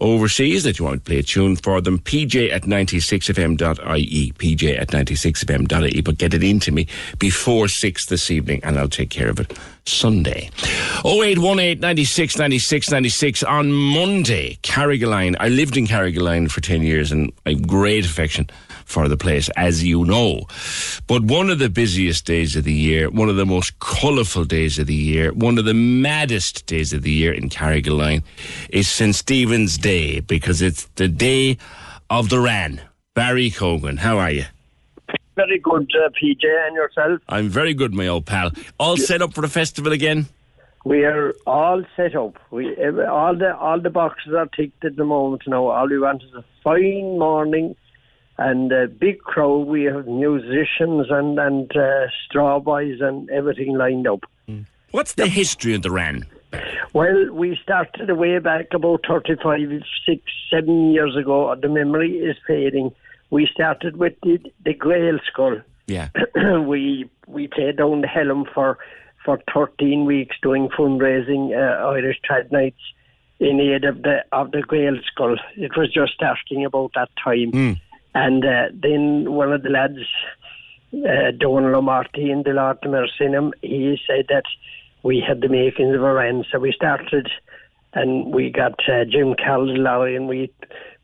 overseas 0.00 0.64
that 0.64 0.78
you 0.78 0.84
want 0.84 1.04
to 1.04 1.08
play 1.08 1.18
a 1.18 1.22
tune 1.22 1.56
for 1.56 1.80
them, 1.80 1.98
pj 1.98 2.52
at 2.52 2.62
96fm.ie, 2.62 4.32
pj 4.32 4.78
at 4.80 4.88
96fm.ie, 4.88 6.00
but 6.00 6.18
get 6.18 6.34
it 6.34 6.42
into 6.42 6.72
me 6.72 6.86
before 7.18 7.68
6 7.68 8.06
this 8.06 8.30
evening 8.30 8.60
and 8.62 8.78
I'll 8.78 8.88
take 8.88 9.10
care 9.10 9.28
of 9.28 9.40
it 9.40 9.56
Sunday. 9.86 10.50
0818 11.04 11.80
96 11.80 12.38
96 12.38 12.90
96 12.90 13.42
on 13.42 13.72
Monday, 13.72 14.58
Carrigaline. 14.62 15.36
I 15.40 15.48
lived 15.48 15.76
in 15.76 15.86
Carrigaline 15.86 16.50
for 16.50 16.60
10 16.60 16.82
years 16.82 17.12
and 17.12 17.32
I 17.46 17.50
have 17.50 17.66
great 17.66 18.04
affection 18.04 18.48
for 18.84 19.08
the 19.08 19.16
place, 19.16 19.48
as 19.56 19.84
you 19.84 20.04
know. 20.04 20.46
But 21.06 21.24
one 21.24 21.50
of 21.50 21.58
the 21.58 21.68
busiest 21.68 22.24
days 22.24 22.56
of 22.56 22.64
the 22.64 22.72
year, 22.72 23.10
one 23.10 23.28
of 23.28 23.36
the 23.36 23.46
most 23.46 23.78
colourful 23.80 24.44
days 24.44 24.78
of 24.78 24.86
the 24.86 24.94
year, 24.94 25.32
one 25.32 25.58
of 25.58 25.64
the 25.64 25.74
maddest 25.74 26.66
days 26.66 26.92
of 26.92 27.02
the 27.02 27.10
year 27.10 27.32
in 27.32 27.48
Carrigaline 27.48 28.22
is 28.70 28.88
St. 28.88 29.14
Stephen's 29.14 29.78
Day 29.78 30.20
because 30.20 30.62
it's 30.62 30.84
the 30.96 31.08
day 31.08 31.58
of 32.10 32.28
the 32.28 32.40
Wren. 32.40 32.80
Barry 33.14 33.50
Cogan, 33.50 33.98
how 33.98 34.18
are 34.18 34.30
you? 34.30 34.44
Very 35.36 35.58
good, 35.58 35.90
uh, 35.94 36.10
PJ, 36.10 36.44
and 36.66 36.76
yourself. 36.76 37.20
I'm 37.28 37.48
very 37.48 37.74
good, 37.74 37.92
my 37.92 38.06
old 38.06 38.26
pal. 38.26 38.52
All 38.78 38.96
set 38.96 39.20
up 39.20 39.34
for 39.34 39.40
the 39.40 39.48
festival 39.48 39.92
again? 39.92 40.26
We 40.84 41.04
are 41.04 41.34
all 41.46 41.82
set 41.96 42.14
up. 42.14 42.34
We 42.50 42.76
all 42.76 43.34
the 43.34 43.56
all 43.56 43.80
the 43.80 43.88
boxes 43.88 44.34
are 44.34 44.46
ticked 44.46 44.84
at 44.84 44.96
the 44.96 45.04
moment 45.04 45.42
now. 45.46 45.66
All 45.68 45.88
we 45.88 45.98
want 45.98 46.22
is 46.22 46.34
a 46.34 46.44
fine 46.62 47.18
morning 47.18 47.74
and 48.38 48.72
a 48.72 48.88
big 48.88 49.20
crowd. 49.20 49.66
We 49.66 49.84
have 49.84 50.06
musicians 50.06 51.06
and 51.10 51.38
and 51.38 51.76
uh, 51.76 52.06
straw 52.26 52.58
boys 52.60 53.00
and 53.00 53.28
everything 53.30 53.76
lined 53.76 54.06
up. 54.06 54.24
What's 54.94 55.14
the 55.14 55.26
history 55.26 55.74
of 55.74 55.82
the 55.82 55.90
Wren? 55.90 56.24
Well, 56.92 57.32
we 57.32 57.58
started 57.60 58.12
way 58.12 58.38
back 58.38 58.66
about 58.72 59.04
35, 59.08 59.82
6, 60.06 60.22
7 60.52 60.92
years 60.92 61.16
ago. 61.16 61.52
The 61.60 61.68
memory 61.68 62.12
is 62.18 62.36
fading. 62.46 62.92
We 63.30 63.48
started 63.52 63.96
with 63.96 64.14
the, 64.22 64.38
the 64.64 64.74
Gaelscoil. 64.74 65.64
Yeah. 65.88 66.10
we 66.60 67.10
we 67.26 67.48
played 67.48 67.78
down 67.78 68.02
the 68.02 68.06
Helm 68.06 68.46
for, 68.54 68.78
for 69.24 69.42
13 69.52 70.04
weeks 70.04 70.36
doing 70.42 70.68
fundraising 70.68 71.50
uh, 71.50 71.88
Irish 71.88 72.20
Trad 72.28 72.52
Nights 72.52 72.80
in 73.40 73.60
aid 73.60 73.84
of 73.84 74.02
the 74.02 74.24
of 74.30 74.52
the 74.52 74.62
Grail 74.62 74.96
Skull. 75.10 75.36
It 75.56 75.76
was 75.76 75.92
just 75.92 76.14
starting 76.14 76.64
about 76.64 76.92
that 76.94 77.10
time. 77.22 77.50
And 78.14 78.44
uh, 78.44 78.66
then 78.72 79.32
one 79.32 79.52
of 79.52 79.62
the 79.62 79.70
lads, 79.70 79.98
uh, 80.92 81.32
Donald 81.38 81.74
O'Marty 81.74 82.30
in 82.30 82.42
the 82.42 82.78
in 83.20 83.34
him, 83.34 83.52
he 83.60 83.98
said 84.06 84.26
that 84.28 84.44
we 85.02 85.20
had 85.26 85.40
the 85.40 85.48
makings 85.48 85.94
of 85.94 86.02
a 86.02 86.12
run. 86.12 86.44
So 86.50 86.58
we 86.58 86.72
started 86.72 87.28
and 87.92 88.32
we 88.32 88.50
got 88.50 88.80
uh, 88.88 89.04
Jim 89.04 89.34
Caldalari 89.34 90.16
and 90.16 90.28
we 90.28 90.52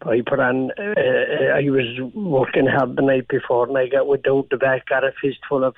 I 0.02 0.22
put 0.26 0.40
on, 0.40 0.70
uh, 0.78 0.94
uh, 0.96 1.56
I 1.56 1.68
was 1.68 2.00
working 2.14 2.66
hard 2.66 2.96
the 2.96 3.02
night 3.02 3.28
before 3.28 3.68
and 3.68 3.76
I 3.76 3.86
got 3.86 4.06
without 4.06 4.48
the 4.50 4.56
back, 4.56 4.86
got 4.88 5.04
a 5.04 5.12
fistful 5.20 5.64
of 5.64 5.74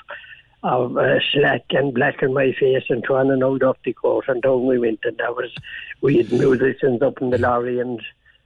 of 0.64 0.96
uh, 0.96 1.18
slack 1.32 1.64
and 1.70 1.92
black 1.92 2.22
in 2.22 2.32
my 2.32 2.52
face 2.52 2.84
and 2.88 3.02
trying 3.02 3.32
an 3.32 3.42
old 3.42 3.64
off 3.64 3.76
the 3.84 3.92
coat 3.92 4.24
and 4.28 4.42
down 4.42 4.64
we 4.64 4.78
went 4.78 5.00
and 5.02 5.18
that 5.18 5.34
was, 5.34 5.50
we 6.02 6.18
had 6.18 6.30
musicians 6.30 7.02
up 7.02 7.20
in 7.20 7.30
the 7.30 7.38
lorry 7.38 7.80
and 7.80 8.00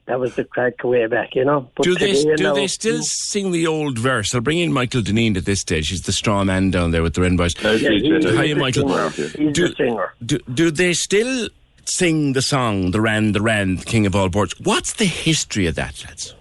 that 0.07 0.21
was 0.21 0.35
the 0.37 0.45
crack 0.45 0.83
way 0.85 1.07
back, 1.07 1.35
you 1.35 1.45
know. 1.45 1.69
But 1.77 1.83
Do 1.85 1.95
they 1.95 2.15
today 2.15 2.37
do 2.37 2.43
now- 2.45 2.55
they 2.55 2.67
still 2.69 3.03
sing 3.03 3.51
the 3.53 3.67
old 3.67 3.99
verse? 3.99 4.35
I'll 4.35 4.41
bring 4.41 4.59
in 4.59 4.73
Michael 4.73 5.03
Deneen 5.03 5.37
at 5.37 5.45
this 5.45 5.61
stage. 5.61 5.89
He's 5.89 6.03
the 6.03 6.13
straw 6.13 6.45
man 6.45 6.71
down 6.71 6.91
there 6.93 7.03
with 7.03 7.15
the 7.15 7.23
Wren 7.23 7.37
boys. 7.37 7.55
Yeah, 7.63 7.77
he's- 7.77 8.25
Hiya, 8.25 8.43
he's 8.43 8.57
Michael. 8.57 8.89
singer. 8.89 9.29
He's 9.39 9.53
do, 9.53 9.65
a 9.67 9.75
singer. 9.75 10.15
Do, 10.25 10.39
do 10.53 10.71
they 10.71 10.93
still 10.93 11.49
sing 11.85 12.33
the 12.33 12.43
song 12.43 12.91
"The 12.93 13.01
Rand, 13.01 13.35
the 13.35 13.41
Wren, 13.43 13.79
King 13.79 14.07
of 14.07 14.15
All 14.17 14.31
Ports"? 14.31 14.55
What's 14.61 14.93
the 14.95 15.05
history 15.07 15.67
of 15.67 15.75
that, 15.77 16.05
lads? 16.07 16.35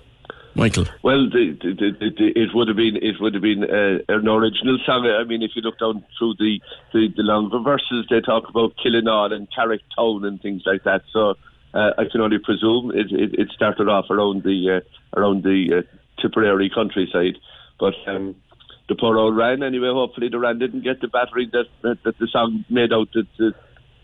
Michael. 0.57 0.86
Well, 1.03 1.30
the, 1.30 1.51
the, 1.61 1.74
the, 1.74 2.09
the, 2.18 2.28
it 2.41 2.49
would 2.53 2.70
have 2.70 2.78
been 2.78 2.95
it 2.95 3.20
would 3.20 3.34
have 3.34 3.43
been 3.43 3.63
uh, 3.66 3.99
an 4.07 4.26
original 4.26 4.78
song. 4.86 5.05
I 5.05 5.26
mean, 5.26 5.41
if 5.43 5.51
you 5.53 5.61
look 5.61 5.78
down 5.80 6.01
through 6.18 6.36
the, 6.39 6.61
the, 6.93 7.09
the 7.13 7.24
longer 7.24 7.59
verses, 7.59 8.05
they 8.09 8.22
talk 8.22 8.47
about 8.47 8.74
Killinall 8.82 9.34
and 9.34 9.49
Carrick 9.53 9.82
Town 9.97 10.24
and 10.24 10.41
things 10.41 10.61
like 10.66 10.84
that. 10.86 11.01
So 11.11 11.36
uh, 11.76 11.91
I 11.97 12.05
can 12.11 12.21
only 12.21 12.39
presume 12.39 12.91
it, 12.91 13.11
it, 13.11 13.34
it 13.39 13.49
started 13.53 13.88
off 13.89 14.09
around 14.09 14.43
the 14.43 14.82
uh, 14.82 15.19
around 15.19 15.43
the 15.43 15.80
uh, 15.84 16.21
Tipperary 16.21 16.69
countryside, 16.73 17.38
but. 17.80 17.93
Um, 18.07 18.36
the 18.88 18.93
poor 18.93 19.17
old 19.17 19.36
Wren, 19.36 19.63
anyway. 19.63 19.88
Hopefully, 19.88 20.30
the 20.30 20.38
Wren 20.38 20.59
didn't 20.59 20.84
get 20.84 21.01
the 21.01 21.07
battery 21.07 21.49
that 21.51 21.65
that, 21.82 22.03
that 22.03 22.19
the 22.19 22.28
song 22.28 22.65
made 22.69 22.93
out 22.93 23.09
that 23.13 23.26
that, 23.39 23.55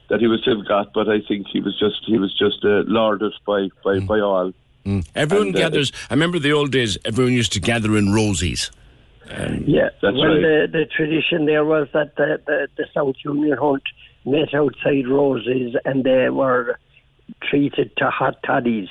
that 0.09 0.19
he 0.19 0.27
was 0.27 0.41
to 0.41 0.55
have 0.55 0.67
got. 0.67 0.91
But 0.91 1.07
I 1.07 1.19
think 1.27 1.45
he 1.53 1.61
was 1.61 1.77
just 1.79 2.01
he 2.07 2.17
was 2.17 2.33
just 2.35 2.65
uh, 2.65 2.81
lauded 2.87 3.31
by 3.45 3.67
by, 3.83 3.99
by 3.99 4.19
all. 4.19 4.53
Mm. 4.85 5.07
Everyone 5.13 5.49
And, 5.49 5.55
uh, 5.55 5.59
gathers. 5.59 5.91
I 6.09 6.15
remember 6.15 6.39
the 6.39 6.51
old 6.53 6.71
days. 6.71 6.97
Everyone 7.05 7.33
used 7.33 7.53
to 7.53 7.59
gather 7.59 7.95
in 7.95 8.11
Rosie's. 8.11 8.71
Um, 9.29 9.63
Yeah, 9.67 9.89
That's 10.01 10.17
well, 10.17 10.33
right. 10.33 10.41
the, 10.41 10.67
the 10.71 10.85
tradition 10.85 11.45
there 11.45 11.63
was 11.63 11.87
that 11.93 12.15
the, 12.15 12.41
the, 12.47 12.67
the 12.77 12.85
South 12.93 13.15
Union 13.23 13.57
Hunt 13.61 13.83
met 14.25 14.53
outside 14.53 15.07
Roses 15.07 15.75
and 15.85 16.03
they 16.03 16.29
were 16.29 16.79
treated 17.43 17.95
to 17.97 18.09
hot 18.09 18.41
toddies. 18.43 18.89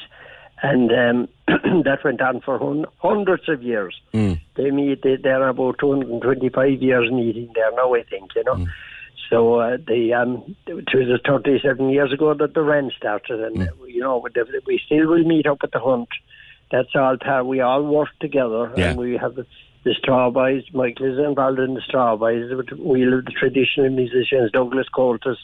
And 0.63 0.91
um, 0.93 1.29
that 1.85 2.01
went 2.05 2.21
on 2.21 2.41
for 2.43 2.59
hun- 2.59 2.85
hundreds 2.99 3.49
of 3.49 3.63
years. 3.63 3.99
They 4.13 4.71
meet, 4.71 5.03
they, 5.03 5.17
they're 5.17 5.49
about 5.49 5.79
225 5.79 6.83
years 6.83 7.11
meeting 7.11 7.51
there 7.55 7.73
now, 7.73 7.95
I 7.95 8.03
think, 8.03 8.31
you 8.37 8.45
know. 8.45 8.67
So 9.31 9.55
uh, 9.61 9.77
the 9.87 10.13
um, 10.13 10.57
it 10.67 10.75
was 10.75 10.85
37 11.25 11.89
years 11.89 12.13
ago 12.13 12.35
that 12.35 12.53
the 12.53 12.63
Wren 12.63 12.91
started, 12.97 13.41
and 13.41 13.63
uh, 13.63 13.85
you 13.87 14.01
know 14.01 14.19
we- 14.67 14.83
still 14.85 15.07
will 15.09 15.23
meet 15.23 15.47
up 15.47 15.59
at 15.63 15.71
the 15.71 15.79
hunt. 15.79 16.09
That's 16.73 16.89
all. 16.97 17.17
We 17.45 17.61
all 17.61 17.83
work 17.85 18.09
together, 18.21 18.73
Yeah. 18.77 18.91
and 18.91 18.99
we 18.99 19.17
have 19.17 19.37
the, 19.37 19.47
the 19.85 19.95
Straw 19.95 20.31
Boys. 20.31 20.65
Michael 20.73 21.13
is 21.13 21.19
involved 21.25 21.61
in 21.61 21.75
the 21.75 21.81
Straw 21.81 22.17
Boys. 22.17 22.51
but 22.55 22.77
We 22.79 23.03
have 23.03 23.25
the 23.25 23.33
traditional 23.39 23.89
musicians. 23.91 24.51
Douglas 24.53 24.87
Comhaltas 24.93 25.37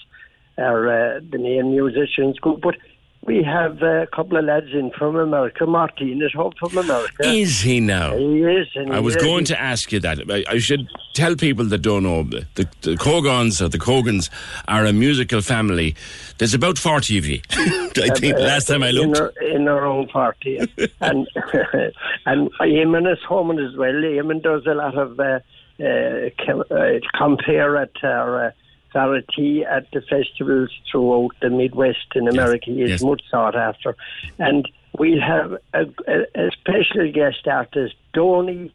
are 0.58 1.16
uh, 1.16 1.20
the 1.30 1.38
main 1.38 1.70
musicians 1.70 2.38
group, 2.38 2.60
but 2.62 2.76
we 3.22 3.42
have 3.42 3.82
uh, 3.82 4.02
a 4.02 4.06
couple 4.06 4.36
of 4.36 4.44
lads 4.44 4.72
in 4.72 4.92
from 4.92 5.16
America. 5.16 5.66
Martin 5.66 6.22
is 6.22 6.32
home 6.32 6.52
from 6.60 6.78
America. 6.78 7.24
Is 7.26 7.60
he 7.60 7.80
now? 7.80 8.16
He 8.16 8.40
is. 8.42 8.68
I 8.90 9.00
was 9.00 9.16
is. 9.16 9.22
going 9.22 9.44
to 9.46 9.60
ask 9.60 9.90
you 9.90 9.98
that. 10.00 10.30
I, 10.30 10.44
I 10.48 10.58
should 10.58 10.86
tell 11.12 11.34
people 11.34 11.64
that 11.64 11.78
don't 11.78 12.04
know 12.04 12.22
the, 12.22 12.68
the 12.82 12.96
Cogans 12.96 13.60
or 13.60 13.68
the 13.68 13.80
Cogans 13.80 14.30
are 14.68 14.84
a 14.86 14.92
musical 14.92 15.40
family. 15.40 15.96
There's 16.38 16.54
about 16.54 16.78
40 16.78 17.18
of 17.18 17.26
you. 17.26 17.40
I 17.50 18.10
think 18.14 18.36
Uh, 18.36 18.40
last 18.40 18.68
time 18.68 18.84
I 18.84 18.92
looked. 18.92 19.16
in 19.18 19.22
our, 19.22 19.32
in 19.56 19.68
our 19.68 19.84
own 19.86 20.06
party, 20.06 20.58
and 21.00 21.26
and 22.26 22.50
Eamon 22.60 23.12
is 23.12 23.18
home 23.28 23.50
as 23.58 23.74
well. 23.76 23.92
Eamon 23.92 24.40
does 24.40 24.64
a 24.66 24.74
lot 24.74 24.96
of 24.96 25.18
uh, 25.18 25.40
uh, 25.80 26.74
uh, 26.74 27.00
compare 27.18 27.76
at 27.76 27.90
our 28.04 28.46
uh, 28.46 28.50
Charity 28.96 29.62
at 29.62 29.90
the 29.92 30.00
festivals 30.00 30.70
throughout 30.90 31.32
the 31.42 31.50
Midwest 31.50 32.14
in 32.14 32.28
America. 32.28 32.70
is 32.70 32.90
yes. 32.90 33.02
much 33.02 33.22
sought 33.30 33.54
after, 33.54 33.94
and 34.38 34.66
we'll 34.98 35.20
have 35.20 35.52
a, 35.74 35.82
a, 36.08 36.46
a 36.46 36.50
special 36.52 37.12
guest 37.12 37.46
artist, 37.46 37.94
Donny. 38.14 38.72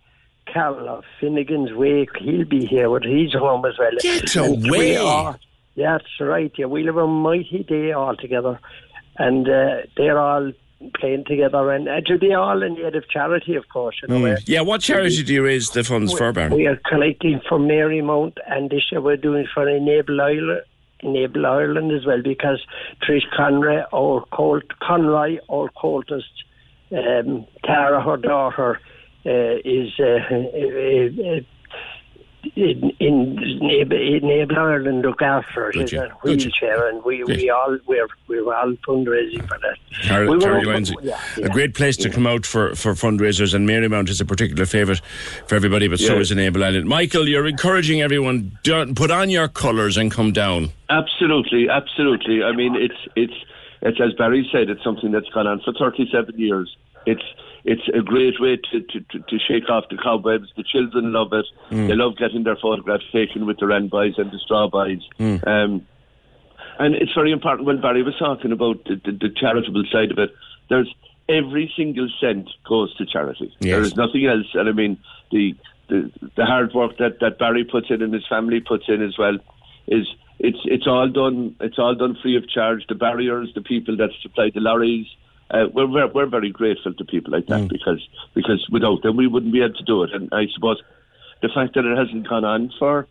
Carroll 0.48 0.90
of 0.90 1.04
Finnegan's 1.20 1.72
Wake, 1.72 2.10
he'll 2.20 2.46
be 2.46 2.66
here 2.66 2.90
with 2.90 3.04
his 3.04 3.32
home 3.32 3.64
as 3.64 3.78
well. 3.78 3.92
Get 4.02 4.36
And 4.36 4.70
we 4.70 4.98
are- 4.98 5.40
that's 5.78 6.20
right. 6.20 6.52
Yeah, 6.58 6.66
we'll 6.66 6.88
have 6.88 6.98
a 6.98 7.08
mighty 7.08 7.64
day 7.64 7.94
all 7.94 8.18
together, 8.18 8.60
and 9.18 9.48
uh, 9.48 9.84
they're 9.96 10.20
all 10.20 10.52
playing 11.00 11.26
together, 11.26 11.72
and 11.72 11.88
it'll 11.88 12.18
be 12.18 12.34
all 12.34 12.62
in 12.64 12.76
the 12.76 12.88
aid 12.88 12.96
of 12.96 13.08
charity, 13.10 13.56
of 13.56 13.68
course. 13.70 13.96
You 14.02 14.08
know, 14.08 14.22
Mm. 14.22 14.44
Yeah, 14.48 14.62
what 14.62 14.82
charity 14.82 15.24
do 15.24 15.34
you 15.34 15.44
raise 15.44 15.70
the 15.72 15.84
funds 15.84 16.14
for, 16.14 16.32
Baron? 16.32 16.56
we 16.56 16.68
are 16.68 16.80
collecting 16.90 17.42
for 17.48 17.60
Marymount, 17.60 18.38
and 18.48 18.70
this 18.70 18.84
year 18.92 19.02
we're 19.02 19.18
doing 19.18 19.46
for 19.54 19.68
Enable 19.68 20.20
Ireland. 20.22 20.62
Enable 21.04 21.46
Ireland 21.48 21.92
as 21.92 22.06
well 22.06 22.22
because 22.22 22.64
Trish 23.02 23.28
Conroy 23.36 23.82
or 23.92 24.24
Colt 24.32 24.64
Conroy 24.82 25.40
or 25.48 25.70
Coltist, 25.76 26.32
um, 26.92 27.46
Tara, 27.64 28.04
her 28.04 28.18
daughter, 28.18 28.80
uh, 29.26 29.56
is 29.66 29.90
uh, 30.00 30.20
uh, 30.32 31.38
uh, 31.38 31.40
in, 32.56 32.92
in 33.00 33.38
Enable, 33.62 33.96
Enable 33.98 34.58
Ireland 34.58 35.02
look 35.04 35.22
after 35.22 35.66
her. 35.66 35.72
Good, 35.72 35.94
in 35.94 36.00
a 36.04 36.08
Good. 36.22 36.42
wheelchair, 36.42 36.90
and 36.90 37.04
we, 37.04 37.20
Good. 37.24 37.38
we 37.38 37.50
all 37.50 37.78
we're 37.88 38.08
we're 38.28 38.54
all 38.54 38.72
fundraising 38.88 39.48
for 39.48 39.58
that. 39.60 39.78
Car- 40.08 40.22
We 40.22 40.30
were- 40.30 40.40
Caroline's 40.40 40.94
yeah, 41.02 41.20
a 41.38 41.50
great 41.50 41.74
place 41.76 41.98
to 41.98 42.10
come 42.10 42.26
out 42.28 42.46
for, 42.46 42.76
for 42.76 42.94
fundraisers, 42.94 43.54
and 43.54 43.68
Marymount 43.68 44.10
is 44.10 44.20
a 44.22 44.26
particular 44.26 44.66
favourite 44.66 45.02
for 45.48 45.56
everybody, 45.56 45.88
but 45.88 46.00
so 46.00 46.20
is 46.20 46.32
Enable 46.32 46.64
Ireland. 46.64 46.88
Michael, 46.88 47.28
you're 47.28 47.48
encouraging 47.48 48.02
everyone, 48.02 48.58
don't, 48.64 48.96
put 48.96 49.12
on 49.12 49.30
your 49.30 49.48
colours 49.48 49.98
and 49.98 50.12
come 50.12 50.32
down. 50.32 50.72
Absolutely, 50.90 51.70
absolutely. 51.70 52.44
I 52.44 52.52
mean, 52.54 52.76
it's 52.76 52.96
it's 53.16 53.34
it's 53.82 54.00
as 54.02 54.14
Barry 54.14 54.48
said, 54.52 54.70
it's 54.70 54.84
something 54.84 55.12
that's 55.12 55.30
gone 55.30 55.48
on 55.48 55.60
for 55.62 55.74
37 55.74 56.38
years. 56.38 56.76
It's 57.06 57.24
it's 57.64 57.88
a 57.94 58.02
great 58.02 58.40
way 58.40 58.58
to 58.58 58.82
to, 58.82 59.00
to, 59.00 59.20
to 59.20 59.40
shake 59.40 59.70
off 59.70 59.86
the 59.90 59.98
cobwebs. 59.98 60.50
The 60.56 60.64
children 60.64 61.14
love 61.14 61.34
it. 61.34 61.46
Mm. 61.70 61.88
They 61.88 61.96
love 61.96 62.18
getting 62.18 62.44
their 62.44 62.58
photographs 62.58 63.06
taken 63.12 63.46
with 63.46 63.60
the 63.60 63.68
Wren 63.68 63.88
boys 63.88 64.16
and 64.18 64.32
the 64.32 64.40
Straw 64.40 64.68
boys. 64.68 65.02
Mm. 65.20 65.48
Um, 65.48 65.88
and 66.80 66.96
it's 66.96 67.14
very 67.14 67.32
important 67.32 67.68
when 67.68 67.82
Barry 67.82 68.02
was 68.02 68.16
talking 68.18 68.52
about 68.52 68.84
the, 68.86 68.96
the, 69.04 69.12
the 69.12 69.30
charitable 69.30 69.84
side 69.92 70.12
of 70.12 70.18
it. 70.18 70.34
There's 70.70 70.94
every 71.30 71.72
single 71.76 72.10
cent 72.20 72.50
goes 72.68 72.96
to 72.96 73.06
charity. 73.06 73.54
Yes. 73.60 73.76
There 73.76 73.82
is 73.82 73.96
nothing 73.96 74.26
else. 74.26 74.48
And 74.54 74.68
I 74.68 74.72
mean, 74.72 74.98
the, 75.32 75.56
the 75.90 76.12
the 76.36 76.46
hard 76.46 76.74
work 76.74 76.98
that, 76.98 77.20
that 77.20 77.38
Barry 77.38 77.64
puts 77.64 77.90
in 77.90 78.02
and 78.02 78.14
his 78.14 78.26
family 78.28 78.62
puts 78.62 78.86
in 78.88 79.02
as 79.04 79.18
well 79.18 79.38
is 79.88 80.08
it's 80.40 80.60
it's 80.66 80.88
all 80.88 81.08
done 81.08 81.56
it's 81.60 81.78
all 81.78 81.96
done 81.96 82.18
free 82.22 82.36
of 82.36 82.50
charge. 82.50 82.86
The 82.88 82.96
barriers, 82.96 83.52
the 83.54 83.62
people 83.62 83.98
that 83.98 84.10
supply 84.22 84.50
the 84.54 84.62
lorries. 84.62 85.08
Uh, 85.52 85.68
we're, 85.74 85.86
we're 85.88 86.08
we're 86.08 86.26
very 86.26 86.50
grateful 86.50 86.94
to 86.94 87.04
people 87.06 87.34
like 87.34 87.46
that 87.48 87.68
because 87.68 88.08
because 88.34 88.66
without 88.72 89.02
them 89.04 89.18
we 89.18 89.28
wouldn't 89.28 89.52
be 89.52 89.62
able 89.62 89.74
to 89.74 89.84
do 89.84 90.04
it. 90.04 90.14
And 90.14 90.30
I 90.32 90.46
suppose 90.54 90.82
the 91.42 91.50
fact 91.54 91.76
that 91.76 91.86
it 91.86 91.98
hasn't 91.98 92.28
gone 92.30 92.46
on 92.46 92.72
for 92.80 93.08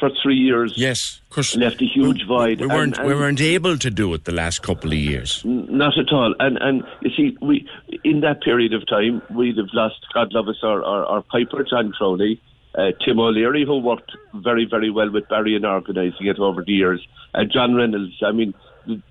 for 0.00 0.10
three 0.22 0.36
years, 0.36 0.74
yes, 0.76 1.20
of 1.24 1.30
course, 1.30 1.56
left 1.56 1.80
a 1.80 1.86
huge 1.86 2.26
void. 2.26 2.60
We 2.60 2.66
weren't, 2.66 2.98
and, 2.98 3.06
we 3.06 3.14
weren't 3.14 3.40
able 3.40 3.78
to 3.78 3.90
do 3.90 4.12
it 4.14 4.24
the 4.24 4.32
last 4.32 4.62
couple 4.62 4.92
of 4.92 4.98
years. 4.98 5.42
Not 5.44 5.98
at 5.98 6.12
all. 6.12 6.34
And 6.38 6.58
and 6.58 6.84
you 7.00 7.10
see, 7.16 7.36
we 7.40 7.68
in 8.04 8.20
that 8.20 8.42
period 8.42 8.72
of 8.74 8.86
time, 8.86 9.22
we'd 9.30 9.56
have 9.58 9.72
lost, 9.72 9.96
God 10.14 10.32
love 10.32 10.48
us, 10.48 10.56
our, 10.62 10.82
our, 10.84 11.04
our 11.06 11.22
piper, 11.22 11.64
John 11.64 11.92
Crowley. 11.92 12.40
uh, 12.76 12.92
Tim 13.04 13.18
O'Leary, 13.18 13.64
who 13.64 13.78
worked 13.78 14.12
very, 14.34 14.66
very 14.66 14.90
well 14.90 15.10
with 15.10 15.28
Barry 15.28 15.56
in 15.56 15.64
organising 15.64 16.26
it 16.26 16.38
over 16.38 16.62
the 16.62 16.72
years, 16.72 17.06
and 17.32 17.50
John 17.50 17.74
Reynolds. 17.74 18.20
I 18.22 18.32
mean, 18.32 18.54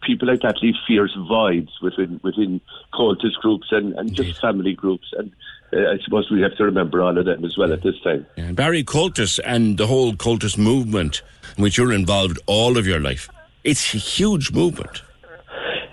people 0.02 0.28
like 0.28 0.42
that 0.42 0.62
leave 0.62 0.76
fierce 0.88 1.16
voids 1.28 1.72
within 1.82 2.20
within 2.24 2.62
Comhaltas 2.94 3.34
groups 3.42 3.68
and, 3.72 3.94
and 3.94 4.14
just 4.14 4.40
family 4.42 4.74
groups. 4.74 5.14
And 5.18 5.32
uh, 5.74 5.92
I 5.92 5.98
suppose 6.04 6.30
we 6.32 6.42
have 6.42 6.56
to 6.58 6.64
remember 6.64 7.02
all 7.02 7.18
of 7.18 7.26
them 7.26 7.44
as 7.44 7.58
well 7.58 7.74
at 7.74 7.84
this 7.84 8.00
time. 8.04 8.26
Yeah, 8.36 8.52
Barry 8.52 8.84
Comhaltas 8.84 9.40
and 9.44 9.78
the 9.78 9.88
whole 9.88 10.14
Comhaltas 10.14 10.58
movement, 10.58 11.22
in 11.58 11.64
which 11.64 11.78
you're 11.78 11.94
involved 11.94 12.40
all 12.46 12.78
of 12.78 12.88
your 12.88 13.00
life, 13.00 13.30
it's 13.64 13.94
a 13.94 13.98
huge 13.98 14.52
movement. 14.52 15.02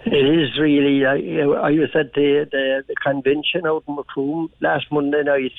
It 0.05 0.27
is 0.27 0.59
really. 0.59 1.07
I, 1.07 1.15
I 1.15 1.71
was 1.71 1.91
at 1.95 2.13
the, 2.15 2.47
the, 2.51 2.85
the 2.87 2.95
convention 2.97 3.67
out 3.67 3.85
in 3.89 3.97
Macroom 3.97 4.51
last 4.61 4.87
Monday 4.91 5.23
night, 5.23 5.53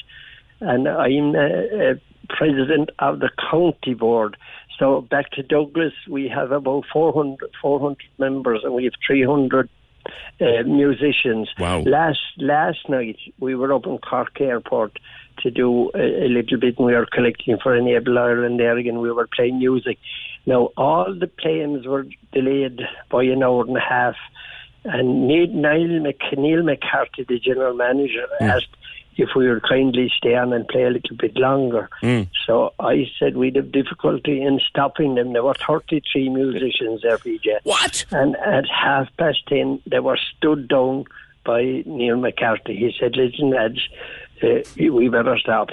and 0.59 0.87
I'm 0.87 1.35
uh, 1.35 1.39
uh, 1.39 1.93
president 2.29 2.89
of 2.99 3.19
the 3.19 3.29
county 3.49 3.93
board. 3.93 4.37
So 4.79 5.01
back 5.01 5.31
to 5.31 5.43
Douglas, 5.43 5.93
we 6.09 6.27
have 6.29 6.51
about 6.51 6.85
400, 6.91 7.51
400 7.61 7.97
members, 8.17 8.61
and 8.63 8.73
we 8.73 8.85
have 8.85 8.93
300 9.05 9.69
uh, 10.41 10.63
musicians. 10.65 11.49
Wow. 11.59 11.81
Last 11.81 12.19
last 12.37 12.89
night 12.89 13.17
we 13.39 13.55
were 13.55 13.73
up 13.73 13.85
in 13.85 13.97
Cork 13.99 14.39
Airport 14.41 14.97
to 15.39 15.51
do 15.51 15.91
a, 15.93 16.25
a 16.25 16.27
little 16.27 16.59
bit, 16.59 16.77
and 16.77 16.85
we 16.85 16.93
were 16.93 17.07
collecting 17.11 17.57
for 17.61 17.75
Enable 17.75 18.17
Ireland 18.17 18.59
there 18.59 18.77
again. 18.77 18.99
We 18.99 19.11
were 19.11 19.27
playing 19.27 19.59
music. 19.59 19.99
Now 20.45 20.69
all 20.75 21.13
the 21.17 21.27
planes 21.27 21.85
were 21.87 22.05
delayed 22.33 22.81
by 23.09 23.23
an 23.23 23.43
hour 23.43 23.63
and 23.65 23.77
a 23.77 23.79
half, 23.79 24.15
and 24.83 25.27
Neil, 25.27 25.47
Mc, 25.47 26.21
Neil 26.37 26.63
McCarthy, 26.63 27.23
the 27.27 27.39
general 27.39 27.75
manager, 27.75 28.25
asked 28.41 28.75
if 29.17 29.29
we 29.35 29.49
would 29.49 29.63
kindly 29.63 30.11
stay 30.15 30.35
on 30.35 30.53
and 30.53 30.67
play 30.67 30.83
a 30.83 30.89
little 30.89 31.15
bit 31.17 31.35
longer. 31.35 31.89
Mm. 32.01 32.27
So 32.45 32.73
I 32.79 33.05
said 33.19 33.37
we'd 33.37 33.55
have 33.55 33.71
difficulty 33.71 34.41
in 34.41 34.59
stopping 34.67 35.15
them. 35.15 35.33
There 35.33 35.43
were 35.43 35.55
33 35.55 36.29
musicians 36.29 37.01
there, 37.01 37.17
PJ. 37.17 37.59
What? 37.63 38.05
And 38.11 38.35
at 38.37 38.65
half 38.69 39.07
past 39.17 39.45
10, 39.47 39.81
they 39.85 39.99
were 39.99 40.19
stood 40.37 40.67
down 40.67 41.05
by 41.45 41.83
Neil 41.85 42.17
McCarthy. 42.17 42.75
He 42.75 42.95
said, 42.99 43.15
listen, 43.15 43.49
lads, 43.49 43.79
uh, 44.43 44.61
we 44.77 45.07
better 45.07 45.37
stop. 45.37 45.69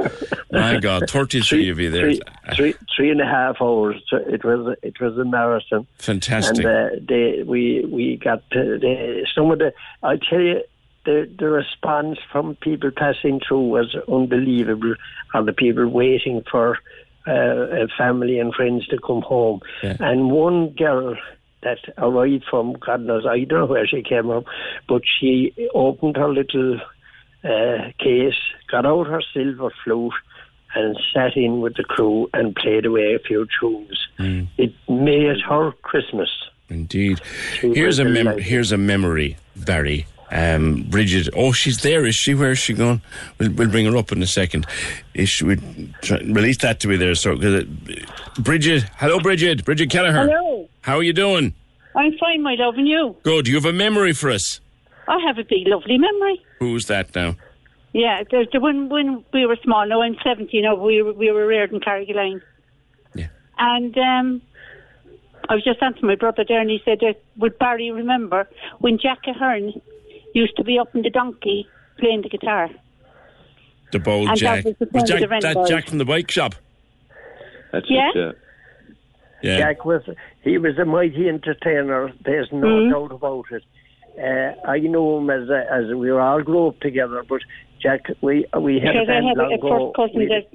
My 0.50 0.78
God, 0.78 1.08
33 1.08 1.68
of 1.70 1.78
you 1.78 1.90
there. 1.90 2.02
Three, 2.02 2.20
three, 2.54 2.74
three 2.96 3.10
and 3.10 3.20
a 3.20 3.26
half 3.26 3.56
hours. 3.60 4.02
So 4.08 4.16
It 4.16 4.44
was 4.44 4.76
it 4.82 4.98
was 5.00 5.18
a 5.18 5.24
marathon. 5.24 5.86
Fantastic. 5.98 6.64
And 6.64 6.66
uh, 6.66 6.88
they, 7.06 7.42
we 7.42 7.84
we 7.84 8.16
got 8.16 8.38
uh, 8.52 8.78
they, 8.80 9.24
some 9.34 9.50
of 9.50 9.58
the. 9.58 9.74
I 10.02 10.16
tell 10.16 10.40
you, 10.40 10.62
the 11.04 11.30
the 11.38 11.48
response 11.48 12.18
from 12.30 12.56
people 12.56 12.90
passing 12.90 13.40
through 13.46 13.68
was 13.68 13.94
unbelievable. 14.08 14.94
Or 15.32 15.42
the 15.42 15.52
people 15.52 15.88
waiting 15.88 16.42
for 16.50 16.78
uh, 17.26 17.86
family 17.96 18.38
and 18.38 18.54
friends 18.54 18.86
to 18.88 18.98
come 18.98 19.22
home. 19.22 19.60
Yeah. 19.82 19.96
And 20.00 20.30
one 20.30 20.70
girl 20.70 21.16
that 21.62 21.78
arrived 21.98 22.44
from 22.48 22.74
God 22.74 23.00
knows 23.00 23.26
I 23.26 23.44
don't 23.44 23.60
know 23.60 23.66
where 23.66 23.86
she 23.86 24.02
came 24.02 24.24
from, 24.24 24.44
but 24.88 25.02
she 25.18 25.54
opened 25.74 26.16
her 26.16 26.28
little 26.28 26.80
uh, 27.42 27.90
case, 27.98 28.34
got 28.70 28.86
out 28.86 29.06
her 29.06 29.22
silver 29.32 29.70
flute, 29.82 30.12
and 30.74 30.98
sat 31.12 31.36
in 31.36 31.60
with 31.60 31.76
the 31.76 31.84
crew 31.84 32.28
and 32.32 32.54
played 32.54 32.86
away 32.86 33.14
a 33.14 33.18
few 33.18 33.46
tunes. 33.60 34.06
Mm. 34.18 34.48
It 34.58 34.74
made 34.88 35.40
her 35.48 35.72
Christmas. 35.82 36.30
Indeed. 36.68 37.20
She 37.54 37.72
Here's 37.74 37.98
a 37.98 38.04
mem- 38.04 38.38
here's 38.38 38.72
a 38.72 38.78
memory, 38.78 39.36
Barry. 39.56 40.06
Um, 40.30 40.84
Bridget. 40.90 41.28
Oh, 41.36 41.52
she's 41.52 41.78
there. 41.82 42.04
Is 42.04 42.14
she? 42.16 42.34
Where 42.34 42.52
is 42.52 42.58
she 42.58 42.72
going? 42.74 43.02
We'll, 43.38 43.52
we'll 43.52 43.68
bring 43.70 43.86
her 43.86 43.96
up 43.96 44.10
in 44.12 44.22
a 44.22 44.26
second. 44.26 44.66
Is 45.14 45.28
she, 45.28 45.44
we 45.44 45.56
try, 46.02 46.18
release 46.18 46.58
that 46.62 46.80
to 46.80 46.88
be 46.88 46.96
there. 46.96 47.14
So, 47.14 47.34
'cause 47.36 47.44
it, 47.44 47.68
Bridget. 48.42 48.84
Hello, 48.96 49.20
Bridget. 49.20 49.64
Bridget 49.64 49.90
Kelleher. 49.90 50.12
Hello. 50.26 50.68
How 50.80 50.96
are 50.96 51.02
you 51.02 51.12
doing? 51.12 51.54
I'm 51.94 52.16
fine, 52.18 52.42
my 52.42 52.54
love, 52.58 52.74
and 52.76 52.88
you? 52.88 53.16
Good. 53.22 53.46
You 53.46 53.54
have 53.54 53.64
a 53.66 53.72
memory 53.72 54.12
for 54.12 54.30
us. 54.30 54.60
I 55.06 55.18
have 55.26 55.38
a 55.38 55.44
big, 55.44 55.66
lovely 55.68 55.98
memory. 55.98 56.42
Who's 56.58 56.86
that 56.86 57.14
now? 57.14 57.36
Yeah, 57.92 58.24
the, 58.28 58.46
the, 58.52 58.58
when 58.58 58.88
when 58.88 59.24
we 59.32 59.46
were 59.46 59.56
small, 59.62 59.86
No, 59.86 60.02
I'm 60.02 60.16
70 60.24 60.62
now, 60.62 60.74
we 60.74 61.00
were, 61.02 61.12
we 61.12 61.30
were 61.30 61.46
reared 61.46 61.72
in 61.72 61.78
Carrigaline. 61.78 62.40
Yeah. 63.14 63.28
And 63.58 63.96
um, 63.96 64.42
I 65.48 65.54
was 65.54 65.62
just 65.62 65.80
answering 65.80 66.08
my 66.08 66.16
brother 66.16 66.44
there, 66.48 66.60
and 66.60 66.68
he 66.68 66.82
said, 66.84 66.98
would 67.36 67.56
Barry 67.58 67.92
remember 67.92 68.48
when 68.78 68.98
Jack 68.98 69.20
Ahern 69.28 69.80
used 70.34 70.56
to 70.56 70.64
be 70.64 70.78
up 70.78 70.94
in 70.94 71.02
the 71.02 71.10
donkey 71.10 71.66
playing 71.98 72.22
the 72.22 72.28
guitar? 72.28 72.68
The 73.92 73.98
bold 74.00 74.28
And 74.28 74.36
that 74.38 74.40
Jack. 74.40 74.64
was 74.64 74.74
the 74.78 74.88
Was 74.92 75.02
Jack 75.08 75.40
that 75.40 75.54
boys. 75.54 75.68
Jack 75.68 75.86
from 75.88 75.98
the 75.98 76.04
bike 76.04 76.30
shop? 76.30 76.54
That's 77.72 77.86
Yeah. 77.88 78.10
it, 78.14 78.16
yeah. 78.16 78.32
Yeah. 79.42 79.58
Jack 79.58 79.84
was 79.84 80.02
he 80.42 80.58
was 80.58 80.78
a 80.78 80.84
mighty 80.84 81.28
entertainer. 81.28 82.12
There's 82.24 82.50
no 82.52 82.66
Mhm. 82.66 82.90
doubt 82.90 83.12
about 83.12 83.44
it. 83.50 83.62
Uh, 84.18 84.54
I 84.68 84.78
know 84.78 85.18
him 85.18 85.28
as 85.30 85.48
a, 85.48 85.66
as 85.72 85.86
we 85.94 86.10
were 86.10 86.20
all 86.20 86.40
grew 86.42 86.68
up 86.68 86.80
together, 86.80 87.24
but 87.28 87.40
Jack, 87.80 88.06
we 88.20 88.46
we 88.58 88.80
had 88.80 88.92
Because 88.94 89.08
a 89.08 89.12
I 89.12 89.20
band 89.20 89.26
have 89.28 89.36
long 89.36 89.52
a 89.52 89.54
ago. 89.56 89.68
first 89.68 89.96
cousin 89.96 90.18
We- 90.20 90.26
that 90.28 90.46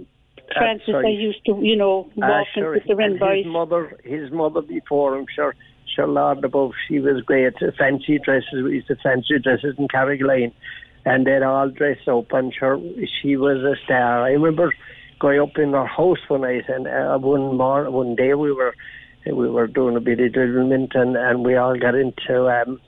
Francis 0.57 0.95
I 0.95 1.07
used 1.09 1.45
to, 1.45 1.59
you 1.61 1.75
know, 1.75 2.09
Ah, 2.21 2.29
walk 2.39 2.47
sure. 2.55 2.71
with 2.71 2.83
the 2.85 2.95
Wren 2.95 3.11
and 3.11 3.19
boys. 3.19 3.43
His 3.43 3.45
mother, 3.53 3.97
his 4.03 4.31
mother 4.31 4.61
before 4.61 5.15
him, 5.15 5.25
sure, 5.35 5.53
sure, 5.99 6.07
Lord 6.07 6.43
above, 6.43 6.71
she 6.87 6.99
was 6.99 7.21
great. 7.21 7.53
Fancy 7.77 8.19
dresses, 8.19 8.63
we 8.63 8.75
used 8.75 8.87
to 8.87 8.95
fancy 8.97 9.39
dresses 9.39 9.75
in 9.77 9.87
Carrigaline, 9.87 10.53
and 11.05 11.25
they'd 11.25 11.43
all 11.43 11.69
dress 11.69 11.97
up. 12.07 12.31
And 12.31 12.53
sure, 12.53 12.79
she 13.21 13.35
was 13.37 13.57
a 13.63 13.75
star. 13.83 14.23
I 14.23 14.31
remember 14.31 14.73
going 15.19 15.39
up 15.41 15.57
in 15.57 15.73
her 15.73 15.85
house 15.85 16.19
one 16.27 16.41
night, 16.41 16.67
and 16.69 16.87
uh, 16.87 17.17
one 17.17 17.57
more 17.57 17.89
one 17.91 18.15
day 18.15 18.33
we 18.33 18.51
were 18.51 18.73
we 19.25 19.49
were 19.49 19.67
doing 19.67 19.95
a 19.95 19.99
bit 19.99 20.19
of 20.19 20.33
development, 20.33 20.91
and 20.95 21.15
and 21.15 21.45
we 21.45 21.55
all 21.55 21.77
got 21.77 21.95
into. 21.95 22.47
Um, 22.49 22.79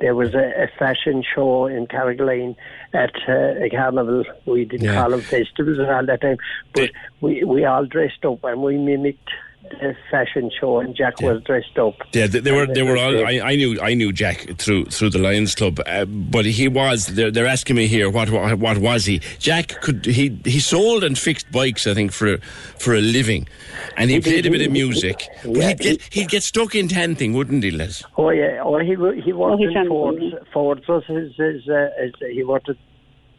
there 0.00 0.14
was 0.14 0.32
a, 0.34 0.62
a 0.64 0.68
fashion 0.78 1.22
show 1.34 1.66
in 1.66 1.86
Carrigaline 1.86 2.56
at 2.94 3.12
uh, 3.28 3.62
a 3.64 3.68
carnival. 3.68 4.24
We 4.46 4.64
didn't 4.64 4.86
Yeah. 4.86 4.94
call 4.94 5.10
them 5.10 5.20
festivals 5.20 5.78
and 5.78 5.90
all 5.90 6.06
that 6.06 6.22
time, 6.22 6.38
but 6.74 6.90
we 7.20 7.44
we 7.44 7.64
all 7.66 7.84
dressed 7.84 8.24
up 8.24 8.42
and 8.44 8.62
we 8.62 8.78
mimicked 8.78 9.28
the 9.70 9.96
fashion 10.10 10.50
show, 10.58 10.78
and 10.80 10.94
Jack 10.96 11.20
was 11.20 11.42
dressed 11.44 11.78
up. 11.78 11.94
Yeah, 12.12 12.26
they, 12.26 12.40
they 12.40 12.52
were. 12.52 12.66
They 12.66 12.82
were 12.82 12.96
all. 12.96 13.24
I, 13.26 13.40
I 13.42 13.56
knew. 13.56 13.80
I 13.80 13.94
knew 13.94 14.12
Jack 14.12 14.58
through 14.58 14.86
through 14.86 15.10
the 15.10 15.18
Lions 15.18 15.54
Club, 15.54 15.80
uh, 15.86 16.04
but 16.04 16.44
he 16.44 16.68
was. 16.68 17.06
They're, 17.06 17.30
they're 17.30 17.46
asking 17.46 17.76
me 17.76 17.86
here. 17.86 18.10
What, 18.10 18.30
what 18.30 18.58
what 18.58 18.78
was 18.78 19.04
he? 19.06 19.20
Jack 19.38 19.80
could. 19.80 20.04
He 20.06 20.38
he 20.44 20.60
sold 20.60 21.04
and 21.04 21.18
fixed 21.18 21.50
bikes. 21.52 21.86
I 21.86 21.94
think 21.94 22.12
for 22.12 22.38
for 22.78 22.94
a 22.94 23.00
living, 23.00 23.48
and 23.96 24.10
he, 24.10 24.16
He 24.16 24.20
did, 24.20 24.30
played 24.32 24.46
a 24.46 24.50
bit 24.50 24.60
he- 24.60 24.66
of 24.66 24.72
he- 24.72 24.78
music. 24.82 25.28
But 25.44 25.56
yeah, 25.56 25.68
he'd 25.68 25.78
get 25.78 26.02
he'd 26.12 26.28
get 26.28 26.42
stuck 26.42 26.74
into 26.74 26.96
anything, 26.96 27.32
wouldn't 27.32 27.62
he, 27.64 27.70
Les? 27.70 28.02
Oh 28.18 28.30
yeah, 28.30 28.62
or 28.62 28.82
he 28.82 28.96
wo- 28.96 29.12
he 29.12 29.32
worked 29.32 29.58
he 29.60 29.64
in 29.66 29.72
can, 29.72 29.88
Fords. 29.88 30.18
yeah. 30.20 30.38
Fords 30.52 30.86
was 30.88 31.04
his, 31.06 31.34
his, 31.36 31.68
uh, 31.68 31.88
his 31.98 32.12
he 32.32 32.42
wanted 32.44 32.76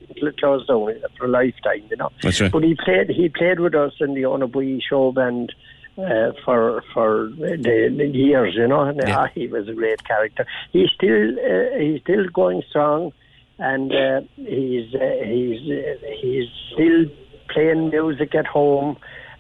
at 0.10 0.18
it 0.18 0.38
closed 0.40 0.68
down 0.68 0.94
for 1.18 1.26
a 1.26 1.30
lifetime, 1.30 1.84
you 1.90 1.96
know. 1.96 2.10
That's 2.22 2.42
right. 2.42 2.52
But 2.52 2.64
he 2.64 2.76
played 2.84 3.10
he 3.10 3.30
played 3.30 3.60
with 3.62 3.74
us 3.76 3.94
in 4.02 4.14
the 4.14 4.24
Owenabue 4.24 4.82
show 4.90 5.12
band 5.14 5.54
uh, 5.98 6.32
for 6.46 6.84
for 6.94 7.30
the, 7.38 7.94
the 7.96 8.08
years, 8.08 8.56
you 8.56 8.68
know. 8.68 8.92
Yeah. 8.92 9.18
ah, 9.18 9.28
he 9.36 9.48
was 9.48 9.68
a 9.68 9.74
great 9.74 10.04
character. 10.04 10.46
He's 10.72 10.90
still 10.92 11.38
uh, 11.40 11.78
he's 11.78 12.02
still 12.02 12.26
going 12.34 12.64
strong, 12.70 13.12
and 13.60 13.92
uh, 13.92 14.22
he's 14.36 14.94
uh, 14.96 15.00
he's 15.24 15.70
uh, 15.70 16.08
he's 16.22 16.48
still 16.74 17.06
playing 17.50 17.90
music 17.90 18.36
at 18.36 18.48
home. 18.48 18.98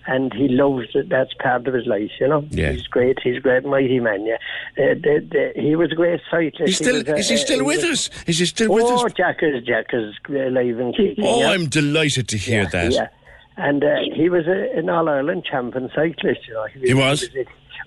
And 0.07 0.33
he 0.33 0.47
loves 0.47 0.87
it. 0.95 1.09
That's 1.09 1.31
part 1.35 1.67
of 1.67 1.75
his 1.75 1.85
life, 1.85 2.09
you 2.19 2.27
know. 2.27 2.43
Yeah. 2.49 2.71
He's 2.71 2.87
great. 2.87 3.19
He's 3.23 3.37
a 3.37 3.39
great, 3.39 3.63
mighty 3.63 3.99
man. 3.99 4.25
Yeah, 4.25 4.33
uh, 4.33 4.95
the, 4.95 5.27
the, 5.29 5.61
he 5.61 5.75
was 5.75 5.91
a 5.91 5.95
great 5.95 6.19
cyclist. 6.27 6.57
He's 6.59 6.79
He 6.79 6.91
was 6.91 7.03
Is 7.19 7.29
he 7.29 7.37
still 7.37 7.63
with 7.63 7.83
us? 7.83 8.09
Is 8.25 8.39
he 8.39 8.47
still 8.47 8.73
with 8.73 8.83
oh, 8.83 9.05
us? 9.05 9.13
Jack 9.13 9.43
is 9.43 9.63
Jack 9.63 9.93
is 9.93 10.15
alive 10.27 10.79
and 10.79 10.95
kicking. 10.95 11.23
Oh, 11.23 11.41
yeah. 11.41 11.51
I'm 11.51 11.67
delighted 11.67 12.27
to 12.29 12.37
hear 12.39 12.65
that. 12.65 13.13
And 13.57 13.83
uh, 13.83 13.95
he 14.15 14.29
was 14.29 14.47
a, 14.47 14.77
an 14.77 14.89
All 14.89 15.09
Ireland 15.09 15.45
champion 15.49 15.89
cyclist. 15.93 16.47
You 16.47 16.53
know, 16.53 16.65
He 16.73 16.93
was? 16.93 17.27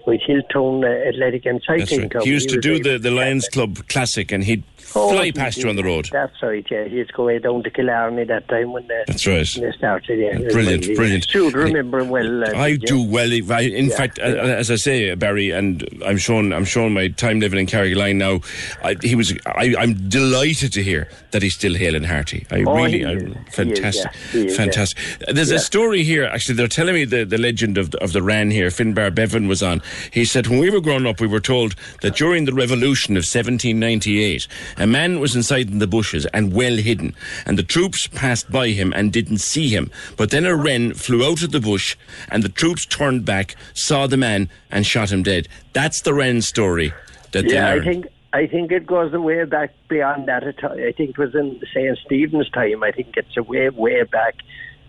With 0.06 0.20
Hilltown 0.20 0.84
uh, 0.84 1.08
Athletic 1.08 1.46
and 1.46 1.62
Cycling 1.66 2.00
right. 2.02 2.10
Club. 2.10 2.24
He 2.24 2.30
used 2.30 2.50
to 2.50 2.56
was 2.56 2.62
do 2.62 2.78
the, 2.82 2.98
the 2.98 3.10
Lions 3.10 3.48
Club 3.48 3.88
Classic, 3.88 4.30
and 4.32 4.44
he'd 4.44 4.62
Oh, 4.96 5.10
fly 5.10 5.32
past 5.32 5.56
you 5.56 5.68
on 5.68 5.74
the 5.74 5.82
road. 5.82 6.08
That's 6.12 6.40
right. 6.40 6.64
Yeah, 6.70 6.84
he 6.84 6.96
used 6.98 7.10
to 7.10 7.16
go 7.16 7.24
way 7.24 7.38
down 7.40 7.64
to 7.64 7.70
Killarney 7.70 8.22
that 8.24 8.46
time 8.48 8.70
when 8.72 8.86
they, 8.86 9.02
That's 9.08 9.26
right. 9.26 9.48
when 9.56 9.68
they 9.70 9.76
started. 9.76 10.18
Yeah, 10.20 10.38
He 10.38 10.44
Brilliant, 10.52 10.82
mighty. 10.82 10.94
brilliant. 10.94 11.28
Should 11.28 11.54
remember 11.54 12.04
well. 12.04 12.44
Uh, 12.44 12.50
I 12.52 12.66
yeah. 12.68 12.76
do 12.84 13.02
well. 13.02 13.32
if 13.32 13.50
I, 13.50 13.60
in 13.62 13.86
Yeah, 13.86 13.96
fact, 13.96 14.18
uh, 14.20 14.22
as 14.22 14.70
I 14.70 14.76
say, 14.76 15.12
Barry, 15.16 15.50
and 15.50 15.88
I'm 16.06 16.18
showing, 16.18 16.52
I'm 16.52 16.64
showing 16.66 16.92
my 16.94 17.08
time 17.08 17.40
living 17.40 17.58
in 17.58 17.66
Carrigaline 17.66 18.16
now. 18.16 18.40
I, 18.84 18.94
he 19.02 19.16
was. 19.16 19.34
I, 19.46 19.74
I'm 19.76 19.94
delighted 20.08 20.72
to 20.74 20.82
hear 20.82 21.08
that 21.32 21.42
he's 21.42 21.54
still 21.54 21.74
hale 21.74 21.96
and 21.96 22.06
hearty. 22.06 22.46
I 22.52 22.62
Oh, 22.64 22.76
really, 22.76 22.98
he 22.98 23.04
I, 23.04 23.12
is. 23.14 23.22
He 23.22 23.28
is, 23.30 23.54
fantastic, 23.54 24.12
yeah. 24.12 24.20
He 24.32 24.46
is, 24.46 24.52
yeah. 24.52 24.56
fantastic. 24.64 24.98
There's 25.32 25.50
Yeah. 25.50 25.56
a 25.56 25.60
story 25.60 26.04
here. 26.04 26.24
Actually, 26.24 26.56
they're 26.56 26.68
telling 26.68 26.94
me 26.94 27.04
the, 27.04 27.24
the 27.24 27.38
legend 27.38 27.78
of 27.78 27.90
the, 27.90 27.98
of 28.04 28.12
the 28.12 28.22
Wren 28.22 28.50
here. 28.50 28.68
Finbar 28.68 29.12
Bevan 29.12 29.48
was 29.48 29.62
on. 29.62 29.82
He 30.10 30.24
said, 30.24 30.46
when 30.46 30.58
we 30.58 30.70
were 30.70 30.80
growing 30.80 31.06
up, 31.06 31.20
we 31.20 31.26
were 31.26 31.40
told 31.40 31.74
that 32.02 32.16
during 32.16 32.44
the 32.44 32.54
revolution 32.54 33.16
of 33.16 33.22
1798, 33.22 34.46
a 34.78 34.86
man 34.86 35.20
was 35.20 35.36
inside 35.36 35.70
in 35.70 35.78
the 35.78 35.86
bushes 35.86 36.26
and 36.26 36.52
well 36.52 36.76
hidden, 36.76 37.14
and 37.46 37.58
the 37.58 37.62
troops 37.62 38.06
passed 38.06 38.50
by 38.50 38.68
him 38.68 38.92
and 38.94 39.12
didn't 39.12 39.38
see 39.38 39.68
him. 39.68 39.90
But 40.16 40.30
then 40.30 40.46
a 40.46 40.56
wren 40.56 40.94
flew 40.94 41.24
out 41.24 41.42
of 41.42 41.52
the 41.52 41.60
bush, 41.60 41.96
and 42.30 42.42
the 42.42 42.48
troops 42.48 42.86
turned 42.86 43.24
back, 43.24 43.56
saw 43.72 44.06
the 44.06 44.16
man, 44.16 44.48
and 44.70 44.86
shot 44.86 45.12
him 45.12 45.22
dead. 45.22 45.48
That's 45.72 46.00
the 46.02 46.14
wren 46.14 46.42
story 46.42 46.92
that 47.32 47.50
yeah, 47.50 47.72
I 47.72 47.80
think 47.80 48.06
I 48.32 48.46
think 48.46 48.72
it 48.72 48.86
goes 48.86 49.12
way 49.12 49.44
back 49.44 49.72
beyond 49.88 50.26
that. 50.28 50.42
I 50.44 50.92
think 50.92 51.10
it 51.10 51.18
was 51.18 51.34
in 51.34 51.60
Saint 51.72 51.98
Stephen's 52.04 52.50
time. 52.50 52.82
I 52.82 52.90
think 52.90 53.16
it's 53.16 53.36
a 53.36 53.42
way 53.42 53.68
way 53.68 54.02
back 54.02 54.36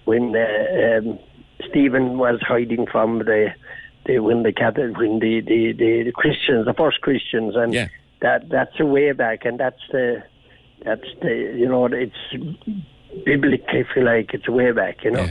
when 0.06 0.36
uh, 0.36 0.98
um, 0.98 1.20
Stephen 1.70 2.18
was 2.18 2.40
hiding 2.42 2.88
from 2.88 3.20
the 3.20 3.54
the 4.06 4.20
when 4.20 4.44
the 4.44 4.54
Catholic 4.54 4.98
when 4.98 5.20
the, 5.20 5.42
the, 5.42 5.74
the, 5.74 6.12
Christians, 6.12 6.66
the 6.66 6.74
first 6.74 7.02
Christians, 7.02 7.56
and 7.56 7.74
that 8.22 8.50
that's 8.50 8.80
a 8.80 8.86
way 8.86 9.12
back, 9.12 9.46
and 9.46 9.60
that's 9.60 9.82
the 9.92 10.24
that's 10.84 11.08
the 11.22 11.54
you 11.58 11.68
know 11.68 11.86
it's 11.86 12.16
biblical 13.24 13.80
if 13.80 13.88
you 13.96 14.04
like. 14.04 14.34
It's 14.34 14.48
way 14.50 14.72
back, 14.72 15.04
you 15.04 15.12
know. 15.12 15.28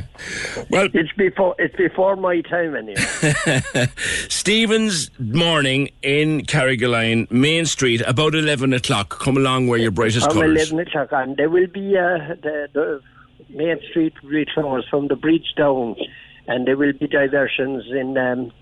Well, 0.70 0.88
it's 0.92 1.12
before 1.12 1.54
it's 1.58 1.76
before 1.76 2.16
my 2.16 2.40
time 2.40 2.76
anyway. 2.76 3.88
Stephen's 4.28 5.10
morning 5.18 5.90
in 6.02 6.42
Carrigaline, 6.42 7.30
Main 7.30 7.66
Street, 7.66 8.00
about 8.06 8.34
11 8.34 8.72
o'clock. 8.72 9.18
Come 9.20 9.36
along 9.36 9.68
where 9.68 9.78
your 9.78 9.90
brightest 9.90 10.30
colours. 10.30 10.70
11 10.70 10.88
o'clock 10.88 11.08
and 11.12 11.36
There 11.36 11.50
will 11.50 11.66
be 11.66 11.96
uh, 11.96 12.34
the, 12.42 12.68
the 12.72 13.00
Main 13.50 13.80
Street 13.90 14.14
will 14.22 14.82
from 14.90 15.08
the 15.08 15.16
bridge 15.16 15.54
down, 15.56 15.96
and 16.46 16.66
there 16.66 16.76
will 16.76 16.92
be 16.92 17.06
diversions 17.06 17.84
in 17.90 18.16
um, 18.16 18.52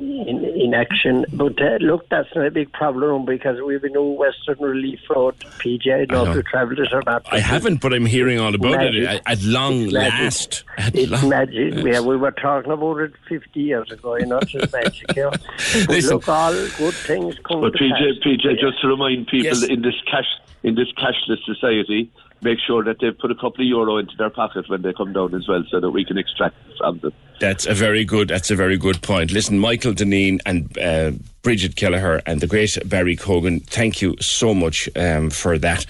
in, 0.00 0.44
in 0.44 0.74
action. 0.74 1.24
But 1.32 1.60
uh, 1.60 1.76
look, 1.80 2.08
that's 2.08 2.28
not 2.34 2.46
a 2.46 2.50
big 2.50 2.72
problem 2.72 3.24
because 3.24 3.58
we 3.66 3.74
have 3.74 3.84
a 3.84 3.88
new 3.88 4.02
Western 4.12 4.58
Relief 4.58 5.00
Road, 5.10 5.38
PJ. 5.58 5.92
I 5.92 6.04
don't 6.04 6.10
know 6.12 6.24
know. 6.24 6.30
if 6.30 6.36
you 6.36 6.42
travelled 6.42 6.78
it 6.78 6.92
or 6.92 7.02
not. 7.06 7.26
I 7.32 7.38
haven't, 7.40 7.80
but 7.80 7.92
I'm 7.92 8.06
hearing 8.06 8.38
all 8.40 8.54
about 8.54 8.74
it 8.82 8.94
Magic. 8.94 9.08
at, 9.26 9.38
at 9.38 9.42
long 9.44 9.82
It's 9.84 9.92
magic. 9.92 10.20
last. 10.20 10.64
At 10.78 10.94
It's 10.94 11.12
long- 11.12 11.28
magic. 11.28 11.74
Yes. 11.74 11.84
Yeah, 11.84 12.00
we 12.00 12.16
were 12.16 12.30
talking 12.32 12.72
about 12.72 12.98
it 12.98 13.12
50 13.28 13.60
years 13.60 13.90
ago, 13.90 14.16
you 14.16 14.26
know, 14.26 14.38
it's 14.38 14.52
just 14.52 14.72
magic, 14.72 15.16
you 15.16 15.22
know. 15.22 15.30
But 15.86 15.88
Listen. 15.88 16.10
look, 16.16 16.28
all 16.28 16.52
good 16.52 16.94
things 16.94 17.36
come 17.46 17.60
But 17.62 17.72
to 17.74 17.78
PJ, 17.78 17.90
pass. 17.90 18.24
PJ, 18.26 18.60
just 18.60 18.80
to 18.82 18.88
remind 18.88 19.26
people 19.28 19.44
Yes. 19.46 19.62
in 19.64 19.82
this 19.82 19.94
cash 20.10 20.26
in 20.62 20.74
this 20.76 20.88
cashless 20.92 21.44
society, 21.44 22.10
make 22.44 22.58
sure 22.64 22.84
that 22.84 22.98
they 23.00 23.10
put 23.10 23.30
a 23.30 23.34
couple 23.34 23.64
of 23.64 23.66
euro 23.66 23.96
into 23.96 24.14
their 24.16 24.30
pocket 24.30 24.68
when 24.68 24.82
they 24.82 24.92
come 24.92 25.12
down 25.12 25.34
as 25.34 25.48
well, 25.48 25.64
so 25.70 25.80
that 25.80 25.90
we 25.90 26.04
can 26.04 26.18
extract 26.18 26.54
from 26.78 26.98
them. 26.98 27.12
That's 27.40 27.66
a 27.66 27.74
very 27.74 28.04
good. 28.04 28.28
That's 28.28 28.50
a 28.50 28.56
very 28.56 28.76
good 28.76 29.02
point. 29.02 29.32
Listen, 29.32 29.58
Michael 29.58 29.92
Deneen 29.92 30.38
and 30.46 30.78
uh, 30.78 31.12
Bridget 31.42 31.74
Kelleher 31.74 32.22
and 32.26 32.40
the 32.40 32.46
great 32.46 32.78
Barry 32.88 33.16
Cogan. 33.16 33.60
Thank 33.60 34.00
you 34.00 34.14
so 34.20 34.54
much 34.54 34.88
um, 34.94 35.30
for 35.30 35.58
that. 35.58 35.84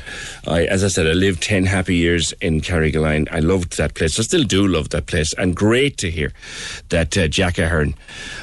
I, 0.47 0.65
as 0.65 0.83
I 0.83 0.89
said, 0.89 1.07
I 1.07 1.13
lived 1.13 1.43
ten 1.43 1.67
happy 1.67 1.97
years 1.97 2.33
in 2.41 2.61
Carrigaline. 2.61 3.29
I 3.31 3.41
loved 3.41 3.77
that 3.77 3.95
place. 3.95 4.19
I 4.19 4.23
still 4.23 4.45
do 4.45 4.67
love 4.67 4.89
that 4.91 5.07
place, 5.07 5.35
and 5.35 5.55
great 5.55 5.99
to 5.99 6.11
hear 6.11 6.33
that 6.89 7.19
uh, 7.19 7.29
Jack 7.29 7.59
Ahern 7.59 7.95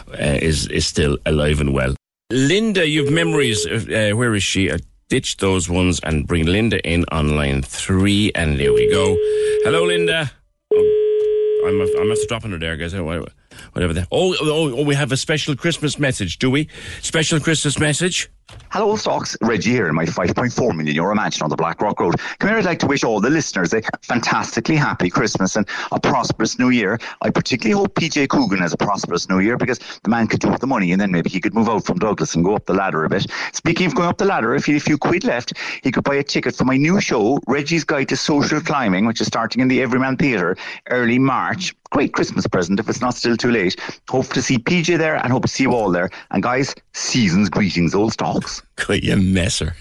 uh, 0.09 0.37
is 0.41 0.67
is 0.67 0.85
still 0.85 1.17
alive 1.25 1.59
and 1.59 1.73
well. 1.73 1.95
Linda, 2.31 2.87
you've 2.87 3.11
memories. 3.11 3.65
Of, 3.65 3.89
uh, 3.89 4.11
where 4.11 4.35
is 4.35 4.43
she? 4.43 4.69
Ditch 5.11 5.35
those 5.37 5.67
ones 5.69 5.99
and 6.03 6.25
bring 6.25 6.45
Linda 6.45 6.79
in 6.89 7.03
on 7.11 7.35
line 7.35 7.63
three, 7.63 8.31
and 8.33 8.57
there 8.57 8.71
we 8.71 8.89
go. 8.89 9.17
Hello, 9.65 9.83
Linda. 9.83 10.31
Oh, 10.73 11.65
I'm 11.67 11.81
I'm 12.01 12.09
after 12.13 12.25
dropping 12.29 12.51
her 12.51 12.57
there, 12.57 12.77
guys. 12.77 12.95
Wha- 12.95 13.25
Whatever. 13.73 13.91
That. 13.91 14.07
Oh, 14.09 14.33
oh, 14.39 14.79
oh, 14.79 14.85
we 14.85 14.95
have 14.95 15.11
a 15.11 15.17
special 15.17 15.53
Christmas 15.57 15.99
message, 15.99 16.39
do 16.39 16.49
we? 16.49 16.69
Special 17.01 17.41
Christmas 17.41 17.77
message. 17.77 18.29
Hello, 18.71 18.95
Stocks. 18.95 19.35
Reggie 19.41 19.71
here 19.71 19.89
in 19.89 19.95
my 19.95 20.05
5.4 20.05 20.73
million 20.73 20.95
euro 20.95 21.13
mansion 21.13 21.43
on 21.43 21.49
the 21.49 21.57
Blackrock 21.57 21.99
Road. 21.99 22.15
Come 22.39 22.49
here, 22.49 22.57
I'd 22.57 22.63
like 22.63 22.79
to 22.79 22.87
wish 22.87 23.03
all 23.03 23.19
the 23.19 23.29
listeners 23.29 23.73
a 23.73 23.81
fantastically 24.01 24.77
happy 24.77 25.09
Christmas 25.09 25.57
and 25.57 25.67
a 25.91 25.99
prosperous 25.99 26.57
new 26.57 26.69
year. 26.69 26.97
I 27.21 27.31
particularly 27.31 27.77
hope 27.77 27.95
PJ 27.95 28.29
Coogan 28.29 28.59
has 28.59 28.71
a 28.71 28.77
prosperous 28.77 29.27
new 29.27 29.39
year 29.39 29.57
because 29.57 29.79
the 30.03 30.09
man 30.09 30.27
could 30.27 30.39
do 30.39 30.49
with 30.49 30.61
the 30.61 30.67
money 30.67 30.93
and 30.93 31.01
then 31.01 31.11
maybe 31.11 31.29
he 31.29 31.41
could 31.41 31.53
move 31.53 31.67
out 31.67 31.85
from 31.85 31.99
Douglas 31.99 32.33
and 32.33 32.45
go 32.45 32.55
up 32.55 32.65
the 32.65 32.73
ladder 32.73 33.03
a 33.03 33.09
bit. 33.09 33.27
Speaking 33.51 33.87
of 33.87 33.95
going 33.95 34.07
up 34.07 34.17
the 34.17 34.25
ladder, 34.25 34.55
if 34.55 34.65
he 34.65 34.71
had 34.71 34.81
a 34.81 34.85
few 34.85 34.97
quid 34.97 35.25
left, 35.25 35.51
he 35.83 35.91
could 35.91 36.05
buy 36.05 36.15
a 36.15 36.23
ticket 36.23 36.55
for 36.55 36.63
my 36.63 36.77
new 36.77 37.01
show, 37.01 37.39
Reggie's 37.47 37.83
Guide 37.83 38.07
to 38.07 38.15
Social 38.15 38.61
Climbing, 38.61 39.05
which 39.05 39.19
is 39.19 39.27
starting 39.27 39.61
in 39.61 39.67
the 39.67 39.81
Everyman 39.81 40.15
Theatre 40.15 40.55
early 40.89 41.19
March. 41.19 41.75
Great 41.91 42.13
Christmas 42.13 42.47
present 42.47 42.79
if 42.79 42.87
it's 42.87 43.01
not 43.01 43.15
still 43.15 43.35
too 43.35 43.51
late. 43.51 43.75
Hope 44.07 44.27
to 44.27 44.41
see 44.41 44.57
PJ 44.57 44.97
there 44.97 45.15
and 45.15 45.33
hope 45.33 45.41
to 45.41 45.49
see 45.49 45.63
you 45.63 45.73
all 45.73 45.91
there. 45.91 46.09
And 46.29 46.41
guys, 46.41 46.73
season's 46.93 47.49
greetings, 47.49 47.93
old 47.93 48.13
stocks. 48.41 48.61
Quite 48.85 49.03
you 49.03 49.15
messer. 49.17 49.75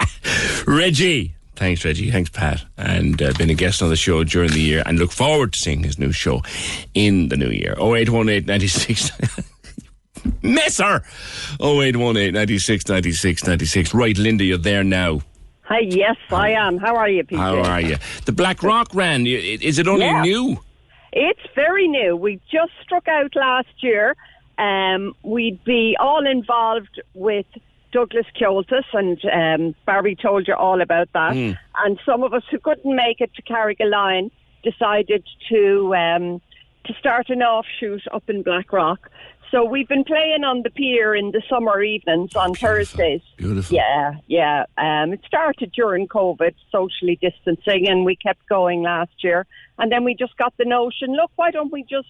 Reggie. 0.66 1.34
Thanks, 1.54 1.84
Reggie. 1.84 2.10
Thanks, 2.10 2.30
Pat. 2.30 2.64
And 2.76 3.20
uh, 3.22 3.32
been 3.38 3.50
a 3.50 3.54
guest 3.54 3.82
on 3.82 3.88
the 3.90 3.96
show 3.96 4.24
during 4.24 4.50
the 4.50 4.60
year 4.60 4.82
and 4.86 4.98
look 4.98 5.12
forward 5.12 5.52
to 5.52 5.58
seeing 5.58 5.82
his 5.84 5.98
new 5.98 6.10
show 6.12 6.42
in 6.94 7.28
the 7.28 7.36
new 7.36 7.50
year. 7.50 7.74
0818 7.78 8.46
96. 8.46 9.10
Messer! 10.42 11.02
0818 11.60 12.32
96 12.34 12.88
96 12.88 13.46
96. 13.46 13.94
Right, 13.94 14.16
Linda, 14.18 14.44
you're 14.44 14.58
there 14.58 14.82
now. 14.84 15.20
Hi, 15.62 15.80
yes, 15.80 16.16
I 16.30 16.50
am. 16.50 16.78
How 16.78 16.96
are 16.96 17.08
you, 17.08 17.22
PJ? 17.24 17.36
How 17.36 17.58
are 17.62 17.80
you? 17.80 17.96
The 18.24 18.32
Blackrock 18.32 18.94
Wren. 18.94 19.26
Is 19.26 19.78
it 19.78 19.86
only 19.86 20.06
Yeah. 20.06 20.22
new? 20.22 20.58
It's 21.12 21.40
very 21.54 21.86
new. 21.88 22.16
We 22.16 22.40
just 22.50 22.72
struck 22.82 23.06
out 23.06 23.34
last 23.36 23.68
year. 23.82 24.16
Um, 24.58 25.14
we'd 25.22 25.62
be 25.64 25.96
all 26.00 26.26
involved 26.26 27.00
with 27.14 27.46
Douglas 27.92 28.26
Kyotis, 28.38 28.84
and 28.92 29.20
um, 29.26 29.74
Barry 29.86 30.16
told 30.16 30.48
you 30.48 30.54
all 30.54 30.80
about 30.80 31.08
that. 31.12 31.32
Mm. 31.32 31.58
And 31.84 32.00
some 32.04 32.22
of 32.22 32.32
us 32.32 32.42
who 32.50 32.58
couldn't 32.58 32.94
make 32.94 33.20
it 33.20 33.32
to 33.34 33.42
Carrigaline 33.42 34.30
decided 34.62 35.26
to 35.50 35.94
um, 35.94 36.40
to 36.84 36.94
start 36.98 37.28
an 37.28 37.42
offshoot 37.42 38.02
up 38.12 38.28
in 38.28 38.42
Blackrock. 38.42 39.10
So 39.50 39.64
we've 39.66 39.86
been 39.86 40.04
playing 40.04 40.44
on 40.44 40.62
the 40.62 40.70
pier 40.70 41.14
in 41.14 41.30
the 41.30 41.42
summer 41.46 41.82
evenings 41.82 42.34
on 42.34 42.54
Thursdays. 42.54 43.20
Beautiful. 43.36 43.76
Yeah, 43.76 44.14
yeah. 44.26 44.64
Um, 44.78 45.12
it 45.12 45.20
started 45.26 45.72
during 45.72 46.08
COVID, 46.08 46.54
socially 46.70 47.18
distancing, 47.20 47.86
and 47.86 48.06
we 48.06 48.16
kept 48.16 48.48
going 48.48 48.82
last 48.82 49.22
year. 49.22 49.46
And 49.78 49.92
then 49.92 50.04
we 50.04 50.14
just 50.14 50.36
got 50.38 50.54
the 50.56 50.64
notion: 50.64 51.14
look, 51.14 51.30
why 51.36 51.50
don't 51.50 51.70
we 51.70 51.82
just 51.82 52.08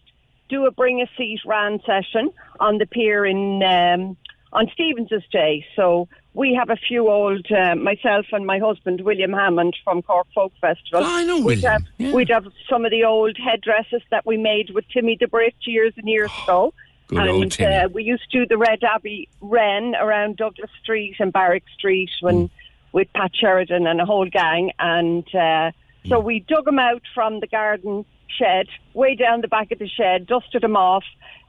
do 0.49 0.67
a 0.67 0.71
bring 0.71 1.03
a 1.03 1.07
seat 1.17 1.41
Wren 1.45 1.81
session 1.85 2.31
on 2.61 2.79
the 2.79 2.87
pier 2.87 3.27
in 3.27 3.61
um, 3.63 4.17
on 4.53 4.69
Stevens's 4.73 5.23
Day? 5.31 5.65
So 5.77 6.09
we 6.35 6.55
have 6.55 6.71
a 6.71 6.77
few 6.77 7.09
old, 7.09 7.47
uh, 7.51 7.75
myself 7.75 8.27
and 8.33 8.47
my 8.47 8.59
husband 8.59 9.01
William 9.03 9.33
Hammond 9.33 9.77
from 9.85 10.03
Cork 10.03 10.27
Folk 10.35 10.53
Festival. 10.61 11.01
Oh, 11.05 11.17
I 11.17 11.25
know 11.25 11.37
we'd 11.37 11.63
William, 11.63 11.87
have, 11.99 12.15
we'd 12.15 12.31
have 12.31 12.47
some 12.69 12.85
of 12.85 12.91
the 12.91 13.05
old 13.05 13.37
headdresses 13.37 14.03
that 14.11 14.27
we 14.27 14.37
made 14.37 14.71
with 14.71 14.85
Timmy 14.89 15.17
DeBrit 15.17 15.55
years 15.67 15.95
and 15.97 16.09
years 16.09 16.31
ago. 16.45 16.75
Good 17.09 17.19
and 17.19 17.29
old 17.31 17.53
Timmy. 17.53 17.75
Uh, 17.75 17.89
we 17.89 18.05
used 18.05 18.31
to 18.31 18.41
do 18.41 18.47
the 18.47 18.57
Red 18.57 18.83
Abbey 18.85 19.29
Wren 19.41 19.95
around 19.95 20.37
Douglas 20.37 20.71
Street 20.83 21.17
and 21.19 21.33
Barrack 21.33 21.65
Street 21.77 22.11
when 22.21 22.49
with 22.93 23.09
Pat 23.15 23.33
Sheridan 23.35 23.87
and 23.87 24.01
a 24.01 24.05
whole 24.05 24.29
gang. 24.29 24.71
And 24.79 25.27
uh, 25.35 25.73
so 26.07 26.21
we 26.21 26.41
dug 26.41 26.65
them 26.65 26.79
out 26.79 27.03
from 27.15 27.41
the 27.41 27.47
garden 27.47 28.05
shed, 28.39 28.67
way 28.95 29.15
down 29.15 29.41
the 29.41 29.49
back 29.49 29.73
of 29.73 29.79
the 29.79 29.89
shed, 29.89 30.27
dusted 30.27 30.63
them 30.63 30.77
off, 30.77 31.05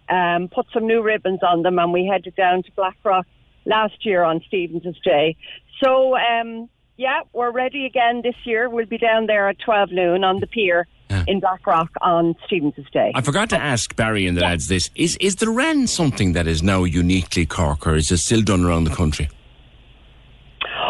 um, 0.09 0.49
put 0.49 0.65
some 0.73 0.87
new 0.87 1.01
ribbons 1.01 1.39
on 1.43 1.63
them, 1.63 1.79
and 1.79 1.93
we 1.93 2.05
headed 2.05 2.35
down 2.35 2.63
to 2.63 2.71
Blackrock 2.73 3.25
last 3.65 4.05
year 4.05 4.23
on 4.23 4.41
Stevens's 4.47 4.97
Day. 5.03 5.35
So, 5.83 6.15
um, 6.17 6.69
yeah, 6.97 7.21
we're 7.33 7.51
ready 7.51 7.85
again 7.85 8.21
this 8.23 8.35
year. 8.45 8.69
We'll 8.69 8.85
be 8.85 8.97
down 8.97 9.25
there 9.25 9.49
at 9.49 9.57
12 9.59 9.91
noon 9.91 10.23
on 10.23 10.39
the 10.39 10.47
pier 10.47 10.87
in 11.27 11.39
Blackrock 11.39 11.89
on 12.01 12.35
Stevens's 12.45 12.85
Day. 12.91 13.11
I 13.15 13.21
forgot 13.21 13.49
to 13.51 13.57
ask 13.57 13.95
Barry 13.95 14.25
and 14.27 14.37
the 14.37 14.41
lads 14.41 14.67
this. 14.67 14.89
Is 14.95 15.15
is 15.17 15.37
the 15.37 15.49
Wren 15.49 15.87
something 15.87 16.33
that 16.33 16.47
is 16.47 16.63
now 16.63 16.83
uniquely 16.83 17.45
Cork 17.45 17.85
or 17.87 17.95
is 17.95 18.11
it 18.11 18.17
still 18.17 18.41
done 18.41 18.63
around 18.63 18.85
the 18.85 18.95
country? 18.95 19.29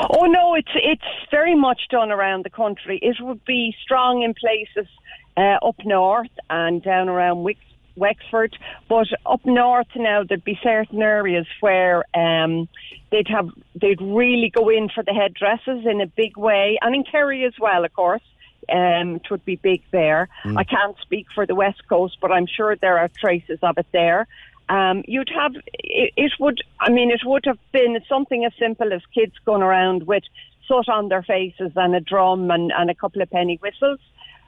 Oh 0.09 0.25
no, 0.25 0.55
it's 0.55 0.71
it's 0.75 1.29
very 1.31 1.55
much 1.55 1.81
done 1.89 2.11
around 2.11 2.45
the 2.45 2.49
country. 2.49 2.99
It 3.01 3.17
would 3.19 3.43
be 3.45 3.75
strong 3.83 4.21
in 4.21 4.33
places 4.33 4.89
uh, 5.37 5.65
up 5.65 5.75
north 5.85 6.31
and 6.49 6.83
down 6.83 7.09
around 7.09 7.43
Wix, 7.43 7.59
Wexford, 7.95 8.55
but 8.89 9.07
up 9.25 9.45
north 9.45 9.87
now 9.95 10.23
there'd 10.23 10.43
be 10.43 10.59
certain 10.61 11.01
areas 11.01 11.45
where 11.59 12.03
um, 12.15 12.67
they'd 13.11 13.27
have 13.27 13.49
they'd 13.75 14.01
really 14.01 14.49
go 14.49 14.69
in 14.69 14.89
for 14.89 15.03
the 15.03 15.13
headdresses 15.13 15.85
in 15.85 16.01
a 16.01 16.07
big 16.07 16.37
way, 16.37 16.77
and 16.81 16.95
in 16.95 17.03
Kerry 17.03 17.45
as 17.45 17.53
well, 17.59 17.85
of 17.85 17.93
course. 17.93 18.23
Um, 18.71 19.17
it 19.17 19.29
would 19.29 19.43
be 19.43 19.57
big 19.57 19.83
there. 19.91 20.29
Mm. 20.45 20.57
I 20.57 20.63
can't 20.63 20.95
speak 21.01 21.27
for 21.35 21.45
the 21.45 21.53
west 21.53 21.85
coast, 21.89 22.19
but 22.21 22.31
I'm 22.31 22.47
sure 22.47 22.77
there 22.77 22.97
are 22.97 23.09
traces 23.09 23.59
of 23.61 23.77
it 23.77 23.87
there. 23.91 24.25
Um, 24.69 25.03
you'd 25.05 25.29
have 25.35 25.53
it, 25.73 26.13
it 26.15 26.31
would 26.39 26.61
I 26.79 26.89
mean 26.89 27.11
it 27.11 27.21
would 27.25 27.43
have 27.45 27.59
been 27.73 27.99
something 28.07 28.45
as 28.45 28.53
simple 28.57 28.93
as 28.93 29.01
kids 29.13 29.33
going 29.45 29.61
around 29.61 30.07
with 30.07 30.23
soot 30.67 30.87
on 30.87 31.09
their 31.09 31.23
faces 31.23 31.71
and 31.75 31.93
a 31.93 31.99
drum 31.99 32.49
and, 32.49 32.71
and 32.71 32.89
a 32.89 32.95
couple 32.95 33.21
of 33.21 33.29
penny 33.29 33.59
whistles, 33.61 33.99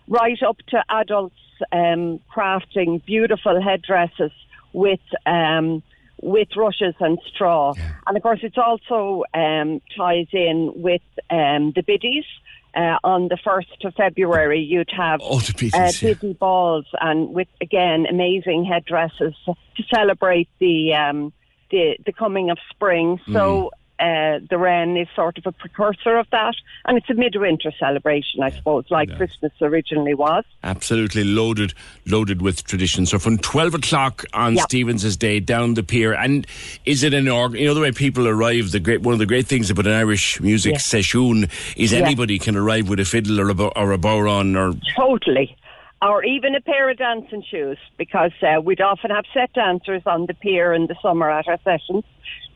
right 0.07 0.41
up 0.41 0.57
to 0.69 0.83
adults 0.89 1.35
um, 1.71 2.19
crafting 2.35 3.03
beautiful 3.05 3.61
headdresses 3.61 4.31
with 4.73 4.99
um, 5.25 5.81
with 6.21 6.47
rushes 6.55 6.95
and 6.99 7.19
straw. 7.33 7.73
And 8.07 8.15
of 8.17 8.23
course, 8.23 8.39
it 8.41 8.57
also 8.57 9.23
um, 9.33 9.81
ties 9.95 10.27
in 10.31 10.71
with 10.75 11.01
um, 11.29 11.71
the 11.75 11.83
biddies. 11.85 12.25
Uh, 12.73 12.97
on 13.05 13.29
the 13.29 13.37
1st 13.37 13.85
of 13.85 13.93
February, 13.95 14.59
you'd 14.59 14.89
have 14.91 15.21
Oh, 15.23 15.39
the 15.39 15.53
biddies, 15.53 15.73
uh, 15.73 15.91
yeah. 16.01 16.33
balls 16.33 16.85
and 16.99 17.29
with, 17.33 17.47
again, 17.61 18.05
amazing 18.09 18.65
headdresses 18.65 19.33
to 19.45 19.83
celebrate 19.93 20.49
the, 20.59 20.93
um, 20.93 21.31
the, 21.71 21.95
the 22.05 22.11
coming 22.11 22.49
of 22.49 22.57
spring. 22.71 23.17
So 23.31 23.71
uh, 23.99 24.39
the 24.49 24.57
wren 24.57 24.97
is 24.97 25.07
sort 25.15 25.37
of 25.37 25.45
a 25.45 25.51
precursor 25.51 26.17
of 26.17 26.27
that. 26.31 26.55
And 26.85 26.97
it's 26.97 27.09
a 27.09 27.13
midwinter 27.13 27.71
celebration, 27.79 28.43
I 28.43 28.49
suppose, 28.51 28.85
like 28.89 29.15
Christmas 29.15 29.51
originally 29.61 30.13
was. 30.13 30.43
Absolutely 30.63 31.23
loaded, 31.23 31.73
loaded 32.05 32.41
with 32.41 32.63
tradition. 32.65 33.05
So 33.05 33.19
from 33.19 33.37
12 33.37 33.75
o'clock 33.75 34.25
on 34.33 34.55
Yeah. 34.55 34.63
Stevens's 34.63 35.15
Day 35.17 35.39
down 35.39 35.75
the 35.75 35.83
pier. 35.83 36.13
And 36.13 36.45
is 36.85 37.03
it 37.03 37.13
an 37.13 37.27
org? 37.29 37.53
You 37.53 37.67
know 37.67 37.73
the 37.73 37.81
way 37.81 37.91
people 37.91 38.27
arrive. 38.27 38.71
The 38.71 38.79
great 38.81 39.01
one 39.01 39.13
of 39.13 39.19
the 39.19 39.25
great 39.25 39.47
things 39.47 39.69
about 39.69 39.87
an 39.87 39.93
Irish 39.93 40.39
music 40.41 40.73
Yeah. 40.73 40.77
session 40.79 41.49
is 41.77 41.93
Yeah. 41.93 41.99
anybody 41.99 42.37
can 42.37 42.55
arrive 42.55 42.89
with 42.89 42.99
a 42.99 43.05
fiddle 43.05 43.39
or 43.39 43.49
a 43.49 43.53
bo- 43.55 43.71
or 43.75 43.93
a 43.93 43.97
bodhrán 43.97 44.55
or 44.57 44.77
Totally. 44.95 45.55
Or 46.01 46.23
even 46.23 46.53
a 46.53 46.61
pair 46.61 46.89
of 46.89 46.97
dancing 46.97 47.41
shoes, 47.49 47.77
because 47.97 48.31
uh, 48.43 48.59
we'd 48.61 48.81
often 48.81 49.09
have 49.11 49.23
set 49.33 49.53
dancers 49.53 50.01
on 50.05 50.25
the 50.27 50.33
pier 50.35 50.73
in 50.73 50.87
the 50.87 50.95
summer 51.01 51.31
at 51.31 51.47
our 51.47 51.57
sessions. 51.63 52.03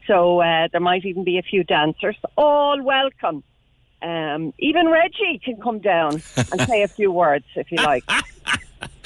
So 0.10 0.42
uh, 0.42 0.68
there 0.72 0.82
might 0.82 1.06
even 1.06 1.24
be 1.24 1.38
a 1.38 1.44
few 1.44 1.64
dancers. 1.64 2.16
All 2.36 2.82
welcome. 2.82 3.44
Um, 4.02 4.56
even 4.58 4.88
Reggie 4.90 5.40
can 5.44 5.62
come 5.62 5.78
down 5.78 6.14
and 6.36 6.62
say 6.62 6.82
a 6.82 6.88
few 6.98 7.12
words 7.12 7.46
if 7.56 7.72
you 7.72 7.78
like. 7.78 8.04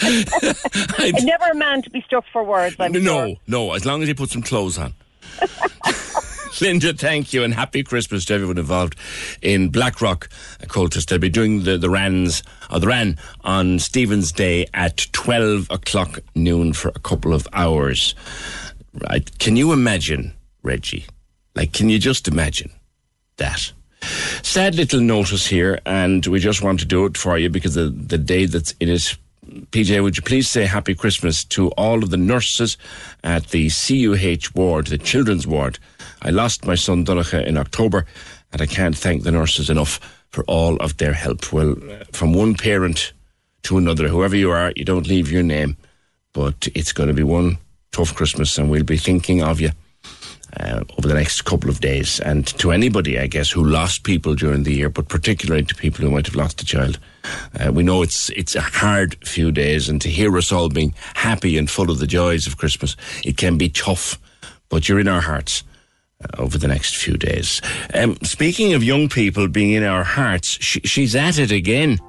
Never 1.23 1.45
a 1.51 1.55
man 1.55 1.81
to 1.81 1.89
be 1.89 2.01
stuck 2.07 2.23
for 2.31 2.41
words, 2.41 2.77
I'm 2.79 2.93
no, 2.93 2.99
sure. 3.01 3.35
no. 3.47 3.73
As 3.73 3.85
long 3.85 4.01
as 4.01 4.07
you 4.07 4.15
put 4.15 4.29
some 4.29 4.43
clothes 4.43 4.77
on. 4.77 4.93
Linda, 6.61 6.93
thank 6.93 7.33
you, 7.33 7.43
and 7.43 7.53
happy 7.53 7.83
Christmas 7.83 8.23
to 8.25 8.35
everyone 8.35 8.57
involved 8.57 8.95
in 9.41 9.69
Blackrock 9.69 10.29
Comhaltas. 10.61 11.05
They'll 11.07 11.19
be 11.19 11.27
doing 11.27 11.63
the, 11.63 11.77
the 11.77 11.89
Wrens, 11.89 12.43
or 12.71 12.79
the 12.79 12.87
Wren, 12.87 13.17
on 13.43 13.79
Stephen's 13.79 14.31
Day 14.31 14.67
at 14.73 15.07
12 15.11 15.67
o'clock 15.69 16.19
noon 16.35 16.71
for 16.71 16.89
a 16.89 16.99
couple 16.99 17.33
of 17.33 17.45
hours. 17.51 18.15
Right. 19.09 19.37
Can 19.39 19.55
you 19.57 19.73
imagine, 19.73 20.33
Reggie? 20.63 21.05
Like, 21.55 21.73
can 21.73 21.89
you 21.89 21.99
just 21.99 22.27
imagine 22.27 22.71
that? 23.37 23.71
Sad 24.41 24.75
little 24.75 24.99
notice 24.99 25.47
here, 25.47 25.79
and 25.85 26.25
we 26.25 26.39
just 26.39 26.61
want 26.61 26.79
to 26.79 26.85
do 26.85 27.05
it 27.05 27.17
for 27.17 27.37
you 27.37 27.49
because 27.49 27.75
the, 27.75 27.89
the 27.89 28.17
day 28.17 28.45
that's 28.45 28.73
in 28.79 28.89
it. 28.89 29.17
PJ, 29.71 30.01
would 30.01 30.17
you 30.17 30.23
please 30.23 30.49
say 30.49 30.65
Happy 30.65 30.95
Christmas 30.95 31.43
to 31.45 31.69
all 31.71 32.01
of 32.01 32.09
the 32.09 32.17
nurses 32.17 32.77
at 33.23 33.49
the 33.49 33.69
CUH 33.69 34.55
ward, 34.55 34.87
the 34.87 34.97
children's 34.97 35.45
ward? 35.45 35.79
I 36.21 36.31
lost 36.31 36.65
my 36.65 36.75
son 36.75 37.05
Donacha 37.05 37.45
in 37.45 37.57
October, 37.57 38.05
and 38.51 38.61
I 38.61 38.65
can't 38.65 38.97
thank 38.97 39.23
the 39.23 39.31
nurses 39.31 39.69
enough 39.69 39.99
for 40.29 40.43
all 40.45 40.77
of 40.77 40.97
their 40.97 41.13
help. 41.13 41.53
Well, 41.53 41.71
uh, 41.71 42.05
from 42.11 42.33
one 42.33 42.55
parent 42.55 43.13
to 43.63 43.77
another, 43.77 44.07
whoever 44.07 44.35
you 44.35 44.51
are, 44.51 44.73
you 44.75 44.85
don't 44.85 45.07
leave 45.07 45.31
your 45.31 45.43
name, 45.43 45.77
but 46.33 46.67
it's 46.73 46.93
going 46.93 47.07
to 47.07 47.13
be 47.13 47.23
one 47.23 47.57
tough 47.91 48.15
Christmas, 48.15 48.57
and 48.57 48.69
we'll 48.69 48.83
be 48.83 48.97
thinking 48.97 49.43
of 49.43 49.61
you 49.61 49.71
uh, 50.59 50.83
over 50.97 51.07
the 51.07 51.13
next 51.13 51.43
couple 51.43 51.69
of 51.69 51.79
days. 51.79 52.19
And 52.19 52.45
to 52.59 52.71
anybody, 52.71 53.19
I 53.19 53.27
guess, 53.27 53.51
who 53.51 53.63
lost 53.63 54.03
people 54.03 54.35
during 54.35 54.63
the 54.63 54.73
year, 54.73 54.89
but 54.89 55.07
particularly 55.07 55.63
to 55.65 55.75
people 55.75 56.05
who 56.05 56.11
might 56.11 56.25
have 56.25 56.35
lost 56.35 56.61
a 56.61 56.65
child, 56.65 56.99
uh, 57.59 57.71
we 57.71 57.83
know 57.83 58.01
it's 58.01 58.29
it's 58.31 58.55
a 58.55 58.61
hard 58.61 59.15
few 59.25 59.51
days, 59.51 59.89
and 59.89 60.01
to 60.01 60.09
hear 60.09 60.37
us 60.37 60.51
all 60.51 60.69
being 60.69 60.93
happy 61.13 61.57
and 61.57 61.69
full 61.69 61.89
of 61.89 61.99
the 61.99 62.07
joys 62.07 62.47
of 62.47 62.57
Christmas, 62.57 62.95
it 63.23 63.37
can 63.37 63.57
be 63.57 63.69
tough. 63.69 64.19
But 64.69 64.89
you're 64.89 64.99
in 64.99 65.07
our 65.07 65.21
hearts 65.21 65.63
uh, 66.23 66.41
over 66.41 66.57
the 66.57 66.67
next 66.67 66.95
few 66.97 67.15
days. 67.15 67.61
Um, 67.93 68.17
speaking 68.23 68.73
of 68.73 68.83
young 68.83 69.07
people 69.07 69.47
being 69.47 69.71
in 69.71 69.83
our 69.83 70.03
hearts, 70.03 70.57
sh- 70.59 70.79
she's 70.83 71.15
at 71.15 71.37
it 71.37 71.51
again. 71.51 71.99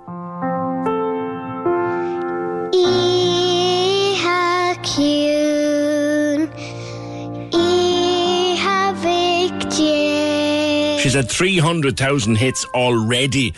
She's 11.05 11.13
had 11.13 11.29
300,000 11.29 12.37
hits 12.37 12.65
already. 12.73 13.53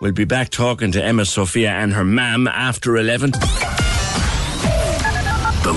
We'll 0.00 0.12
be 0.12 0.24
back 0.24 0.48
talking 0.48 0.92
to 0.92 1.04
Emma 1.04 1.26
Sophia 1.26 1.68
and 1.68 1.92
her 1.92 2.06
mam 2.06 2.48
after 2.48 2.96
11. 2.96 3.32
The 3.32 3.38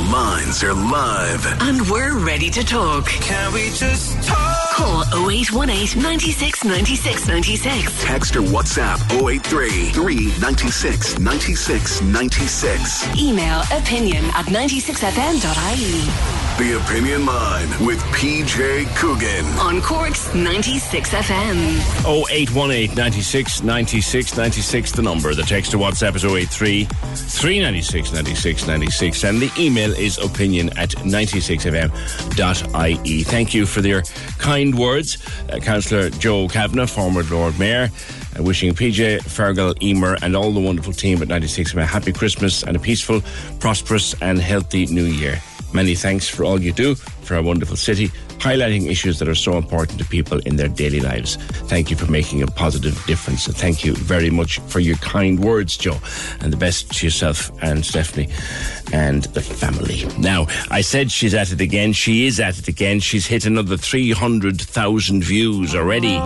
lines 0.09 0.63
are 0.63 0.73
live. 0.73 1.45
And 1.61 1.81
we're 1.89 2.17
ready 2.17 2.49
to 2.51 2.63
talk. 2.63 3.07
Can 3.07 3.53
we 3.53 3.69
just 3.71 4.29
talk? 4.29 4.71
Call 4.71 5.01
0818 5.29 6.01
96 6.01 6.63
96 6.63 7.27
96. 7.27 8.01
Text 8.01 8.37
or 8.37 8.41
WhatsApp 8.43 9.01
083 9.21 9.89
396 9.89 11.19
96 11.19 12.01
96. 12.01 13.19
Email 13.19 13.59
opinion 13.73 14.23
at 14.35 14.45
96fm.ie. 14.45 16.48
The 16.59 16.75
Opinion 16.75 17.25
Line 17.25 17.69
with 17.85 17.99
PJ 18.11 18.85
Coogan. 18.97 19.45
On 19.59 19.81
Cork's 19.81 20.35
96 20.35 21.11
FM. 21.11 21.79
0818 22.05 22.93
96 22.95 23.63
96 23.63 24.35
96, 24.35 24.91
the 24.91 25.01
number. 25.01 25.33
The 25.33 25.43
text 25.43 25.71
to 25.71 25.77
WhatsApp 25.77 26.17
is 26.17 26.25
083 26.25 26.83
396 26.83 28.11
96 28.11 28.67
96. 28.67 29.23
And 29.23 29.39
the 29.39 29.49
email 29.57 29.93
is 29.93 30.17
opinion 30.17 30.77
at 30.77 30.89
96fm.ie. 30.89 33.23
Thank 33.23 33.53
you 33.53 33.65
for 33.65 33.79
your 33.79 34.01
kind 34.37 34.77
words. 34.77 35.17
Uh, 35.49 35.59
Councillor 35.59 36.09
Joe 36.09 36.49
Kavanagh, 36.49 36.87
former 36.87 37.23
Lord 37.23 37.57
Mayor, 37.57 37.89
uh, 38.37 38.43
wishing 38.43 38.73
PJ, 38.73 39.19
Fergal, 39.19 39.81
Emer, 39.81 40.17
and 40.21 40.35
all 40.35 40.51
the 40.51 40.59
wonderful 40.59 40.91
team 40.91 41.21
at 41.21 41.29
96FM 41.29 41.77
a 41.77 41.85
happy 41.85 42.11
Christmas 42.11 42.63
and 42.63 42.75
a 42.75 42.79
peaceful, 42.79 43.21
prosperous, 43.61 44.13
and 44.21 44.39
healthy 44.39 44.87
new 44.87 45.05
year. 45.05 45.41
Many 45.73 45.95
thanks 45.95 46.27
for 46.27 46.43
all 46.43 46.59
you 46.59 46.73
do 46.73 46.95
for 46.95 47.35
our 47.35 47.43
wonderful 47.43 47.75
city, 47.75 48.07
highlighting 48.39 48.89
issues 48.89 49.19
that 49.19 49.27
are 49.27 49.35
so 49.35 49.57
important 49.57 49.99
to 49.99 50.05
people 50.05 50.39
in 50.39 50.55
their 50.55 50.67
daily 50.67 50.99
lives. 50.99 51.35
Thank 51.67 51.91
you 51.91 51.95
for 51.95 52.09
making 52.09 52.41
a 52.41 52.47
positive 52.47 52.95
difference. 53.05 53.45
And 53.45 53.55
thank 53.55 53.85
you 53.85 53.93
very 53.95 54.31
much 54.31 54.59
for 54.61 54.79
your 54.79 54.97
kind 54.97 55.39
words, 55.39 55.77
Joe. 55.77 55.97
And 56.41 56.51
the 56.51 56.57
best 56.57 56.91
to 56.97 57.05
yourself 57.05 57.51
and 57.61 57.85
Stephanie 57.85 58.29
and 58.91 59.23
the 59.25 59.41
family. 59.41 60.05
Now, 60.17 60.47
I 60.71 60.81
said 60.81 61.11
she's 61.11 61.35
at 61.35 61.51
it 61.51 61.61
again. 61.61 61.93
She 61.93 62.25
is 62.25 62.39
at 62.39 62.57
it 62.57 62.67
again. 62.67 62.99
She's 62.99 63.27
hit 63.27 63.45
another 63.45 63.77
300,000 63.77 65.23
views 65.23 65.75
already. 65.75 66.19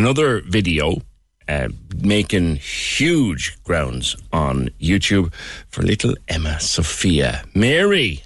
Another 0.00 0.40
video 0.40 1.02
uh, 1.46 1.68
making 1.94 2.56
huge 2.56 3.62
grounds 3.64 4.16
on 4.32 4.70
YouTube 4.80 5.30
for 5.68 5.82
little 5.82 6.14
Emma 6.26 6.58
Sophia. 6.58 7.44
Mary. 7.54 8.22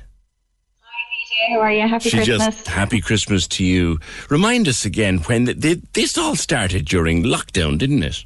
Hi, 0.81 1.51
PJ. 1.51 1.53
How 1.53 1.61
are 1.63 1.73
you? 1.73 1.89
Happy 1.89 2.11
she 2.11 2.19
Christmas. 2.19 2.39
just 2.55 2.69
happy 2.69 3.01
Christmas 3.01 3.49
to 3.49 3.65
you. 3.65 3.99
Remind 4.31 4.69
us 4.69 4.85
again 4.85 5.19
when 5.27 5.47
th- 5.47 5.61
th- 5.61 5.81
this 5.95 6.17
all 6.17 6.37
started 6.37 6.85
during 6.85 7.25
lockdown, 7.25 7.77
didn't 7.77 8.05
it? 8.05 8.25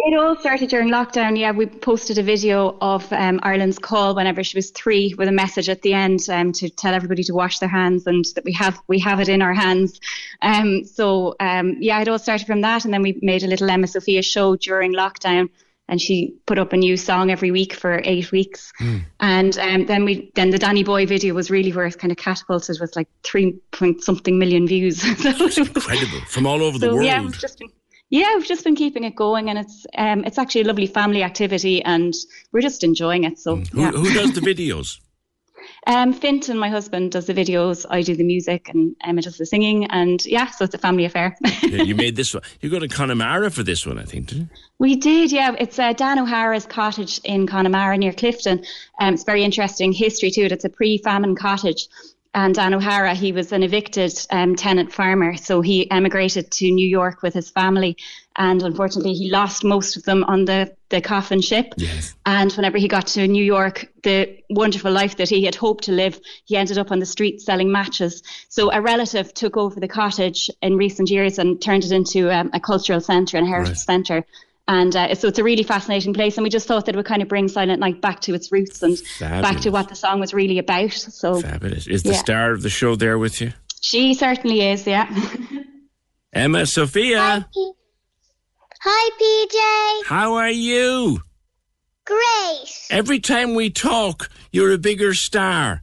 It 0.00 0.16
all 0.16 0.36
started 0.36 0.70
during 0.70 0.90
lockdown. 0.90 1.36
Yeah, 1.36 1.50
we 1.50 1.66
posted 1.66 2.18
a 2.18 2.22
video 2.22 2.78
of 2.80 3.12
um, 3.12 3.40
Ireland's 3.42 3.80
call 3.80 4.14
whenever 4.14 4.44
she 4.44 4.56
was 4.56 4.70
three, 4.70 5.12
with 5.18 5.26
a 5.26 5.32
message 5.32 5.68
at 5.68 5.82
the 5.82 5.92
end 5.92 6.28
um, 6.30 6.52
to 6.52 6.70
tell 6.70 6.94
everybody 6.94 7.24
to 7.24 7.34
wash 7.34 7.58
their 7.58 7.68
hands 7.68 8.06
and 8.06 8.24
that 8.36 8.44
we 8.44 8.52
have 8.52 8.80
we 8.86 9.00
have 9.00 9.18
it 9.18 9.28
in 9.28 9.42
our 9.42 9.52
hands. 9.52 9.98
Um, 10.40 10.84
so 10.84 11.34
um, 11.40 11.78
yeah, 11.80 12.00
it 12.00 12.06
all 12.06 12.18
started 12.18 12.46
from 12.46 12.60
that, 12.60 12.84
and 12.84 12.94
then 12.94 13.02
we 13.02 13.18
made 13.22 13.42
a 13.42 13.48
little 13.48 13.68
Emma 13.68 13.88
Sophia 13.88 14.22
show 14.22 14.54
during 14.54 14.94
lockdown, 14.94 15.50
and 15.88 16.00
she 16.00 16.36
put 16.46 16.58
up 16.58 16.72
a 16.72 16.76
new 16.76 16.96
song 16.96 17.32
every 17.32 17.50
week 17.50 17.72
for 17.74 18.00
eight 18.04 18.30
weeks. 18.30 18.72
And 19.18 19.58
um, 19.58 19.86
then 19.86 20.04
we 20.04 20.30
then 20.36 20.50
the 20.50 20.58
Danny 20.58 20.84
Boy 20.84 21.06
video 21.06 21.34
was 21.34 21.50
really 21.50 21.72
where 21.72 21.86
it 21.86 21.98
kind 21.98 22.12
of 22.12 22.18
catapulted 22.18 22.78
with 22.80 22.94
like 22.94 23.08
three 23.24 23.58
point 23.72 24.04
something 24.04 24.38
million 24.38 24.68
views. 24.68 25.04
Incredible 25.26 26.20
from 26.28 26.46
all 26.46 26.62
over 26.62 26.78
the 26.78 26.94
world. 26.94 27.04
yeah, 27.04 27.20
we've 27.20 27.36
just 27.36 27.58
been 27.58 27.68
yeah, 28.10 28.36
we've 28.36 28.46
just 28.46 28.64
been 28.64 28.76
keeping 28.76 29.04
it 29.04 29.14
going, 29.14 29.50
and 29.50 29.58
it's 29.58 29.86
um 29.96 30.24
it's 30.24 30.38
actually 30.38 30.62
a 30.62 30.64
lovely 30.64 30.86
family 30.86 31.22
activity, 31.22 31.82
and 31.82 32.14
we're 32.52 32.62
just 32.62 32.84
enjoying 32.84 33.24
it. 33.24 33.38
So 33.38 33.56
who, 33.56 33.80
yeah. 33.80 33.90
who 33.90 34.12
does 34.12 34.32
the 34.34 34.40
videos? 34.40 34.98
Um, 35.86 36.12
Finton, 36.12 36.58
my 36.58 36.68
husband, 36.68 37.12
does 37.12 37.26
the 37.26 37.34
videos. 37.34 37.86
I 37.88 38.02
do 38.02 38.14
the 38.14 38.24
music, 38.24 38.68
and 38.68 38.94
Emma 39.02 39.22
does 39.22 39.38
the 39.38 39.46
singing. 39.46 39.86
And 39.86 40.24
yeah, 40.26 40.50
so 40.50 40.64
it's 40.64 40.74
a 40.74 40.78
family 40.78 41.04
affair. 41.04 41.36
Yeah, 41.62 41.82
you 41.82 41.94
made 42.06 42.16
this 42.16 42.32
one. 42.32 42.42
You 42.60 42.70
go 42.70 42.78
to 42.78 42.88
Connemara 42.88 43.50
for 43.50 43.62
this 43.62 43.86
one, 43.86 43.98
I 43.98 44.04
think, 44.04 44.28
didn't 44.28 44.50
you? 44.50 44.56
We 44.78 44.96
did, 44.96 45.32
yeah. 45.32 45.54
It's 45.58 45.78
uh, 45.78 45.92
Dan 45.92 46.18
O'Hara's 46.18 46.66
cottage 46.66 47.20
in 47.24 47.46
Connemara 47.46 47.98
near 47.98 48.12
Clifden. 48.12 48.66
Um, 49.00 49.14
it's 49.14 49.24
very 49.24 49.44
interesting 49.44 49.92
history 49.92 50.30
to 50.30 50.42
it. 50.42 50.52
It's 50.52 50.64
a 50.64 50.70
pre-famine 50.70 51.36
cottage. 51.36 51.88
And 52.34 52.54
Dan 52.54 52.74
O'Hara, 52.74 53.14
he 53.14 53.32
was 53.32 53.52
an 53.52 53.62
evicted 53.62 54.12
um, 54.30 54.54
tenant 54.54 54.92
farmer, 54.92 55.36
so 55.36 55.60
he 55.60 55.90
emigrated 55.90 56.50
to 56.52 56.70
New 56.70 56.86
York 56.86 57.22
with 57.22 57.32
his 57.34 57.50
family, 57.50 57.96
and 58.36 58.62
unfortunately, 58.62 59.14
he 59.14 59.30
lost 59.30 59.64
most 59.64 59.96
of 59.96 60.04
them 60.04 60.24
on 60.24 60.44
the 60.44 60.76
the 60.90 61.00
coffin 61.00 61.40
ship. 61.40 61.74
Yes. 61.76 62.14
And 62.24 62.50
whenever 62.52 62.78
he 62.78 62.88
got 62.88 63.06
to 63.08 63.26
New 63.26 63.44
York, 63.44 63.86
the 64.04 64.38
wonderful 64.48 64.90
life 64.90 65.16
that 65.18 65.28
he 65.28 65.44
had 65.44 65.54
hoped 65.54 65.84
to 65.84 65.92
live, 65.92 66.18
he 66.44 66.56
ended 66.56 66.78
up 66.78 66.90
on 66.90 66.98
the 66.98 67.06
street 67.06 67.42
selling 67.42 67.70
matches. 67.70 68.22
So 68.48 68.72
a 68.72 68.80
relative 68.80 69.34
took 69.34 69.56
over 69.58 69.80
the 69.80 69.88
cottage 69.88 70.50
in 70.62 70.76
recent 70.78 71.10
years 71.10 71.38
and 71.38 71.60
turned 71.60 71.84
it 71.84 71.92
into 71.92 72.30
um, 72.34 72.50
a 72.54 72.60
cultural 72.60 73.00
centre 73.00 73.36
and 73.36 73.46
heritage 73.46 73.68
Right. 73.70 73.76
centre. 73.76 74.24
And 74.68 74.94
uh, 74.94 75.14
so 75.14 75.28
it's 75.28 75.38
a 75.38 75.42
really 75.44 75.62
fascinating 75.62 76.12
place, 76.12 76.36
and 76.36 76.44
we 76.44 76.50
just 76.50 76.68
thought 76.68 76.84
that 76.86 76.94
it 76.94 76.96
would 76.98 77.06
kind 77.06 77.22
of 77.22 77.28
bring 77.28 77.48
Silent 77.48 77.80
Night 77.80 78.02
back 78.02 78.20
to 78.20 78.34
its 78.34 78.52
roots 78.52 78.82
and 78.82 79.00
back 79.18 79.60
to 79.62 79.70
what 79.70 79.88
the 79.88 79.94
song 79.94 80.20
was 80.20 80.34
really 80.34 80.58
about. 80.58 80.92
So 80.92 81.40
Fabulous. 81.40 81.86
Is 81.86 82.02
the 82.02 82.10
Yeah. 82.12 82.18
star 82.18 82.52
of 82.52 82.62
the 82.62 82.68
show 82.70 82.94
there 82.94 83.18
with 83.18 83.40
you? 83.40 83.52
she 83.80 84.12
certainly 84.12 84.60
is, 84.68 84.86
yeah. 84.86 85.08
Emma 86.34 86.66
Sophia, 86.66 87.48
Hi, 88.82 89.10
PJ. 90.02 90.06
how 90.08 90.34
are 90.34 90.50
you? 90.50 91.20
Great. 92.04 92.86
Every 92.90 93.20
time 93.20 93.54
we 93.54 93.70
talk, 93.70 94.28
you're 94.52 94.72
a 94.72 94.78
bigger 94.78 95.14
star. 95.14 95.82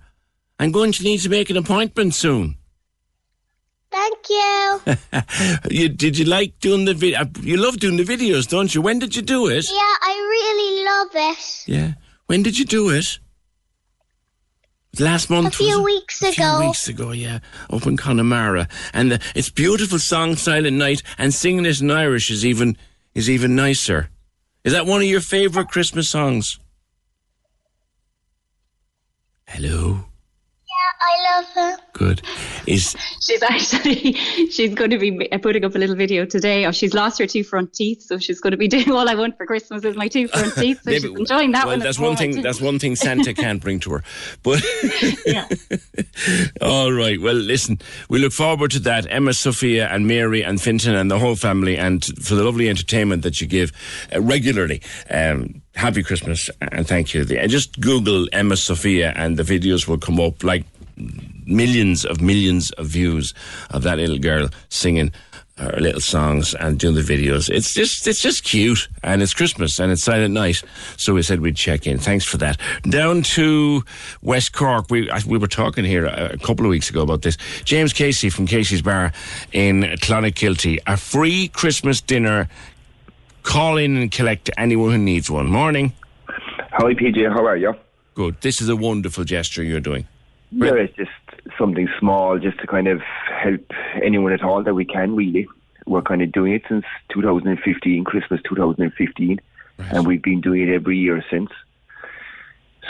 I'm 0.59 0.71
going 0.71 0.91
to 0.93 1.03
need 1.03 1.19
to 1.21 1.29
make 1.29 1.49
an 1.49 1.57
appointment 1.57 2.13
soon. 2.13 2.57
Thank 3.95 4.29
you. 4.29 4.81
you, 5.83 5.89
did 5.89 6.17
you 6.17 6.25
like 6.25 6.59
doing 6.59 6.83
the 6.83 6.93
video? 6.93 7.21
Uh, 7.21 7.25
you 7.41 7.55
love 7.55 7.79
doing 7.79 7.95
the 7.95 8.03
videos, 8.03 8.45
don't 8.47 8.75
you? 8.75 8.81
When 8.81 8.99
did 8.99 9.15
you 9.15 9.21
do 9.21 9.47
it? 9.47 9.65
yeah, 9.69 9.95
I 10.01 10.13
really 10.35 10.85
love 10.85 11.31
it. 11.31 11.63
Yeah. 11.65 11.93
When 12.25 12.43
did 12.43 12.59
you 12.59 12.65
do 12.65 12.89
it? 12.89 13.19
Last 14.99 15.29
month. 15.29 15.47
A 15.47 15.51
few 15.57 15.81
weeks 15.83 16.21
A 16.21 16.31
few 16.31 16.43
ago. 16.43 16.59
weeks 16.67 16.87
ago, 16.87 17.11
yeah, 17.11 17.39
up 17.69 17.85
in 17.85 17.97
Connemara, 17.97 18.67
and 18.93 19.11
the, 19.11 19.19
it's 19.35 19.49
beautiful 19.49 19.99
song, 19.99 20.35
Silent 20.37 20.77
Night, 20.77 21.01
and 21.17 21.33
singing 21.33 21.65
it 21.65 21.81
in 21.81 21.91
Irish 21.91 22.31
is 22.31 22.45
even 22.45 22.77
is 23.13 23.29
even 23.29 23.55
nicer. 23.55 24.09
Is 24.63 24.71
that 24.73 24.85
one 24.85 25.01
of 25.01 25.07
your 25.07 25.21
favourite 25.21 25.67
Christmas 25.69 26.09
songs? 26.09 26.59
Hello. 29.47 30.05
Yeah, 31.05 31.11
I 31.11 31.37
love 31.37 31.45
her. 31.55 31.83
Good. 31.93 32.21
Is 32.67 32.95
She's 33.21 33.41
actually 33.41 34.13
she's 34.49 34.73
going 34.73 34.89
to 34.89 34.97
be 34.97 35.27
putting 35.39 35.63
up 35.63 35.75
a 35.75 35.77
little 35.77 35.95
video 35.95 36.25
today. 36.25 36.65
Oh, 36.65 36.71
she's 36.71 36.93
lost 36.93 37.19
her 37.19 37.27
two 37.27 37.43
front 37.43 37.73
teeth, 37.73 38.01
so 38.01 38.17
she's 38.17 38.39
going 38.39 38.51
to 38.51 38.57
be 38.57 38.67
doing 38.75 38.91
all 38.91 39.07
I 39.07 39.15
want 39.15 39.37
for 39.37 39.45
Christmas 39.45 39.83
is 39.83 39.95
my 39.95 40.07
two 40.07 40.27
front 40.27 40.53
teeth. 40.55 40.81
So 40.83 40.91
she's 40.93 41.03
enjoying 41.05 41.51
that 41.51 41.65
well, 41.65 41.77
one. 41.77 41.79
that's 41.79 41.99
one 41.99 42.15
thing. 42.15 42.41
That's 42.41 42.61
one 42.61 42.79
thing 42.79 42.95
Santa 42.95 43.33
can't 43.33 43.61
bring 43.61 43.79
to 43.81 43.91
her. 43.91 44.03
But 44.43 44.63
all 46.61 46.91
right. 46.91 47.19
Well, 47.21 47.35
listen. 47.35 47.79
We 48.09 48.19
look 48.19 48.33
forward 48.33 48.71
to 48.71 48.79
that. 48.79 49.07
Emma, 49.09 49.33
Sophia, 49.33 49.87
and 49.87 50.07
Mary, 50.07 50.43
and 50.43 50.59
Finton, 50.59 50.99
and 50.99 51.09
the 51.09 51.19
whole 51.19 51.35
family, 51.35 51.77
and 51.77 52.03
for 52.03 52.35
the 52.35 52.43
lovely 52.43 52.69
entertainment 52.69 53.23
that 53.23 53.41
you 53.41 53.47
give 53.47 53.71
uh, 54.13 54.21
regularly. 54.21 54.81
Um, 55.09 55.61
happy 55.75 56.01
Christmas 56.03 56.49
and 56.61 56.87
thank 56.87 57.13
you. 57.13 57.25
And 57.37 57.51
just 57.51 57.79
Google 57.79 58.27
Emma 58.31 58.55
Sophia, 58.55 59.13
and 59.15 59.37
the 59.37 59.43
videos 59.43 59.87
will 59.87 59.97
come 59.97 60.19
up 60.19 60.43
like 60.43 60.65
millions 61.45 62.05
of 62.05 62.21
millions 62.21 62.71
of 62.71 62.87
views 62.87 63.33
of 63.71 63.83
that 63.83 63.97
little 63.97 64.17
girl 64.17 64.49
singing 64.69 65.11
her 65.57 65.77
little 65.79 66.01
songs 66.01 66.53
and 66.55 66.77
doing 66.77 66.95
the 66.95 67.01
videos. 67.01 67.49
It's 67.49 67.73
just 67.73 68.07
it's 68.07 68.21
just 68.21 68.43
cute 68.43 68.89
and 69.03 69.21
it's 69.21 69.33
Christmas 69.33 69.79
and 69.79 69.91
it's 69.91 70.03
silent 70.03 70.33
night. 70.33 70.61
So 70.97 71.13
we 71.13 71.21
said 71.21 71.39
we'd 71.39 71.55
check 71.55 71.87
in. 71.87 71.97
Thanks 71.97 72.25
for 72.25 72.37
that. 72.37 72.59
Down 72.83 73.23
to 73.23 73.83
West 74.21 74.53
Cork. 74.53 74.87
We 74.89 75.09
we 75.25 75.37
were 75.37 75.47
talking 75.47 75.85
here 75.85 76.05
a, 76.05 76.37
couple 76.37 76.65
of 76.65 76.69
weeks 76.69 76.89
ago 76.89 77.01
about 77.03 77.21
this. 77.21 77.37
James 77.63 77.93
Casey 77.93 78.29
from 78.29 78.47
Casey's 78.47 78.81
Bar 78.81 79.13
in 79.53 79.81
Clonakilty. 80.01 80.79
A 80.87 80.97
free 80.97 81.47
Christmas 81.49 82.01
dinner. 82.01 82.49
Call 83.43 83.77
in 83.77 83.95
and 83.95 84.11
collect 84.11 84.49
anyone 84.57 84.91
who 84.91 84.97
needs 84.97 85.29
one. 85.29 85.47
Morning. 85.47 85.93
Hi, 86.27 86.93
PJ. 86.93 87.31
How 87.31 87.45
are 87.45 87.55
you? 87.55 87.75
Good. 88.15 88.41
This 88.41 88.59
is 88.59 88.69
a 88.69 88.75
wonderful 88.75 89.23
gesture 89.23 89.63
you're 89.63 89.79
doing. 89.79 90.07
Yeah, 90.51 90.75
it's 90.75 90.95
just 90.95 91.11
something 91.57 91.87
small, 91.99 92.39
just 92.39 92.59
to 92.59 92.67
kind 92.67 92.87
of 92.87 93.01
help 93.01 93.71
anyone 94.01 94.33
at 94.33 94.43
all 94.43 94.63
that 94.63 94.73
we 94.73 94.85
can. 94.85 95.15
Really, 95.15 95.47
we're 95.85 96.01
kind 96.01 96.21
of 96.21 96.31
doing 96.31 96.53
it 96.53 96.63
since 96.67 96.85
2015, 97.13 98.03
Christmas 98.03 98.41
2015, 98.47 99.41
and 99.77 100.07
we've 100.07 100.21
been 100.21 100.41
doing 100.41 100.67
it 100.67 100.73
every 100.73 100.97
year 100.97 101.23
since. 101.29 101.49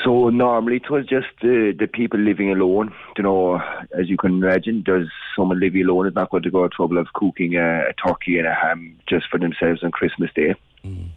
So 0.04 0.30
normally 0.30 0.78
it 0.78 0.90
was 0.90 1.06
just 1.06 1.28
the 1.42 1.74
the 1.78 1.88
people 1.88 2.20
living 2.20 2.52
alone. 2.52 2.94
You 3.18 3.24
know, 3.24 3.62
as 3.98 4.10
you 4.10 4.18
can 4.18 4.44
imagine, 4.44 4.84
does 4.84 5.08
someone 5.36 5.60
living 5.60 5.84
alone 5.84 6.08
is 6.08 6.16
not 6.16 6.30
going 6.30 6.44
to 6.44 6.52
go 6.52 6.64
to 6.64 6.70
trouble 6.70 6.98
of 6.98 7.14
cooking 7.14 7.56
a, 7.56 7.90
a 7.90 7.94
turkey 7.94 8.38
and 8.38 8.48
a 8.48 8.54
ham 8.54 9.00
just 9.08 9.28
for 9.30 9.40
themselves 9.40 9.84
on 9.84 9.92
Christmas 9.92 10.32
Day. 10.36 10.56
Mm. 10.84 11.10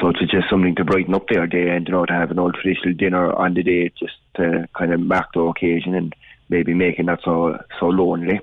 So 0.00 0.08
it's 0.08 0.20
just 0.30 0.50
something 0.50 0.74
to 0.76 0.84
brighten 0.84 1.14
up 1.14 1.28
their 1.28 1.46
day 1.46 1.70
and 1.70 1.86
you 1.86 1.92
know 1.92 2.04
to 2.04 2.12
have 2.12 2.30
an 2.30 2.38
old 2.38 2.54
traditional 2.54 2.94
dinner 2.94 3.32
on 3.32 3.54
the 3.54 3.62
day 3.62 3.90
just 3.98 4.14
to 4.36 4.68
kind 4.76 4.92
of 4.92 5.00
mark 5.00 5.32
the 5.34 5.40
occasion 5.40 5.94
and 5.94 6.14
maybe 6.48 6.74
make 6.74 6.98
it 6.98 7.04
not 7.04 7.20
so 7.24 7.58
so 7.80 7.86
lonely. 7.86 8.40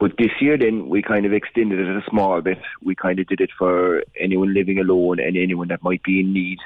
But 0.00 0.12
this 0.16 0.30
year 0.40 0.56
then 0.56 0.88
we 0.88 1.02
kind 1.02 1.26
of 1.26 1.32
extended 1.32 1.80
it 1.80 1.88
a 1.88 2.08
small 2.08 2.40
bit. 2.40 2.60
We 2.82 2.94
kind 2.94 3.18
of 3.18 3.26
did 3.26 3.40
it 3.40 3.50
for 3.58 4.04
anyone 4.18 4.54
living 4.54 4.78
alone 4.78 5.18
and 5.18 5.36
anyone 5.36 5.68
that 5.68 5.82
might 5.82 6.02
be 6.04 6.20
in 6.20 6.32
need, 6.32 6.58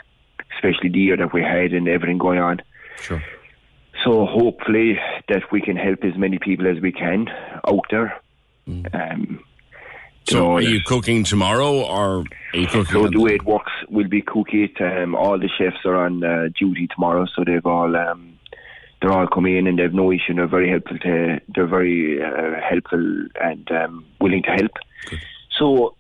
especially 0.55 0.91
the 0.91 0.99
year 0.99 1.17
that 1.17 1.33
we 1.33 1.43
had 1.43 1.73
and 1.73 1.89
everything 1.89 2.19
going 2.19 2.39
on. 2.39 2.61
Sure. 2.99 3.23
So 4.05 4.27
hopefully 4.27 4.99
that 5.29 5.51
we 5.51 5.61
can 5.61 5.77
help 5.77 6.05
as 6.05 6.17
many 6.17 6.39
people 6.39 6.67
as 6.67 6.81
we 6.81 6.93
can 6.93 7.29
out 7.67 7.87
there. 7.91 8.21
Um, 8.93 9.43
So 10.29 10.53
are 10.53 10.61
you 10.61 10.81
cooking 10.85 11.25
tomorrow 11.25 11.81
or 11.83 12.25
are 12.55 12.59
you 12.59 12.67
cooking? 12.67 12.93
so 12.93 13.09
the 13.09 13.21
way 13.21 13.35
it 13.35 13.45
works, 13.45 13.73
we'll 13.89 14.09
be 14.09 14.23
cooking 14.23 14.65
it. 14.65 14.81
Um, 14.81 15.15
all 15.15 15.39
the 15.39 15.49
chefs 15.59 15.85
are 15.85 15.97
on 15.97 16.23
uh, 16.23 16.49
duty 16.59 16.89
tomorrow, 16.89 17.27
so 17.35 17.45
they've 17.45 17.65
all 17.67 17.97
um, 17.97 18.39
they're 19.01 19.13
all 19.13 19.27
coming 19.27 19.57
in 19.57 19.67
and 19.67 19.79
they've 19.79 19.93
no 19.93 20.13
issue. 20.13 20.35
They're 20.35 20.47
very 20.47 20.71
helpful 20.71 20.99
to. 20.99 21.41
They're 21.55 21.67
very 21.67 22.23
uh, 22.23 22.61
helpful 22.61 23.27
and 23.41 23.71
um, 23.73 24.07
willing 24.21 24.45
to 24.45 24.51
help. 24.51 24.73
So, 25.59 25.97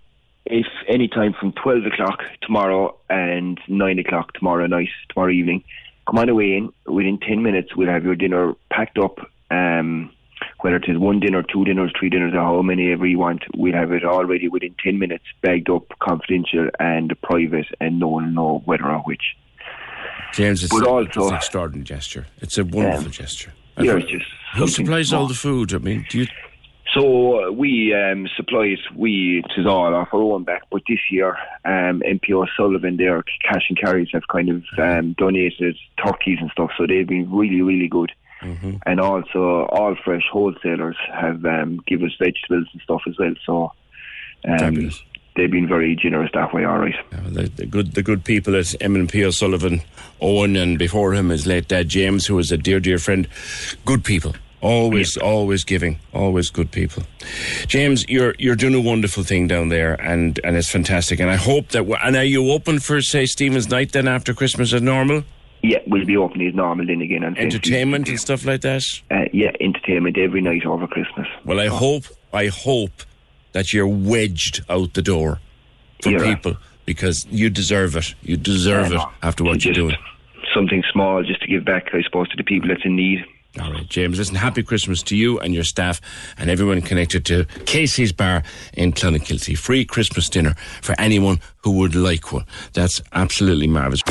if 0.47 0.66
any 0.89 1.09
time 1.09 1.35
from 1.39 1.53
twelve 1.53 1.85
o'clock 1.85 2.20
tomorrow 2.43 2.97
and 3.11 3.61
nine 3.69 3.99
o'clock 3.99 4.32
tomorrow 4.35 4.66
night, 4.66 4.89
tomorrow 5.12 5.32
evening, 5.32 5.65
come 6.07 6.19
on 6.19 6.28
away 6.28 6.57
in. 6.57 6.73
Within 6.86 7.19
ten 7.19 7.43
minutes, 7.43 7.74
we'll 7.77 7.89
have 7.89 8.05
your 8.05 8.15
dinner 8.15 8.55
packed 8.70 8.99
up. 8.99 9.19
Um, 9.51 10.12
whether 10.60 10.77
it 10.77 10.89
is 10.89 10.98
one 10.98 11.20
dinner, 11.20 11.43
two 11.43 11.64
dinners, 11.64 11.93
three 11.98 12.09
dinners, 12.10 12.32
or 12.35 12.40
how 12.40 12.62
many 12.62 12.93
ever 12.93 13.06
you 13.06 13.19
want, 13.19 13.43
we'll 13.56 13.73
have 13.74 13.93
it 13.93 14.05
all 14.05 14.24
ready 14.24 14.48
within 14.48 14.74
10 14.82 14.98
minutes, 14.98 15.24
bagged 15.43 15.69
up, 15.70 15.85
confidential 16.01 16.69
and 16.81 17.12
private, 17.23 17.66
and 17.81 17.98
no 18.01 18.09
one 18.09 18.24
will 18.27 18.32
know 18.32 18.62
whether 18.64 18.86
or 18.86 18.98
which. 19.01 19.36
James, 20.35 20.62
it's, 20.64 20.73
But 20.73 20.86
a- 20.86 20.89
also- 20.90 21.05
it's 21.06 21.16
an 21.31 21.35
extraordinary 21.35 21.85
gesture. 21.85 22.27
It's 22.40 22.59
a 22.59 22.64
wonderful 22.64 23.06
Um, 23.06 23.10
gesture. 23.10 23.52
yeah, 23.78 23.97
it's 23.97 24.10
just 24.10 24.24
who 24.55 24.66
supplies 24.69 25.12
all 25.12 25.27
the 25.27 25.35
food? 25.35 25.73
I 25.74 25.78
mean, 25.78 26.06
do 26.09 26.19
you? 26.20 26.27
So 26.94 27.48
uh, 27.48 27.51
we 27.52 27.94
um, 27.94 28.28
supply 28.36 28.66
it, 28.66 28.81
we, 28.94 29.39
it 29.43 29.51
is 29.59 29.66
all 29.66 29.94
off 29.94 30.09
our 30.12 30.20
own 30.20 30.44
back, 30.44 30.64
but 30.70 30.82
this 30.86 30.98
year 31.10 31.36
um, 31.64 32.02
M&P 32.06 32.35
O'Sullivan, 32.35 32.98
their 32.98 33.23
cash 33.48 33.64
and 33.70 33.78
carries 33.78 34.09
have 34.12 34.28
kind 34.31 34.51
of 34.51 34.62
um, 34.78 35.14
donated 35.16 35.77
turkeys 36.05 36.36
and 36.43 36.51
stuff, 36.51 36.70
so 36.77 36.86
they've 36.86 37.06
been 37.06 37.31
really, 37.32 37.62
really 37.62 37.89
good. 37.89 38.12
Mm-hmm. 38.43 38.77
And 38.86 39.01
also, 39.01 39.66
all 39.66 39.97
fresh 40.05 40.24
wholesalers 40.31 40.97
have 41.12 41.44
um, 41.44 41.82
given 41.86 42.06
us 42.06 42.14
vegetables 42.19 42.66
and 42.73 42.82
stuff 42.82 43.02
as 43.09 43.16
well. 43.19 43.35
So 43.47 43.73
um, 44.48 44.90
they've 45.36 45.51
been 45.51 45.69
very 45.69 45.97
generous 45.97 46.31
that 46.35 46.52
way. 46.52 46.64
All 46.64 46.78
right. 46.78 46.94
The, 47.10 47.51
the 47.55 47.66
good, 47.66 47.94
the 47.94 48.02
good 48.02 48.24
people 48.24 48.56
at 48.56 48.74
M&P 48.81 49.24
O'Sullivan, 49.24 49.82
Owen, 50.20 50.56
and 50.56 50.78
before 50.78 51.14
him 51.14 51.28
his 51.28 51.47
late 51.47 51.69
dad 51.69 51.89
James, 51.89 52.27
who 52.27 52.35
was 52.36 52.52
a 52.52 52.59
dear, 52.59 52.81
dear 52.81 52.98
friend. 52.98 53.28
Good 53.85 54.05
people, 54.05 54.35
always, 54.60 55.16
always 55.16 55.64
giving, 55.64 55.98
always 56.12 56.51
good 56.51 56.70
people. 56.70 57.05
James, 57.66 58.05
you're 58.09 58.35
you're 58.39 58.56
doing 58.56 58.74
a 58.74 58.81
wonderful 58.81 59.23
thing 59.23 59.47
down 59.47 59.69
there, 59.69 60.01
and 60.01 60.40
and 60.44 60.56
it's 60.56 60.70
fantastic. 60.70 61.20
And 61.20 61.31
I 61.31 61.36
hope 61.36 61.69
that. 61.69 61.85
and 62.02 62.16
are 62.16 62.24
you 62.24 62.51
open 62.51 62.81
for 62.81 63.01
say 63.01 63.27
Stephen's 63.27 63.70
night 63.70 63.93
then 63.93 64.09
after 64.09 64.35
Christmas 64.35 64.73
as 64.73 64.82
normal? 64.82 65.24
Yeah, 65.63 65.79
we'll 65.87 66.05
be 66.05 66.17
open 66.17 66.41
as 66.47 66.55
normal 66.55 66.87
then 66.87 67.01
again. 67.03 67.23
On 67.25 67.37
Entertainment 67.39 68.09
and 68.09 68.19
stuff 68.19 68.45
like 68.45 68.63
that. 68.63 68.83
Uh, 69.11 69.27
yeah, 69.33 69.53
entertainment 69.61 70.19
every 70.19 70.41
night 70.41 70.67
over 70.67 70.87
Christmas. 70.89 71.29
Well, 71.45 71.61
I 71.61 71.69
hope, 71.69 72.05
I 72.33 72.49
hope 72.49 72.91
that 73.53 73.73
you're 73.73 73.87
wedged 73.87 74.65
out 74.69 74.95
the 74.95 75.03
door 75.03 75.39
for 76.03 76.11
Yeah. 76.11 76.35
people 76.35 76.57
because 76.85 77.25
you 77.31 77.49
deserve 77.49 77.95
it. 77.97 78.15
You 78.23 78.37
deserve 78.37 78.93
Yeah, 78.93 79.03
it 79.03 79.09
after 79.23 79.45
what 79.45 79.65
you're 79.65 79.73
doing. 79.75 79.97
something 80.53 80.83
small 80.93 81.23
just 81.23 81.41
to 81.43 81.47
give 81.47 81.65
back, 81.65 81.91
I 81.95 82.03
suppose, 82.03 82.29
to 82.31 82.37
the 82.37 82.43
people 82.45 82.69
that's 82.69 82.85
in 82.85 82.97
need. 82.97 83.25
All 83.61 83.71
right, 83.71 83.87
James. 83.89 84.19
Listen, 84.19 84.35
happy 84.35 84.63
Christmas 84.63 85.03
to 85.05 85.17
you 85.17 85.39
and 85.39 85.55
your 85.55 85.63
staff 85.65 86.01
and 86.39 86.51
everyone 86.51 86.81
connected 86.83 87.25
to 87.27 87.45
Casey's 87.67 88.11
Bar 88.11 88.43
in 88.75 88.93
Clonakilty. 88.93 89.57
Free 89.57 89.85
Christmas 89.85 90.29
dinner 90.29 90.55
for 90.81 90.95
anyone 90.99 91.39
who 91.63 91.71
would 91.73 91.95
like 91.95 92.33
one. 92.33 92.47
That's 92.73 93.01
absolutely 93.13 93.67
marvellous. 93.69 94.03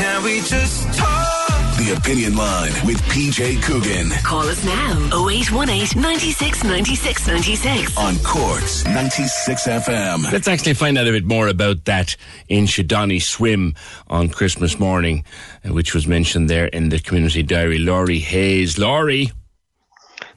Can 0.00 0.22
we 0.24 0.40
just 0.40 0.86
talk? 0.98 1.76
The 1.76 1.94
Opinion 1.94 2.34
Line 2.34 2.72
with 2.86 2.96
PJ 3.02 3.62
Coogan 3.62 4.08
Call 4.22 4.48
us 4.48 4.64
now 4.64 4.94
0818 5.28 6.00
96 6.00 6.64
96 6.64 7.26
96. 7.26 7.98
on 7.98 8.16
Cork's 8.20 8.84
96 8.86 9.66
FM. 9.66 10.32
Let's 10.32 10.48
actually 10.48 10.72
find 10.72 10.96
out 10.96 11.06
a 11.06 11.10
bit 11.10 11.24
more 11.26 11.48
about 11.48 11.84
that 11.84 12.16
Inchydoney 12.50 13.20
Swim 13.20 13.74
on 14.08 14.30
Christmas 14.30 14.78
morning, 14.78 15.22
uh, 15.68 15.74
which 15.74 15.94
was 15.94 16.06
mentioned 16.06 16.48
there 16.48 16.66
in 16.68 16.88
the 16.88 16.98
community 16.98 17.42
diary. 17.42 17.78
Laurie 17.78 18.20
Hayes. 18.20 18.78
Laurie, 18.78 19.30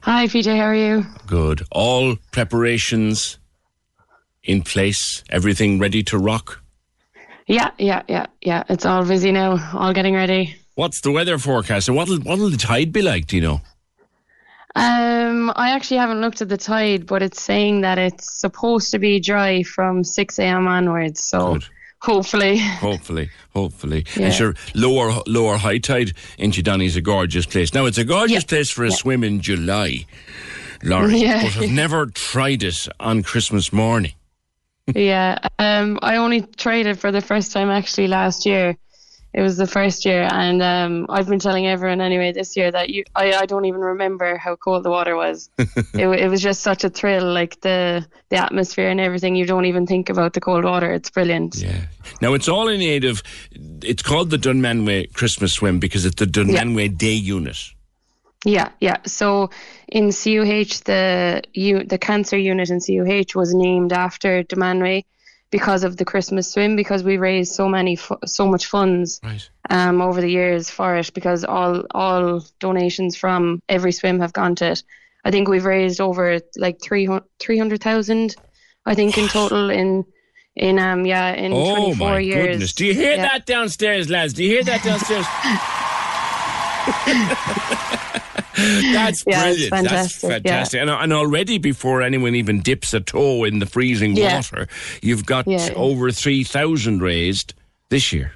Hi, 0.02 0.26
PJ. 0.26 0.54
How 0.54 0.64
are 0.64 0.74
you? 0.74 1.06
good. 1.26 1.62
All 1.70 2.16
preparations 2.32 3.38
in 4.42 4.60
place, 4.62 5.24
everything 5.30 5.78
ready 5.78 6.02
to 6.04 6.18
rock. 6.18 6.60
Yeah, 7.46 7.70
yeah, 7.78 8.02
yeah, 8.08 8.26
yeah. 8.40 8.64
It's 8.68 8.86
all 8.86 9.04
busy 9.04 9.32
now. 9.32 9.72
All 9.74 9.92
getting 9.92 10.14
ready. 10.14 10.56
What's 10.76 11.00
the 11.02 11.12
weather 11.12 11.38
forecast 11.38 11.88
and 11.88 11.96
what'll, 11.96 12.18
what'll 12.18 12.50
the 12.50 12.56
tide 12.56 12.92
be 12.92 13.02
like, 13.02 13.26
do 13.26 13.36
you 13.36 13.42
know? 13.42 13.60
Um, 14.76 15.52
I 15.54 15.70
actually 15.70 15.98
haven't 15.98 16.20
looked 16.20 16.42
at 16.42 16.48
the 16.48 16.56
tide, 16.56 17.06
but 17.06 17.22
it's 17.22 17.40
saying 17.40 17.82
that 17.82 17.98
it's 17.98 18.40
supposed 18.40 18.90
to 18.90 18.98
be 18.98 19.20
dry 19.20 19.62
from 19.62 20.02
6 20.02 20.38
a.m. 20.40 20.66
onwards. 20.66 21.22
So 21.22 21.58
hopefully, 22.00 22.58
Hopefully, 22.58 23.30
hopefully. 23.54 24.04
Yeah. 24.16 24.26
And 24.26 24.34
sure, 24.34 24.54
lower 24.74 25.22
lower 25.26 25.56
high 25.58 25.78
tide 25.78 26.14
Inchydoney 26.38 26.86
is 26.86 26.96
a 26.96 27.00
gorgeous 27.00 27.46
place. 27.46 27.72
Now, 27.72 27.86
it's 27.86 27.98
a 27.98 28.04
gorgeous 28.04 28.42
place 28.42 28.68
for 28.70 28.84
a 28.84 28.88
yeah. 28.90 28.96
swim 28.96 29.22
in 29.22 29.40
July, 29.40 30.06
Laurie, 30.82 31.18
Yeah. 31.18 31.44
but 31.44 31.56
I've 31.62 31.70
never 31.70 32.06
tried 32.06 32.64
it 32.64 32.88
on 32.98 33.22
Christmas 33.22 33.72
morning. 33.72 34.12
Yeah. 34.86 35.38
Um, 35.58 35.98
I 36.02 36.16
only 36.16 36.42
tried 36.42 36.86
it 36.86 36.98
for 36.98 37.12
the 37.12 37.20
first 37.20 37.52
time 37.52 37.70
actually 37.70 38.08
last 38.08 38.46
year. 38.46 38.76
It 39.32 39.42
was 39.42 39.56
the 39.56 39.66
first 39.66 40.04
year, 40.04 40.28
and 40.30 40.62
um, 40.62 41.06
I've 41.08 41.26
been 41.26 41.40
telling 41.40 41.66
everyone 41.66 42.00
anyway 42.00 42.30
this 42.30 42.56
year 42.56 42.70
that 42.70 42.90
you, 42.90 43.02
I, 43.16 43.32
I 43.32 43.46
don't 43.46 43.64
even 43.64 43.80
remember 43.80 44.36
how 44.36 44.54
cold 44.54 44.84
the 44.84 44.90
water 44.90 45.16
was. 45.16 45.50
it, 45.58 46.06
it 46.06 46.28
was 46.28 46.40
just 46.40 46.62
such 46.62 46.84
a 46.84 46.88
thrill, 46.88 47.32
like 47.32 47.60
the 47.60 48.06
the 48.28 48.36
atmosphere 48.36 48.88
and 48.88 49.00
everything. 49.00 49.34
You 49.34 49.44
don't 49.44 49.64
even 49.64 49.88
think 49.88 50.08
about 50.08 50.34
the 50.34 50.40
cold 50.40 50.64
water. 50.64 50.92
It's 50.92 51.10
brilliant. 51.10 51.56
Yeah. 51.56 51.86
Now, 52.20 52.34
it's 52.34 52.48
all 52.48 52.68
in 52.68 52.80
aid 52.80 53.04
of, 53.04 53.24
it's 53.82 54.02
called 54.04 54.30
the 54.30 54.36
Dunmanway 54.36 55.12
Christmas 55.14 55.52
Swim 55.52 55.80
because 55.80 56.04
it's 56.04 56.14
the 56.14 56.26
Dunmanway 56.26 56.96
Day 56.96 57.14
Unit. 57.14 57.73
Yeah, 58.44 58.68
yeah. 58.80 58.98
So 59.06 59.50
in 59.88 60.10
CUH, 60.10 60.84
the 60.84 61.42
u- 61.54 61.84
the 61.84 61.98
cancer 61.98 62.36
unit 62.36 62.70
in 62.70 62.80
CUH 62.80 63.34
was 63.34 63.54
named 63.54 63.92
after 63.92 64.42
Dunmanway 64.44 65.04
because 65.50 65.84
of 65.84 65.96
the 65.96 66.04
Christmas 66.04 66.50
swim 66.52 66.76
because 66.76 67.02
we 67.02 67.16
raised 67.16 67.52
so 67.54 67.68
many 67.68 67.96
so 68.26 68.46
much 68.46 68.66
funds 68.66 69.20
Right. 69.22 69.48
um, 69.70 70.02
over 70.02 70.20
the 70.20 70.30
years 70.30 70.68
for 70.68 70.96
it 70.96 71.12
because 71.14 71.44
all 71.44 71.84
all 71.92 72.44
donations 72.60 73.16
from 73.16 73.62
every 73.68 73.92
swim 73.92 74.20
have 74.20 74.32
gone 74.32 74.56
to 74.56 74.72
it. 74.72 74.82
I 75.24 75.30
think 75.30 75.48
we've 75.48 75.64
raised 75.64 76.00
over 76.02 76.40
like 76.58 76.80
300,000 76.82 78.36
I 78.86 78.94
think 78.94 79.16
in 79.16 79.28
total 79.28 79.70
in 79.70 80.04
in 80.54 80.78
um 80.78 81.06
yeah 81.06 81.32
in 81.32 81.52
oh, 81.54 81.74
24 81.94 82.08
my 82.10 82.18
years. 82.18 82.46
goodness. 82.46 82.72
Do 82.74 82.84
you 82.86 82.94
hear 82.94 83.14
Yeah. 83.14 83.22
that 83.28 83.46
downstairs, 83.46 84.10
lads? 84.10 84.34
Do 84.34 84.42
you 84.44 84.50
hear 84.50 84.64
that 84.64 84.82
downstairs? 84.82 85.24
That's 88.92 89.24
Yeah, 89.26 89.42
brilliant. 89.42 89.70
That's 89.70 89.88
fantastic, 89.88 90.22
yeah. 90.22 90.28
fantastic. 90.36 90.80
And, 90.80 90.90
and 90.90 91.12
already 91.12 91.58
before 91.58 92.02
anyone 92.02 92.34
even 92.34 92.60
dips 92.60 92.94
a 92.94 93.00
toe 93.00 93.44
in 93.44 93.58
the 93.58 93.66
freezing 93.66 94.16
Yeah. 94.16 94.36
water, 94.36 94.68
you've 95.02 95.26
got 95.26 95.46
over 95.74 96.10
3,000 96.10 97.02
raised 97.02 97.54
this 97.90 98.12
year. 98.12 98.32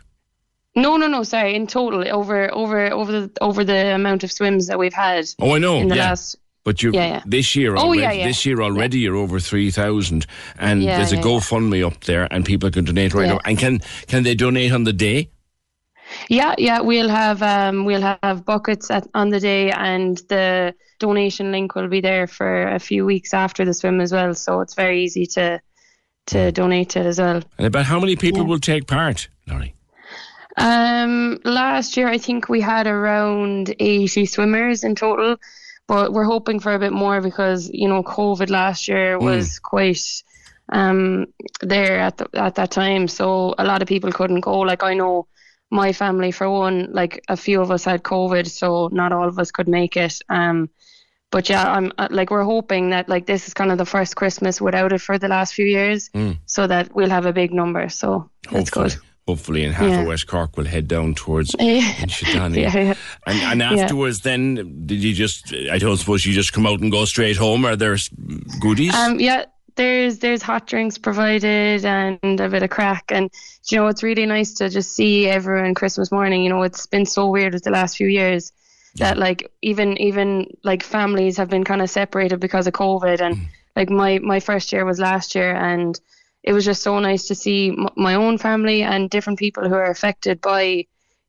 No, 0.74 0.96
no, 0.96 1.06
no. 1.08 1.22
Sorry. 1.24 1.54
In 1.54 1.66
total, 1.66 2.06
over, 2.08 2.52
over, 2.54 2.92
over 2.92 3.12
the 3.12 3.30
over 3.40 3.64
the 3.64 3.94
amount 3.94 4.22
of 4.24 4.30
swims 4.30 4.66
that 4.68 4.78
we've 4.78 4.92
had. 4.94 5.26
Oh, 5.40 5.54
I 5.54 5.58
know. 5.58 5.78
In 5.78 5.88
the 5.88 5.96
yeah. 5.96 6.10
last. 6.10 6.36
But 6.64 6.82
you 6.82 6.90
Yeah, 6.92 7.06
yeah. 7.06 7.22
this 7.24 7.56
year 7.56 7.74
Oh, 7.76 7.80
already, 7.80 8.02
yeah, 8.02 8.12
yeah. 8.12 8.26
this 8.26 8.44
year 8.44 8.60
already 8.60 8.98
you're 8.98 9.16
over 9.16 9.40
three 9.40 9.70
thousand, 9.70 10.26
and 10.58 10.82
Yeah, 10.82 10.98
there's 10.98 11.12
a 11.12 11.16
GoFundMe 11.16 11.84
up 11.86 12.04
there, 12.04 12.28
and 12.30 12.44
people 12.44 12.70
can 12.70 12.84
donate 12.84 13.14
right 13.14 13.26
now. 13.28 13.40
And 13.44 13.58
can 13.58 13.80
can 14.06 14.22
they 14.24 14.34
donate 14.34 14.72
on 14.72 14.84
the 14.84 14.92
day? 14.92 15.30
Yeah, 16.28 16.54
yeah. 16.58 16.80
We'll 16.80 17.08
have 17.08 17.42
um 17.42 17.84
we'll 17.84 18.16
have 18.22 18.44
buckets 18.44 18.90
at, 18.90 19.06
on 19.14 19.30
the 19.30 19.40
day, 19.40 19.70
and 19.70 20.18
the 20.28 20.74
donation 20.98 21.52
link 21.52 21.74
will 21.74 21.88
be 21.88 22.00
there 22.00 22.26
for 22.26 22.68
a 22.68 22.78
few 22.78 23.06
weeks 23.06 23.32
after 23.32 23.64
the 23.64 23.74
swim 23.74 24.00
as 24.00 24.12
well. 24.12 24.34
So 24.34 24.60
it's 24.60 24.74
very 24.74 25.02
easy 25.04 25.26
to 25.26 25.60
to 26.26 26.52
donate 26.52 26.96
it 26.96 27.06
as 27.06 27.18
well. 27.18 27.42
And 27.56 27.66
about 27.66 27.86
how 27.86 27.98
many 27.98 28.16
people 28.16 28.44
will 28.44 28.58
take 28.58 28.86
part, 28.86 29.28
Laurie? 29.46 29.74
Um, 30.56 31.38
last 31.44 31.96
year 31.96 32.08
I 32.08 32.18
think 32.18 32.48
we 32.48 32.60
had 32.60 32.86
around 32.86 33.74
80 33.78 34.26
swimmers 34.26 34.82
in 34.82 34.94
total, 34.94 35.36
but 35.86 36.12
we're 36.12 36.24
hoping 36.24 36.58
for 36.58 36.74
a 36.74 36.78
bit 36.78 36.92
more 36.92 37.20
because 37.20 37.70
you 37.72 37.88
know 37.88 38.02
COVID 38.02 38.50
last 38.50 38.88
year 38.88 39.18
was 39.18 39.58
quite 39.58 40.00
um 40.70 41.26
there 41.60 42.00
at 42.00 42.18
the, 42.18 42.28
at 42.34 42.56
that 42.56 42.70
time, 42.70 43.08
so 43.08 43.54
a 43.58 43.64
lot 43.64 43.82
of 43.82 43.88
people 43.88 44.12
couldn't 44.12 44.40
go. 44.40 44.58
Like 44.60 44.82
I 44.82 44.94
know 44.94 45.26
my 45.70 45.92
family 45.92 46.30
for 46.30 46.50
one, 46.50 46.88
like 46.92 47.22
a 47.28 47.36
few 47.36 47.60
of 47.60 47.70
us 47.70 47.84
had 47.84 48.02
COVID, 48.02 48.46
so 48.48 48.88
not 48.92 49.12
all 49.12 49.28
of 49.28 49.38
us 49.38 49.50
could 49.50 49.68
make 49.68 49.96
it. 49.96 50.18
Um, 50.28 50.70
but 51.30 51.50
yeah, 51.50 51.70
I'm 51.70 51.92
uh, 51.98 52.08
like 52.10 52.30
we're 52.30 52.42
hoping 52.44 52.90
that 52.90 53.08
like 53.08 53.26
this 53.26 53.46
is 53.48 53.52
kind 53.54 53.70
of 53.70 53.76
the 53.78 53.84
first 53.84 54.16
Christmas 54.16 54.60
without 54.62 54.92
it 54.94 55.00
for 55.02 55.18
the 55.18 55.28
last 55.28 55.52
few 55.54 55.66
years, 55.66 56.08
Mm. 56.14 56.38
so 56.46 56.66
that 56.66 56.94
we'll 56.94 57.10
have 57.10 57.26
a 57.26 57.32
big 57.34 57.52
number. 57.52 57.88
So 57.90 58.30
that's 58.50 58.70
good. 58.70 58.96
Hopefully, 59.26 59.62
and 59.64 59.74
half 59.74 59.90
Yeah. 59.90 60.00
of 60.00 60.06
West 60.06 60.26
Cork 60.26 60.56
will 60.56 60.64
head 60.64 60.88
down 60.88 61.14
towards 61.14 61.54
Yeah. 61.60 61.80
Yeah, 62.32 62.48
yeah. 62.54 62.94
And, 63.26 63.38
and 63.42 63.62
afterwards, 63.62 64.20
then 64.20 64.54
did 64.86 65.02
you 65.04 65.12
just? 65.12 65.52
I 65.70 65.76
don't 65.76 65.98
suppose 65.98 66.24
you 66.24 66.32
just 66.32 66.54
come 66.54 66.66
out 66.66 66.80
and 66.80 66.90
go 66.90 67.04
straight 67.04 67.36
home. 67.36 67.66
Are 67.66 67.76
there 67.76 67.98
goodies? 68.58 68.94
Um, 68.94 69.20
yeah, 69.20 69.44
there's 69.78 70.18
there's 70.18 70.42
hot 70.42 70.66
drinks 70.66 70.98
provided 70.98 71.84
and 71.86 72.18
a 72.40 72.48
bit 72.50 72.62
of 72.62 72.68
crack, 72.68 73.04
and 73.10 73.30
you 73.70 73.78
know 73.78 73.86
it's 73.86 74.02
really 74.02 74.26
nice 74.26 74.52
to 74.54 74.68
just 74.68 74.94
see 74.94 75.26
everyone 75.26 75.72
Christmas 75.74 76.12
morning. 76.12 76.42
You 76.42 76.50
know 76.50 76.62
it's 76.64 76.86
been 76.86 77.06
so 77.06 77.30
weird 77.30 77.54
with 77.54 77.62
the 77.62 77.70
last 77.70 77.96
few 77.96 78.08
years 78.08 78.52
that 78.96 79.16
like 79.16 79.50
even 79.62 79.96
even 79.98 80.50
like 80.64 80.82
families 80.82 81.36
have 81.36 81.48
been 81.48 81.64
kind 81.64 81.80
of 81.80 81.88
separated 81.88 82.40
because 82.40 82.66
of 82.66 82.74
COVID, 82.74 83.20
and 83.20 83.36
mm. 83.36 83.46
like 83.76 83.88
my 83.88 84.18
my 84.18 84.40
first 84.40 84.72
year 84.72 84.84
was 84.84 84.98
last 84.98 85.34
year, 85.34 85.54
and 85.54 85.98
it 86.42 86.52
was 86.52 86.64
just 86.64 86.82
so 86.82 86.98
nice 86.98 87.28
to 87.28 87.34
see 87.34 87.68
m- 87.68 87.88
my 87.96 88.14
own 88.14 88.36
family 88.36 88.82
and 88.82 89.08
different 89.08 89.38
people 89.38 89.68
who 89.68 89.74
are 89.74 89.90
affected 89.90 90.40
by 90.40 90.84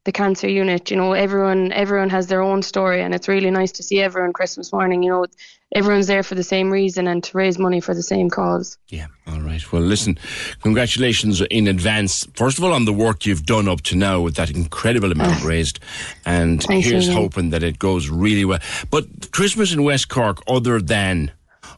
the 0.05 0.11
cancer 0.11 0.49
unit. 0.49 0.89
You 0.89 0.97
know, 0.97 1.13
everyone 1.13 1.71
everyone 1.71 2.09
has 2.09 2.25
their 2.27 2.41
own 2.41 2.63
story, 2.63 3.03
and 3.03 3.13
it's 3.13 3.27
really 3.27 3.51
nice 3.51 3.71
to 3.73 3.83
see 3.83 4.01
everyone 4.01 4.33
Christmas 4.33 4.73
morning. 4.73 5.03
You 5.03 5.11
know, 5.11 5.25
everyone's 5.73 6.07
there 6.07 6.23
for 6.23 6.35
the 6.35 6.43
same 6.43 6.71
reason 6.71 7.07
and 7.07 7.23
to 7.23 7.37
raise 7.37 7.59
money 7.59 7.79
for 7.79 7.93
the 7.93 8.03
same 8.03 8.29
cause. 8.29 8.77
Yeah. 8.89 9.07
All 9.27 9.41
right. 9.41 9.71
Well, 9.71 9.81
listen, 9.81 10.17
congratulations 10.61 11.41
in 11.41 11.67
advance. 11.67 12.25
First 12.33 12.57
of 12.57 12.63
all, 12.63 12.73
on 12.73 12.85
the 12.85 12.93
work 12.93 13.25
you've 13.25 13.45
done 13.45 13.67
up 13.67 13.81
to 13.81 13.95
now 13.95 14.21
with 14.21 14.35
that 14.35 14.49
incredible 14.49 15.11
amount 15.11 15.43
raised. 15.43 15.79
And 16.25 16.63
Thank 16.63 16.85
here's 16.85 17.07
Ian. 17.07 17.17
hoping 17.17 17.49
that 17.51 17.63
it 17.63 17.79
goes 17.79 18.09
really 18.09 18.45
well. 18.45 18.59
But 18.89 19.31
Christmas 19.31 19.71
in 19.73 19.83
West 19.83 20.09
Cork, 20.09 20.41
other 20.47 20.81
than, 20.81 21.31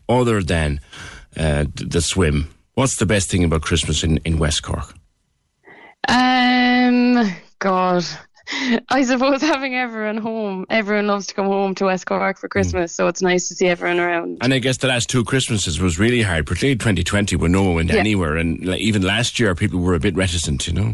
other 0.07 0.41
than 0.41 0.79
uh, 1.35 1.65
the 1.75 2.01
swim, 2.01 2.53
what's 2.75 2.95
the 2.97 3.05
best 3.05 3.29
thing 3.29 3.43
about 3.43 3.61
Christmas 3.61 4.03
in, 4.03 4.17
in 4.23 4.37
West 4.39 4.63
Cork? 4.63 4.93
Um, 6.07 7.29
God. 7.59 8.05
I 8.89 9.03
suppose 9.03 9.41
having 9.41 9.75
everyone 9.75 10.17
home, 10.17 10.65
everyone 10.69 11.07
loves 11.07 11.27
to 11.27 11.33
come 11.33 11.45
home 11.45 11.75
to 11.75 11.85
West 11.85 12.05
Cork 12.05 12.37
for 12.37 12.47
Christmas, 12.49 12.91
so 12.93 13.07
it's 13.07 13.21
nice 13.21 13.47
to 13.49 13.55
see 13.55 13.67
everyone 13.67 13.99
around. 13.99 14.37
And 14.41 14.53
I 14.53 14.59
guess 14.59 14.77
the 14.77 14.87
last 14.87 15.09
two 15.09 15.23
Christmases 15.23 15.79
was 15.79 15.99
really 15.99 16.21
hard, 16.21 16.45
particularly 16.47 16.75
2020 16.77 17.35
when 17.37 17.51
no 17.51 17.63
one 17.63 17.75
went 17.75 17.89
Yeah. 17.91 17.97
anywhere. 17.99 18.37
And 18.37 18.63
like, 18.65 18.81
even 18.81 19.01
last 19.01 19.39
year, 19.39 19.55
people 19.55 19.79
were 19.79 19.93
a 19.95 19.99
bit 19.99 20.15
reticent, 20.15 20.67
you 20.67 20.73
know? 20.73 20.93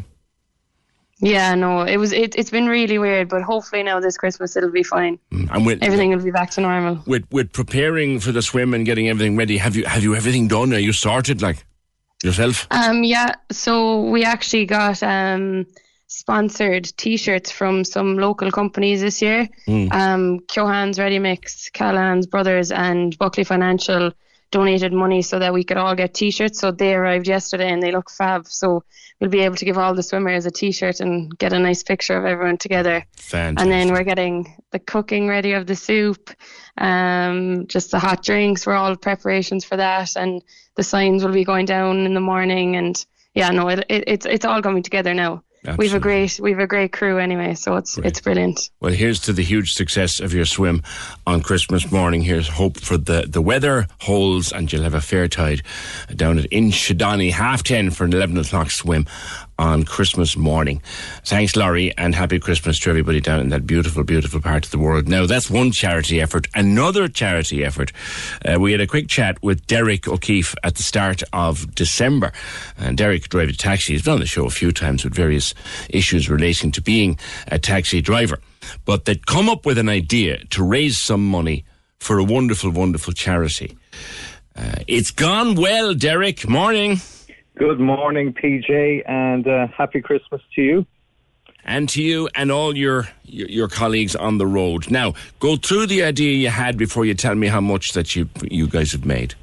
Yeah, 1.19 1.55
no, 1.55 1.81
it 1.81 1.97
was 1.97 2.13
it, 2.13 2.35
it's 2.35 2.51
been 2.51 2.67
really 2.67 2.99
weird, 2.99 3.27
but 3.29 3.41
hopefully 3.41 3.81
now 3.81 3.99
this 3.99 4.17
Christmas 4.17 4.55
it'll 4.55 4.69
be 4.69 4.83
fine. 4.83 5.17
And 5.31 5.65
with, 5.65 5.81
Everything 5.81 6.11
will 6.15 6.23
be 6.23 6.29
back 6.29 6.51
to 6.51 6.61
normal. 6.61 7.01
with 7.07 7.25
with 7.31 7.51
preparing 7.53 8.19
for 8.19 8.31
the 8.31 8.43
swim 8.43 8.75
and 8.75 8.85
getting 8.85 9.09
everything 9.09 9.35
ready, 9.35 9.57
have 9.57 9.75
you 9.75 9.83
have 9.85 10.03
you 10.03 10.13
everything 10.15 10.47
done? 10.47 10.73
Are 10.73 10.77
you 10.79 10.93
sorted, 10.93 11.41
like 11.41 11.65
yourself? 12.23 12.67
Um, 12.69 13.03
yeah, 13.03 13.33
so 13.51 14.03
we 14.03 14.23
actually 14.23 14.65
got 14.67 15.01
um 15.01 15.65
sponsored 16.07 16.85
T-shirts 16.97 17.51
from 17.51 17.83
some 17.83 18.17
local 18.17 18.49
companies 18.51 19.01
this 19.01 19.21
year. 19.21 19.47
Mm. 19.67 19.91
Um, 19.93 20.39
Keohane's 20.39 20.99
Ready 20.99 21.19
Mix, 21.19 21.69
Callahan's 21.69 22.25
Brothers, 22.25 22.71
and 22.71 23.17
Buckley 23.17 23.43
Financial 23.43 24.11
donated 24.51 24.93
money 24.93 25.21
so 25.21 25.39
that 25.39 25.53
we 25.53 25.63
could 25.63 25.77
all 25.77 25.95
get 25.95 26.13
t-shirts. 26.13 26.59
So 26.59 26.71
they 26.71 26.95
arrived 26.95 27.27
yesterday 27.27 27.69
and 27.69 27.83
they 27.83 27.91
look 27.91 28.09
fab. 28.09 28.47
So 28.47 28.83
we'll 29.19 29.29
be 29.29 29.41
able 29.41 29.55
to 29.57 29.65
give 29.65 29.77
all 29.77 29.93
the 29.93 30.03
swimmers 30.03 30.45
a 30.45 30.51
t-shirt 30.51 30.99
and 30.99 31.37
get 31.37 31.53
a 31.53 31.59
nice 31.59 31.83
picture 31.83 32.17
of 32.17 32.25
everyone 32.25 32.57
together. 32.57 33.05
Fantastic. 33.17 33.61
And 33.61 33.71
then 33.71 33.93
we're 33.93 34.03
getting 34.03 34.55
the 34.71 34.79
cooking 34.79 35.27
ready 35.27 35.53
of 35.53 35.67
the 35.67 35.75
soup, 35.75 36.31
um, 36.77 37.67
just 37.67 37.91
the 37.91 37.99
hot 37.99 38.23
drinks. 38.23 38.65
We're 38.65 38.75
all 38.75 38.95
preparations 38.95 39.65
for 39.65 39.77
that, 39.77 40.15
and 40.15 40.41
the 40.75 40.83
signs 40.83 41.23
will 41.23 41.33
be 41.33 41.43
going 41.43 41.65
down 41.65 42.05
in 42.05 42.13
the 42.13 42.21
morning. 42.21 42.75
And 42.77 43.05
yeah, 43.33 43.49
no, 43.49 43.67
it, 43.67 43.85
it, 43.89 44.03
it's 44.07 44.25
it's 44.25 44.45
all 44.45 44.61
coming 44.61 44.83
together 44.83 45.13
now. 45.13 45.43
We've 45.75 45.93
a 45.93 45.99
great 45.99 46.39
we've 46.39 46.59
a 46.59 46.67
great 46.67 46.93
crew 46.93 47.17
anyway, 47.17 47.55
so 47.55 47.75
it's 47.75 47.97
it's 47.97 48.21
brilliant. 48.21 48.69
Well, 48.79 48.93
here's 48.93 49.19
to 49.21 49.33
the 49.33 49.43
huge 49.43 49.73
success 49.73 50.19
of 50.19 50.33
your 50.33 50.45
swim 50.45 50.83
on 51.25 51.41
Christmas 51.41 51.91
morning. 51.91 52.21
Here's 52.21 52.47
hope 52.47 52.79
for 52.79 52.97
the, 52.97 53.25
the 53.27 53.41
weather 53.41 53.87
holds 54.01 54.51
and 54.51 54.71
you'll 54.71 54.83
have 54.83 54.93
a 54.93 55.01
fair 55.01 55.27
tide 55.27 55.63
down 56.15 56.37
at 56.37 56.49
Inchydoney, 56.51 57.31
half 57.31 57.63
ten 57.63 57.91
for 57.91 58.05
an 58.05 58.13
11 58.13 58.37
o'clock 58.37 58.71
swim 58.71 59.07
on 59.59 59.83
Christmas 59.83 60.37
morning. 60.37 60.81
Thanks, 61.25 61.55
Laurie, 61.55 61.95
and 61.97 62.13
happy 62.13 62.39
Christmas 62.39 62.79
to 62.79 62.89
everybody 62.89 63.19
down 63.19 63.39
in 63.39 63.49
that 63.49 63.65
beautiful, 63.65 64.03
beautiful 64.03 64.39
part 64.39 64.65
of 64.65 64.71
the 64.71 64.77
world. 64.77 65.07
Now, 65.07 65.25
that's 65.25 65.49
one 65.49 65.71
charity 65.71 66.21
effort. 66.21 66.47
Another 66.53 67.07
charity 67.07 67.63
effort. 67.63 67.91
Uh, 68.45 68.59
we 68.59 68.71
had 68.71 68.81
a 68.81 68.87
quick 68.87 69.07
chat 69.07 69.41
with 69.41 69.65
Derek 69.67 70.07
O'Keefe 70.07 70.55
at 70.63 70.75
the 70.75 70.83
start 70.83 71.23
of 71.33 71.73
December. 71.75 72.31
And 72.77 72.97
Derek 72.97 73.29
drives 73.29 73.53
a 73.53 73.57
taxi. 73.57 73.93
He's 73.93 74.03
been 74.03 74.13
on 74.13 74.19
the 74.19 74.25
show 74.25 74.45
a 74.45 74.51
few 74.51 74.71
times 74.71 75.03
with 75.03 75.13
various 75.13 75.53
issues 75.89 76.29
relating 76.29 76.71
to 76.73 76.81
being 76.81 77.19
a 77.47 77.59
taxi 77.59 78.01
driver. 78.01 78.39
But 78.85 79.05
they'd 79.05 79.25
come 79.25 79.49
up 79.49 79.65
with 79.65 79.77
an 79.77 79.89
idea 79.89 80.43
to 80.45 80.63
raise 80.63 80.99
some 80.99 81.27
money 81.27 81.65
for 81.99 82.19
a 82.19 82.23
wonderful, 82.23 82.71
wonderful 82.71 83.13
charity. 83.13 83.77
Uh, 84.55 84.75
it's 84.87 85.11
gone 85.11 85.55
well, 85.55 85.93
Derek. 85.93 86.47
Morning. 86.47 86.99
Good 87.57 87.79
morning, 87.79 88.33
PJ, 88.33 89.01
and 89.09 89.47
uh, 89.47 89.67
happy 89.75 89.99
Christmas 89.99 90.41
to 90.53 90.61
you. 90.61 90.85
And 91.65 91.89
to 91.89 92.03
you 92.03 92.29
and 92.35 92.51
all 92.51 92.77
your, 92.77 93.07
your 93.23 93.49
your 93.49 93.67
colleagues 93.67 94.15
on 94.15 94.37
the 94.37 94.45
road. 94.45 94.91
Now, 94.91 95.15
go 95.39 95.55
through 95.55 95.87
the 95.87 96.03
idea 96.03 96.33
you 96.33 96.49
had 96.49 96.77
before 96.77 97.03
you 97.03 97.15
tell 97.15 97.33
me 97.33 97.47
how 97.47 97.59
much 97.59 97.93
that 97.93 98.15
you 98.15 98.29
you 98.43 98.67
guys 98.67 98.91
have 98.91 99.05
made. 99.05 99.33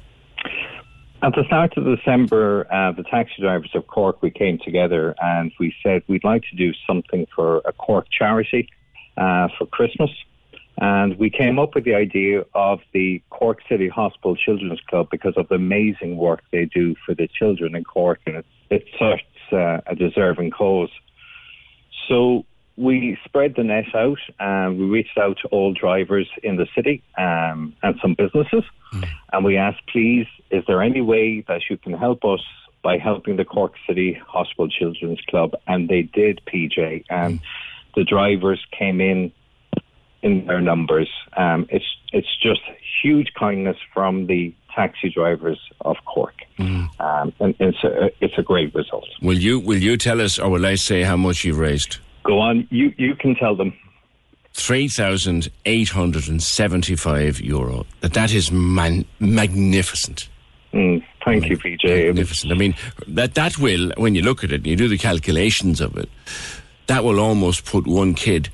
At 1.23 1.33
the 1.33 1.43
start 1.47 1.75
of 1.75 1.83
December, 1.83 2.65
uh, 2.71 2.93
the 2.93 3.03
taxi 3.03 3.41
drivers 3.41 3.71
of 3.75 3.85
Cork, 3.87 4.21
we 4.21 4.31
came 4.31 4.59
together 4.63 5.13
and 5.21 5.51
we 5.59 5.73
said 5.83 6.01
we'd 6.07 6.23
like 6.23 6.43
to 6.51 6.55
do 6.55 6.71
something 6.87 7.27
for 7.35 7.57
a 7.65 7.73
Cork 7.73 8.07
charity 8.17 8.69
uh, 9.17 9.49
for 9.57 9.65
Christmas. 9.65 10.09
And 10.77 11.17
we 11.17 11.29
came 11.29 11.57
up 11.57 11.73
with 11.73 11.85
the 11.85 11.95
idea 11.95 12.43
of 12.53 12.79
the 12.93 13.21
Cork 13.29 13.59
City 13.69 13.87
Hospital 13.87 14.35
Children's 14.35 14.81
Club 14.81 15.07
because 15.09 15.33
of 15.37 15.47
the 15.47 15.55
amazing 15.55 16.17
work 16.17 16.43
they 16.51 16.65
do 16.65 16.95
for 17.05 17.15
the 17.15 17.27
children 17.27 17.75
in 17.75 17.83
Cork, 17.83 18.19
and 18.25 18.35
it's, 18.35 18.47
it's 18.69 18.89
such 18.99 19.53
uh, 19.53 19.79
a 19.87 19.95
deserving 19.95 20.51
cause. 20.51 20.89
So 22.07 22.45
we 22.77 23.17
spread 23.23 23.55
the 23.55 23.63
net 23.63 23.85
out 23.95 24.19
and 24.39 24.77
we 24.77 24.85
reached 24.85 25.17
out 25.17 25.37
to 25.41 25.47
all 25.47 25.73
drivers 25.73 26.27
in 26.43 26.57
the 26.57 26.67
city 26.75 27.01
um, 27.17 27.73
and 27.81 27.95
some 28.01 28.15
businesses. 28.15 28.63
And 29.31 29.43
we 29.45 29.57
asked, 29.57 29.81
please, 29.87 30.27
is 30.51 30.63
there 30.67 30.81
any 30.81 31.01
way 31.01 31.41
that 31.47 31.61
you 31.69 31.77
can 31.77 31.93
help 31.93 32.23
us 32.25 32.41
by 32.83 32.97
helping 32.97 33.37
the 33.37 33.45
Cork 33.45 33.73
City 33.87 34.19
Hospital 34.27 34.69
Children's 34.69 35.21
Club? 35.29 35.53
And 35.67 35.89
they 35.89 36.03
did, 36.03 36.41
PJ. 36.45 37.05
And 37.09 37.39
the 37.95 38.03
drivers 38.03 38.63
came 38.77 39.01
in 39.01 39.31
in 40.25 40.45
their 40.47 40.59
numbers. 40.59 41.09
Um, 41.37 41.67
it's 41.69 41.85
it's 42.11 42.35
just 42.41 42.61
huge 43.01 43.31
kindness 43.39 43.77
from 43.93 44.25
the 44.25 44.53
taxi 44.75 45.09
drivers 45.09 45.59
of 45.81 45.95
Cork, 46.05 46.33
um, 46.99 47.31
and 47.39 47.55
it's 47.59 47.83
a 47.83 48.09
it's 48.19 48.37
a 48.37 48.41
great 48.41 48.73
result. 48.73 49.07
Will 49.21 49.37
you 49.37 49.59
will 49.59 49.77
you 49.77 49.95
tell 49.97 50.19
us, 50.19 50.39
or 50.39 50.49
will 50.49 50.65
I 50.65 50.75
say 50.75 51.03
how 51.03 51.15
much 51.15 51.45
you've 51.45 51.59
raised? 51.59 51.97
Go 52.23 52.39
on, 52.39 52.67
you 52.71 52.91
you 52.97 53.15
can 53.15 53.35
tell 53.35 53.55
them. 53.55 53.73
Three 54.53 54.87
thousand 54.87 55.49
eight 55.65 55.89
hundred 55.89 56.27
and 56.27 56.41
seventy-five 56.41 57.39
euro. 57.41 57.85
That 58.01 58.13
that 58.13 58.33
is 58.33 58.51
man- 58.51 59.05
magnificent. 59.19 60.29
Mm, 60.73 61.03
thank 61.23 61.47
you, 61.49 61.57
PJ. 61.57 62.07
Magnificent. 62.07 62.51
I 62.51 62.55
mean, 62.55 62.73
that 63.07 63.35
that 63.35 63.57
will, 63.59 63.91
when 63.97 64.15
you 64.15 64.23
look 64.23 64.43
at 64.43 64.51
it, 64.51 64.55
and 64.55 64.67
you 64.67 64.75
do 64.75 64.87
the 64.87 64.97
calculations 64.97 65.81
of 65.81 65.97
it, 65.97 66.09
that 66.87 67.03
will 67.03 67.19
almost 67.19 67.65
put 67.65 67.85
one 67.85 68.13
kid 68.13 68.49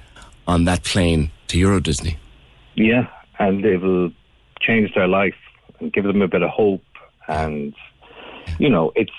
on 0.48 0.66
that 0.66 0.84
plane 0.84 1.32
to 1.52 1.58
Euro 1.60 1.80
Disney. 1.80 2.18
Yeah, 2.76 3.08
and 3.40 3.64
it 3.66 3.82
will 3.82 4.12
change 4.60 4.94
their 4.94 5.08
life 5.08 5.36
and 5.80 5.92
give 5.92 6.06
them 6.06 6.22
a 6.22 6.28
bit 6.28 6.42
of 6.42 6.50
hope. 6.50 6.84
And 7.28 7.74
you 8.58 8.70
know, 8.70 8.92
it's 8.96 9.12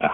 uh, 0.00 0.08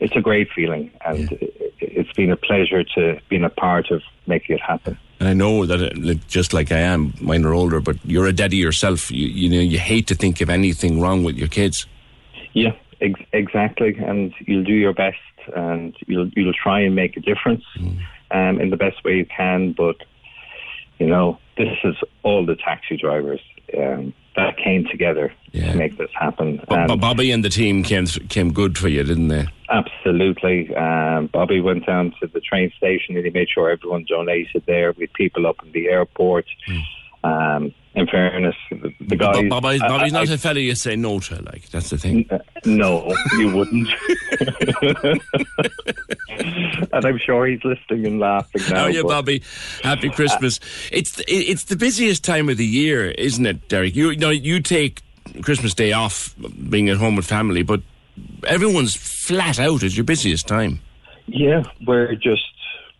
it's 0.00 0.16
a 0.16 0.20
great 0.20 0.48
feeling, 0.54 0.90
and 1.04 1.30
it, 1.32 1.72
it's 1.80 2.12
been 2.12 2.30
a 2.30 2.36
pleasure 2.36 2.82
to 2.94 3.20
being 3.28 3.44
a 3.44 3.50
part 3.50 3.90
of 3.90 4.02
making 4.26 4.56
it 4.56 4.62
happen. 4.62 4.98
And 5.18 5.28
I 5.28 5.34
know 5.34 5.66
that, 5.66 5.82
uh, 5.82 5.90
like, 5.96 6.26
just 6.28 6.54
like 6.54 6.72
I 6.72 6.78
am, 6.78 7.12
mine 7.20 7.44
are 7.44 7.52
older, 7.52 7.80
but 7.80 7.96
you're 8.04 8.26
a 8.26 8.32
daddy 8.32 8.56
yourself. 8.56 9.10
You, 9.10 9.26
you 9.26 9.48
know, 9.50 9.60
you 9.60 9.78
hate 9.78 10.06
to 10.06 10.14
think 10.14 10.40
of 10.40 10.48
anything 10.48 11.00
wrong 11.00 11.24
with 11.24 11.36
your 11.36 11.48
kids. 11.48 11.86
Yeah, 12.54 12.72
ex- 13.02 13.20
exactly. 13.32 13.94
And 13.98 14.32
you'll 14.46 14.64
do 14.64 14.72
your 14.72 14.94
best, 14.94 15.18
and 15.54 15.94
you'll 16.06 16.28
you'll 16.28 16.54
try 16.54 16.80
and 16.80 16.94
make 16.94 17.16
a 17.18 17.20
difference 17.20 17.64
um, 18.30 18.60
in 18.60 18.70
the 18.70 18.76
best 18.76 19.04
way 19.04 19.16
you 19.16 19.26
can. 19.26 19.72
But 19.72 19.96
you 21.00 21.06
know, 21.06 21.38
this 21.56 21.76
is 21.82 21.96
all 22.22 22.44
the 22.46 22.54
taxi 22.54 22.96
drivers 22.96 23.40
um, 23.76 24.12
that 24.36 24.56
came 24.56 24.86
together 24.90 25.32
to 25.52 25.74
make 25.74 25.96
this 25.98 26.10
happen. 26.14 26.62
But, 26.68 26.86
but 26.86 26.96
Bobby 27.00 27.32
and 27.32 27.44
the 27.44 27.48
team 27.48 27.82
came 27.82 28.06
came 28.06 28.52
good 28.52 28.78
for 28.78 28.88
you, 28.88 29.02
didn't 29.02 29.28
they? 29.28 29.46
Absolutely. 29.70 30.74
Um, 30.76 31.26
Bobby 31.28 31.60
went 31.60 31.86
down 31.86 32.14
to 32.20 32.26
the 32.26 32.40
train 32.40 32.70
station 32.76 33.16
and 33.16 33.24
he 33.24 33.30
made 33.30 33.48
sure 33.48 33.70
everyone 33.70 34.04
donated 34.08 34.62
there 34.66 34.92
with 34.92 35.12
people 35.14 35.46
up 35.46 35.56
in 35.64 35.72
the 35.72 35.88
airport. 35.88 36.46
Um, 37.24 37.74
in 37.94 38.06
fairness, 38.06 38.54
the, 38.70 38.92
the 39.00 39.16
guys. 39.16 39.36
But 39.36 39.48
Bobby's, 39.48 39.80
Bobby's 39.80 40.12
I- 40.14 40.20
not 40.20 40.28
a 40.30 40.38
fella 40.38 40.60
you 40.60 40.74
say 40.74 40.96
no 40.96 41.18
to, 41.20 41.42
like, 41.42 41.68
that's 41.70 41.90
the 41.90 41.98
thing. 41.98 42.28
No, 42.64 43.14
you 43.36 43.56
wouldn't. 43.56 43.88
and 46.92 47.04
I'm 47.04 47.18
sure 47.18 47.46
he's 47.46 47.64
listening 47.64 48.06
and 48.06 48.20
laughing 48.20 48.62
now. 48.70 48.76
How 48.76 48.82
are 48.84 48.90
you, 48.90 49.04
Bobby? 49.04 49.42
Happy 49.82 50.08
Christmas. 50.10 50.60
It's 50.92 51.16
the, 51.16 51.24
it's 51.28 51.64
the 51.64 51.76
busiest 51.76 52.24
time 52.24 52.48
of 52.48 52.56
the 52.56 52.66
year, 52.66 53.10
isn't 53.10 53.44
it, 53.44 53.68
Derek? 53.68 53.96
You, 53.96 54.10
you 54.10 54.16
know, 54.16 54.30
you 54.30 54.60
take 54.60 55.02
Christmas 55.42 55.74
Day 55.74 55.92
off, 55.92 56.34
being 56.68 56.88
at 56.88 56.96
home 56.96 57.16
with 57.16 57.26
family, 57.26 57.62
but 57.62 57.80
everyone's 58.46 58.94
flat 58.96 59.58
out. 59.58 59.82
It's 59.82 59.96
your 59.96 60.04
busiest 60.04 60.46
time. 60.46 60.80
Yeah, 61.26 61.62
we're 61.86 62.14
just 62.14 62.42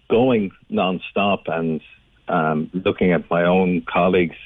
going 0.09 0.51
non-stop 0.69 1.45
and 1.47 1.81
um, 2.29 2.71
looking 2.73 3.13
at 3.13 3.29
my 3.31 3.45
own 3.45 3.83
colleagues, 3.83 4.37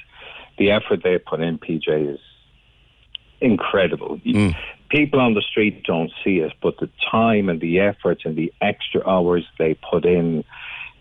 the 0.57 0.71
effort 0.71 1.01
they 1.03 1.17
put 1.17 1.41
in, 1.41 1.57
PJ, 1.57 2.13
is 2.13 2.19
incredible. 3.41 4.19
Hmm. 4.23 4.49
People 4.89 5.19
on 5.19 5.33
the 5.33 5.41
street 5.41 5.83
don't 5.83 6.11
see 6.23 6.37
it, 6.37 6.53
but 6.61 6.77
the 6.79 6.89
time 7.11 7.49
and 7.49 7.59
the 7.59 7.79
effort 7.79 8.19
and 8.25 8.35
the 8.35 8.53
extra 8.61 9.07
hours 9.07 9.45
they 9.57 9.73
put 9.73 10.05
in 10.05 10.43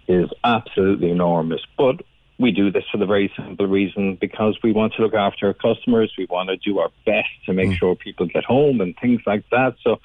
is 0.09 0.31
absolutely 0.43 1.10
enormous. 1.10 1.60
But 1.76 2.02
we 2.39 2.51
do 2.51 2.70
this 2.70 2.85
for 2.90 2.98
the 2.98 3.06
very 3.06 3.32
simple 3.36 3.66
reason 3.66 4.16
because 4.20 4.59
we 4.62 4.72
want 4.72 4.94
to 4.94 5.02
look 5.02 5.14
after 5.14 5.47
our 5.47 5.55
customers. 5.55 6.12
We 6.18 6.26
want 6.28 6.48
to 6.48 6.56
do 6.56 6.78
our 6.78 6.90
best 7.06 7.28
to 7.47 7.52
make 7.52 7.68
hmm. 7.68 7.74
sure 7.74 7.94
people 7.94 8.26
get 8.26 8.44
home 8.44 8.81
and 8.81 8.94
things 9.01 9.20
like 9.26 9.44
that. 9.51 9.76
So, 9.82 10.01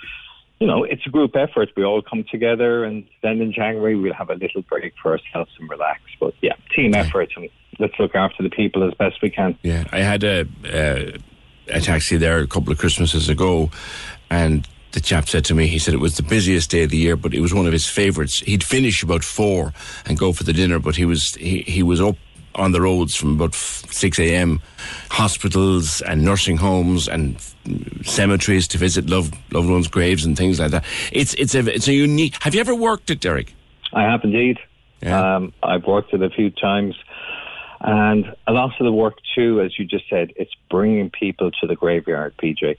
you 0.59 0.67
know, 0.67 0.83
it's 0.83 1.05
a 1.07 1.09
group 1.09 1.35
effort. 1.35 1.69
We 1.75 1.83
all 1.83 2.01
come 2.01 2.25
together, 2.29 2.83
and 2.83 3.05
then 3.23 3.41
in 3.41 3.53
January 3.53 3.95
we'll 3.95 4.13
have 4.13 4.29
a 4.29 4.35
little 4.35 4.61
break 4.61 4.93
for 5.01 5.13
ourselves 5.13 5.51
and 5.57 5.69
relax. 5.69 6.01
But 6.19 6.33
yeah, 6.41 6.55
team 6.75 6.93
effort, 6.93 7.29
and 7.35 7.49
let's 7.79 7.97
look 7.99 8.15
after 8.15 8.43
the 8.43 8.49
people 8.49 8.83
as 8.83 8.93
best 8.93 9.21
we 9.21 9.29
can. 9.29 9.57
Yeah, 9.63 9.85
I 9.91 9.99
had 9.99 10.23
a 10.23 10.41
uh, 10.65 11.17
a 11.67 11.81
taxi 11.81 12.17
there 12.17 12.39
a 12.39 12.47
couple 12.47 12.71
of 12.71 12.79
Christmases 12.79 13.29
ago, 13.29 13.71
and 14.29 14.67
the 14.91 14.99
chap 14.99 15.29
said 15.29 15.45
to 15.45 15.53
me, 15.53 15.67
he 15.67 15.79
said 15.79 15.93
it 15.93 15.99
was 15.99 16.17
the 16.17 16.23
busiest 16.23 16.71
day 16.71 16.83
of 16.83 16.89
the 16.89 16.97
year, 16.97 17.15
but 17.15 17.33
it 17.33 17.41
was 17.41 17.53
one 17.53 17.67
of 17.67 17.73
his 17.73 17.87
favourites. 17.87 18.39
He'd 18.39 18.63
finish 18.63 19.03
about 19.03 19.23
four 19.23 19.73
and 20.05 20.17
go 20.17 20.33
for 20.33 20.43
the 20.43 20.53
dinner, 20.53 20.79
but 20.79 20.95
he 20.95 21.05
was 21.05 21.35
he, 21.35 21.61
he 21.61 21.83
was 21.83 22.01
up 22.01 22.15
on 22.55 22.71
the 22.71 22.81
roads 22.81 23.15
from 23.15 23.35
about 23.35 23.53
six 23.53 24.19
a.m. 24.19 24.61
Hospitals 25.11 26.01
and 26.01 26.23
nursing 26.23 26.57
homes 26.57 27.07
and 27.07 27.39
cemeteries 28.03 28.67
to 28.69 28.77
visit 28.77 29.09
loved 29.09 29.35
loved 29.51 29.69
ones' 29.69 29.87
graves 29.87 30.25
and 30.25 30.35
things 30.35 30.59
like 30.59 30.71
that. 30.71 30.83
It's 31.11 31.33
it's 31.35 31.55
a 31.55 31.59
it's 31.73 31.87
a 31.87 31.93
unique. 31.93 32.35
Have 32.41 32.55
you 32.55 32.61
ever 32.61 32.75
worked 32.75 33.09
it, 33.11 33.19
Derek? 33.19 33.53
I 33.93 34.03
have 34.03 34.23
indeed. 34.23 34.59
Um, 35.05 35.53
I've 35.63 35.85
worked 35.85 36.13
it 36.13 36.21
a 36.21 36.29
few 36.29 36.49
times. 36.49 36.95
And 37.81 38.25
a 38.47 38.51
lot 38.51 38.71
of 38.79 38.83
the 38.85 38.91
work, 38.91 39.15
too, 39.35 39.61
as 39.61 39.77
you 39.79 39.85
just 39.85 40.09
said, 40.09 40.31
it's 40.35 40.51
bringing 40.69 41.09
people 41.09 41.51
to 41.51 41.67
the 41.67 41.75
graveyard, 41.75 42.35
PJ. 42.41 42.75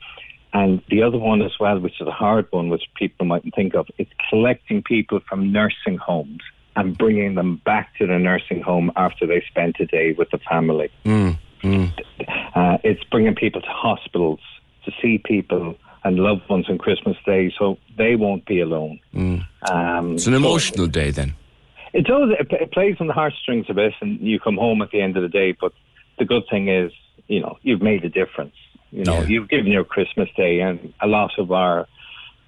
And 0.52 0.82
the 0.90 1.02
other 1.02 1.18
one 1.18 1.42
as 1.42 1.52
well, 1.60 1.78
which 1.78 2.00
is 2.00 2.06
a 2.06 2.12
hard 2.12 2.46
one, 2.50 2.68
which 2.70 2.82
people 2.96 3.24
mightn't 3.24 3.54
think 3.54 3.74
of, 3.74 3.86
it's 3.98 4.10
collecting 4.28 4.82
people 4.82 5.20
from 5.28 5.52
nursing 5.52 5.96
homes 5.96 6.40
and 6.76 6.96
bringing 6.98 7.34
them 7.34 7.60
back 7.64 7.96
to 7.98 8.06
the 8.06 8.18
nursing 8.18 8.60
home 8.60 8.90
after 8.96 9.26
they 9.26 9.42
spent 9.48 9.76
a 9.80 9.86
day 9.86 10.12
with 10.12 10.30
the 10.30 10.38
family. 10.38 10.90
Mm, 11.04 11.38
And 11.62 11.92
Uh, 12.54 12.78
it's 12.82 13.02
bringing 13.04 13.34
people 13.34 13.60
to 13.60 13.68
hospitals 13.70 14.40
to 14.84 14.92
see 15.00 15.18
people 15.18 15.76
and 16.04 16.18
loved 16.18 16.48
ones 16.48 16.68
on 16.68 16.78
Christmas 16.78 17.16
Day, 17.26 17.52
so 17.58 17.78
they 17.96 18.16
won't 18.16 18.44
be 18.46 18.60
alone. 18.60 18.98
Mm. 19.14 19.44
Um, 19.70 20.12
It's 20.14 20.26
an 20.26 20.34
emotional 20.34 20.86
day 20.86 21.10
then. 21.10 21.34
It 21.92 22.06
does. 22.06 22.30
It, 22.38 22.46
it 22.52 22.72
plays 22.72 22.96
on 23.00 23.06
the 23.06 23.12
heartstrings 23.12 23.66
a 23.68 23.74
bit, 23.74 23.94
and 24.00 24.20
you 24.20 24.38
come 24.38 24.56
home 24.56 24.82
at 24.82 24.90
the 24.90 25.00
end 25.00 25.16
of 25.16 25.22
the 25.22 25.28
day. 25.28 25.56
But 25.58 25.72
the 26.18 26.24
good 26.24 26.44
thing 26.50 26.68
is, 26.68 26.92
you 27.26 27.40
know, 27.40 27.58
you've 27.62 27.82
made 27.82 28.04
a 28.04 28.08
difference. 28.08 28.54
You 28.90 29.04
know, 29.04 29.22
you've 29.22 29.48
given 29.48 29.66
your 29.66 29.84
Christmas 29.84 30.28
Day, 30.36 30.60
and 30.60 30.92
a 31.00 31.06
lot 31.06 31.30
of 31.38 31.52
our 31.52 31.86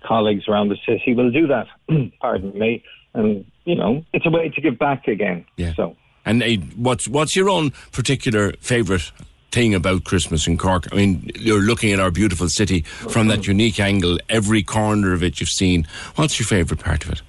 colleagues 0.05 0.49
around 0.49 0.69
the 0.69 0.77
city 0.87 1.15
will 1.15 1.31
do 1.31 1.47
that. 1.47 1.67
pardon 2.21 2.57
me, 2.59 2.83
and 3.15 3.45
you 3.65 3.77
know, 3.77 4.05
it's 4.13 4.27
a 4.27 4.31
way 4.31 4.49
to 4.49 4.61
give 4.61 4.79
back 4.79 5.07
again. 5.09 5.45
Yeah. 5.57 5.75
So. 5.75 5.97
And 6.25 6.43
uh, 6.43 6.47
what's 6.77 7.09
what's 7.09 7.35
your 7.35 7.49
own 7.49 7.71
particular 7.91 8.53
favourite 8.61 9.11
thing 9.51 9.75
about 9.75 10.05
Christmas 10.05 10.47
in 10.47 10.57
Cork? 10.57 10.89
I 10.93 10.97
mean, 10.97 11.31
you're 11.37 11.61
looking 11.61 11.93
at 11.93 12.01
our 12.01 12.11
beautiful 12.11 12.49
city 12.49 12.83
from 12.83 13.29
that 13.29 13.47
unique 13.47 13.81
angle. 13.81 14.19
Every 14.29 14.63
corner 14.63 15.13
of 15.13 15.23
it 15.23 15.41
you've 15.41 15.49
seen. 15.49 15.87
What's 16.17 16.39
your 16.39 16.47
favourite 16.47 16.83
part 16.83 17.05
of 17.05 17.13
it? 17.13 17.23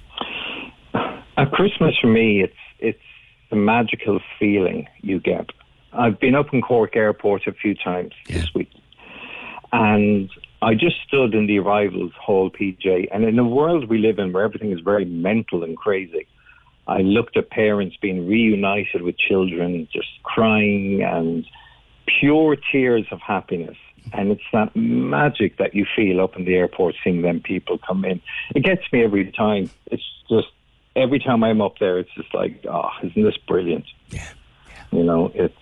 At 1.36 1.50
Christmas 1.50 1.94
for 2.00 2.06
me, 2.06 2.42
it's 2.42 2.54
it's 2.78 2.98
the 3.50 3.56
magical 3.56 4.20
feeling 4.38 4.86
you 5.00 5.20
get. 5.20 5.50
I've 5.92 6.18
been 6.18 6.34
up 6.34 6.52
in 6.52 6.62
Cork 6.62 6.96
Airport 6.96 7.46
a 7.46 7.52
few 7.52 7.74
times 7.74 8.12
this 8.28 8.52
week, 8.54 8.70
and 9.72 10.30
I 10.62 10.74
just 10.74 10.96
stood 11.06 11.34
in 11.34 11.46
the 11.46 11.58
arrivals 11.58 12.12
hall, 12.20 12.50
PJ, 12.50 13.08
and 13.12 13.24
in 13.24 13.36
the 13.36 13.44
world 13.44 13.88
we 13.88 13.98
live 13.98 14.18
in 14.18 14.32
where 14.32 14.44
everything 14.44 14.72
is 14.72 14.80
very 14.80 15.04
mental 15.04 15.64
and 15.64 15.76
crazy, 15.76 16.26
I 16.86 16.98
looked 16.98 17.36
at 17.36 17.50
parents 17.50 17.96
being 18.00 18.28
reunited 18.28 19.02
with 19.02 19.18
children, 19.18 19.88
just 19.92 20.08
crying 20.22 21.02
and 21.02 21.44
pure 22.20 22.56
tears 22.70 23.06
of 23.10 23.20
happiness. 23.20 23.76
And 24.12 24.30
it's 24.30 24.42
that 24.52 24.76
magic 24.76 25.56
that 25.56 25.74
you 25.74 25.86
feel 25.96 26.20
up 26.20 26.36
in 26.36 26.44
the 26.44 26.54
airport 26.54 26.94
seeing 27.02 27.22
them 27.22 27.40
people 27.40 27.78
come 27.78 28.04
in. 28.04 28.20
It 28.54 28.62
gets 28.62 28.82
me 28.92 29.02
every 29.02 29.32
time. 29.32 29.70
It's 29.86 30.02
just 30.28 30.48
every 30.96 31.18
time 31.18 31.42
I'm 31.44 31.60
up 31.60 31.78
there, 31.78 31.98
it's 31.98 32.10
just 32.16 32.32
like, 32.34 32.64
oh, 32.70 32.88
isn't 33.02 33.22
this 33.22 33.36
brilliant? 33.48 33.84
Yeah. 34.10 34.26
You 34.92 35.02
know, 35.04 35.30
it's 35.34 35.54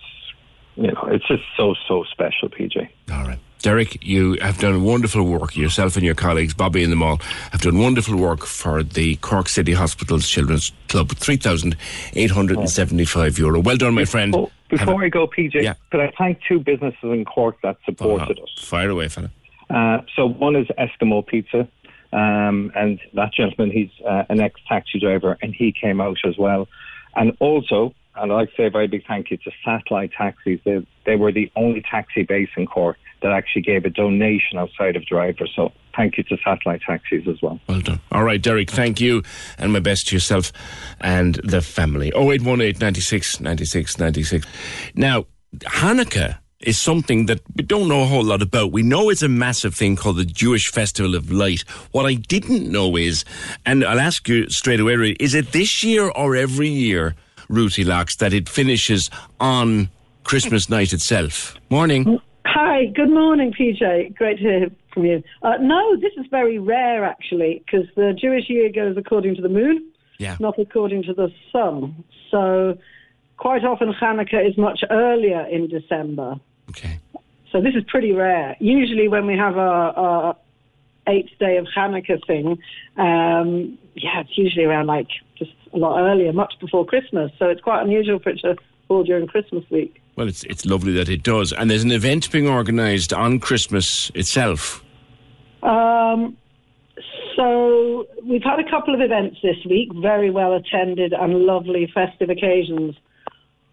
you 0.76 0.90
know, 0.92 1.04
it's 1.08 1.26
just 1.28 1.42
so 1.56 1.74
so 1.88 2.04
special, 2.10 2.48
PJ. 2.48 2.88
All 3.12 3.24
right. 3.24 3.38
Derek, 3.60 4.04
you 4.04 4.36
have 4.42 4.58
done 4.58 4.82
wonderful 4.82 5.22
work. 5.22 5.56
Yourself 5.56 5.94
and 5.96 6.04
your 6.04 6.16
colleagues, 6.16 6.52
Bobby 6.52 6.82
and 6.82 6.90
them 6.90 7.00
all, 7.02 7.18
have 7.52 7.60
done 7.60 7.78
wonderful 7.78 8.16
work 8.16 8.44
for 8.44 8.82
the 8.82 9.14
Cork 9.16 9.48
City 9.48 9.72
Hospital's 9.72 10.28
Children's 10.28 10.72
Club. 10.88 11.08
€3,875. 11.10 13.62
Well 13.64 13.76
done, 13.76 13.94
my 13.94 14.04
friend. 14.04 14.34
Oh, 14.34 14.50
before 14.68 15.02
a- 15.02 15.06
I 15.06 15.08
go, 15.08 15.26
PJ, 15.28 15.62
Yeah. 15.62 15.74
could 15.90 16.00
I 16.00 16.10
thank 16.18 16.40
two 16.48 16.58
businesses 16.58 16.98
in 17.04 17.24
Cork 17.24 17.56
that 17.62 17.76
supported 17.84 18.38
us? 18.40 18.50
Fire 18.64 18.90
away, 18.90 19.06
fella. 19.08 19.30
Uh, 19.70 19.98
so 20.16 20.26
one 20.26 20.56
is 20.56 20.66
Eskimo 20.78 21.24
Pizza, 21.26 21.66
um, 22.12 22.72
and 22.74 23.00
that 23.14 23.32
gentleman, 23.32 23.70
he's 23.70 23.90
uh, 24.06 24.24
an 24.28 24.40
ex-taxi 24.40 25.00
driver, 25.00 25.38
and 25.40 25.54
he 25.54 25.72
came 25.72 26.00
out 26.00 26.18
as 26.26 26.36
well. 26.36 26.68
And 27.16 27.36
also, 27.40 27.94
and 28.14 28.30
I'd 28.30 28.34
like 28.34 28.50
say 28.56 28.66
a 28.66 28.70
very 28.70 28.86
big 28.86 29.06
thank 29.06 29.30
you 29.30 29.38
to 29.38 29.50
Satellite 29.64 30.12
Taxis. 30.16 30.60
They, 30.64 30.86
they 31.06 31.16
were 31.16 31.32
the 31.32 31.50
only 31.56 31.82
taxi 31.82 32.22
base 32.22 32.50
in 32.56 32.66
Cork 32.66 32.98
that 33.22 33.32
actually 33.32 33.62
gave 33.62 33.84
a 33.84 33.90
donation 33.90 34.58
outside 34.58 34.96
of 34.96 35.06
drivers. 35.06 35.52
So 35.54 35.72
thank 35.96 36.18
you 36.18 36.24
to 36.24 36.36
Satellite 36.44 36.82
Taxis 36.86 37.26
as 37.26 37.40
well. 37.40 37.60
Well 37.68 37.80
done. 37.80 38.00
All 38.10 38.24
right, 38.24 38.42
Derek, 38.42 38.70
thank 38.70 39.00
you. 39.00 39.22
And 39.58 39.72
my 39.72 39.80
best 39.80 40.08
to 40.08 40.16
yourself 40.16 40.52
and 41.00 41.36
the 41.36 41.62
family. 41.62 42.12
0818 42.14 42.78
96 42.78 43.40
96 43.40 43.98
96. 43.98 44.46
Now, 44.94 45.26
Hanukkah 45.60 46.38
is 46.62 46.78
something 46.78 47.26
that 47.26 47.40
we 47.56 47.62
don't 47.62 47.88
know 47.88 48.02
a 48.02 48.06
whole 48.06 48.24
lot 48.24 48.42
about. 48.42 48.72
We 48.72 48.82
know 48.82 49.10
it's 49.10 49.22
a 49.22 49.28
massive 49.28 49.74
thing 49.74 49.96
called 49.96 50.16
the 50.16 50.24
Jewish 50.24 50.68
Festival 50.70 51.14
of 51.14 51.30
Light. 51.32 51.62
What 51.92 52.06
I 52.06 52.14
didn't 52.14 52.70
know 52.70 52.96
is, 52.96 53.24
and 53.66 53.84
I'll 53.84 54.00
ask 54.00 54.28
you 54.28 54.48
straight 54.50 54.80
away, 54.80 55.16
is 55.20 55.34
it 55.34 55.52
this 55.52 55.82
year 55.84 56.08
or 56.10 56.36
every 56.36 56.68
year, 56.68 57.14
Ruthie 57.48 57.84
Locks, 57.84 58.16
that 58.16 58.32
it 58.32 58.48
finishes 58.48 59.10
on 59.40 59.88
Christmas 60.24 60.68
night 60.70 60.92
itself? 60.92 61.56
Morning. 61.70 62.20
Hi, 62.46 62.86
good 62.94 63.10
morning, 63.10 63.52
PJ. 63.52 64.14
Great 64.16 64.36
to 64.38 64.42
hear 64.42 64.70
from 64.92 65.04
you. 65.04 65.22
Uh, 65.42 65.56
no, 65.60 65.96
this 65.96 66.12
is 66.18 66.26
very 66.30 66.58
rare, 66.58 67.04
actually, 67.04 67.62
because 67.64 67.86
the 67.96 68.12
Jewish 68.12 68.48
year 68.48 68.70
goes 68.70 68.96
according 68.96 69.36
to 69.36 69.42
the 69.42 69.48
moon, 69.48 69.90
Yeah. 70.18 70.36
not 70.40 70.58
according 70.58 71.04
to 71.04 71.14
the 71.14 71.30
sun. 71.50 72.04
So 72.30 72.76
quite 73.36 73.64
often 73.64 73.92
Hanukkah 73.92 74.46
is 74.48 74.56
much 74.58 74.80
earlier 74.90 75.46
in 75.46 75.68
December. 75.68 76.36
Okay. 76.76 76.98
So 77.50 77.60
this 77.60 77.74
is 77.74 77.84
pretty 77.86 78.12
rare. 78.12 78.56
Usually 78.60 79.08
when 79.08 79.26
we 79.26 79.36
have 79.36 79.58
our, 79.58 79.92
our 79.92 80.36
eighth 81.06 81.38
day 81.38 81.58
of 81.58 81.66
Hanukkah 81.76 82.24
thing, 82.26 82.58
um, 82.96 83.78
yeah, 83.94 84.20
it's 84.20 84.36
usually 84.36 84.64
around 84.64 84.86
like 84.86 85.08
just 85.38 85.52
a 85.74 85.76
lot 85.76 86.00
earlier, 86.00 86.32
much 86.32 86.54
before 86.60 86.86
Christmas. 86.86 87.30
So 87.38 87.48
it's 87.48 87.60
quite 87.60 87.82
unusual 87.82 88.18
for 88.18 88.30
it 88.30 88.40
to 88.40 88.56
fall 88.88 89.04
during 89.04 89.26
Christmas 89.26 89.64
week. 89.70 90.00
Well, 90.16 90.28
it's 90.28 90.44
it's 90.44 90.64
lovely 90.64 90.92
that 90.94 91.08
it 91.08 91.22
does, 91.22 91.52
and 91.52 91.70
there's 91.70 91.84
an 91.84 91.92
event 91.92 92.30
being 92.30 92.48
organised 92.48 93.12
on 93.12 93.38
Christmas 93.38 94.10
itself. 94.14 94.82
Um, 95.62 96.36
so 97.36 98.06
we've 98.24 98.42
had 98.42 98.60
a 98.60 98.68
couple 98.68 98.94
of 98.94 99.00
events 99.00 99.38
this 99.42 99.56
week, 99.68 99.90
very 99.94 100.30
well 100.30 100.54
attended 100.54 101.12
and 101.12 101.44
lovely 101.44 101.90
festive 101.94 102.30
occasions. 102.30 102.96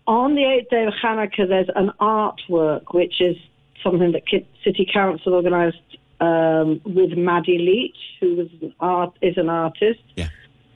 On 0.09 0.33
the 0.33 0.43
eighth 0.43 0.71
day 0.71 0.85
of 0.87 0.93
Hanukkah, 1.03 1.47
there's 1.47 1.69
an 1.75 1.91
artwork 2.01 2.95
which 2.95 3.21
is 3.21 3.37
something 3.83 4.11
that 4.13 4.23
City 4.63 4.89
Council 4.91 5.35
organised 5.35 5.77
um, 6.19 6.81
with 6.83 7.15
Maddie 7.15 7.59
Leach, 7.59 7.95
who 8.19 8.37
was 8.37 8.47
an 8.59 8.73
art 8.79 9.13
is 9.21 9.37
an 9.37 9.49
artist 9.49 9.99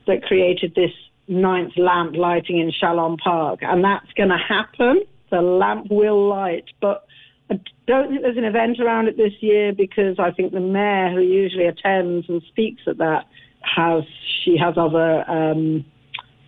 that 0.05 0.21
created 0.21 0.75
this 0.75 0.91
ninth 1.27 1.73
lamp 1.77 2.15
lighting 2.15 2.59
in 2.59 2.71
Shalom 2.71 3.17
Park, 3.17 3.61
and 3.63 3.83
that's 3.83 4.11
going 4.15 4.29
to 4.29 4.37
happen. 4.37 5.01
The 5.31 5.41
lamp 5.41 5.87
will 5.89 6.29
light, 6.29 6.65
but 6.79 7.07
I 7.49 7.59
don't 7.87 8.09
think 8.09 8.21
there's 8.21 8.37
an 8.37 8.43
event 8.43 8.79
around 8.79 9.07
it 9.07 9.17
this 9.17 9.33
year 9.41 9.73
because 9.73 10.19
I 10.19 10.29
think 10.29 10.51
the 10.51 10.59
mayor, 10.59 11.09
who 11.09 11.21
usually 11.21 11.65
attends 11.65 12.29
and 12.29 12.43
speaks 12.49 12.83
at 12.85 12.99
that, 12.99 13.25
has 13.63 14.03
she 14.43 14.57
has 14.57 14.75
other 14.77 15.27
um, 15.27 15.85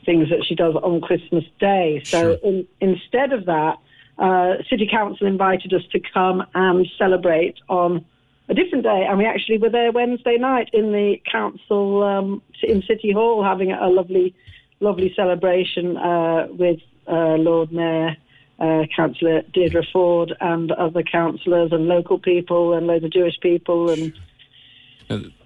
things 0.05 0.29
that 0.29 0.45
she 0.45 0.55
does 0.55 0.75
on 0.75 1.01
Christmas 1.01 1.43
Day. 1.59 2.01
So 2.03 2.37
in, 2.43 2.67
instead 2.79 3.33
of 3.33 3.45
that, 3.45 3.77
uh, 4.17 4.63
City 4.69 4.87
Council 4.89 5.27
invited 5.27 5.73
us 5.73 5.83
to 5.91 5.99
come 6.13 6.45
and 6.53 6.87
celebrate 6.97 7.55
on 7.67 8.05
a 8.47 8.53
different 8.53 8.83
day, 8.83 9.05
and 9.09 9.17
we 9.17 9.25
actually 9.25 9.57
were 9.57 9.69
there 9.69 9.91
Wednesday 9.91 10.37
night 10.37 10.69
in 10.71 10.91
the 10.91 11.19
council 11.29 12.03
um, 12.03 12.41
in 12.61 12.83
City 12.83 13.11
Hall 13.11 13.43
having 13.43 13.71
a 13.71 13.87
lovely, 13.87 14.35
lovely 14.79 15.11
celebration 15.15 15.97
uh, 15.97 16.47
with 16.51 16.79
uh, 17.07 17.35
Lord 17.35 17.71
Mayor. 17.71 18.17
Uh, 18.57 18.85
Councillor 18.95 19.41
Deirdre 19.53 19.83
Forde 19.91 20.33
and 20.39 20.71
other 20.71 21.03
councillors 21.03 21.73
and 21.73 21.89
local 21.89 22.17
people 22.17 22.71
and 22.71 22.87
loads 22.87 23.03
of 23.03 23.11
Jewish 23.11 23.37
people 23.41 23.89
and 23.89 24.13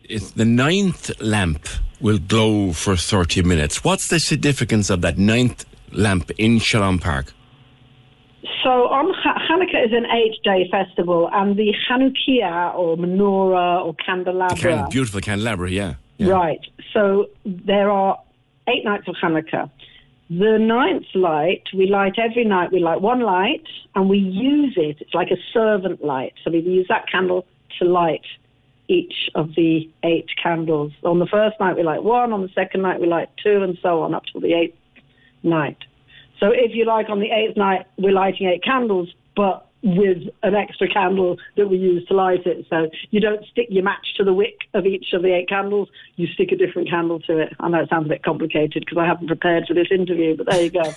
It's 0.10 0.31
the 0.31 0.45
ninth 0.45 1.11
lamp 1.22 1.68
will 2.02 2.18
glow 2.18 2.73
for 2.73 2.95
30 2.95 3.44
minutes. 3.44 3.84
What's 3.84 4.07
the 4.07 4.19
significance 4.19 4.90
of 4.90 5.02
that 5.02 5.19
ninth 5.19 5.65
lamp 5.91 6.31
in 6.40 6.57
Shalom 6.57 6.98
Park? 6.98 7.31
So 8.64 8.88
um, 8.88 9.06
on 9.07 9.14
Ha- 9.23 9.40
Hanukkah 9.48 9.86
is 9.86 9.94
an 9.94 10.07
eight-day 10.07 10.68
festival, 10.72 11.30
and 11.31 11.56
the 11.56 11.73
hanukkiah 11.88 12.73
or 12.73 12.98
menorah 12.98 13.86
or 13.86 13.94
candelabra. 14.03 14.57
can- 14.57 14.90
beautiful 14.90 15.22
candelabra, 15.22 15.69
yeah. 15.69 15.94
yeah. 16.18 16.30
Right. 16.30 16.60
So 16.91 17.27
there 17.45 17.91
are 17.91 18.19
eight 18.68 18.84
nights 18.84 19.07
of 19.07 19.15
Hanukkah. 19.22 19.69
The 20.31 20.57
ninth 20.57 21.06
light 21.14 21.64
we 21.76 21.86
light 21.86 22.18
every 22.18 22.45
night. 22.45 22.72
We 22.72 22.80
light 22.80 23.02
one 23.02 23.19
light, 23.19 23.68
and 23.94 24.10
we 24.10 24.18
use 24.18 24.73
it. 24.76 24.98
It's 25.02 25.14
like 25.14 25.30
a 25.30 25.38
servant 25.53 26.03
light. 26.03 26.34
So 26.44 26.49
we 26.49 26.61
use 26.61 26.88
that 26.90 27.06
candle 27.11 27.45
to 27.77 27.86
light 27.86 28.26
each 28.89 29.29
of 29.35 29.55
the 29.55 29.89
eight 30.03 30.29
candles. 30.41 30.91
On 31.03 31.19
the 31.19 31.27
first 31.27 31.57
night 31.59 31.77
we 31.77 31.83
light 31.83 32.03
one. 32.03 32.33
On 32.33 32.41
the 32.41 32.49
second 32.49 32.81
night 32.81 32.99
we 32.99 33.07
light 33.07 33.29
two, 33.41 33.63
and 33.63 33.77
so 33.81 34.01
on 34.01 34.13
up 34.13 34.23
till 34.29 34.41
the 34.41 34.53
eighth 34.53 34.75
night. 35.43 35.77
So 36.39 36.51
if 36.51 36.73
you 36.73 36.85
like, 36.85 37.09
on 37.09 37.19
the 37.19 37.31
eighth 37.31 37.55
night, 37.55 37.85
we're 37.97 38.13
lighting 38.13 38.47
eight 38.47 38.63
candles, 38.63 39.13
but 39.35 39.68
with 39.81 40.18
an 40.43 40.56
extra 40.56 40.88
candle 40.88 41.38
that 41.56 41.68
we 41.68 41.77
use 41.77 42.06
to 42.07 42.14
light 42.14 42.45
it. 42.45 42.65
So 42.69 42.89
you 43.11 43.19
don't 43.19 43.45
stick 43.45 43.68
your 43.69 43.84
match 43.84 44.14
to 44.18 44.23
the 44.23 44.34
wick 44.34 44.57
of 44.73 44.85
each 44.85 45.14
of 45.14 45.22
the 45.22 45.34
eight 45.34 45.47
candles, 45.47 45.89
you 46.15 46.27
stick 46.27 46.51
a 46.51 46.56
different 46.56 46.89
candle 46.89 47.19
to 47.22 47.39
it. 47.39 47.53
I 47.60 47.69
know 47.69 47.80
it 47.80 47.89
sounds 47.89 48.06
a 48.06 48.10
bit 48.10 48.23
complicated 48.23 48.84
because 48.85 48.97
I 48.97 49.06
haven't 49.06 49.27
prepared 49.27 49.65
for 49.68 49.73
this 49.73 49.88
interview, 49.91 50.35
but 50.35 50.47
there 50.47 50.64
you 50.64 50.69
go. 50.69 50.93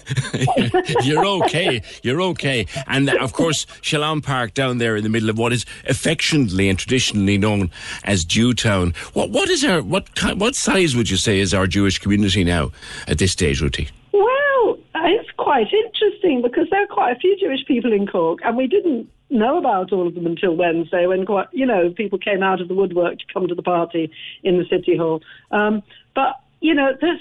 You're 1.02 1.24
okay. 1.24 1.82
You're 2.02 2.22
okay. 2.22 2.66
And 2.86 3.08
of 3.10 3.32
course, 3.32 3.66
Shalom 3.80 4.20
Park 4.20 4.54
down 4.54 4.78
there 4.78 4.96
in 4.96 5.04
the 5.04 5.10
middle 5.10 5.30
of 5.30 5.38
what 5.38 5.52
is 5.52 5.64
affectionately 5.86 6.68
and 6.68 6.78
traditionally 6.78 7.38
known 7.38 7.70
as 8.04 8.24
Jewtown. 8.24 8.94
What 9.12 9.30
what 9.30 9.48
is 9.48 9.64
our 9.64 9.82
what 9.82 10.08
what 10.36 10.54
size 10.54 10.96
would 10.96 11.08
you 11.08 11.16
say 11.16 11.38
is 11.38 11.54
our 11.54 11.66
Jewish 11.66 11.98
community 11.98 12.44
now 12.44 12.72
at 13.06 13.18
this 13.18 13.32
stage, 13.32 13.60
Ruti? 13.60 13.90
Well, 14.12 14.78
it's 14.94 15.30
quite 15.38 15.68
interesting 15.72 16.42
because 16.42 16.68
there 16.70 16.82
are 16.82 16.86
quite 16.86 17.16
a 17.16 17.18
few 17.18 17.36
Jewish 17.38 17.64
people 17.66 17.92
in 17.92 18.06
Cork, 18.06 18.40
and 18.44 18.56
we 18.56 18.66
didn't 18.66 19.08
know 19.30 19.56
about 19.56 19.92
all 19.92 20.06
of 20.06 20.14
them 20.14 20.26
until 20.26 20.54
Wednesday 20.54 21.06
when 21.06 21.24
quite, 21.24 21.48
you 21.52 21.64
know, 21.64 21.90
people 21.90 22.18
came 22.18 22.42
out 22.42 22.60
of 22.60 22.68
the 22.68 22.74
woodwork 22.74 23.18
to 23.18 23.24
come 23.32 23.48
to 23.48 23.54
the 23.54 23.62
party 23.62 24.10
in 24.42 24.58
the 24.58 24.66
city 24.68 24.96
hall. 24.96 25.22
Um, 25.50 25.82
but 26.14 26.40
you 26.60 26.74
know, 26.74 26.92
there's 27.00 27.20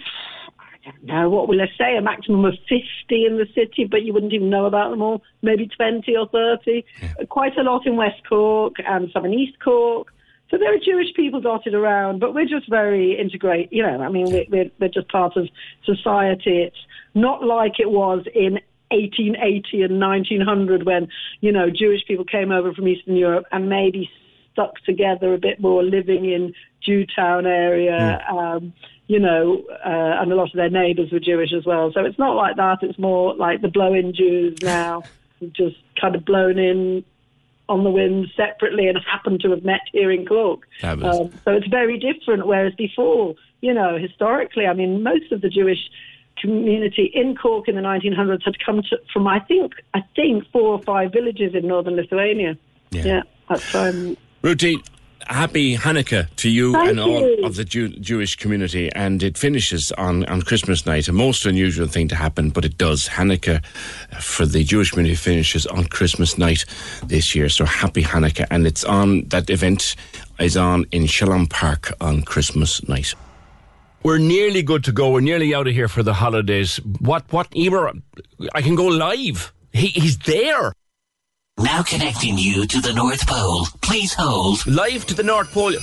I 0.85 0.91
don't 0.91 1.03
know 1.03 1.29
what 1.29 1.47
will 1.47 1.61
I 1.61 1.67
say 1.77 1.95
a 1.95 2.01
maximum 2.01 2.43
of 2.43 2.55
fifty 2.67 3.25
in 3.25 3.37
the 3.37 3.47
city, 3.55 3.85
but 3.85 4.03
you 4.03 4.13
wouldn't 4.13 4.33
even 4.33 4.49
know 4.49 4.65
about 4.65 4.89
them 4.89 5.01
all. 5.01 5.23
Maybe 5.41 5.67
twenty 5.67 6.15
or 6.15 6.27
thirty. 6.27 6.85
Quite 7.29 7.57
a 7.57 7.63
lot 7.63 7.87
in 7.87 7.95
West 7.95 8.21
Cork 8.27 8.75
and 8.85 9.09
some 9.13 9.25
in 9.25 9.33
East 9.33 9.59
Cork. 9.63 10.13
So 10.51 10.57
there 10.57 10.73
are 10.73 10.77
Jewish 10.77 11.13
people 11.15 11.39
dotted 11.39 11.73
around, 11.73 12.19
but 12.19 12.35
we're 12.35 12.45
just 12.45 12.69
very 12.69 13.17
integrate. 13.17 13.71
You 13.71 13.83
know, 13.83 14.01
I 14.01 14.09
mean, 14.09 14.25
we're, 14.25 14.45
we're, 14.49 14.71
we're 14.79 14.89
just 14.89 15.07
part 15.09 15.37
of 15.37 15.47
society. 15.85 16.63
It's 16.63 16.85
not 17.15 17.43
like 17.43 17.79
it 17.79 17.89
was 17.89 18.25
in 18.35 18.59
1880 18.91 19.83
and 19.83 19.99
1900 19.99 20.85
when, 20.85 21.07
you 21.39 21.53
know, 21.53 21.69
Jewish 21.69 22.05
people 22.05 22.25
came 22.25 22.51
over 22.51 22.73
from 22.73 22.89
Eastern 22.89 23.15
Europe 23.15 23.45
and 23.53 23.69
maybe 23.69 24.09
stuck 24.51 24.75
together 24.83 25.33
a 25.33 25.37
bit 25.37 25.61
more 25.61 25.83
living 25.83 26.25
in 26.25 26.53
Jewtown 26.83 27.45
area. 27.45 28.21
Um, 28.29 28.73
you 29.07 29.19
know, 29.19 29.63
uh, 29.85 30.21
and 30.21 30.31
a 30.31 30.35
lot 30.35 30.49
of 30.49 30.55
their 30.55 30.69
neighbours 30.69 31.11
were 31.11 31.19
Jewish 31.19 31.53
as 31.53 31.65
well. 31.65 31.91
So 31.93 32.03
it's 32.03 32.19
not 32.19 32.35
like 32.35 32.57
that. 32.57 32.79
It's 32.81 32.99
more 32.99 33.35
like 33.35 33.61
the 33.61 33.67
blow-in 33.69 34.13
Jews 34.13 34.57
now, 34.61 35.03
just 35.53 35.77
kind 35.99 36.15
of 36.15 36.25
blown 36.25 36.59
in 36.59 37.03
on 37.71 37.85
the 37.85 37.89
wind 37.89 38.27
separately 38.35 38.87
and 38.87 38.97
happen 39.09 39.39
to 39.39 39.49
have 39.51 39.63
met 39.63 39.81
here 39.93 40.11
in 40.11 40.25
Cork. 40.25 40.67
Um, 41.05 41.31
so 41.45 41.53
it's 41.53 41.67
very 41.67 41.97
different. 41.97 42.45
Whereas 42.45 42.73
before, 42.75 43.35
you 43.61 43.73
know, 43.73 43.97
historically, 43.97 44.67
I 44.67 44.73
mean, 44.73 45.01
most 45.01 45.31
of 45.31 45.39
the 45.39 45.49
Jewish 45.49 45.79
community 46.37 47.09
in 47.13 47.35
Cork 47.35 47.69
in 47.69 47.75
the 47.75 47.81
1900s 47.81 48.43
had 48.43 48.57
come 48.63 48.81
to, 48.89 48.97
from, 49.13 49.25
I 49.27 49.39
think, 49.39 49.73
I 49.93 50.03
think 50.15 50.43
four 50.51 50.73
or 50.73 50.81
five 50.81 51.13
villages 51.13 51.55
in 51.55 51.67
northern 51.67 51.95
Lithuania. 51.95 52.57
Yeah. 52.91 53.21
that's 53.47 53.73
um, 53.73 54.17
Ruthie, 54.41 54.83
happy 55.27 55.77
Hanukkah 55.77 56.27
to 56.37 56.49
you 56.49 56.73
Thank 56.73 56.89
and 56.89 56.99
all 56.99 57.21
you. 57.21 57.45
of 57.45 57.55
the 57.55 57.63
Jew- 57.63 57.89
Jewish 57.89 58.35
community. 58.35 58.91
And 58.93 59.21
it 59.23 59.37
finishes 59.37 59.91
on, 59.93 60.25
on 60.25 60.41
Christmas 60.41 60.85
night, 60.85 61.07
a 61.07 61.13
most 61.13 61.45
unusual 61.45 61.87
thing 61.87 62.07
to 62.09 62.15
happen, 62.15 62.49
but 62.49 62.65
it 62.65 62.77
does. 62.77 63.07
Hanukkah 63.07 63.63
for 64.19 64.45
the 64.45 64.63
Jewish 64.63 64.91
community 64.91 65.15
finishes 65.15 65.65
on 65.67 65.85
Christmas 65.85 66.37
night 66.37 66.65
this 67.05 67.35
year. 67.35 67.49
So 67.49 67.65
happy 67.65 68.03
Hanukkah. 68.03 68.47
And 68.51 68.65
it's 68.65 68.83
on, 68.83 69.27
that 69.29 69.49
event 69.49 69.95
is 70.39 70.57
on 70.57 70.85
in 70.91 71.05
Shalom 71.05 71.47
Park 71.47 71.93
on 72.01 72.23
Christmas 72.23 72.87
night. 72.87 73.13
We're 74.03 74.17
nearly 74.17 74.63
good 74.63 74.83
to 74.85 74.91
go. 74.91 75.11
We're 75.11 75.21
nearly 75.21 75.53
out 75.53 75.67
of 75.67 75.73
here 75.73 75.87
for 75.87 76.01
the 76.01 76.13
holidays. 76.13 76.77
What, 76.99 77.31
what, 77.31 77.55
Emer, 77.55 77.93
I 78.55 78.61
can 78.61 78.75
go 78.75 78.87
live. 78.87 79.53
He, 79.73 79.87
he's 79.87 80.17
there. 80.17 80.73
Now 81.63 81.83
connecting 81.83 82.39
you 82.39 82.65
to 82.65 82.81
the 82.81 82.91
North 82.91 83.27
Pole. 83.27 83.67
Please 83.81 84.15
hold. 84.17 84.65
Live 84.65 85.05
to 85.05 85.13
the 85.13 85.21
North 85.21 85.51
Pole. 85.51 85.73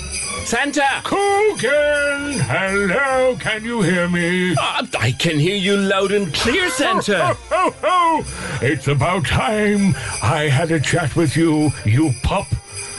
Santa! 0.45 1.03
Coogan! 1.05 2.41
Hello, 2.41 3.37
can 3.39 3.65
you 3.65 3.83
hear 3.83 4.09
me? 4.09 4.57
Uh, 4.59 4.87
I 4.99 5.13
can 5.13 5.39
hear 5.39 5.55
you 5.55 5.77
loud 5.77 6.11
and 6.11 6.35
clear, 6.35 6.69
Santa. 6.71 7.37
Oh, 7.51 7.51
oh, 7.53 7.75
oh. 7.85 8.59
It's 8.61 8.89
about 8.89 9.25
time 9.27 9.95
I 10.21 10.49
had 10.51 10.73
a 10.73 10.81
chat 10.81 11.15
with 11.15 11.37
you, 11.37 11.71
you 11.85 12.13
pup. 12.25 12.47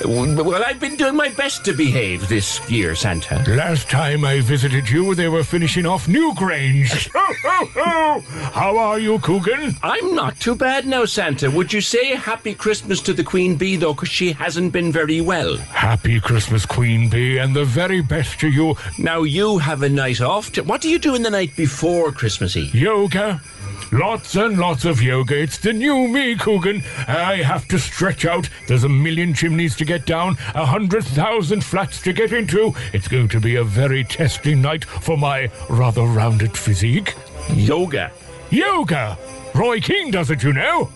Well, 0.05 0.63
I've 0.63 0.79
been 0.79 0.95
doing 0.95 1.15
my 1.15 1.29
best 1.29 1.65
to 1.65 1.73
behave 1.73 2.27
this 2.29 2.67
year, 2.69 2.95
Santa. 2.95 3.43
Last 3.49 3.89
time 3.89 4.23
I 4.23 4.39
visited 4.39 4.89
you, 4.89 5.13
they 5.13 5.27
were 5.27 5.43
finishing 5.43 5.85
off 5.85 6.07
Newgrange. 6.07 7.09
Oh, 7.21 7.35
oh, 7.45 7.71
oh. 7.75 8.21
How 8.53 8.77
are 8.77 8.99
you, 8.99 9.19
Coogan? 9.19 9.75
I'm 9.83 10.15
not 10.15 10.39
too 10.39 10.55
bad 10.55 10.87
now, 10.87 11.05
Santa. 11.05 11.49
Would 11.51 11.71
you 11.71 11.79
say 11.81 12.15
Happy 12.15 12.53
Christmas 12.55 13.01
to 13.01 13.13
the 13.13 13.23
Queen 13.23 13.55
Bee, 13.55 13.75
though, 13.75 13.93
because 13.93 14.09
she 14.09 14.31
hasn't 14.31 14.73
been 14.73 14.91
very 14.91 15.21
well? 15.21 15.57
Happy 15.57 16.19
Christmas, 16.19 16.65
Queen 16.65 17.09
Bee, 17.09 17.37
and 17.37 17.55
the 17.55 17.65
very 17.65 18.01
best 18.01 18.39
to 18.39 18.49
you. 18.49 18.75
Now, 18.97 19.23
you 19.23 19.59
have 19.59 19.83
a 19.83 19.89
night 19.89 20.21
off. 20.21 20.55
What 20.57 20.81
do 20.81 20.89
you 20.89 20.97
do 20.99 21.13
in 21.15 21.21
the 21.21 21.29
night 21.29 21.55
before 21.55 22.11
Christmas 22.11 22.55
Eve? 22.57 22.73
Yoga. 22.73 23.41
Lots 23.91 24.35
and 24.35 24.59
lots 24.59 24.85
of 24.85 25.01
yoga. 25.01 25.35
It's 25.41 25.57
the 25.57 25.73
new 25.73 26.07
me, 26.07 26.35
Coogan. 26.35 26.83
I 27.07 27.37
have 27.37 27.67
to 27.69 27.79
stretch 27.79 28.23
out. 28.23 28.47
There's 28.67 28.83
a 28.83 28.89
million 28.89 29.33
chimneys 29.33 29.75
to 29.77 29.85
get 29.85 30.05
down, 30.05 30.37
a 30.53 30.65
hundred 30.65 31.03
thousand 31.05 31.63
flats 31.63 31.99
to 32.03 32.13
get 32.13 32.31
into. 32.31 32.73
It's 32.93 33.07
going 33.07 33.29
to 33.29 33.39
be 33.39 33.55
a 33.55 33.63
very 33.63 34.03
testing 34.03 34.61
night 34.61 34.85
for 34.85 35.17
my 35.17 35.49
rather 35.69 36.03
rounded 36.03 36.55
physique. 36.55 37.15
Yoga. 37.53 38.11
Yoga! 38.51 39.17
Roy 39.55 39.79
Keane 39.81 40.11
does 40.11 40.29
it, 40.29 40.43
you 40.43 40.53
know. 40.53 40.91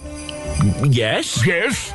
Yes? 0.84 1.46
Yes. 1.46 1.94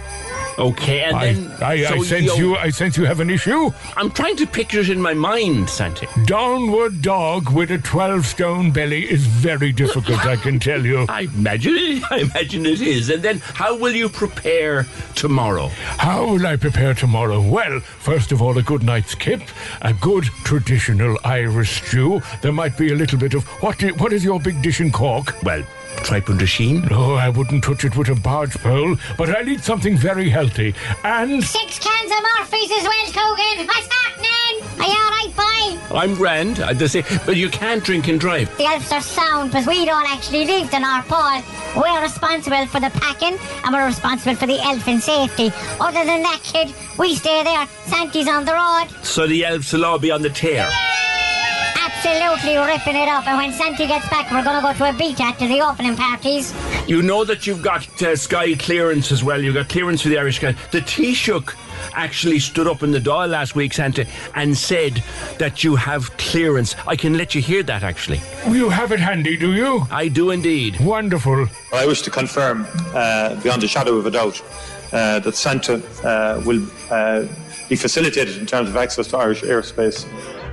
Okay, 0.59 1.01
and 1.03 1.17
I, 1.17 1.33
then. 1.33 1.53
I, 1.63 1.73
I 1.95 1.99
sense 2.03 2.37
you. 2.37 2.57
I 2.57 2.71
sense 2.71 2.97
you 2.97 3.05
have 3.05 3.21
an 3.21 3.31
issue. 3.31 3.71
I'm 3.97 4.11
trying 4.11 4.37
to 4.39 4.47
picture 4.47 4.81
it 4.81 4.89
in 4.89 5.01
my 5.01 5.15
mind, 5.15 5.71
Santa. 5.71 6.09
Downward 6.27 7.01
dog 7.01 7.51
with 7.51 7.71
a 7.71 7.79
twelve 7.79 8.27
stone 8.27 8.73
belly 8.73 9.09
is 9.09 9.25
very 9.27 9.71
difficult. 9.73 10.25
I 10.27 10.35
can 10.37 10.59
tell 10.59 10.85
you. 10.85 11.07
I 11.09 11.23
imagine 11.37 11.75
it. 11.77 12.03
I 12.11 12.19
imagine 12.19 12.67
it 12.67 12.81
is. 12.81 13.09
And 13.09 13.23
then, 13.23 13.39
how 13.39 13.77
will 13.79 13.93
you 13.95 14.09
prepare 14.09 14.85
tomorrow? 15.15 15.69
How 15.69 16.27
will 16.33 16.45
I 16.47 16.57
prepare 16.57 16.93
tomorrow? 16.95 17.41
Well, 17.41 17.79
first 17.81 18.33
of 18.33 18.43
all, 18.43 18.59
a 18.59 18.63
good 18.63 18.83
night's 18.83 19.15
kip, 19.15 19.43
a 19.83 19.93
good 19.95 20.25
traditional 20.45 21.17
Irish 21.25 21.83
stew. 21.87 22.21
There 22.43 22.53
might 22.53 22.77
be 22.77 22.91
a 22.93 22.97
little 22.97 23.19
bit 23.19 23.35
of 23.35 23.45
what? 23.63 23.83
i- 23.85 23.93
What 23.93 24.13
is 24.13 24.25
your 24.25 24.41
big 24.41 24.61
dish 24.61 24.81
in 24.81 24.91
Cork? 24.91 25.35
Well, 25.45 25.63
tripe 26.05 26.29
and 26.29 26.39
drisheen. 26.41 26.89
No, 26.91 27.15
I 27.15 27.29
wouldn't 27.29 27.65
touch 27.65 27.85
it 27.85 27.97
with 27.97 28.09
a 28.09 28.15
barge 28.15 28.55
pole, 28.59 28.97
but 29.17 29.31
I'll 29.31 29.49
eat 29.49 29.63
something 29.63 29.97
very 29.97 30.29
healthy. 30.29 30.75
And 31.05 31.43
Six 31.43 31.79
cans 31.79 32.11
of 32.11 32.19
Murphy's 32.39 32.71
as 32.73 32.85
well, 32.85 33.07
Coogan. 33.07 33.67
What's 33.67 33.89
happening? 33.93 34.63
Are 34.81 34.87
you 34.87 34.99
alright, 35.05 35.37
boy? 35.91 35.97
I'm 35.97 36.15
grand. 36.15 36.61
I 36.61 36.73
just 36.75 36.93
say, 36.93 37.05
but 37.27 37.37
you 37.37 37.49
can't 37.49 37.83
drink 37.83 38.09
and 38.09 38.19
drive. 38.21 38.55
The 38.59 38.65
elves 38.65 38.93
are 38.93 39.01
sound 39.01 39.51
because 39.51 39.67
we 39.67 39.85
don't 39.85 40.09
actually 40.11 40.45
live 40.47 40.73
in 40.73 40.85
our 40.85 41.03
pole. 41.05 41.43
We're 41.77 42.01
responsible 42.03 42.67
for 42.67 42.81
the 42.81 42.91
packing 42.91 43.39
and 43.65 43.75
we're 43.75 43.87
responsible 43.87 44.35
for 44.37 44.47
the 44.47 44.61
elf 44.61 44.87
and 44.89 45.03
safety. 45.03 45.51
Other 45.81 46.05
than 46.05 46.23
that, 46.23 46.41
kid, 46.43 46.73
we 46.99 47.15
stay 47.15 47.43
there. 47.45 47.67
Santy's 47.87 48.29
on 48.29 48.45
the 48.45 48.55
road. 48.55 48.89
So 49.05 49.27
the 49.27 49.45
elves 49.45 49.73
will 49.73 49.85
all 49.85 49.99
be 49.99 50.11
on 50.11 50.23
the 50.23 50.31
tear. 50.31 50.69
Absolutely 51.99 52.57
ripping 52.59 52.95
it 52.95 53.09
up. 53.09 53.27
And 53.27 53.37
when 53.37 53.53
Santy 53.53 53.89
gets 53.89 54.09
back, 54.09 54.31
we're 54.31 54.45
going 54.45 54.55
to 54.55 54.63
go 54.63 54.73
to 54.73 54.91
a 54.91 54.93
beach 54.97 55.21
after 55.21 55.49
the 55.49 55.61
opening 55.61 55.97
parties. 55.97 56.55
You 56.87 57.03
know 57.03 57.25
that 57.25 57.45
you've 57.45 57.61
got 57.61 58.01
uh, 58.01 58.15
sky 58.15 58.55
clearance 58.55 59.11
as 59.11 59.25
well. 59.25 59.43
You've 59.43 59.57
got 59.57 59.69
clearance 59.69 60.03
for 60.03 60.09
the 60.09 60.17
Irish 60.17 60.37
Sky. 60.37 60.55
The 60.71 60.81
Taoiseach 60.81 61.57
actually 61.95 62.39
stood 62.39 62.69
up 62.69 62.85
in 62.85 62.93
the 62.93 63.01
Dáil 63.01 63.29
last 63.29 63.57
week, 63.57 63.73
Santa, 63.75 64.07
and 64.37 64.57
said 64.57 65.03
that 65.39 65.65
you 65.65 65.75
have 65.75 66.17
clearance. 66.19 66.77
I 66.87 66.95
can 66.95 67.19
let 67.19 67.35
you 67.35 67.43
hear 67.43 67.65
that, 67.65 67.83
actually. 67.83 68.21
you 68.49 68.69
have 68.69 68.93
it 68.93 69.01
handy, 69.01 69.37
do 69.37 69.55
you? 69.55 69.85
I 69.91 70.07
do 70.07 70.31
indeed. 70.31 70.79
Wonderful. 70.79 71.49
I 71.73 71.85
wish 71.85 72.03
to 72.03 72.11
confirm, 72.11 72.65
uh, 72.95 73.35
beyond 73.43 73.65
a 73.65 73.69
shadow 73.69 73.97
of 73.97 74.07
a 74.07 74.13
doubt, 74.13 74.41
uh, 74.93 75.19
that 75.19 75.35
Santa 75.35 75.83
uh, 76.05 76.41
will 76.47 76.65
uh, 76.91 77.27
be 77.69 77.75
facilitated 77.75 78.39
in 78.39 78.47
terms 78.47 78.69
of 78.69 78.77
access 78.77 79.09
to 79.09 79.17
Irish 79.17 79.43
airspace. 79.43 80.07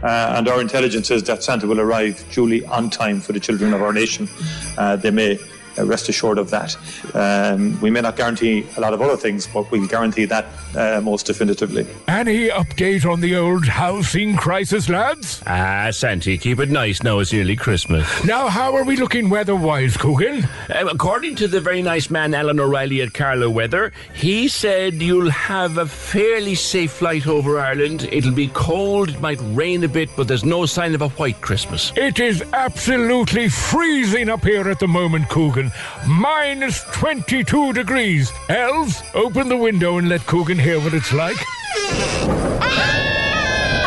Uh, 0.05 0.35
and 0.37 0.47
our 0.47 0.61
intelligence 0.61 1.09
is 1.09 1.23
that 1.23 1.43
Santa 1.43 1.65
will 1.65 1.81
arrive 1.81 2.23
duly 2.31 2.63
on 2.65 2.91
time 2.91 3.19
for 3.19 3.33
the 3.33 3.39
children 3.39 3.73
of 3.73 3.81
our 3.81 3.91
nation. 3.91 4.29
Uh, 4.77 4.95
they 4.95 5.09
may 5.09 5.39
uh, 5.77 5.85
rest 5.85 6.09
assured 6.09 6.37
of 6.37 6.49
that. 6.49 6.75
Um, 7.13 7.79
we 7.81 7.89
may 7.89 8.01
not 8.01 8.15
guarantee 8.15 8.65
a 8.77 8.81
lot 8.81 8.93
of 8.93 9.01
other 9.01 9.17
things, 9.17 9.47
but 9.47 9.69
we'll 9.71 9.87
guarantee 9.87 10.25
that 10.25 10.45
uh, 10.75 11.01
most 11.01 11.25
definitively. 11.25 11.85
Any 12.07 12.49
update 12.49 13.09
on 13.09 13.21
the 13.21 13.35
old 13.35 13.67
housing 13.67 14.35
crisis, 14.35 14.89
lads? 14.89 15.41
Ah, 15.47 15.89
Santy, 15.91 16.37
keep 16.37 16.59
it 16.59 16.69
nice 16.69 17.03
now. 17.03 17.19
It's 17.19 17.33
nearly 17.33 17.55
Christmas. 17.55 18.05
Now, 18.25 18.47
how 18.47 18.75
are 18.75 18.83
we 18.83 18.95
looking 18.97 19.29
weather-wise, 19.29 19.97
Coogan? 19.97 20.43
Uh, 20.69 20.87
according 20.91 21.35
to 21.35 21.47
the 21.47 21.61
very 21.61 21.81
nice 21.81 22.09
man 22.09 22.33
Alan 22.33 22.59
O'Reilly 22.59 23.01
at 23.01 23.13
Carlow 23.13 23.49
Weather, 23.49 23.91
he 24.13 24.47
said 24.47 25.01
you'll 25.01 25.29
have 25.29 25.77
a 25.77 25.85
fairly 25.85 26.55
safe 26.55 26.91
flight 26.91 27.27
over 27.27 27.59
Ireland. 27.59 28.07
It'll 28.11 28.31
be 28.31 28.47
cold, 28.49 29.09
it 29.09 29.21
might 29.21 29.39
rain 29.41 29.83
a 29.83 29.87
bit, 29.87 30.09
but 30.15 30.27
there's 30.27 30.45
no 30.45 30.65
sign 30.65 30.95
of 30.95 31.01
a 31.01 31.09
white 31.09 31.41
Christmas. 31.41 31.91
It 31.95 32.19
is 32.19 32.43
absolutely 32.53 33.49
freezing 33.49 34.29
up 34.29 34.43
here 34.43 34.69
at 34.69 34.79
the 34.79 34.87
moment, 34.87 35.29
Coogan. 35.29 35.64
Minus 36.07 36.83
22 36.93 37.73
degrees. 37.73 38.31
Elves, 38.49 39.01
open 39.13 39.47
the 39.49 39.57
window 39.57 39.97
and 39.97 40.09
let 40.09 40.25
Coogan 40.25 40.59
hear 40.59 40.79
what 40.79 40.93
it's 40.93 41.13
like. 41.13 41.37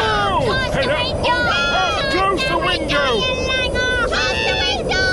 Oh, 0.00 0.40
hello. 0.72 1.00
Oh, 1.30 2.08
close 2.12 2.42
the 2.48 2.58
window. 2.58 3.20
Close 3.20 4.40
the 4.48 4.56
window! 4.66 5.10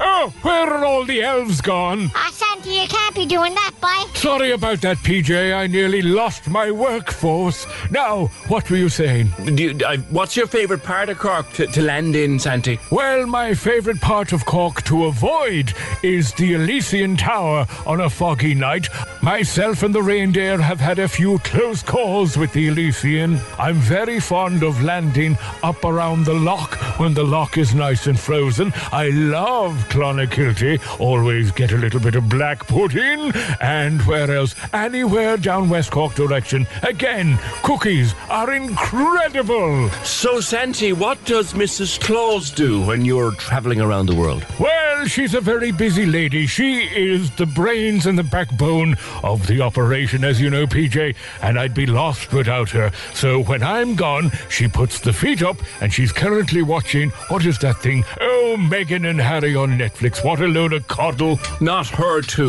Oh, 0.00 0.32
where 0.42 0.68
are 0.72 0.84
all 0.84 1.04
the 1.04 1.22
elves 1.22 1.60
gone? 1.60 2.10
Ah, 2.14 2.30
Santa 2.32 2.53
Santa, 2.53 2.53
you 2.66 2.86
can't 2.88 3.14
be 3.14 3.26
doing 3.26 3.54
that, 3.54 3.72
boy. 3.80 4.18
Sorry 4.18 4.52
about 4.52 4.80
that, 4.82 4.98
PJ. 4.98 5.54
I 5.54 5.66
nearly 5.66 6.02
lost 6.02 6.48
my 6.48 6.70
workforce. 6.70 7.66
Now, 7.90 8.26
what 8.48 8.70
were 8.70 8.76
you 8.76 8.88
saying? 8.88 9.30
Do 9.44 9.62
you, 9.62 9.86
uh, 9.86 9.98
what's 10.10 10.36
your 10.36 10.46
favourite 10.46 10.82
part 10.82 11.08
of 11.08 11.18
Cork 11.18 11.52
to, 11.54 11.66
to 11.66 11.82
land 11.82 12.16
in, 12.16 12.38
Santi? 12.38 12.78
Well, 12.90 13.26
my 13.26 13.54
favourite 13.54 14.00
part 14.00 14.32
of 14.32 14.46
Cork 14.46 14.82
to 14.84 15.06
avoid 15.06 15.72
is 16.02 16.32
the 16.34 16.54
Elysian 16.54 17.16
Tower 17.16 17.66
on 17.86 18.00
a 18.00 18.10
foggy 18.10 18.54
night. 18.54 18.88
Myself 19.22 19.82
and 19.82 19.94
the 19.94 20.02
reindeer 20.02 20.60
have 20.60 20.80
had 20.80 20.98
a 20.98 21.08
few 21.08 21.38
close 21.40 21.82
calls 21.82 22.36
with 22.36 22.52
the 22.52 22.68
Elysian. 22.68 23.38
I'm 23.58 23.76
very 23.76 24.20
fond 24.20 24.62
of 24.62 24.82
landing 24.82 25.36
up 25.62 25.84
around 25.84 26.24
the 26.24 26.34
Lough 26.34 26.66
when 26.98 27.14
the 27.14 27.24
Lough 27.24 27.48
is 27.56 27.74
nice 27.74 28.06
and 28.06 28.18
frozen. 28.18 28.72
I 28.92 29.08
love 29.10 29.72
Clonakilty. 29.88 30.80
Always 31.00 31.50
get 31.50 31.72
a 31.72 31.76
little 31.76 32.00
bit 32.00 32.14
of 32.14 32.28
black 32.28 32.53
pudding. 32.60 33.32
And 33.60 34.00
where 34.02 34.30
else? 34.30 34.54
Anywhere 34.72 35.36
down 35.36 35.68
West 35.68 35.90
Cork 35.90 36.14
direction. 36.14 36.66
Again, 36.82 37.38
cookies 37.62 38.14
are 38.28 38.52
incredible. 38.52 39.90
So, 40.04 40.40
Santi, 40.40 40.92
what 40.92 41.22
does 41.24 41.52
Mrs. 41.52 42.00
Claus 42.00 42.50
do 42.50 42.84
when 42.84 43.04
you're 43.04 43.32
travelling 43.32 43.80
around 43.80 44.06
the 44.06 44.14
world? 44.14 44.44
Well, 44.58 45.06
she's 45.06 45.34
a 45.34 45.40
very 45.40 45.72
busy 45.72 46.06
lady. 46.06 46.46
She 46.46 46.82
is 46.82 47.30
the 47.32 47.46
brains 47.46 48.06
and 48.06 48.18
the 48.18 48.24
backbone 48.24 48.96
of 49.22 49.46
the 49.46 49.60
operation, 49.60 50.24
as 50.24 50.40
you 50.40 50.50
know, 50.50 50.66
PJ, 50.66 51.16
and 51.42 51.58
I'd 51.58 51.74
be 51.74 51.86
lost 51.86 52.32
without 52.32 52.70
her. 52.70 52.90
So 53.14 53.42
when 53.42 53.62
I'm 53.62 53.94
gone, 53.94 54.30
she 54.48 54.68
puts 54.68 55.00
the 55.00 55.12
feet 55.12 55.42
up, 55.42 55.56
and 55.80 55.92
she's 55.92 56.12
currently 56.12 56.62
watching, 56.62 57.10
what 57.28 57.44
is 57.44 57.58
that 57.58 57.78
thing? 57.78 58.04
Oh, 58.20 58.56
Meghan 58.58 59.08
and 59.08 59.20
Harry 59.20 59.56
on 59.56 59.78
Netflix. 59.78 60.24
What 60.24 60.40
a 60.40 60.46
load 60.46 60.72
of 60.72 60.86
coddle. 60.88 61.38
Not 61.60 61.86
her, 61.88 62.22
too. 62.22 62.43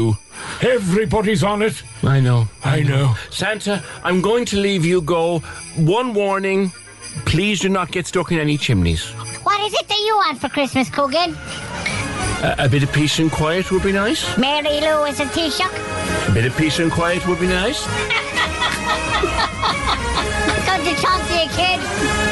Everybody's 0.61 1.43
on 1.43 1.61
it. 1.61 1.83
I 2.03 2.19
know. 2.19 2.47
I 2.63 2.81
know. 2.83 3.15
Santa, 3.29 3.83
I'm 4.03 4.21
going 4.21 4.45
to 4.45 4.57
leave 4.57 4.85
you 4.85 5.01
go. 5.01 5.39
One 5.77 6.13
warning. 6.13 6.71
Please 7.25 7.59
do 7.61 7.69
not 7.69 7.91
get 7.91 8.07
stuck 8.07 8.31
in 8.31 8.39
any 8.39 8.57
chimneys. 8.57 9.05
What 9.43 9.59
is 9.65 9.73
it 9.73 9.87
that 9.87 9.99
you 10.07 10.15
want 10.17 10.39
for 10.41 10.49
Christmas, 10.49 10.89
Coogan? 10.89 11.35
A, 12.43 12.65
a 12.65 12.69
bit 12.69 12.83
of 12.83 12.91
peace 12.91 13.19
and 13.19 13.31
quiet 13.31 13.71
would 13.71 13.83
be 13.83 13.91
nice. 13.91 14.37
Mary 14.37 14.81
Lewis 14.81 15.19
and 15.19 15.29
Taoiseach? 15.31 16.29
A 16.29 16.33
bit 16.33 16.45
of 16.45 16.57
peace 16.57 16.79
and 16.79 16.91
quiet 16.91 17.25
would 17.27 17.39
be 17.39 17.47
nice. 17.47 17.85
Come 20.65 20.83
to 20.83 20.93
talk 21.01 21.21
to 21.27 21.33
you, 21.33 21.49
kid. 21.55 21.79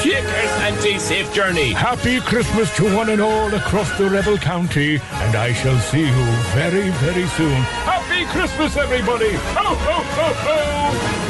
Care, 0.03 0.47
Santi. 0.59 0.99
Safe 0.99 1.33
journey. 1.33 1.71
Happy 1.71 2.19
Christmas 2.19 2.75
to 2.75 2.83
one 2.93 3.09
and 3.09 3.21
all 3.21 3.53
across 3.53 3.97
the 3.97 4.09
Rebel 4.09 4.37
County, 4.37 4.95
and 4.95 5.35
I 5.35 5.53
shall 5.53 5.79
see 5.79 6.01
you 6.01 6.25
very, 6.53 6.89
very 6.89 7.25
soon. 7.27 7.61
Happy 7.85 8.25
Christmas, 8.25 8.75
everybody! 8.75 9.31
Ho, 9.31 9.75
ho, 9.75 10.03
ho, 10.03 10.33
ho! 10.43 11.23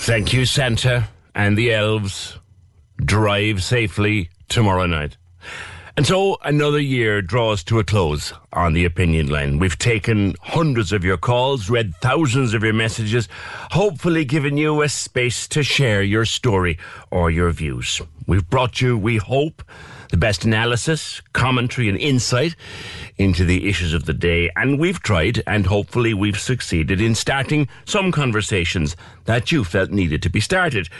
Thank 0.00 0.32
you, 0.32 0.44
Santa 0.46 1.08
and 1.34 1.56
the 1.56 1.72
elves. 1.72 2.38
Drive 2.96 3.62
safely 3.62 4.30
tomorrow 4.48 4.86
night. 4.86 5.16
And 5.96 6.06
so 6.06 6.36
another 6.44 6.78
year 6.78 7.22
draws 7.22 7.64
to 7.64 7.78
a 7.78 7.84
close 7.84 8.34
on 8.52 8.74
the 8.74 8.84
opinion 8.84 9.28
line. 9.28 9.58
We've 9.58 9.78
taken 9.78 10.34
hundreds 10.42 10.92
of 10.92 11.04
your 11.04 11.16
calls, 11.16 11.70
read 11.70 11.96
thousands 12.02 12.52
of 12.52 12.62
your 12.62 12.74
messages, 12.74 13.30
hopefully 13.70 14.26
given 14.26 14.58
you 14.58 14.82
a 14.82 14.90
space 14.90 15.48
to 15.48 15.62
share 15.62 16.02
your 16.02 16.26
story 16.26 16.78
or 17.10 17.30
your 17.30 17.50
views. 17.50 18.02
We've 18.26 18.48
brought 18.48 18.82
you, 18.82 18.98
we 18.98 19.16
hope, 19.16 19.62
the 20.10 20.18
best 20.18 20.44
analysis, 20.44 21.22
commentary, 21.32 21.88
and 21.88 21.96
insight 21.96 22.56
into 23.16 23.46
the 23.46 23.66
issues 23.66 23.94
of 23.94 24.04
the 24.04 24.12
day. 24.12 24.50
And 24.54 24.78
we've 24.78 25.00
tried, 25.00 25.42
and 25.46 25.64
hopefully 25.64 26.12
we've 26.12 26.38
succeeded 26.38 27.00
in 27.00 27.14
starting 27.14 27.68
some 27.86 28.12
conversations 28.12 28.96
that 29.24 29.50
you 29.50 29.64
felt 29.64 29.90
needed 29.90 30.22
to 30.24 30.28
be 30.28 30.40
started. 30.40 30.90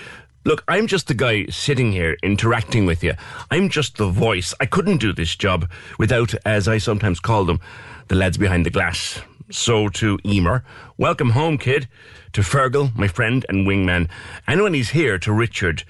Look, 0.46 0.62
I'm 0.68 0.86
just 0.86 1.08
the 1.08 1.14
guy 1.14 1.46
sitting 1.46 1.90
here 1.90 2.16
interacting 2.22 2.86
with 2.86 3.02
you. 3.02 3.14
I'm 3.50 3.68
just 3.68 3.96
the 3.96 4.06
voice. 4.06 4.54
I 4.60 4.66
couldn't 4.66 4.98
do 4.98 5.12
this 5.12 5.34
job 5.34 5.68
without, 5.98 6.36
as 6.44 6.68
I 6.68 6.78
sometimes 6.78 7.18
call 7.18 7.44
them, 7.44 7.58
the 8.06 8.14
lads 8.14 8.38
behind 8.38 8.64
the 8.64 8.70
glass. 8.70 9.18
So 9.50 9.88
to 9.88 10.20
Emer, 10.24 10.62
welcome 10.96 11.30
home, 11.30 11.58
kid. 11.58 11.88
To 12.34 12.42
Fergal, 12.42 12.94
my 12.94 13.08
friend 13.08 13.44
and 13.48 13.66
wingman. 13.66 14.08
And 14.46 14.62
when 14.62 14.72
he's 14.72 14.90
here, 14.90 15.18
to 15.18 15.32
Richard. 15.32 15.82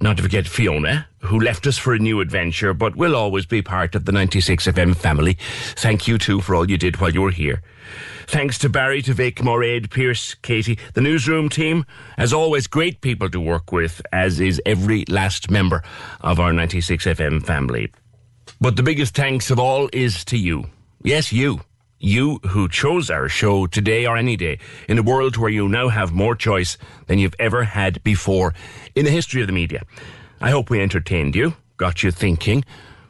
Not 0.00 0.16
to 0.16 0.24
forget 0.24 0.48
Fiona, 0.48 1.06
who 1.20 1.38
left 1.38 1.68
us 1.68 1.78
for 1.78 1.94
a 1.94 1.98
new 2.00 2.20
adventure, 2.20 2.74
but 2.74 2.96
will 2.96 3.14
always 3.14 3.46
be 3.46 3.62
part 3.62 3.94
of 3.94 4.04
the 4.04 4.10
96 4.10 4.66
FM 4.66 4.96
family. 4.96 5.38
Thank 5.76 6.08
you 6.08 6.18
too 6.18 6.40
for 6.40 6.56
all 6.56 6.68
you 6.68 6.76
did 6.76 6.96
while 7.00 7.12
you 7.12 7.22
were 7.22 7.30
here. 7.30 7.62
Thanks 8.32 8.56
to 8.60 8.70
Barry, 8.70 9.02
to 9.02 9.12
Vic, 9.12 9.42
Moraid, 9.44 9.90
Pierce, 9.90 10.32
Katie, 10.32 10.78
the 10.94 11.02
newsroom 11.02 11.50
team. 11.50 11.84
As 12.16 12.32
always, 12.32 12.66
great 12.66 13.02
people 13.02 13.28
to 13.28 13.38
work 13.38 13.72
with, 13.72 14.00
as 14.10 14.40
is 14.40 14.58
every 14.64 15.04
last 15.10 15.50
member 15.50 15.82
of 16.22 16.40
our 16.40 16.50
96 16.50 17.04
FM 17.04 17.44
family. 17.44 17.92
But 18.58 18.76
the 18.76 18.82
biggest 18.82 19.14
thanks 19.14 19.50
of 19.50 19.58
all 19.58 19.90
is 19.92 20.24
to 20.24 20.38
you. 20.38 20.64
Yes, 21.02 21.30
you. 21.30 21.60
You 22.00 22.38
who 22.48 22.70
chose 22.70 23.10
our 23.10 23.28
show 23.28 23.66
today 23.66 24.06
or 24.06 24.16
any 24.16 24.38
day 24.38 24.60
in 24.88 24.96
a 24.96 25.02
world 25.02 25.36
where 25.36 25.50
you 25.50 25.68
now 25.68 25.88
have 25.88 26.14
more 26.14 26.34
choice 26.34 26.78
than 27.08 27.18
you've 27.18 27.36
ever 27.38 27.64
had 27.64 28.02
before 28.02 28.54
in 28.94 29.04
the 29.04 29.10
history 29.10 29.42
of 29.42 29.46
the 29.46 29.52
media. 29.52 29.82
I 30.40 30.52
hope 30.52 30.70
we 30.70 30.80
entertained 30.80 31.36
you, 31.36 31.54
got 31.76 32.02
you 32.02 32.10
thinking, 32.10 32.64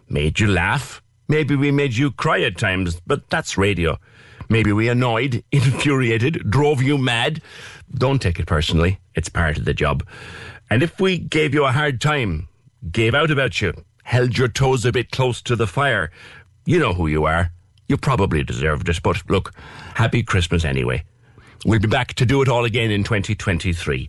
made 0.09 0.41
you 0.41 0.49
laugh. 0.49 1.01
Maybe 1.29 1.55
we 1.55 1.71
made 1.71 1.95
you 1.95 2.11
cry 2.11 2.41
at 2.43 2.59
times, 2.59 3.01
but 3.07 3.31
that's 3.31 3.57
radio. 3.57 4.01
Maybe 4.49 4.73
we 4.73 4.89
annoyed, 4.89 5.45
infuriated, 5.53 6.51
drove 6.51 6.83
you 6.83 6.99
mad. 6.99 7.43
Don't 7.95 8.21
take 8.21 8.39
it 8.39 8.47
personally. 8.47 8.99
It's 9.15 9.29
part 9.29 9.59
of 9.59 9.65
the 9.65 9.75
job. 9.75 10.07
And 10.71 10.83
if 10.83 11.01
we 11.01 11.19
gave 11.19 11.53
you 11.55 11.65
a 11.65 11.73
hard 11.73 12.01
time, 12.01 12.49
gave 12.91 13.15
out 13.15 13.31
about 13.31 13.61
you, 13.61 13.73
held 14.05 14.39
your 14.39 14.49
toes 14.49 14.85
a 14.85 14.93
bit 14.93 15.11
close 15.11 15.43
to 15.43 15.57
the 15.57 15.67
fire, 15.67 16.11
you 16.65 16.79
know 16.79 16.95
who 16.95 17.07
you 17.07 17.25
are. 17.25 17.53
You 17.89 17.97
probably 17.97 18.43
deserved 18.43 18.89
it, 18.89 19.03
but 19.03 19.23
look, 19.29 19.53
happy 19.95 20.23
Christmas 20.23 20.65
anyway. 20.65 21.05
We'll 21.65 21.81
be 21.81 21.89
back 21.89 22.15
to 22.15 22.27
do 22.27 22.43
it 22.43 22.49
all 22.49 22.65
again 22.65 22.91
in 22.91 23.05
2023. 23.05 24.09